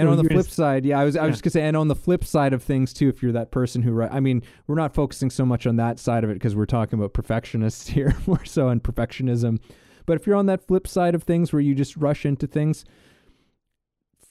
and 0.00 0.08
on 0.08 0.16
the 0.16 0.24
flip 0.24 0.46
side, 0.46 0.86
yeah, 0.86 0.98
I 0.98 1.04
was 1.04 1.16
I 1.16 1.22
was 1.22 1.28
yeah. 1.28 1.32
just 1.32 1.42
gonna 1.42 1.52
say, 1.52 1.62
and 1.62 1.76
on 1.76 1.88
the 1.88 1.94
flip 1.94 2.24
side 2.24 2.52
of 2.52 2.62
things 2.62 2.92
too, 2.92 3.08
if 3.08 3.22
you're 3.22 3.32
that 3.32 3.50
person 3.50 3.82
who, 3.82 4.02
I 4.02 4.20
mean, 4.20 4.42
we're 4.66 4.76
not 4.76 4.94
focusing 4.94 5.30
so 5.30 5.44
much 5.44 5.66
on 5.66 5.76
that 5.76 5.98
side 5.98 6.24
of 6.24 6.30
it 6.30 6.34
because 6.34 6.56
we're 6.56 6.66
talking 6.66 6.98
about 6.98 7.12
perfectionists 7.12 7.86
here, 7.88 8.16
more 8.26 8.44
so 8.44 8.68
on 8.68 8.80
perfectionism. 8.80 9.58
But 10.06 10.16
if 10.16 10.26
you're 10.26 10.36
on 10.36 10.46
that 10.46 10.66
flip 10.66 10.88
side 10.88 11.14
of 11.14 11.22
things 11.22 11.52
where 11.52 11.60
you 11.60 11.74
just 11.74 11.96
rush 11.96 12.24
into 12.24 12.46
things, 12.46 12.84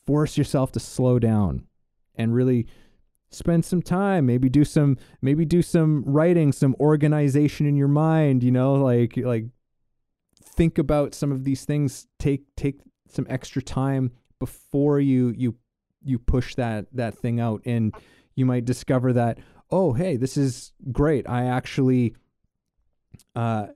force 0.05 0.37
yourself 0.37 0.71
to 0.73 0.79
slow 0.79 1.19
down 1.19 1.67
and 2.15 2.33
really 2.33 2.67
spend 3.31 3.63
some 3.63 3.81
time 3.81 4.25
maybe 4.25 4.49
do 4.49 4.65
some 4.65 4.97
maybe 5.21 5.45
do 5.45 5.61
some 5.61 6.03
writing 6.05 6.51
some 6.51 6.75
organization 6.79 7.65
in 7.67 7.75
your 7.75 7.87
mind 7.87 8.43
you 8.43 8.51
know 8.51 8.73
like 8.73 9.15
like 9.17 9.45
think 10.59 10.77
about 10.77 11.13
some 11.13 11.31
of 11.31 11.43
these 11.43 11.63
things 11.65 12.07
take 12.17 12.43
take 12.55 12.81
some 13.07 13.25
extra 13.29 13.61
time 13.61 14.11
before 14.39 14.99
you 14.99 15.33
you 15.37 15.55
you 16.03 16.19
push 16.19 16.55
that 16.55 16.85
that 16.93 17.17
thing 17.17 17.39
out. 17.39 17.61
And 17.65 17.93
you 18.35 18.45
might 18.45 18.65
discover 18.65 19.13
that 19.13 19.39
oh 19.71 19.93
hey 19.93 20.17
this 20.17 20.37
is 20.37 20.73
great. 20.91 21.27
I 21.29 21.45
actually 21.45 22.15
uh 23.35 23.67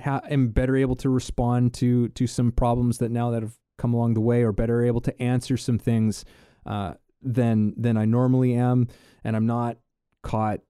ha- 0.00 0.22
am 0.28 0.48
better 0.48 0.76
able 0.76 0.96
to 0.96 1.08
respond 1.08 1.74
to 1.74 2.08
to 2.10 2.26
some 2.26 2.52
problems 2.52 2.98
that 2.98 3.10
now 3.10 3.30
that 3.30 3.42
have 3.42 3.56
come 3.76 3.94
along 3.94 4.14
the 4.14 4.20
way, 4.20 4.42
or 4.42 4.52
better 4.52 4.84
able 4.84 5.00
to 5.00 5.22
answer 5.22 5.56
some 5.56 5.78
things 5.78 6.24
uh, 6.64 6.94
than 7.24 7.74
than 7.76 7.96
I 7.96 8.04
normally 8.04 8.54
am, 8.54 8.88
and 9.22 9.36
I'm 9.36 9.46
not 9.46 9.78
caught 10.22 10.60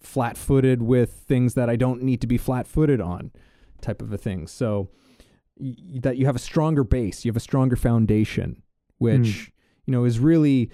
flat-footed 0.00 0.80
with 0.80 1.10
things 1.12 1.54
that 1.54 1.68
I 1.68 1.76
don't 1.76 2.02
need 2.02 2.20
to 2.20 2.26
be 2.26 2.38
flat-footed 2.38 3.00
on, 3.00 3.32
type 3.80 4.00
of 4.00 4.12
a 4.12 4.18
thing. 4.18 4.46
So 4.46 4.90
y- 5.58 5.74
that 6.02 6.16
you 6.16 6.26
have 6.26 6.36
a 6.36 6.40
stronger 6.40 6.84
base, 6.84 7.24
you 7.24 7.30
have 7.30 7.36
a 7.36 7.40
stronger 7.40 7.76
foundation, 7.76 8.62
which 8.98 9.20
mm. 9.20 9.50
you 9.86 9.92
know 9.92 10.04
is 10.04 10.18
really 10.18 10.70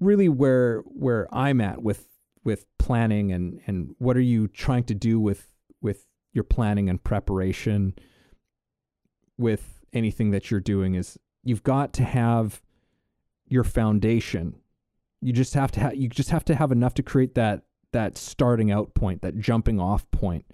really 0.00 0.28
where 0.28 0.80
where 0.86 1.32
I'm 1.34 1.60
at 1.60 1.82
with 1.82 2.08
with 2.44 2.66
planning 2.78 3.32
and 3.32 3.60
and 3.66 3.94
what 3.98 4.16
are 4.16 4.20
you 4.20 4.48
trying 4.48 4.84
to 4.84 4.94
do 4.94 5.18
with 5.18 5.48
with 5.80 6.06
your 6.32 6.44
planning 6.44 6.88
and 6.88 7.02
preparation 7.02 7.94
with 9.38 9.84
anything 9.92 10.30
that 10.30 10.50
you're 10.50 10.60
doing 10.60 10.94
is 10.94 11.18
you've 11.42 11.62
got 11.62 11.92
to 11.94 12.04
have 12.04 12.62
your 13.48 13.64
foundation. 13.64 14.56
You 15.20 15.32
just 15.32 15.54
have 15.54 15.72
to 15.72 15.80
have 15.80 15.96
you 15.96 16.08
just 16.08 16.30
have 16.30 16.44
to 16.46 16.54
have 16.54 16.72
enough 16.72 16.94
to 16.94 17.02
create 17.02 17.34
that 17.34 17.62
that 17.92 18.18
starting 18.18 18.70
out 18.70 18.94
point, 18.94 19.22
that 19.22 19.38
jumping 19.38 19.80
off 19.80 20.10
point. 20.10 20.44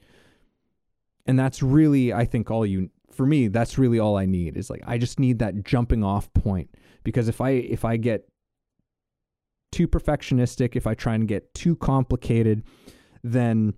And 1.26 1.38
that's 1.38 1.62
really 1.62 2.12
I 2.12 2.24
think 2.24 2.51
all 2.51 2.64
you 2.66 2.90
for 3.11 3.26
me 3.26 3.49
that's 3.49 3.78
really 3.78 3.99
all 3.99 4.16
I 4.16 4.26
need 4.26 4.57
is 4.57 4.70
like 4.70 4.82
I 4.86 4.99
just 4.99 5.18
need 5.18 5.38
that 5.40 5.64
jumping 5.64 6.03
off 6.03 6.32
point 6.34 6.70
because 7.05 7.28
if 7.28 7.40
I 7.40 7.51
if 7.51 7.84
I 7.84 7.97
get 7.97 8.28
too 9.70 9.88
perfectionistic, 9.88 10.76
if 10.76 10.86
I 10.86 10.95
try 10.95 11.14
and 11.14 11.26
get 11.26 11.55
too 11.55 11.76
complicated, 11.76 12.62
then 13.24 13.74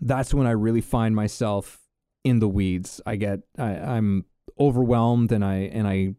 that's 0.00 0.32
when 0.32 0.46
I 0.46 0.52
really 0.52 0.80
find 0.80 1.14
myself 1.14 1.80
in 2.24 2.38
the 2.38 2.48
weeds. 2.48 3.00
I 3.04 3.16
get 3.16 3.40
I, 3.58 3.70
I'm 3.70 4.24
overwhelmed 4.58 5.32
and 5.32 5.44
I 5.44 5.54
and 5.72 5.86
I 5.86 6.14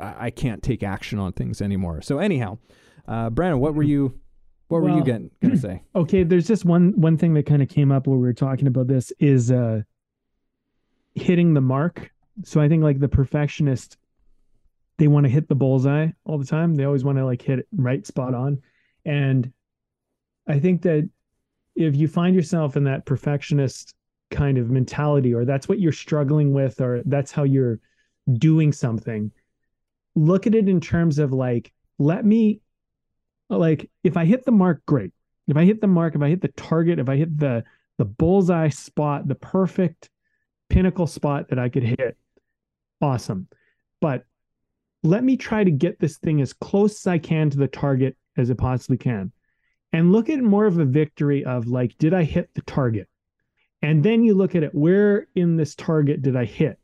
I 0.00 0.30
can't 0.30 0.62
take 0.62 0.82
action 0.82 1.18
on 1.18 1.32
things 1.32 1.60
anymore. 1.60 2.02
So 2.02 2.18
anyhow, 2.18 2.58
uh, 3.06 3.30
Brandon, 3.30 3.60
what 3.60 3.74
were 3.74 3.82
you 3.82 4.18
what 4.68 4.82
well, 4.82 4.92
were 4.92 4.98
you 4.98 5.04
getting 5.04 5.30
gonna 5.42 5.56
say? 5.56 5.82
Okay, 5.94 6.22
there's 6.22 6.46
just 6.46 6.64
one 6.64 6.92
one 7.00 7.16
thing 7.16 7.34
that 7.34 7.46
kind 7.46 7.62
of 7.62 7.68
came 7.68 7.90
up 7.90 8.06
when 8.06 8.18
we 8.18 8.26
were 8.26 8.32
talking 8.32 8.66
about 8.66 8.86
this 8.86 9.12
is 9.18 9.50
uh 9.50 9.82
hitting 11.14 11.54
the 11.54 11.60
mark. 11.60 12.10
So 12.44 12.60
I 12.60 12.68
think 12.68 12.82
like 12.82 13.00
the 13.00 13.08
perfectionist 13.08 13.96
they 14.98 15.08
want 15.08 15.24
to 15.24 15.30
hit 15.30 15.48
the 15.48 15.54
bullseye 15.54 16.08
all 16.24 16.38
the 16.38 16.46
time. 16.46 16.74
They 16.74 16.84
always 16.84 17.04
want 17.04 17.18
to 17.18 17.24
like 17.24 17.42
hit 17.42 17.60
it 17.60 17.66
right 17.74 18.06
spot 18.06 18.34
on. 18.34 18.60
And 19.04 19.50
I 20.46 20.58
think 20.58 20.82
that 20.82 21.08
if 21.74 21.96
you 21.96 22.06
find 22.06 22.36
yourself 22.36 22.76
in 22.76 22.84
that 22.84 23.06
perfectionist 23.06 23.94
kind 24.30 24.58
of 24.58 24.70
mentality 24.70 25.34
or 25.34 25.44
that's 25.44 25.68
what 25.68 25.80
you're 25.80 25.90
struggling 25.90 26.52
with 26.52 26.80
or 26.80 27.02
that's 27.06 27.32
how 27.32 27.44
you're 27.44 27.80
doing 28.34 28.72
something 28.72 29.32
look 30.14 30.46
at 30.46 30.54
it 30.54 30.68
in 30.68 30.80
terms 30.80 31.18
of 31.18 31.32
like 31.32 31.72
let 31.98 32.24
me 32.24 32.60
like 33.48 33.90
if 34.04 34.16
i 34.16 34.24
hit 34.24 34.44
the 34.44 34.52
mark 34.52 34.84
great. 34.86 35.12
If 35.48 35.56
i 35.56 35.64
hit 35.64 35.80
the 35.80 35.86
mark 35.86 36.14
if 36.14 36.22
i 36.22 36.28
hit 36.28 36.40
the 36.40 36.48
target 36.48 36.98
if 36.98 37.08
i 37.08 37.16
hit 37.16 37.36
the 37.36 37.64
the 37.98 38.04
bullseye 38.04 38.68
spot 38.68 39.28
the 39.28 39.34
perfect 39.34 40.08
pinnacle 40.68 41.06
spot 41.06 41.48
that 41.48 41.58
i 41.58 41.68
could 41.68 41.82
hit 41.82 42.16
awesome. 43.00 43.48
But 44.00 44.24
let 45.02 45.24
me 45.24 45.36
try 45.36 45.64
to 45.64 45.70
get 45.70 45.98
this 45.98 46.18
thing 46.18 46.40
as 46.40 46.52
close 46.52 47.00
as 47.00 47.06
i 47.06 47.18
can 47.18 47.50
to 47.50 47.58
the 47.58 47.68
target 47.68 48.16
as 48.36 48.50
it 48.50 48.58
possibly 48.58 48.98
can. 48.98 49.32
And 49.92 50.12
look 50.12 50.28
at 50.28 50.40
more 50.40 50.66
of 50.66 50.78
a 50.78 50.84
victory 50.84 51.44
of 51.44 51.66
like 51.66 51.98
did 51.98 52.14
i 52.14 52.24
hit 52.24 52.50
the 52.54 52.62
target? 52.62 53.08
And 53.82 54.02
then 54.02 54.22
you 54.22 54.34
look 54.34 54.54
at 54.54 54.62
it 54.62 54.74
where 54.74 55.26
in 55.34 55.56
this 55.56 55.74
target 55.74 56.22
did 56.22 56.36
I 56.36 56.44
hit? 56.44 56.78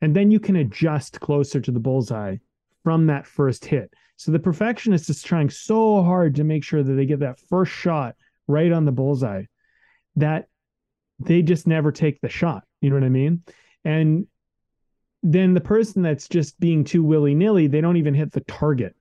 And 0.00 0.14
then 0.14 0.30
you 0.30 0.38
can 0.38 0.56
adjust 0.56 1.20
closer 1.20 1.60
to 1.60 1.70
the 1.70 1.80
bullseye 1.80 2.36
from 2.84 3.06
that 3.06 3.26
first 3.26 3.64
hit. 3.64 3.92
So 4.16 4.30
the 4.30 4.38
perfectionist 4.38 5.10
is 5.10 5.22
trying 5.22 5.50
so 5.50 6.02
hard 6.02 6.36
to 6.36 6.44
make 6.44 6.62
sure 6.62 6.82
that 6.82 6.92
they 6.92 7.06
get 7.06 7.20
that 7.20 7.40
first 7.40 7.72
shot 7.72 8.14
right 8.46 8.70
on 8.70 8.84
the 8.84 8.92
bullseye 8.92 9.44
that 10.16 10.46
they 11.18 11.42
just 11.42 11.66
never 11.66 11.90
take 11.90 12.20
the 12.20 12.28
shot. 12.28 12.62
You 12.80 12.90
know 12.90 12.96
what 12.96 13.04
I 13.04 13.08
mean? 13.08 13.42
And 13.84 14.26
then 15.22 15.54
the 15.54 15.60
person 15.60 16.02
that's 16.02 16.28
just 16.28 16.60
being 16.60 16.84
too 16.84 17.02
willy 17.02 17.34
nilly, 17.34 17.66
they 17.66 17.80
don't 17.80 17.96
even 17.96 18.14
hit 18.14 18.30
the 18.30 18.42
target. 18.42 18.94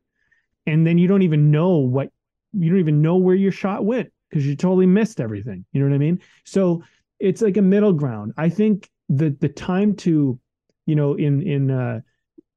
And 0.66 0.88
then 0.88 0.98
you 0.98 1.08
don't 1.08 1.22
even 1.22 1.52
know 1.52 1.78
what, 1.78 2.10
you 2.54 2.70
don't 2.70 2.80
even 2.80 3.02
know 3.02 3.18
where 3.18 3.36
your 3.36 3.52
shot 3.52 3.84
went 3.84 4.12
because 4.30 4.48
you 4.48 4.56
totally 4.56 4.86
missed 4.86 5.20
everything. 5.20 5.66
You 5.74 5.82
know 5.82 5.90
what 5.90 5.96
I 5.96 6.00
mean? 6.00 6.22
So 6.46 6.84
it's 7.20 7.42
like 7.42 7.58
a 7.58 7.62
middle 7.62 7.94
ground. 7.94 8.34
I 8.38 8.50
think 8.50 8.90
the 9.10 9.36
the 9.40 9.50
time 9.50 9.96
to, 9.98 10.40
you 10.86 10.96
know, 10.96 11.14
in 11.16 11.42
in 11.42 11.70
uh, 11.70 12.02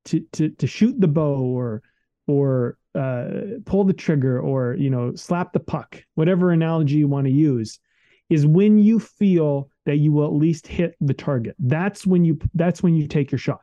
to 0.07 0.21
to 0.33 0.51
to 0.51 0.67
shoot 0.67 1.01
the 1.01 1.09
bow 1.09 1.37
or 1.37 1.83
or 2.27 2.79
uh, 2.95 3.29
pull 3.65 3.85
the 3.85 3.93
trigger 3.93 4.41
or 4.41 4.75
you 4.75 4.91
know 4.91 5.15
slap 5.15 5.53
the 5.53 5.61
puck, 5.61 6.03
whatever 6.15 6.51
analogy 6.51 6.97
you 6.97 7.09
want 7.09 7.27
to 7.27 7.33
use, 7.33 7.79
is 8.31 8.47
when 8.47 8.79
you 8.79 8.99
feel 8.99 9.71
that 9.85 9.97
you 9.97 10.13
will 10.13 10.27
at 10.27 10.33
least 10.33 10.67
hit 10.67 10.97
the 11.01 11.15
target. 11.15 11.55
That's 11.59 12.07
when 12.07 12.25
you 12.25 12.39
that's 12.55 12.83
when 12.83 12.95
you 12.95 13.07
take 13.07 13.31
your 13.31 13.39
shot. 13.39 13.61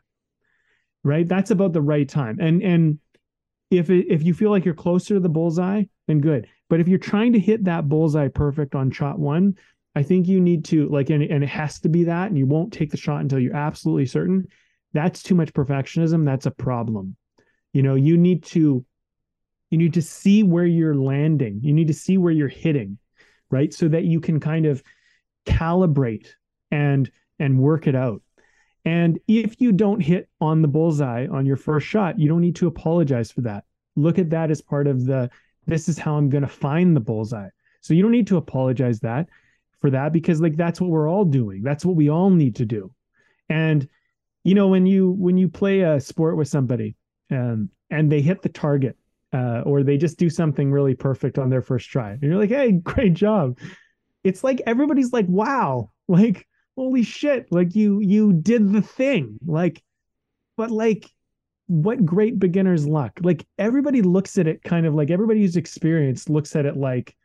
Right? 1.03 1.27
That's 1.27 1.51
about 1.51 1.73
the 1.73 1.81
right 1.81 2.07
time. 2.07 2.37
And 2.39 2.61
and 2.61 2.99
if 3.69 3.89
it, 3.89 4.07
if 4.09 4.23
you 4.23 4.33
feel 4.33 4.51
like 4.51 4.65
you're 4.65 4.73
closer 4.73 5.15
to 5.15 5.19
the 5.19 5.29
bullseye, 5.29 5.83
then 6.07 6.19
good. 6.19 6.47
But 6.69 6.79
if 6.79 6.87
you're 6.87 6.99
trying 6.99 7.33
to 7.33 7.39
hit 7.39 7.65
that 7.65 7.89
bullseye 7.89 8.29
perfect 8.29 8.75
on 8.75 8.91
shot 8.91 9.19
one, 9.19 9.55
I 9.95 10.03
think 10.03 10.27
you 10.27 10.39
need 10.39 10.65
to 10.65 10.87
like, 10.89 11.09
and, 11.09 11.23
and 11.23 11.43
it 11.43 11.49
has 11.49 11.79
to 11.81 11.89
be 11.89 12.05
that, 12.05 12.27
and 12.29 12.37
you 12.37 12.45
won't 12.45 12.73
take 12.73 12.91
the 12.91 12.97
shot 12.97 13.21
until 13.21 13.39
you're 13.39 13.55
absolutely 13.55 14.05
certain. 14.05 14.47
That's 14.93 15.23
too 15.23 15.35
much 15.35 15.53
perfectionism. 15.53 16.25
That's 16.25 16.45
a 16.45 16.51
problem. 16.51 17.15
You 17.73 17.83
know, 17.83 17.95
you 17.95 18.17
need 18.17 18.43
to, 18.45 18.85
You 19.69 19.77
need 19.77 19.93
to 19.93 20.01
see 20.01 20.43
where 20.43 20.65
you're 20.67 20.95
landing. 20.95 21.59
You 21.63 21.73
need 21.73 21.87
to 21.87 21.93
see 21.93 22.17
where 22.17 22.31
you're 22.31 22.47
hitting, 22.47 22.99
right? 23.49 23.73
So 23.73 23.87
that 23.89 24.03
you 24.03 24.21
can 24.21 24.39
kind 24.39 24.65
of 24.67 24.83
calibrate 25.45 26.27
and 26.69 27.09
and 27.39 27.59
work 27.59 27.87
it 27.87 27.95
out. 27.95 28.21
And 28.85 29.19
if 29.27 29.59
you 29.59 29.71
don't 29.71 29.99
hit 30.01 30.29
on 30.39 30.61
the 30.61 30.67
bullseye 30.67 31.27
on 31.27 31.45
your 31.45 31.57
first 31.57 31.87
shot, 31.87 32.19
you 32.19 32.27
don't 32.29 32.41
need 32.41 32.55
to 32.57 32.67
apologize 32.67 33.31
for 33.31 33.41
that. 33.41 33.63
Look 33.95 34.19
at 34.19 34.29
that 34.29 34.51
as 34.51 34.61
part 34.61 34.87
of 34.87 35.05
the 35.05 35.29
this 35.65 35.89
is 35.89 35.97
how 35.97 36.17
I'm 36.17 36.29
going 36.29 36.43
to 36.43 36.47
find 36.47 36.95
the 36.95 36.99
bullseye. 36.99 37.49
So 37.81 37.93
you 37.93 38.03
don't 38.03 38.11
need 38.11 38.27
to 38.27 38.37
apologize 38.37 38.99
that 38.99 39.27
for 39.81 39.89
that 39.89 40.13
because 40.13 40.39
like 40.41 40.55
that's 40.55 40.79
what 40.79 40.91
we're 40.91 41.09
all 41.09 41.25
doing. 41.25 41.63
That's 41.63 41.85
what 41.85 41.95
we 41.95 42.09
all 42.09 42.29
need 42.29 42.55
to 42.57 42.65
do. 42.65 42.93
And 43.49 43.87
you 44.43 44.55
know 44.55 44.67
when 44.67 44.85
you 44.85 45.11
when 45.11 45.37
you 45.37 45.47
play 45.47 45.81
a 45.81 45.99
sport 45.99 46.37
with 46.37 46.47
somebody 46.47 46.95
um, 47.31 47.69
and 47.89 48.11
they 48.11 48.21
hit 48.21 48.41
the 48.41 48.49
target 48.49 48.97
uh, 49.33 49.61
or 49.65 49.83
they 49.83 49.97
just 49.97 50.17
do 50.17 50.29
something 50.29 50.71
really 50.71 50.93
perfect 50.93 51.37
on 51.37 51.49
their 51.49 51.61
first 51.61 51.89
try 51.89 52.11
and 52.11 52.21
you're 52.21 52.37
like 52.37 52.49
hey 52.49 52.71
great 52.83 53.13
job. 53.13 53.57
It's 54.23 54.43
like 54.43 54.61
everybody's 54.65 55.11
like 55.11 55.27
wow 55.27 55.91
like 56.07 56.47
holy 56.75 57.03
shit 57.03 57.47
like 57.51 57.75
you 57.75 57.99
you 57.99 58.33
did 58.33 58.71
the 58.71 58.81
thing. 58.81 59.39
Like 59.45 59.83
but 60.57 60.71
like 60.71 61.09
what 61.67 62.05
great 62.05 62.39
beginner's 62.39 62.85
luck. 62.85 63.19
Like 63.23 63.45
everybody 63.57 64.01
looks 64.01 64.37
at 64.37 64.47
it 64.47 64.63
kind 64.63 64.85
of 64.85 64.93
like 64.93 65.09
everybody 65.09 65.41
who's 65.41 65.55
experienced 65.55 66.29
looks 66.29 66.55
at 66.55 66.65
it 66.65 66.77
like 66.77 67.15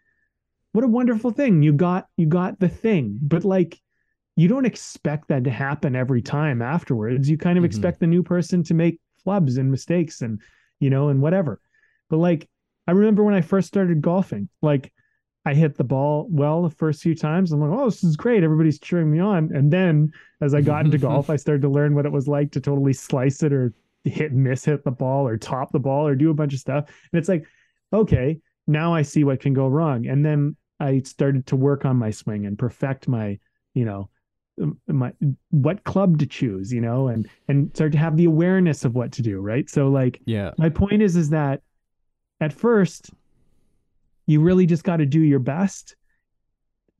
what 0.72 0.84
a 0.84 0.88
wonderful 0.88 1.30
thing. 1.30 1.62
You 1.62 1.72
got 1.72 2.06
you 2.16 2.26
got 2.26 2.58
the 2.60 2.68
thing. 2.68 3.18
But 3.20 3.44
like 3.44 3.80
you 4.38 4.46
don't 4.46 4.66
expect 4.66 5.26
that 5.26 5.42
to 5.42 5.50
happen 5.50 5.96
every 5.96 6.22
time 6.22 6.62
afterwards. 6.62 7.28
You 7.28 7.36
kind 7.36 7.58
of 7.58 7.62
mm-hmm. 7.62 7.66
expect 7.66 7.98
the 7.98 8.06
new 8.06 8.22
person 8.22 8.62
to 8.62 8.72
make 8.72 9.00
flubs 9.26 9.58
and 9.58 9.68
mistakes 9.68 10.22
and, 10.22 10.40
you 10.78 10.90
know, 10.90 11.08
and 11.08 11.20
whatever. 11.20 11.60
But 12.08 12.18
like, 12.18 12.48
I 12.86 12.92
remember 12.92 13.24
when 13.24 13.34
I 13.34 13.40
first 13.40 13.66
started 13.66 14.00
golfing, 14.00 14.48
like 14.62 14.92
I 15.44 15.54
hit 15.54 15.76
the 15.76 15.82
ball 15.82 16.28
well 16.30 16.62
the 16.62 16.70
first 16.70 17.02
few 17.02 17.16
times. 17.16 17.50
I'm 17.50 17.60
like, 17.60 17.76
oh, 17.76 17.86
this 17.86 18.04
is 18.04 18.14
great. 18.14 18.44
Everybody's 18.44 18.78
cheering 18.78 19.10
me 19.10 19.18
on. 19.18 19.50
And 19.52 19.72
then 19.72 20.12
as 20.40 20.54
I 20.54 20.60
got 20.60 20.84
into 20.84 20.98
golf, 20.98 21.30
I 21.30 21.36
started 21.36 21.62
to 21.62 21.68
learn 21.68 21.96
what 21.96 22.06
it 22.06 22.12
was 22.12 22.28
like 22.28 22.52
to 22.52 22.60
totally 22.60 22.92
slice 22.92 23.42
it 23.42 23.52
or 23.52 23.74
hit 24.04 24.30
and 24.30 24.44
miss 24.44 24.64
hit 24.64 24.84
the 24.84 24.92
ball 24.92 25.26
or 25.26 25.36
top 25.36 25.72
the 25.72 25.80
ball 25.80 26.06
or 26.06 26.14
do 26.14 26.30
a 26.30 26.34
bunch 26.34 26.54
of 26.54 26.60
stuff. 26.60 26.84
And 27.12 27.18
it's 27.18 27.28
like, 27.28 27.44
okay, 27.92 28.38
now 28.68 28.94
I 28.94 29.02
see 29.02 29.24
what 29.24 29.40
can 29.40 29.52
go 29.52 29.66
wrong. 29.66 30.06
And 30.06 30.24
then 30.24 30.54
I 30.78 31.00
started 31.00 31.48
to 31.48 31.56
work 31.56 31.84
on 31.84 31.96
my 31.96 32.12
swing 32.12 32.46
and 32.46 32.56
perfect 32.56 33.08
my, 33.08 33.40
you 33.74 33.84
know, 33.84 34.08
Um, 34.60 34.78
my 34.86 35.12
what 35.50 35.84
club 35.84 36.18
to 36.18 36.26
choose 36.26 36.72
you 36.72 36.80
know 36.80 37.08
and 37.08 37.28
and 37.48 37.70
start 37.74 37.92
to 37.92 37.98
have 37.98 38.16
the 38.16 38.24
awareness 38.24 38.84
of 38.84 38.94
what 38.94 39.12
to 39.12 39.22
do 39.22 39.40
right? 39.40 39.68
So 39.68 39.88
like 39.88 40.20
yeah. 40.24 40.52
my 40.58 40.68
point 40.68 41.02
is 41.02 41.16
is 41.16 41.30
that 41.30 41.62
at 42.40 42.52
first 42.52 43.10
you 44.26 44.40
really 44.40 44.66
just 44.66 44.84
got 44.84 44.98
to 44.98 45.06
do 45.06 45.20
your 45.20 45.38
best. 45.38 45.96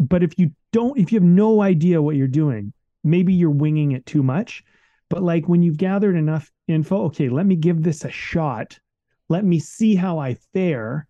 But 0.01 0.23
if 0.23 0.39
you 0.39 0.53
don't 0.73 0.99
if 0.99 1.13
you 1.13 1.17
have 1.17 1.29
no 1.29 1.63
idea 1.63 2.03
what 2.03 2.17
you're 2.17 2.29
doing 2.29 2.73
maybe 3.05 3.33
you're 3.33 3.51
winging 3.51 3.93
it 3.93 4.07
too 4.07 4.23
much. 4.23 4.65
But 5.09 5.23
like 5.23 5.49
when 5.49 5.63
you've 5.63 5.79
gathered 5.79 6.17
enough 6.17 6.51
info 6.67 7.05
okay 7.07 7.29
let 7.29 7.47
me 7.47 7.57
give 7.57 7.83
this 7.83 8.05
a 8.05 8.11
shot. 8.11 8.79
Let 9.29 9.45
me 9.45 9.59
see 9.59 9.95
how 9.95 10.19
i 10.19 10.35
fare. 10.55 11.07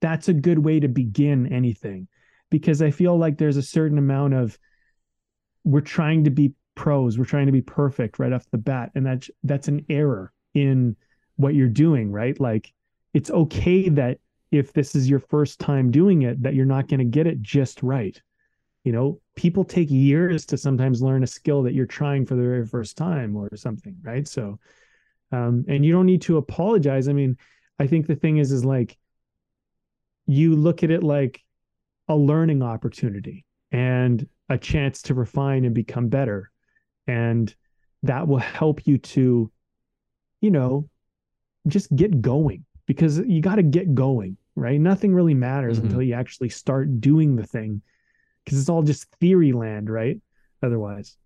That's 0.00 0.28
a 0.28 0.34
good 0.34 0.58
way 0.58 0.80
to 0.80 0.88
begin 0.88 1.52
anything. 1.52 2.08
Because 2.50 2.82
i 2.82 2.90
feel 2.90 3.18
like 3.18 3.38
there's 3.38 3.56
a 3.56 3.62
certain 3.62 3.98
amount 3.98 4.34
of 4.34 4.58
we're 5.64 5.80
trying 5.80 6.24
to 6.24 6.30
be 6.30 6.52
pros 6.74 7.18
we're 7.18 7.24
trying 7.24 7.46
to 7.46 7.52
be 7.52 7.60
perfect 7.60 8.18
right 8.18 8.32
off 8.32 8.48
the 8.50 8.58
bat 8.58 8.90
and 8.94 9.04
that's 9.04 9.30
that's 9.44 9.68
an 9.68 9.84
error 9.88 10.32
in 10.54 10.96
what 11.36 11.54
you're 11.54 11.68
doing 11.68 12.10
right? 12.10 12.38
Like 12.40 12.72
it's 13.14 13.30
okay 13.30 13.88
that 13.90 14.18
if 14.50 14.72
this 14.72 14.94
is 14.94 15.08
your 15.08 15.18
first 15.18 15.58
time 15.58 15.90
doing 15.90 16.22
it 16.22 16.42
that 16.42 16.54
you're 16.54 16.66
not 16.66 16.88
going 16.88 17.00
to 17.00 17.04
get 17.04 17.26
it 17.26 17.40
just 17.42 17.82
right. 17.82 18.20
You 18.84 18.92
know 18.92 19.20
people 19.36 19.64
take 19.64 19.90
years 19.90 20.44
to 20.46 20.58
sometimes 20.58 21.02
learn 21.02 21.22
a 21.22 21.26
skill 21.26 21.62
that 21.62 21.74
you're 21.74 21.86
trying 21.86 22.26
for 22.26 22.34
the 22.34 22.42
very 22.42 22.66
first 22.66 22.96
time 22.96 23.36
or 23.36 23.48
something 23.54 23.96
right? 24.02 24.26
So 24.26 24.58
um 25.30 25.64
and 25.68 25.84
you 25.84 25.92
don't 25.92 26.06
need 26.06 26.22
to 26.22 26.38
apologize. 26.38 27.08
I 27.08 27.12
mean 27.12 27.36
i 27.78 27.86
think 27.86 28.06
the 28.06 28.14
thing 28.14 28.36
is 28.36 28.52
is 28.52 28.64
like 28.64 28.98
you 30.26 30.54
look 30.54 30.82
at 30.82 30.90
it 30.90 31.02
like 31.02 31.42
a 32.08 32.16
learning 32.16 32.62
opportunity. 32.62 33.44
And 33.70 34.26
a 34.52 34.58
chance 34.58 35.02
to 35.02 35.14
refine 35.14 35.64
and 35.64 35.74
become 35.74 36.08
better. 36.08 36.50
And 37.06 37.52
that 38.02 38.28
will 38.28 38.38
help 38.38 38.86
you 38.86 38.98
to, 38.98 39.50
you 40.40 40.50
know, 40.50 40.88
just 41.66 41.94
get 41.94 42.20
going 42.20 42.64
because 42.86 43.18
you 43.18 43.40
got 43.40 43.56
to 43.56 43.62
get 43.62 43.94
going, 43.94 44.36
right? 44.54 44.80
Nothing 44.80 45.14
really 45.14 45.34
matters 45.34 45.78
mm-hmm. 45.78 45.86
until 45.86 46.02
you 46.02 46.14
actually 46.14 46.50
start 46.50 47.00
doing 47.00 47.36
the 47.36 47.46
thing 47.46 47.82
because 48.44 48.60
it's 48.60 48.68
all 48.68 48.82
just 48.82 49.06
theory 49.20 49.52
land, 49.52 49.88
right? 49.88 50.20
Otherwise. 50.62 51.16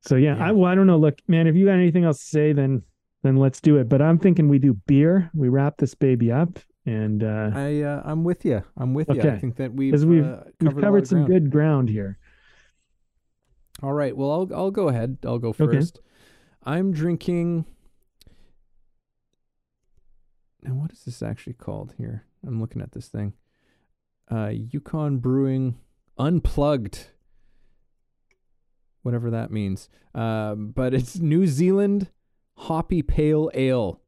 So 0.00 0.16
yeah, 0.16 0.36
yeah. 0.36 0.48
I 0.48 0.52
well, 0.52 0.70
I 0.70 0.74
don't 0.74 0.86
know. 0.88 0.98
Look, 0.98 1.20
man, 1.28 1.46
if 1.46 1.54
you 1.54 1.66
got 1.66 1.74
anything 1.74 2.04
else 2.04 2.18
to 2.18 2.24
say, 2.24 2.52
then 2.52 2.82
then 3.22 3.36
let's 3.36 3.60
do 3.60 3.76
it. 3.76 3.88
But 3.88 4.02
I'm 4.02 4.18
thinking 4.18 4.48
we 4.48 4.58
do 4.58 4.74
beer. 4.74 5.30
We 5.32 5.48
wrap 5.48 5.76
this 5.76 5.94
baby 5.94 6.32
up, 6.32 6.58
and 6.84 7.22
uh, 7.22 7.50
I 7.54 7.82
uh, 7.82 8.02
I'm 8.04 8.24
with 8.24 8.44
you. 8.44 8.62
I'm 8.76 8.94
with 8.94 9.10
okay. 9.10 9.22
you. 9.22 9.30
I 9.30 9.38
think 9.38 9.56
that 9.56 9.72
we've 9.72 10.02
we've, 10.04 10.24
uh, 10.24 10.44
we've 10.60 10.76
covered 10.76 11.06
some 11.06 11.24
ground. 11.24 11.32
good 11.32 11.50
ground 11.50 11.88
here. 11.88 12.18
All 13.82 13.92
right. 13.92 14.16
Well, 14.16 14.30
I'll 14.30 14.50
I'll 14.54 14.70
go 14.70 14.88
ahead. 14.88 15.18
I'll 15.24 15.38
go 15.38 15.52
first. 15.52 15.98
Okay. 15.98 16.06
I'm 16.64 16.92
drinking. 16.92 17.66
Now, 20.62 20.74
what 20.74 20.92
is 20.92 21.04
this 21.04 21.22
actually 21.22 21.54
called 21.54 21.94
here? 21.98 22.24
I'm 22.46 22.60
looking 22.60 22.82
at 22.82 22.92
this 22.92 23.08
thing. 23.08 23.34
Uh, 24.30 24.50
Yukon 24.52 25.18
Brewing 25.18 25.78
Unplugged. 26.18 27.08
Whatever 29.02 29.30
that 29.30 29.50
means. 29.50 29.88
Um, 30.14 30.72
but 30.74 30.94
it's 30.94 31.18
New 31.18 31.48
Zealand 31.48 32.10
Hoppy 32.56 33.02
Pale 33.02 33.50
Ale 33.54 34.01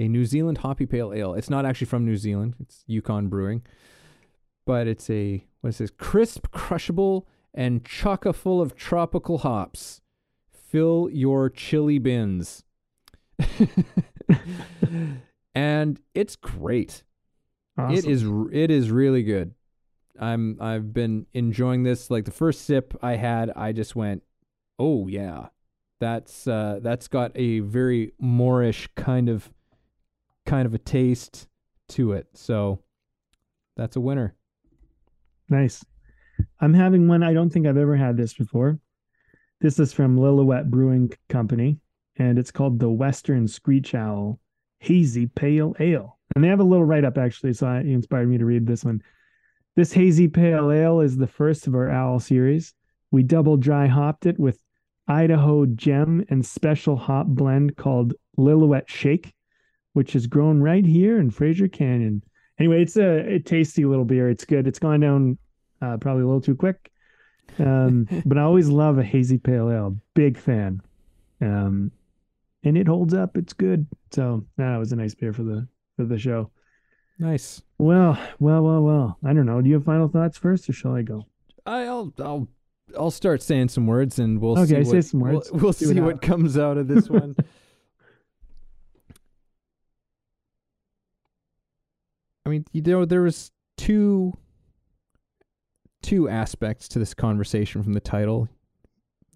a 0.00 0.08
New 0.08 0.24
Zealand 0.24 0.58
hoppy 0.58 0.86
pale 0.86 1.12
ale. 1.12 1.34
It's 1.34 1.50
not 1.50 1.66
actually 1.66 1.86
from 1.86 2.06
New 2.06 2.16
Zealand. 2.16 2.54
It's 2.58 2.84
Yukon 2.86 3.28
Brewing, 3.28 3.62
but 4.64 4.86
it's 4.86 5.10
a 5.10 5.44
what 5.60 5.68
is 5.68 5.78
this? 5.78 5.90
Crisp, 5.90 6.50
crushable, 6.50 7.28
and 7.52 7.84
chocker 7.84 8.34
full 8.34 8.62
of 8.62 8.74
tropical 8.74 9.38
hops. 9.38 10.00
Fill 10.50 11.10
your 11.12 11.50
chili 11.50 11.98
bins. 11.98 12.64
and 15.54 16.00
it's 16.14 16.36
great. 16.36 17.02
Awesome. 17.76 17.94
It 17.94 18.06
is 18.06 18.24
it 18.52 18.70
is 18.70 18.90
really 18.90 19.22
good. 19.22 19.54
I'm 20.18 20.56
I've 20.60 20.94
been 20.94 21.26
enjoying 21.34 21.82
this. 21.82 22.10
Like 22.10 22.24
the 22.24 22.30
first 22.30 22.62
sip 22.62 22.94
I 23.02 23.16
had, 23.16 23.50
I 23.54 23.72
just 23.72 23.94
went, 23.94 24.22
"Oh 24.78 25.08
yeah." 25.08 25.48
That's 26.00 26.46
uh 26.46 26.80
that's 26.82 27.08
got 27.08 27.32
a 27.34 27.60
very 27.60 28.12
moreish 28.22 28.88
kind 28.96 29.28
of 29.28 29.50
kind 30.50 30.66
of 30.66 30.74
a 30.74 30.78
taste 30.78 31.46
to 31.88 32.10
it. 32.10 32.26
So 32.34 32.82
that's 33.76 33.94
a 33.94 34.00
winner. 34.00 34.34
Nice. 35.48 35.84
I'm 36.60 36.74
having 36.74 37.06
one. 37.06 37.22
I 37.22 37.32
don't 37.32 37.50
think 37.50 37.68
I've 37.68 37.76
ever 37.76 37.94
had 37.94 38.16
this 38.16 38.34
before. 38.34 38.80
This 39.60 39.78
is 39.78 39.92
from 39.92 40.18
Lillooet 40.18 40.68
Brewing 40.68 41.12
Company, 41.28 41.78
and 42.16 42.36
it's 42.36 42.50
called 42.50 42.80
the 42.80 42.90
Western 42.90 43.46
Screech 43.46 43.94
Owl 43.94 44.40
Hazy 44.80 45.26
Pale 45.26 45.76
Ale. 45.78 46.18
And 46.34 46.42
they 46.42 46.48
have 46.48 46.58
a 46.58 46.64
little 46.64 46.84
write 46.84 47.04
up 47.04 47.16
actually, 47.16 47.52
so 47.52 47.70
it 47.70 47.86
inspired 47.86 48.28
me 48.28 48.38
to 48.38 48.44
read 48.44 48.66
this 48.66 48.84
one. 48.84 49.02
This 49.76 49.92
Hazy 49.92 50.26
Pale 50.26 50.72
Ale 50.72 51.00
is 51.00 51.16
the 51.16 51.28
first 51.28 51.68
of 51.68 51.76
our 51.76 51.88
Owl 51.88 52.18
series. 52.18 52.74
We 53.12 53.22
double 53.22 53.56
dry 53.56 53.86
hopped 53.86 54.26
it 54.26 54.38
with 54.40 54.60
Idaho 55.06 55.66
Gem 55.66 56.24
and 56.28 56.44
special 56.44 56.96
hop 56.96 57.28
blend 57.28 57.76
called 57.76 58.14
Lillooet 58.36 58.88
Shake 58.88 59.32
which 59.92 60.14
is 60.14 60.26
grown 60.26 60.60
right 60.60 60.84
here 60.84 61.18
in 61.18 61.30
Fraser 61.30 61.68
Canyon. 61.68 62.22
Anyway, 62.58 62.82
it's 62.82 62.96
a, 62.96 63.34
a 63.34 63.38
tasty 63.38 63.84
little 63.84 64.04
beer. 64.04 64.28
It's 64.28 64.44
good. 64.44 64.66
It's 64.66 64.78
gone 64.78 65.00
down 65.00 65.38
uh, 65.82 65.96
probably 65.96 66.22
a 66.22 66.26
little 66.26 66.40
too 66.40 66.54
quick, 66.54 66.90
um, 67.58 68.06
but 68.26 68.38
I 68.38 68.42
always 68.42 68.68
love 68.68 68.98
a 68.98 69.02
hazy 69.02 69.38
pale 69.38 69.70
ale. 69.70 69.96
Big 70.14 70.38
fan, 70.38 70.82
um, 71.40 71.90
and 72.64 72.76
it 72.76 72.86
holds 72.86 73.14
up. 73.14 73.36
It's 73.36 73.52
good. 73.52 73.86
So 74.10 74.44
that 74.56 74.76
was 74.76 74.92
a 74.92 74.96
nice 74.96 75.14
beer 75.14 75.32
for 75.32 75.42
the 75.42 75.66
for 75.96 76.04
the 76.04 76.18
show. 76.18 76.50
Nice. 77.18 77.62
Well, 77.78 78.18
well, 78.38 78.62
well, 78.62 78.82
well. 78.82 79.18
I 79.24 79.32
don't 79.32 79.46
know. 79.46 79.60
Do 79.60 79.68
you 79.68 79.74
have 79.74 79.84
final 79.84 80.08
thoughts 80.08 80.38
first, 80.38 80.68
or 80.68 80.72
shall 80.72 80.94
I 80.94 81.02
go? 81.02 81.26
I'll 81.66 82.12
I'll 82.18 82.48
I'll 82.98 83.10
start 83.10 83.42
saying 83.42 83.68
some 83.68 83.86
words, 83.86 84.18
and 84.18 84.40
we'll 84.40 84.58
okay, 84.58 84.84
see. 84.84 84.96
What, 84.96 85.04
some 85.04 85.20
words. 85.20 85.50
We'll, 85.52 85.62
we'll 85.62 85.72
see, 85.72 86.00
what, 86.00 86.14
what 86.14 86.22
comes 86.22 86.58
out 86.58 86.78
of 86.78 86.88
this 86.88 87.08
one. 87.08 87.36
I 92.50 92.54
mean, 92.54 92.64
you 92.72 92.82
know, 92.82 93.04
there 93.04 93.22
was 93.22 93.52
two 93.76 94.36
two 96.02 96.28
aspects 96.28 96.88
to 96.88 96.98
this 96.98 97.14
conversation 97.14 97.82
from 97.84 97.92
the 97.92 98.00
title. 98.00 98.48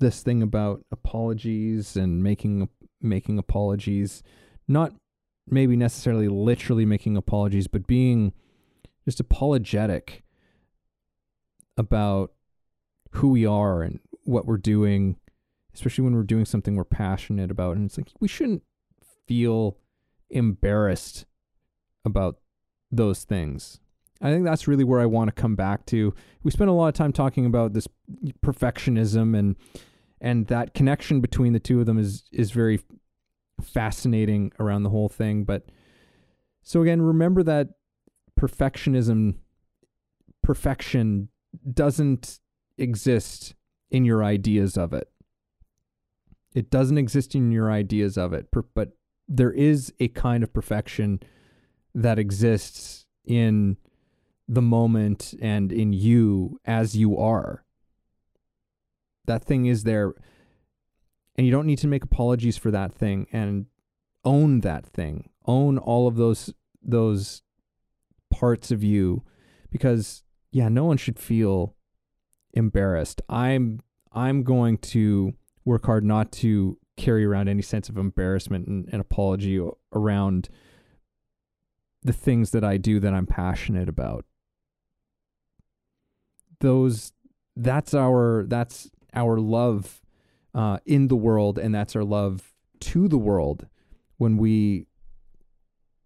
This 0.00 0.20
thing 0.20 0.42
about 0.42 0.84
apologies 0.90 1.96
and 1.96 2.24
making 2.24 2.68
making 3.00 3.38
apologies, 3.38 4.24
not 4.66 4.92
maybe 5.46 5.76
necessarily 5.76 6.26
literally 6.26 6.84
making 6.84 7.16
apologies, 7.16 7.68
but 7.68 7.86
being 7.86 8.32
just 9.04 9.20
apologetic 9.20 10.24
about 11.76 12.32
who 13.12 13.28
we 13.28 13.46
are 13.46 13.82
and 13.82 14.00
what 14.24 14.44
we're 14.44 14.56
doing, 14.56 15.18
especially 15.72 16.02
when 16.02 16.16
we're 16.16 16.24
doing 16.24 16.46
something 16.46 16.74
we're 16.74 16.82
passionate 16.82 17.52
about. 17.52 17.76
And 17.76 17.86
it's 17.86 17.96
like 17.96 18.10
we 18.18 18.26
shouldn't 18.26 18.64
feel 19.28 19.78
embarrassed 20.30 21.26
about 22.04 22.38
those 22.96 23.24
things. 23.24 23.80
I 24.20 24.30
think 24.30 24.44
that's 24.44 24.68
really 24.68 24.84
where 24.84 25.00
I 25.00 25.06
want 25.06 25.28
to 25.28 25.40
come 25.40 25.54
back 25.54 25.86
to. 25.86 26.14
We 26.42 26.50
spent 26.50 26.70
a 26.70 26.72
lot 26.72 26.88
of 26.88 26.94
time 26.94 27.12
talking 27.12 27.46
about 27.46 27.72
this 27.72 27.88
perfectionism 28.44 29.36
and 29.36 29.56
and 30.20 30.46
that 30.46 30.72
connection 30.72 31.20
between 31.20 31.52
the 31.52 31.60
two 31.60 31.80
of 31.80 31.86
them 31.86 31.98
is 31.98 32.24
is 32.32 32.50
very 32.50 32.80
fascinating 33.60 34.52
around 34.58 34.82
the 34.82 34.90
whole 34.90 35.08
thing, 35.08 35.44
but 35.44 35.66
so 36.62 36.80
again, 36.80 37.02
remember 37.02 37.42
that 37.42 37.68
perfectionism 38.40 39.36
perfection 40.42 41.28
doesn't 41.72 42.40
exist 42.78 43.54
in 43.90 44.04
your 44.04 44.24
ideas 44.24 44.76
of 44.76 44.92
it. 44.92 45.08
It 46.54 46.70
doesn't 46.70 46.98
exist 46.98 47.34
in 47.34 47.50
your 47.52 47.70
ideas 47.70 48.16
of 48.16 48.32
it, 48.32 48.48
but 48.74 48.90
there 49.28 49.52
is 49.52 49.92
a 50.00 50.08
kind 50.08 50.42
of 50.42 50.52
perfection 50.52 51.20
that 51.94 52.18
exists 52.18 53.06
in 53.24 53.76
the 54.48 54.62
moment 54.62 55.34
and 55.40 55.72
in 55.72 55.92
you 55.92 56.60
as 56.64 56.96
you 56.96 57.18
are. 57.18 57.64
That 59.26 59.44
thing 59.44 59.66
is 59.66 59.84
there. 59.84 60.14
And 61.36 61.46
you 61.46 61.52
don't 61.52 61.66
need 61.66 61.78
to 61.78 61.88
make 61.88 62.04
apologies 62.04 62.56
for 62.56 62.70
that 62.70 62.92
thing 62.92 63.26
and 63.32 63.66
own 64.24 64.60
that 64.60 64.86
thing. 64.86 65.30
Own 65.46 65.78
all 65.78 66.06
of 66.06 66.16
those 66.16 66.52
those 66.82 67.42
parts 68.30 68.70
of 68.70 68.82
you 68.82 69.22
because 69.70 70.22
yeah, 70.52 70.68
no 70.68 70.84
one 70.84 70.96
should 70.96 71.18
feel 71.18 71.74
embarrassed. 72.52 73.22
I'm 73.28 73.80
I'm 74.12 74.42
going 74.42 74.78
to 74.78 75.34
work 75.64 75.86
hard 75.86 76.04
not 76.04 76.30
to 76.32 76.78
carry 76.96 77.24
around 77.24 77.48
any 77.48 77.62
sense 77.62 77.88
of 77.88 77.98
embarrassment 77.98 78.68
and, 78.68 78.88
and 78.92 79.00
apology 79.00 79.60
around 79.92 80.48
the 82.04 82.12
things 82.12 82.50
that 82.50 82.62
I 82.62 82.76
do 82.76 83.00
that 83.00 83.14
I'm 83.14 83.26
passionate 83.26 83.88
about. 83.88 84.26
Those 86.60 87.12
that's 87.56 87.94
our 87.94 88.44
that's 88.46 88.90
our 89.14 89.38
love 89.38 90.02
uh, 90.54 90.78
in 90.86 91.08
the 91.08 91.16
world, 91.16 91.58
and 91.58 91.74
that's 91.74 91.96
our 91.96 92.04
love 92.04 92.52
to 92.80 93.08
the 93.08 93.18
world 93.18 93.66
when 94.18 94.36
we 94.36 94.86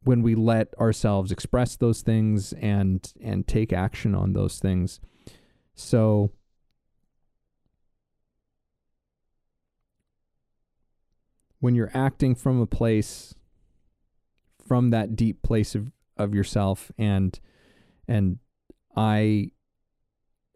when 0.05 0.23
we 0.23 0.35
let 0.35 0.73
ourselves 0.79 1.33
express 1.33 1.77
those 1.77 2.03
things 2.03 2.53
and 2.55 3.13
and 3.21 3.47
take 3.47 3.73
action 3.73 4.15
on 4.15 4.33
those 4.33 4.59
things. 4.59 5.01
So 5.75 6.31
when 11.61 11.75
you're 11.75 11.91
acting 11.93 12.35
from 12.35 12.61
a 12.61 12.67
place 12.67 13.35
from 14.69 14.91
that 14.91 15.17
deep 15.17 15.43
place 15.43 15.75
of, 15.75 15.91
of 16.17 16.35
yourself. 16.35 16.93
And 16.99 17.39
and 18.07 18.39
I 18.95 19.53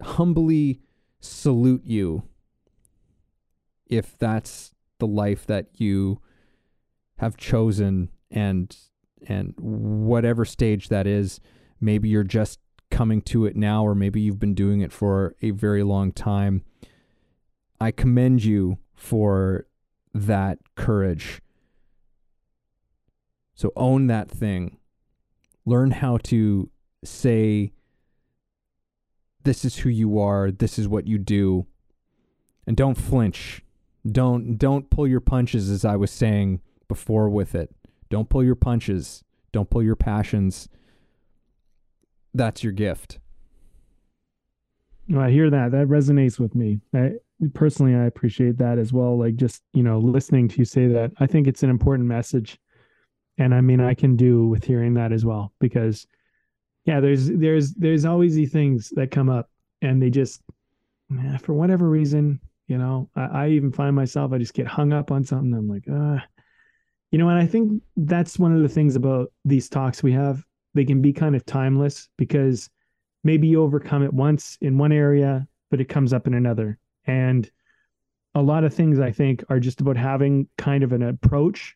humbly 0.01 0.79
salute 1.19 1.83
you 1.85 2.23
if 3.87 4.17
that's 4.17 4.73
the 4.99 5.07
life 5.07 5.45
that 5.47 5.67
you 5.73 6.21
have 7.17 7.37
chosen 7.37 8.09
and 8.31 8.75
and 9.27 9.53
whatever 9.57 10.43
stage 10.45 10.89
that 10.89 11.07
is 11.07 11.39
maybe 11.79 12.09
you're 12.09 12.23
just 12.23 12.59
coming 12.91 13.21
to 13.21 13.45
it 13.45 13.55
now 13.55 13.85
or 13.85 13.95
maybe 13.95 14.21
you've 14.21 14.39
been 14.39 14.53
doing 14.53 14.81
it 14.81 14.91
for 14.91 15.35
a 15.41 15.51
very 15.51 15.83
long 15.83 16.11
time. 16.11 16.63
I 17.79 17.91
commend 17.91 18.43
you 18.43 18.77
for 18.93 19.65
that 20.13 20.59
courage 20.75 21.41
so 23.55 23.71
own 23.75 24.07
that 24.07 24.29
thing 24.29 24.77
learn 25.65 25.91
how 25.91 26.17
to 26.17 26.69
say 27.03 27.71
this 29.43 29.65
is 29.65 29.77
who 29.77 29.89
you 29.89 30.19
are 30.19 30.51
this 30.51 30.79
is 30.79 30.87
what 30.87 31.07
you 31.07 31.17
do 31.17 31.65
and 32.65 32.77
don't 32.77 32.95
flinch 32.95 33.61
don't 34.09 34.57
don't 34.57 34.89
pull 34.89 35.07
your 35.07 35.21
punches 35.21 35.69
as 35.69 35.85
I 35.85 35.95
was 35.95 36.11
saying 36.11 36.61
before 36.87 37.29
with 37.29 37.55
it. 37.55 37.73
Don't 38.09 38.29
pull 38.29 38.43
your 38.43 38.55
punches. 38.55 39.23
Don't 39.51 39.69
pull 39.69 39.83
your 39.83 39.95
passions. 39.95 40.67
That's 42.33 42.63
your 42.63 42.73
gift. 42.73 43.19
I 45.17 45.29
hear 45.31 45.49
that. 45.49 45.71
That 45.71 45.87
resonates 45.87 46.39
with 46.39 46.55
me. 46.55 46.79
I 46.93 47.13
personally 47.53 47.95
I 47.95 48.05
appreciate 48.05 48.57
that 48.57 48.77
as 48.77 48.91
well. 48.91 49.17
Like 49.17 49.35
just, 49.35 49.61
you 49.73 49.83
know, 49.83 49.99
listening 49.99 50.47
to 50.49 50.57
you 50.57 50.65
say 50.65 50.87
that. 50.87 51.11
I 51.19 51.27
think 51.27 51.47
it's 51.47 51.63
an 51.63 51.69
important 51.69 52.07
message. 52.07 52.57
And 53.37 53.53
I 53.53 53.61
mean 53.61 53.81
I 53.81 53.93
can 53.93 54.15
do 54.15 54.47
with 54.47 54.63
hearing 54.63 54.93
that 54.95 55.11
as 55.11 55.25
well 55.25 55.53
because 55.59 56.05
yeah, 56.85 56.99
there's 56.99 57.27
there's 57.27 57.73
there's 57.73 58.05
always 58.05 58.35
these 58.35 58.51
things 58.51 58.91
that 58.95 59.11
come 59.11 59.29
up 59.29 59.49
and 59.81 60.01
they 60.01 60.09
just 60.09 60.41
for 61.41 61.53
whatever 61.53 61.89
reason 61.89 62.39
you 62.67 62.77
know, 62.77 63.09
I, 63.15 63.25
I 63.25 63.49
even 63.49 63.71
find 63.71 63.95
myself, 63.95 64.31
I 64.31 64.37
just 64.37 64.53
get 64.53 64.67
hung 64.67 64.93
up 64.93 65.11
on 65.11 65.23
something. 65.23 65.53
I'm 65.53 65.67
like, 65.67 65.83
ah, 65.91 66.23
you 67.11 67.19
know, 67.19 67.29
and 67.29 67.37
I 67.37 67.45
think 67.45 67.81
that's 67.97 68.39
one 68.39 68.55
of 68.55 68.61
the 68.61 68.69
things 68.69 68.95
about 68.95 69.31
these 69.45 69.69
talks 69.69 70.01
we 70.01 70.13
have. 70.13 70.43
They 70.73 70.85
can 70.85 71.01
be 71.01 71.13
kind 71.13 71.35
of 71.35 71.45
timeless 71.45 72.09
because 72.17 72.69
maybe 73.23 73.47
you 73.47 73.61
overcome 73.61 74.03
it 74.03 74.13
once 74.13 74.57
in 74.61 74.77
one 74.77 74.91
area, 74.91 75.47
but 75.69 75.81
it 75.81 75.89
comes 75.89 76.13
up 76.13 76.25
in 76.25 76.33
another. 76.33 76.79
And 77.05 77.49
a 78.33 78.41
lot 78.41 78.63
of 78.63 78.73
things 78.73 78.99
I 78.99 79.11
think 79.11 79.43
are 79.49 79.59
just 79.59 79.81
about 79.81 79.97
having 79.97 80.47
kind 80.57 80.83
of 80.83 80.93
an 80.93 81.03
approach 81.03 81.75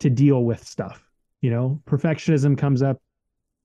to 0.00 0.10
deal 0.10 0.44
with 0.44 0.66
stuff. 0.66 1.02
You 1.40 1.50
know, 1.50 1.80
perfectionism 1.86 2.56
comes 2.58 2.82
up 2.82 3.00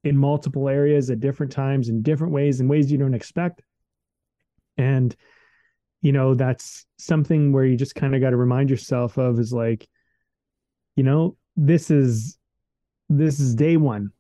in 0.04 0.18
multiple 0.18 0.68
areas 0.68 1.10
at 1.10 1.20
different 1.20 1.52
times 1.52 1.90
in 1.90 2.02
different 2.02 2.34
ways 2.34 2.60
in 2.60 2.68
ways 2.68 2.92
you 2.92 2.98
don't 2.98 3.14
expect. 3.14 3.62
And 4.78 5.16
you 6.02 6.12
know 6.12 6.36
that's 6.36 6.86
something 6.98 7.52
where 7.52 7.66
you 7.66 7.78
just 7.78 7.96
kind 7.96 8.14
of 8.14 8.22
got 8.22 8.32
to 8.32 8.38
remind 8.38 8.70
yourself 8.70 9.18
of 9.18 9.40
is 9.40 9.54
like 9.54 9.88
you 10.96 11.04
know 11.04 11.38
this 11.56 11.90
is 11.90 12.38
this 13.10 13.40
is 13.40 13.56
day 13.56 13.78
one. 13.78 14.12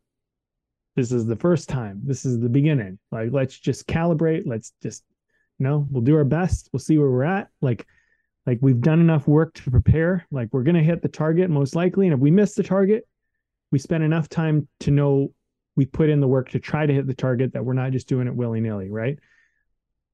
This 0.95 1.11
is 1.11 1.25
the 1.25 1.35
first 1.35 1.69
time. 1.69 2.01
This 2.03 2.25
is 2.25 2.39
the 2.39 2.49
beginning. 2.49 2.99
Like 3.11 3.29
let's 3.31 3.59
just 3.59 3.87
calibrate. 3.87 4.43
Let's 4.45 4.73
just 4.81 5.03
you 5.59 5.65
know 5.65 5.87
we'll 5.91 6.03
do 6.03 6.15
our 6.15 6.23
best. 6.23 6.69
We'll 6.71 6.79
see 6.79 6.97
where 6.97 7.09
we're 7.09 7.23
at. 7.23 7.49
Like 7.61 7.85
like 8.45 8.59
we've 8.61 8.81
done 8.81 8.99
enough 8.99 9.27
work 9.27 9.53
to 9.53 9.71
prepare 9.71 10.25
like 10.31 10.49
we're 10.51 10.63
going 10.63 10.75
to 10.75 10.83
hit 10.83 11.01
the 11.01 11.07
target 11.07 11.49
most 11.49 11.75
likely 11.75 12.07
and 12.07 12.13
if 12.13 12.19
we 12.19 12.31
miss 12.31 12.53
the 12.55 12.63
target 12.63 13.07
we 13.71 13.79
spend 13.79 14.03
enough 14.03 14.29
time 14.29 14.67
to 14.79 14.91
know 14.91 15.31
we 15.75 15.85
put 15.85 16.09
in 16.09 16.19
the 16.19 16.27
work 16.27 16.49
to 16.49 16.59
try 16.59 16.85
to 16.85 16.93
hit 16.93 17.07
the 17.07 17.13
target 17.13 17.53
that 17.53 17.65
we're 17.65 17.73
not 17.73 17.91
just 17.91 18.07
doing 18.07 18.27
it 18.27 18.35
willy-nilly 18.35 18.89
right 18.89 19.19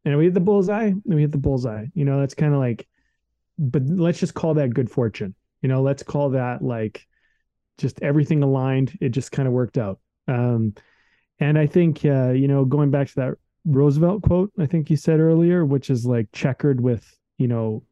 and 0.05 0.17
we 0.17 0.25
hit 0.25 0.33
the 0.33 0.39
bullseye, 0.39 0.85
and 0.85 1.03
we 1.05 1.21
hit 1.21 1.31
the 1.31 1.37
bullseye. 1.37 1.85
You 1.93 2.05
know, 2.05 2.19
that's 2.19 2.33
kind 2.33 2.53
of 2.53 2.59
like, 2.59 2.87
but 3.57 3.83
let's 3.85 4.19
just 4.19 4.33
call 4.33 4.53
that 4.55 4.73
good 4.73 4.89
fortune. 4.89 5.35
You 5.61 5.69
know, 5.69 5.81
let's 5.81 6.03
call 6.03 6.31
that 6.31 6.61
like 6.61 7.05
just 7.77 8.01
everything 8.01 8.41
aligned. 8.41 8.97
It 9.01 9.09
just 9.09 9.31
kind 9.31 9.47
of 9.47 9.53
worked 9.53 9.77
out. 9.77 9.99
Um, 10.27 10.73
and 11.39 11.57
I 11.57 11.67
think, 11.67 12.05
uh, 12.05 12.31
you 12.31 12.47
know, 12.47 12.65
going 12.65 12.91
back 12.91 13.07
to 13.09 13.15
that 13.15 13.33
Roosevelt 13.65 14.23
quote, 14.23 14.51
I 14.57 14.65
think 14.65 14.89
you 14.89 14.95
said 14.95 15.19
earlier, 15.19 15.65
which 15.65 15.89
is 15.89 16.05
like 16.05 16.27
checkered 16.31 16.79
with, 16.79 17.17
you 17.37 17.47
know, 17.47 17.83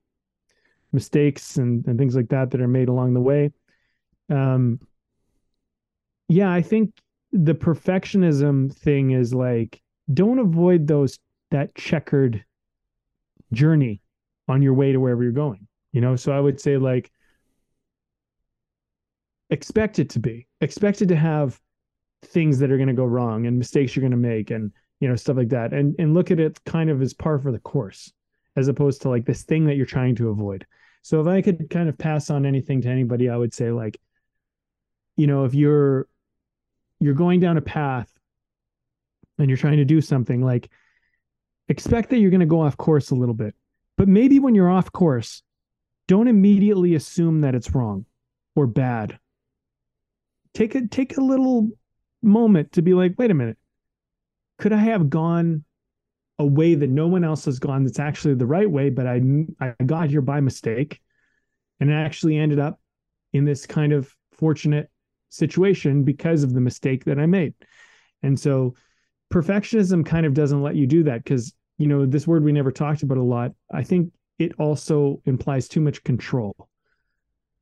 mistakes 0.91 1.57
and, 1.57 1.85
and 1.87 1.97
things 1.97 2.15
like 2.15 2.29
that 2.29 2.51
that 2.51 2.61
are 2.61 2.67
made 2.67 2.89
along 2.89 3.13
the 3.13 3.21
way. 3.21 3.51
Um, 4.29 4.79
yeah, 6.27 6.51
I 6.51 6.61
think 6.61 6.93
the 7.31 7.53
perfectionism 7.53 8.73
thing 8.73 9.11
is 9.11 9.33
like, 9.33 9.81
don't 10.13 10.39
avoid 10.39 10.87
those 10.87 11.19
that 11.51 11.75
checkered 11.75 12.43
journey 13.53 14.01
on 14.47 14.61
your 14.61 14.73
way 14.73 14.91
to 14.91 14.99
wherever 14.99 15.23
you're 15.23 15.31
going 15.31 15.67
you 15.97 16.01
know? 16.01 16.15
So 16.15 16.31
i 16.31 16.39
would 16.39 16.61
say 16.61 16.77
like 16.77 17.11
expect 19.49 19.97
it 19.97 20.09
to 20.11 20.19
be. 20.19 20.47
Expected 20.61 21.07
to 21.07 21.15
have 21.15 21.59
things 22.23 22.59
that 22.59 22.71
are 22.71 22.77
going 22.77 22.87
to 22.87 22.93
go 22.93 23.05
wrong 23.05 23.47
and 23.47 23.57
mistakes 23.57 23.95
you're 23.95 24.01
going 24.01 24.11
to 24.11 24.17
make 24.17 24.51
and 24.51 24.71
you 24.99 25.07
know 25.07 25.15
stuff 25.15 25.37
like 25.37 25.49
that. 25.49 25.73
And 25.73 25.95
and 25.97 26.13
look 26.13 26.29
at 26.29 26.39
it 26.39 26.63
kind 26.65 26.89
of 26.91 27.01
as 27.01 27.13
par 27.13 27.39
for 27.39 27.51
the 27.51 27.59
course 27.59 28.11
as 28.55 28.67
opposed 28.67 29.01
to 29.01 29.09
like 29.09 29.25
this 29.25 29.43
thing 29.43 29.65
that 29.65 29.75
you're 29.75 29.85
trying 29.85 30.15
to 30.15 30.29
avoid 30.29 30.65
so 31.07 31.21
if 31.21 31.27
i 31.27 31.41
could 31.41 31.69
kind 31.69 31.89
of 31.89 31.97
pass 31.97 32.29
on 32.29 32.45
anything 32.45 32.81
to 32.81 32.89
anybody 32.89 33.29
i 33.29 33.37
would 33.37 33.53
say 33.53 33.71
like 33.71 33.99
you 35.15 35.27
know 35.27 35.45
if 35.45 35.53
you're 35.53 36.07
you're 36.99 37.13
going 37.13 37.39
down 37.39 37.57
a 37.57 37.61
path 37.61 38.11
and 39.37 39.49
you're 39.49 39.57
trying 39.57 39.77
to 39.77 39.85
do 39.85 40.01
something 40.01 40.41
like 40.41 40.69
expect 41.67 42.09
that 42.09 42.19
you're 42.19 42.31
going 42.31 42.39
to 42.39 42.45
go 42.45 42.61
off 42.61 42.77
course 42.77 43.11
a 43.11 43.15
little 43.15 43.35
bit. 43.35 43.55
But 43.97 44.07
maybe 44.07 44.39
when 44.39 44.55
you're 44.55 44.69
off 44.69 44.91
course, 44.91 45.43
don't 46.07 46.27
immediately 46.27 46.95
assume 46.95 47.41
that 47.41 47.55
it's 47.55 47.73
wrong 47.73 48.05
or 48.55 48.67
bad. 48.67 49.19
take 50.53 50.75
a 50.75 50.87
take 50.87 51.17
a 51.17 51.21
little 51.21 51.69
moment 52.21 52.73
to 52.73 52.81
be 52.81 52.93
like, 52.93 53.15
wait 53.17 53.31
a 53.31 53.35
minute, 53.35 53.57
could 54.57 54.73
I 54.73 54.77
have 54.77 55.09
gone 55.09 55.63
a 56.39 56.45
way 56.45 56.75
that 56.75 56.89
no 56.89 57.07
one 57.07 57.23
else 57.23 57.45
has 57.45 57.59
gone 57.59 57.83
that's 57.83 57.99
actually 57.99 58.35
the 58.35 58.45
right 58.45 58.69
way, 58.69 58.89
but 58.89 59.07
I 59.07 59.21
I 59.59 59.73
got 59.85 60.09
here 60.09 60.21
by 60.21 60.39
mistake, 60.39 61.01
and 61.79 61.89
it 61.89 61.93
actually 61.93 62.37
ended 62.37 62.59
up 62.59 62.79
in 63.33 63.45
this 63.45 63.65
kind 63.65 63.93
of 63.93 64.13
fortunate 64.33 64.89
situation 65.29 66.03
because 66.03 66.43
of 66.43 66.53
the 66.53 66.61
mistake 66.61 67.05
that 67.05 67.19
I 67.19 67.25
made. 67.25 67.53
And 68.23 68.39
so 68.39 68.75
perfectionism 69.33 70.05
kind 70.05 70.25
of 70.25 70.33
doesn't 70.33 70.61
let 70.61 70.75
you 70.75 70.87
do 70.87 71.03
that 71.03 71.23
because 71.23 71.53
you 71.77 71.87
know 71.87 72.05
this 72.05 72.27
word 72.27 72.43
we 72.43 72.51
never 72.51 72.71
talked 72.71 73.03
about 73.03 73.17
a 73.17 73.23
lot. 73.23 73.51
I 73.71 73.83
think 73.83 74.11
it 74.39 74.53
also 74.59 75.21
implies 75.25 75.67
too 75.67 75.81
much 75.81 76.03
control. 76.03 76.55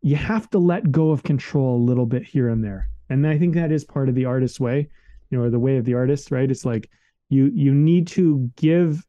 You 0.02 0.18
have 0.18 0.50
to 0.52 0.60
let 0.60 0.92
go 0.92 1.12
of 1.12 1.24
control 1.24 1.78
a 1.78 1.86
little 1.86 2.06
bit 2.06 2.24
here 2.24 2.50
and 2.50 2.64
there. 2.64 2.90
And 3.10 3.26
I 3.26 3.38
think 3.38 3.56
that 3.56 3.72
is 3.72 3.84
part 3.84 4.10
of 4.10 4.16
the 4.16 4.26
artist's 4.26 4.60
way, 4.60 4.90
you 5.30 5.38
know, 5.38 5.46
or 5.46 5.50
the 5.50 5.60
way 5.60 5.78
of 5.78 5.86
the 5.86 5.94
artist, 5.94 6.32
right? 6.32 6.50
It's 6.50 6.66
like 6.66 6.90
you 7.30 7.52
you 7.54 7.74
need 7.74 8.08
to 8.08 8.50
give 8.56 9.06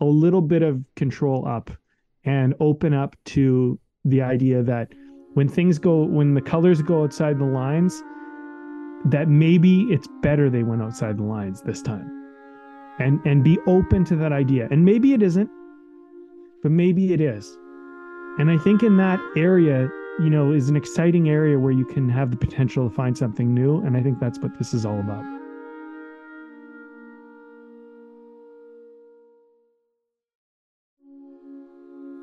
a 0.00 0.04
little 0.04 0.40
bit 0.40 0.62
of 0.62 0.84
control 0.96 1.46
up 1.46 1.70
and 2.24 2.54
open 2.60 2.94
up 2.94 3.16
to 3.24 3.78
the 4.04 4.22
idea 4.22 4.62
that 4.62 4.92
when 5.34 5.48
things 5.48 5.78
go 5.78 6.04
when 6.04 6.34
the 6.34 6.40
colors 6.40 6.82
go 6.82 7.02
outside 7.02 7.38
the 7.38 7.44
lines 7.44 8.02
that 9.06 9.28
maybe 9.28 9.82
it's 9.84 10.08
better 10.22 10.50
they 10.50 10.62
went 10.62 10.82
outside 10.82 11.16
the 11.16 11.22
lines 11.22 11.62
this 11.62 11.82
time. 11.82 12.14
And 12.98 13.20
and 13.24 13.44
be 13.44 13.58
open 13.66 14.04
to 14.06 14.16
that 14.16 14.32
idea. 14.32 14.66
And 14.70 14.84
maybe 14.84 15.12
it 15.12 15.22
isn't 15.22 15.50
but 16.62 16.72
maybe 16.72 17.12
it 17.12 17.20
is. 17.20 17.56
And 18.38 18.50
i 18.50 18.58
think 18.58 18.82
in 18.82 18.96
that 18.98 19.20
area 19.36 19.88
you 20.20 20.30
know 20.30 20.52
is 20.52 20.68
an 20.68 20.76
exciting 20.76 21.28
area 21.28 21.58
where 21.58 21.72
you 21.72 21.84
can 21.84 22.08
have 22.08 22.30
the 22.30 22.36
potential 22.36 22.88
to 22.88 22.94
find 22.94 23.16
something 23.16 23.54
new. 23.54 23.78
And 23.84 23.96
i 23.96 24.02
think 24.02 24.18
that's 24.18 24.38
what 24.38 24.56
this 24.58 24.74
is 24.74 24.84
all 24.84 25.00
about 25.00 25.37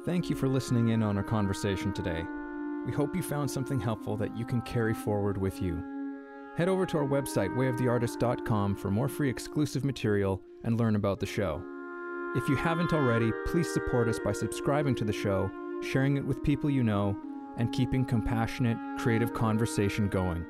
Thank 0.06 0.30
you 0.30 0.36
for 0.36 0.48
listening 0.48 0.90
in 0.90 1.02
on 1.02 1.18
our 1.18 1.24
conversation 1.24 1.92
today. 1.92 2.24
We 2.86 2.92
hope 2.92 3.16
you 3.16 3.24
found 3.24 3.50
something 3.50 3.80
helpful 3.80 4.16
that 4.18 4.38
you 4.38 4.46
can 4.46 4.62
carry 4.62 4.94
forward 4.94 5.36
with 5.36 5.64
you. 5.64 5.84
Head 6.56 6.70
over 6.70 6.86
to 6.86 6.98
our 7.00 7.08
website, 7.08 7.50
wayoftheartist.com, 7.56 8.76
for 8.76 8.92
more 8.92 9.08
free 9.08 9.32
exclusive 9.32 9.84
material 9.84 10.44
and 10.64 10.80
learn 10.80 10.96
about 10.96 11.20
the 11.20 11.26
show. 11.26 11.60
If 12.36 12.48
you 12.48 12.56
haven't 12.56 12.94
already, 12.94 13.32
please 13.48 13.74
support 13.74 14.08
us 14.08 14.20
by 14.20 14.32
subscribing 14.32 14.94
to 14.96 15.06
the 15.06 15.12
show, 15.12 15.50
sharing 15.82 16.18
it 16.18 16.26
with 16.26 16.44
people 16.44 16.70
you 16.70 16.84
know, 16.84 17.18
and 17.58 17.74
keeping 17.74 18.06
compassionate, 18.06 18.78
creative 19.00 19.34
conversation 19.34 20.08
going. 20.08 20.46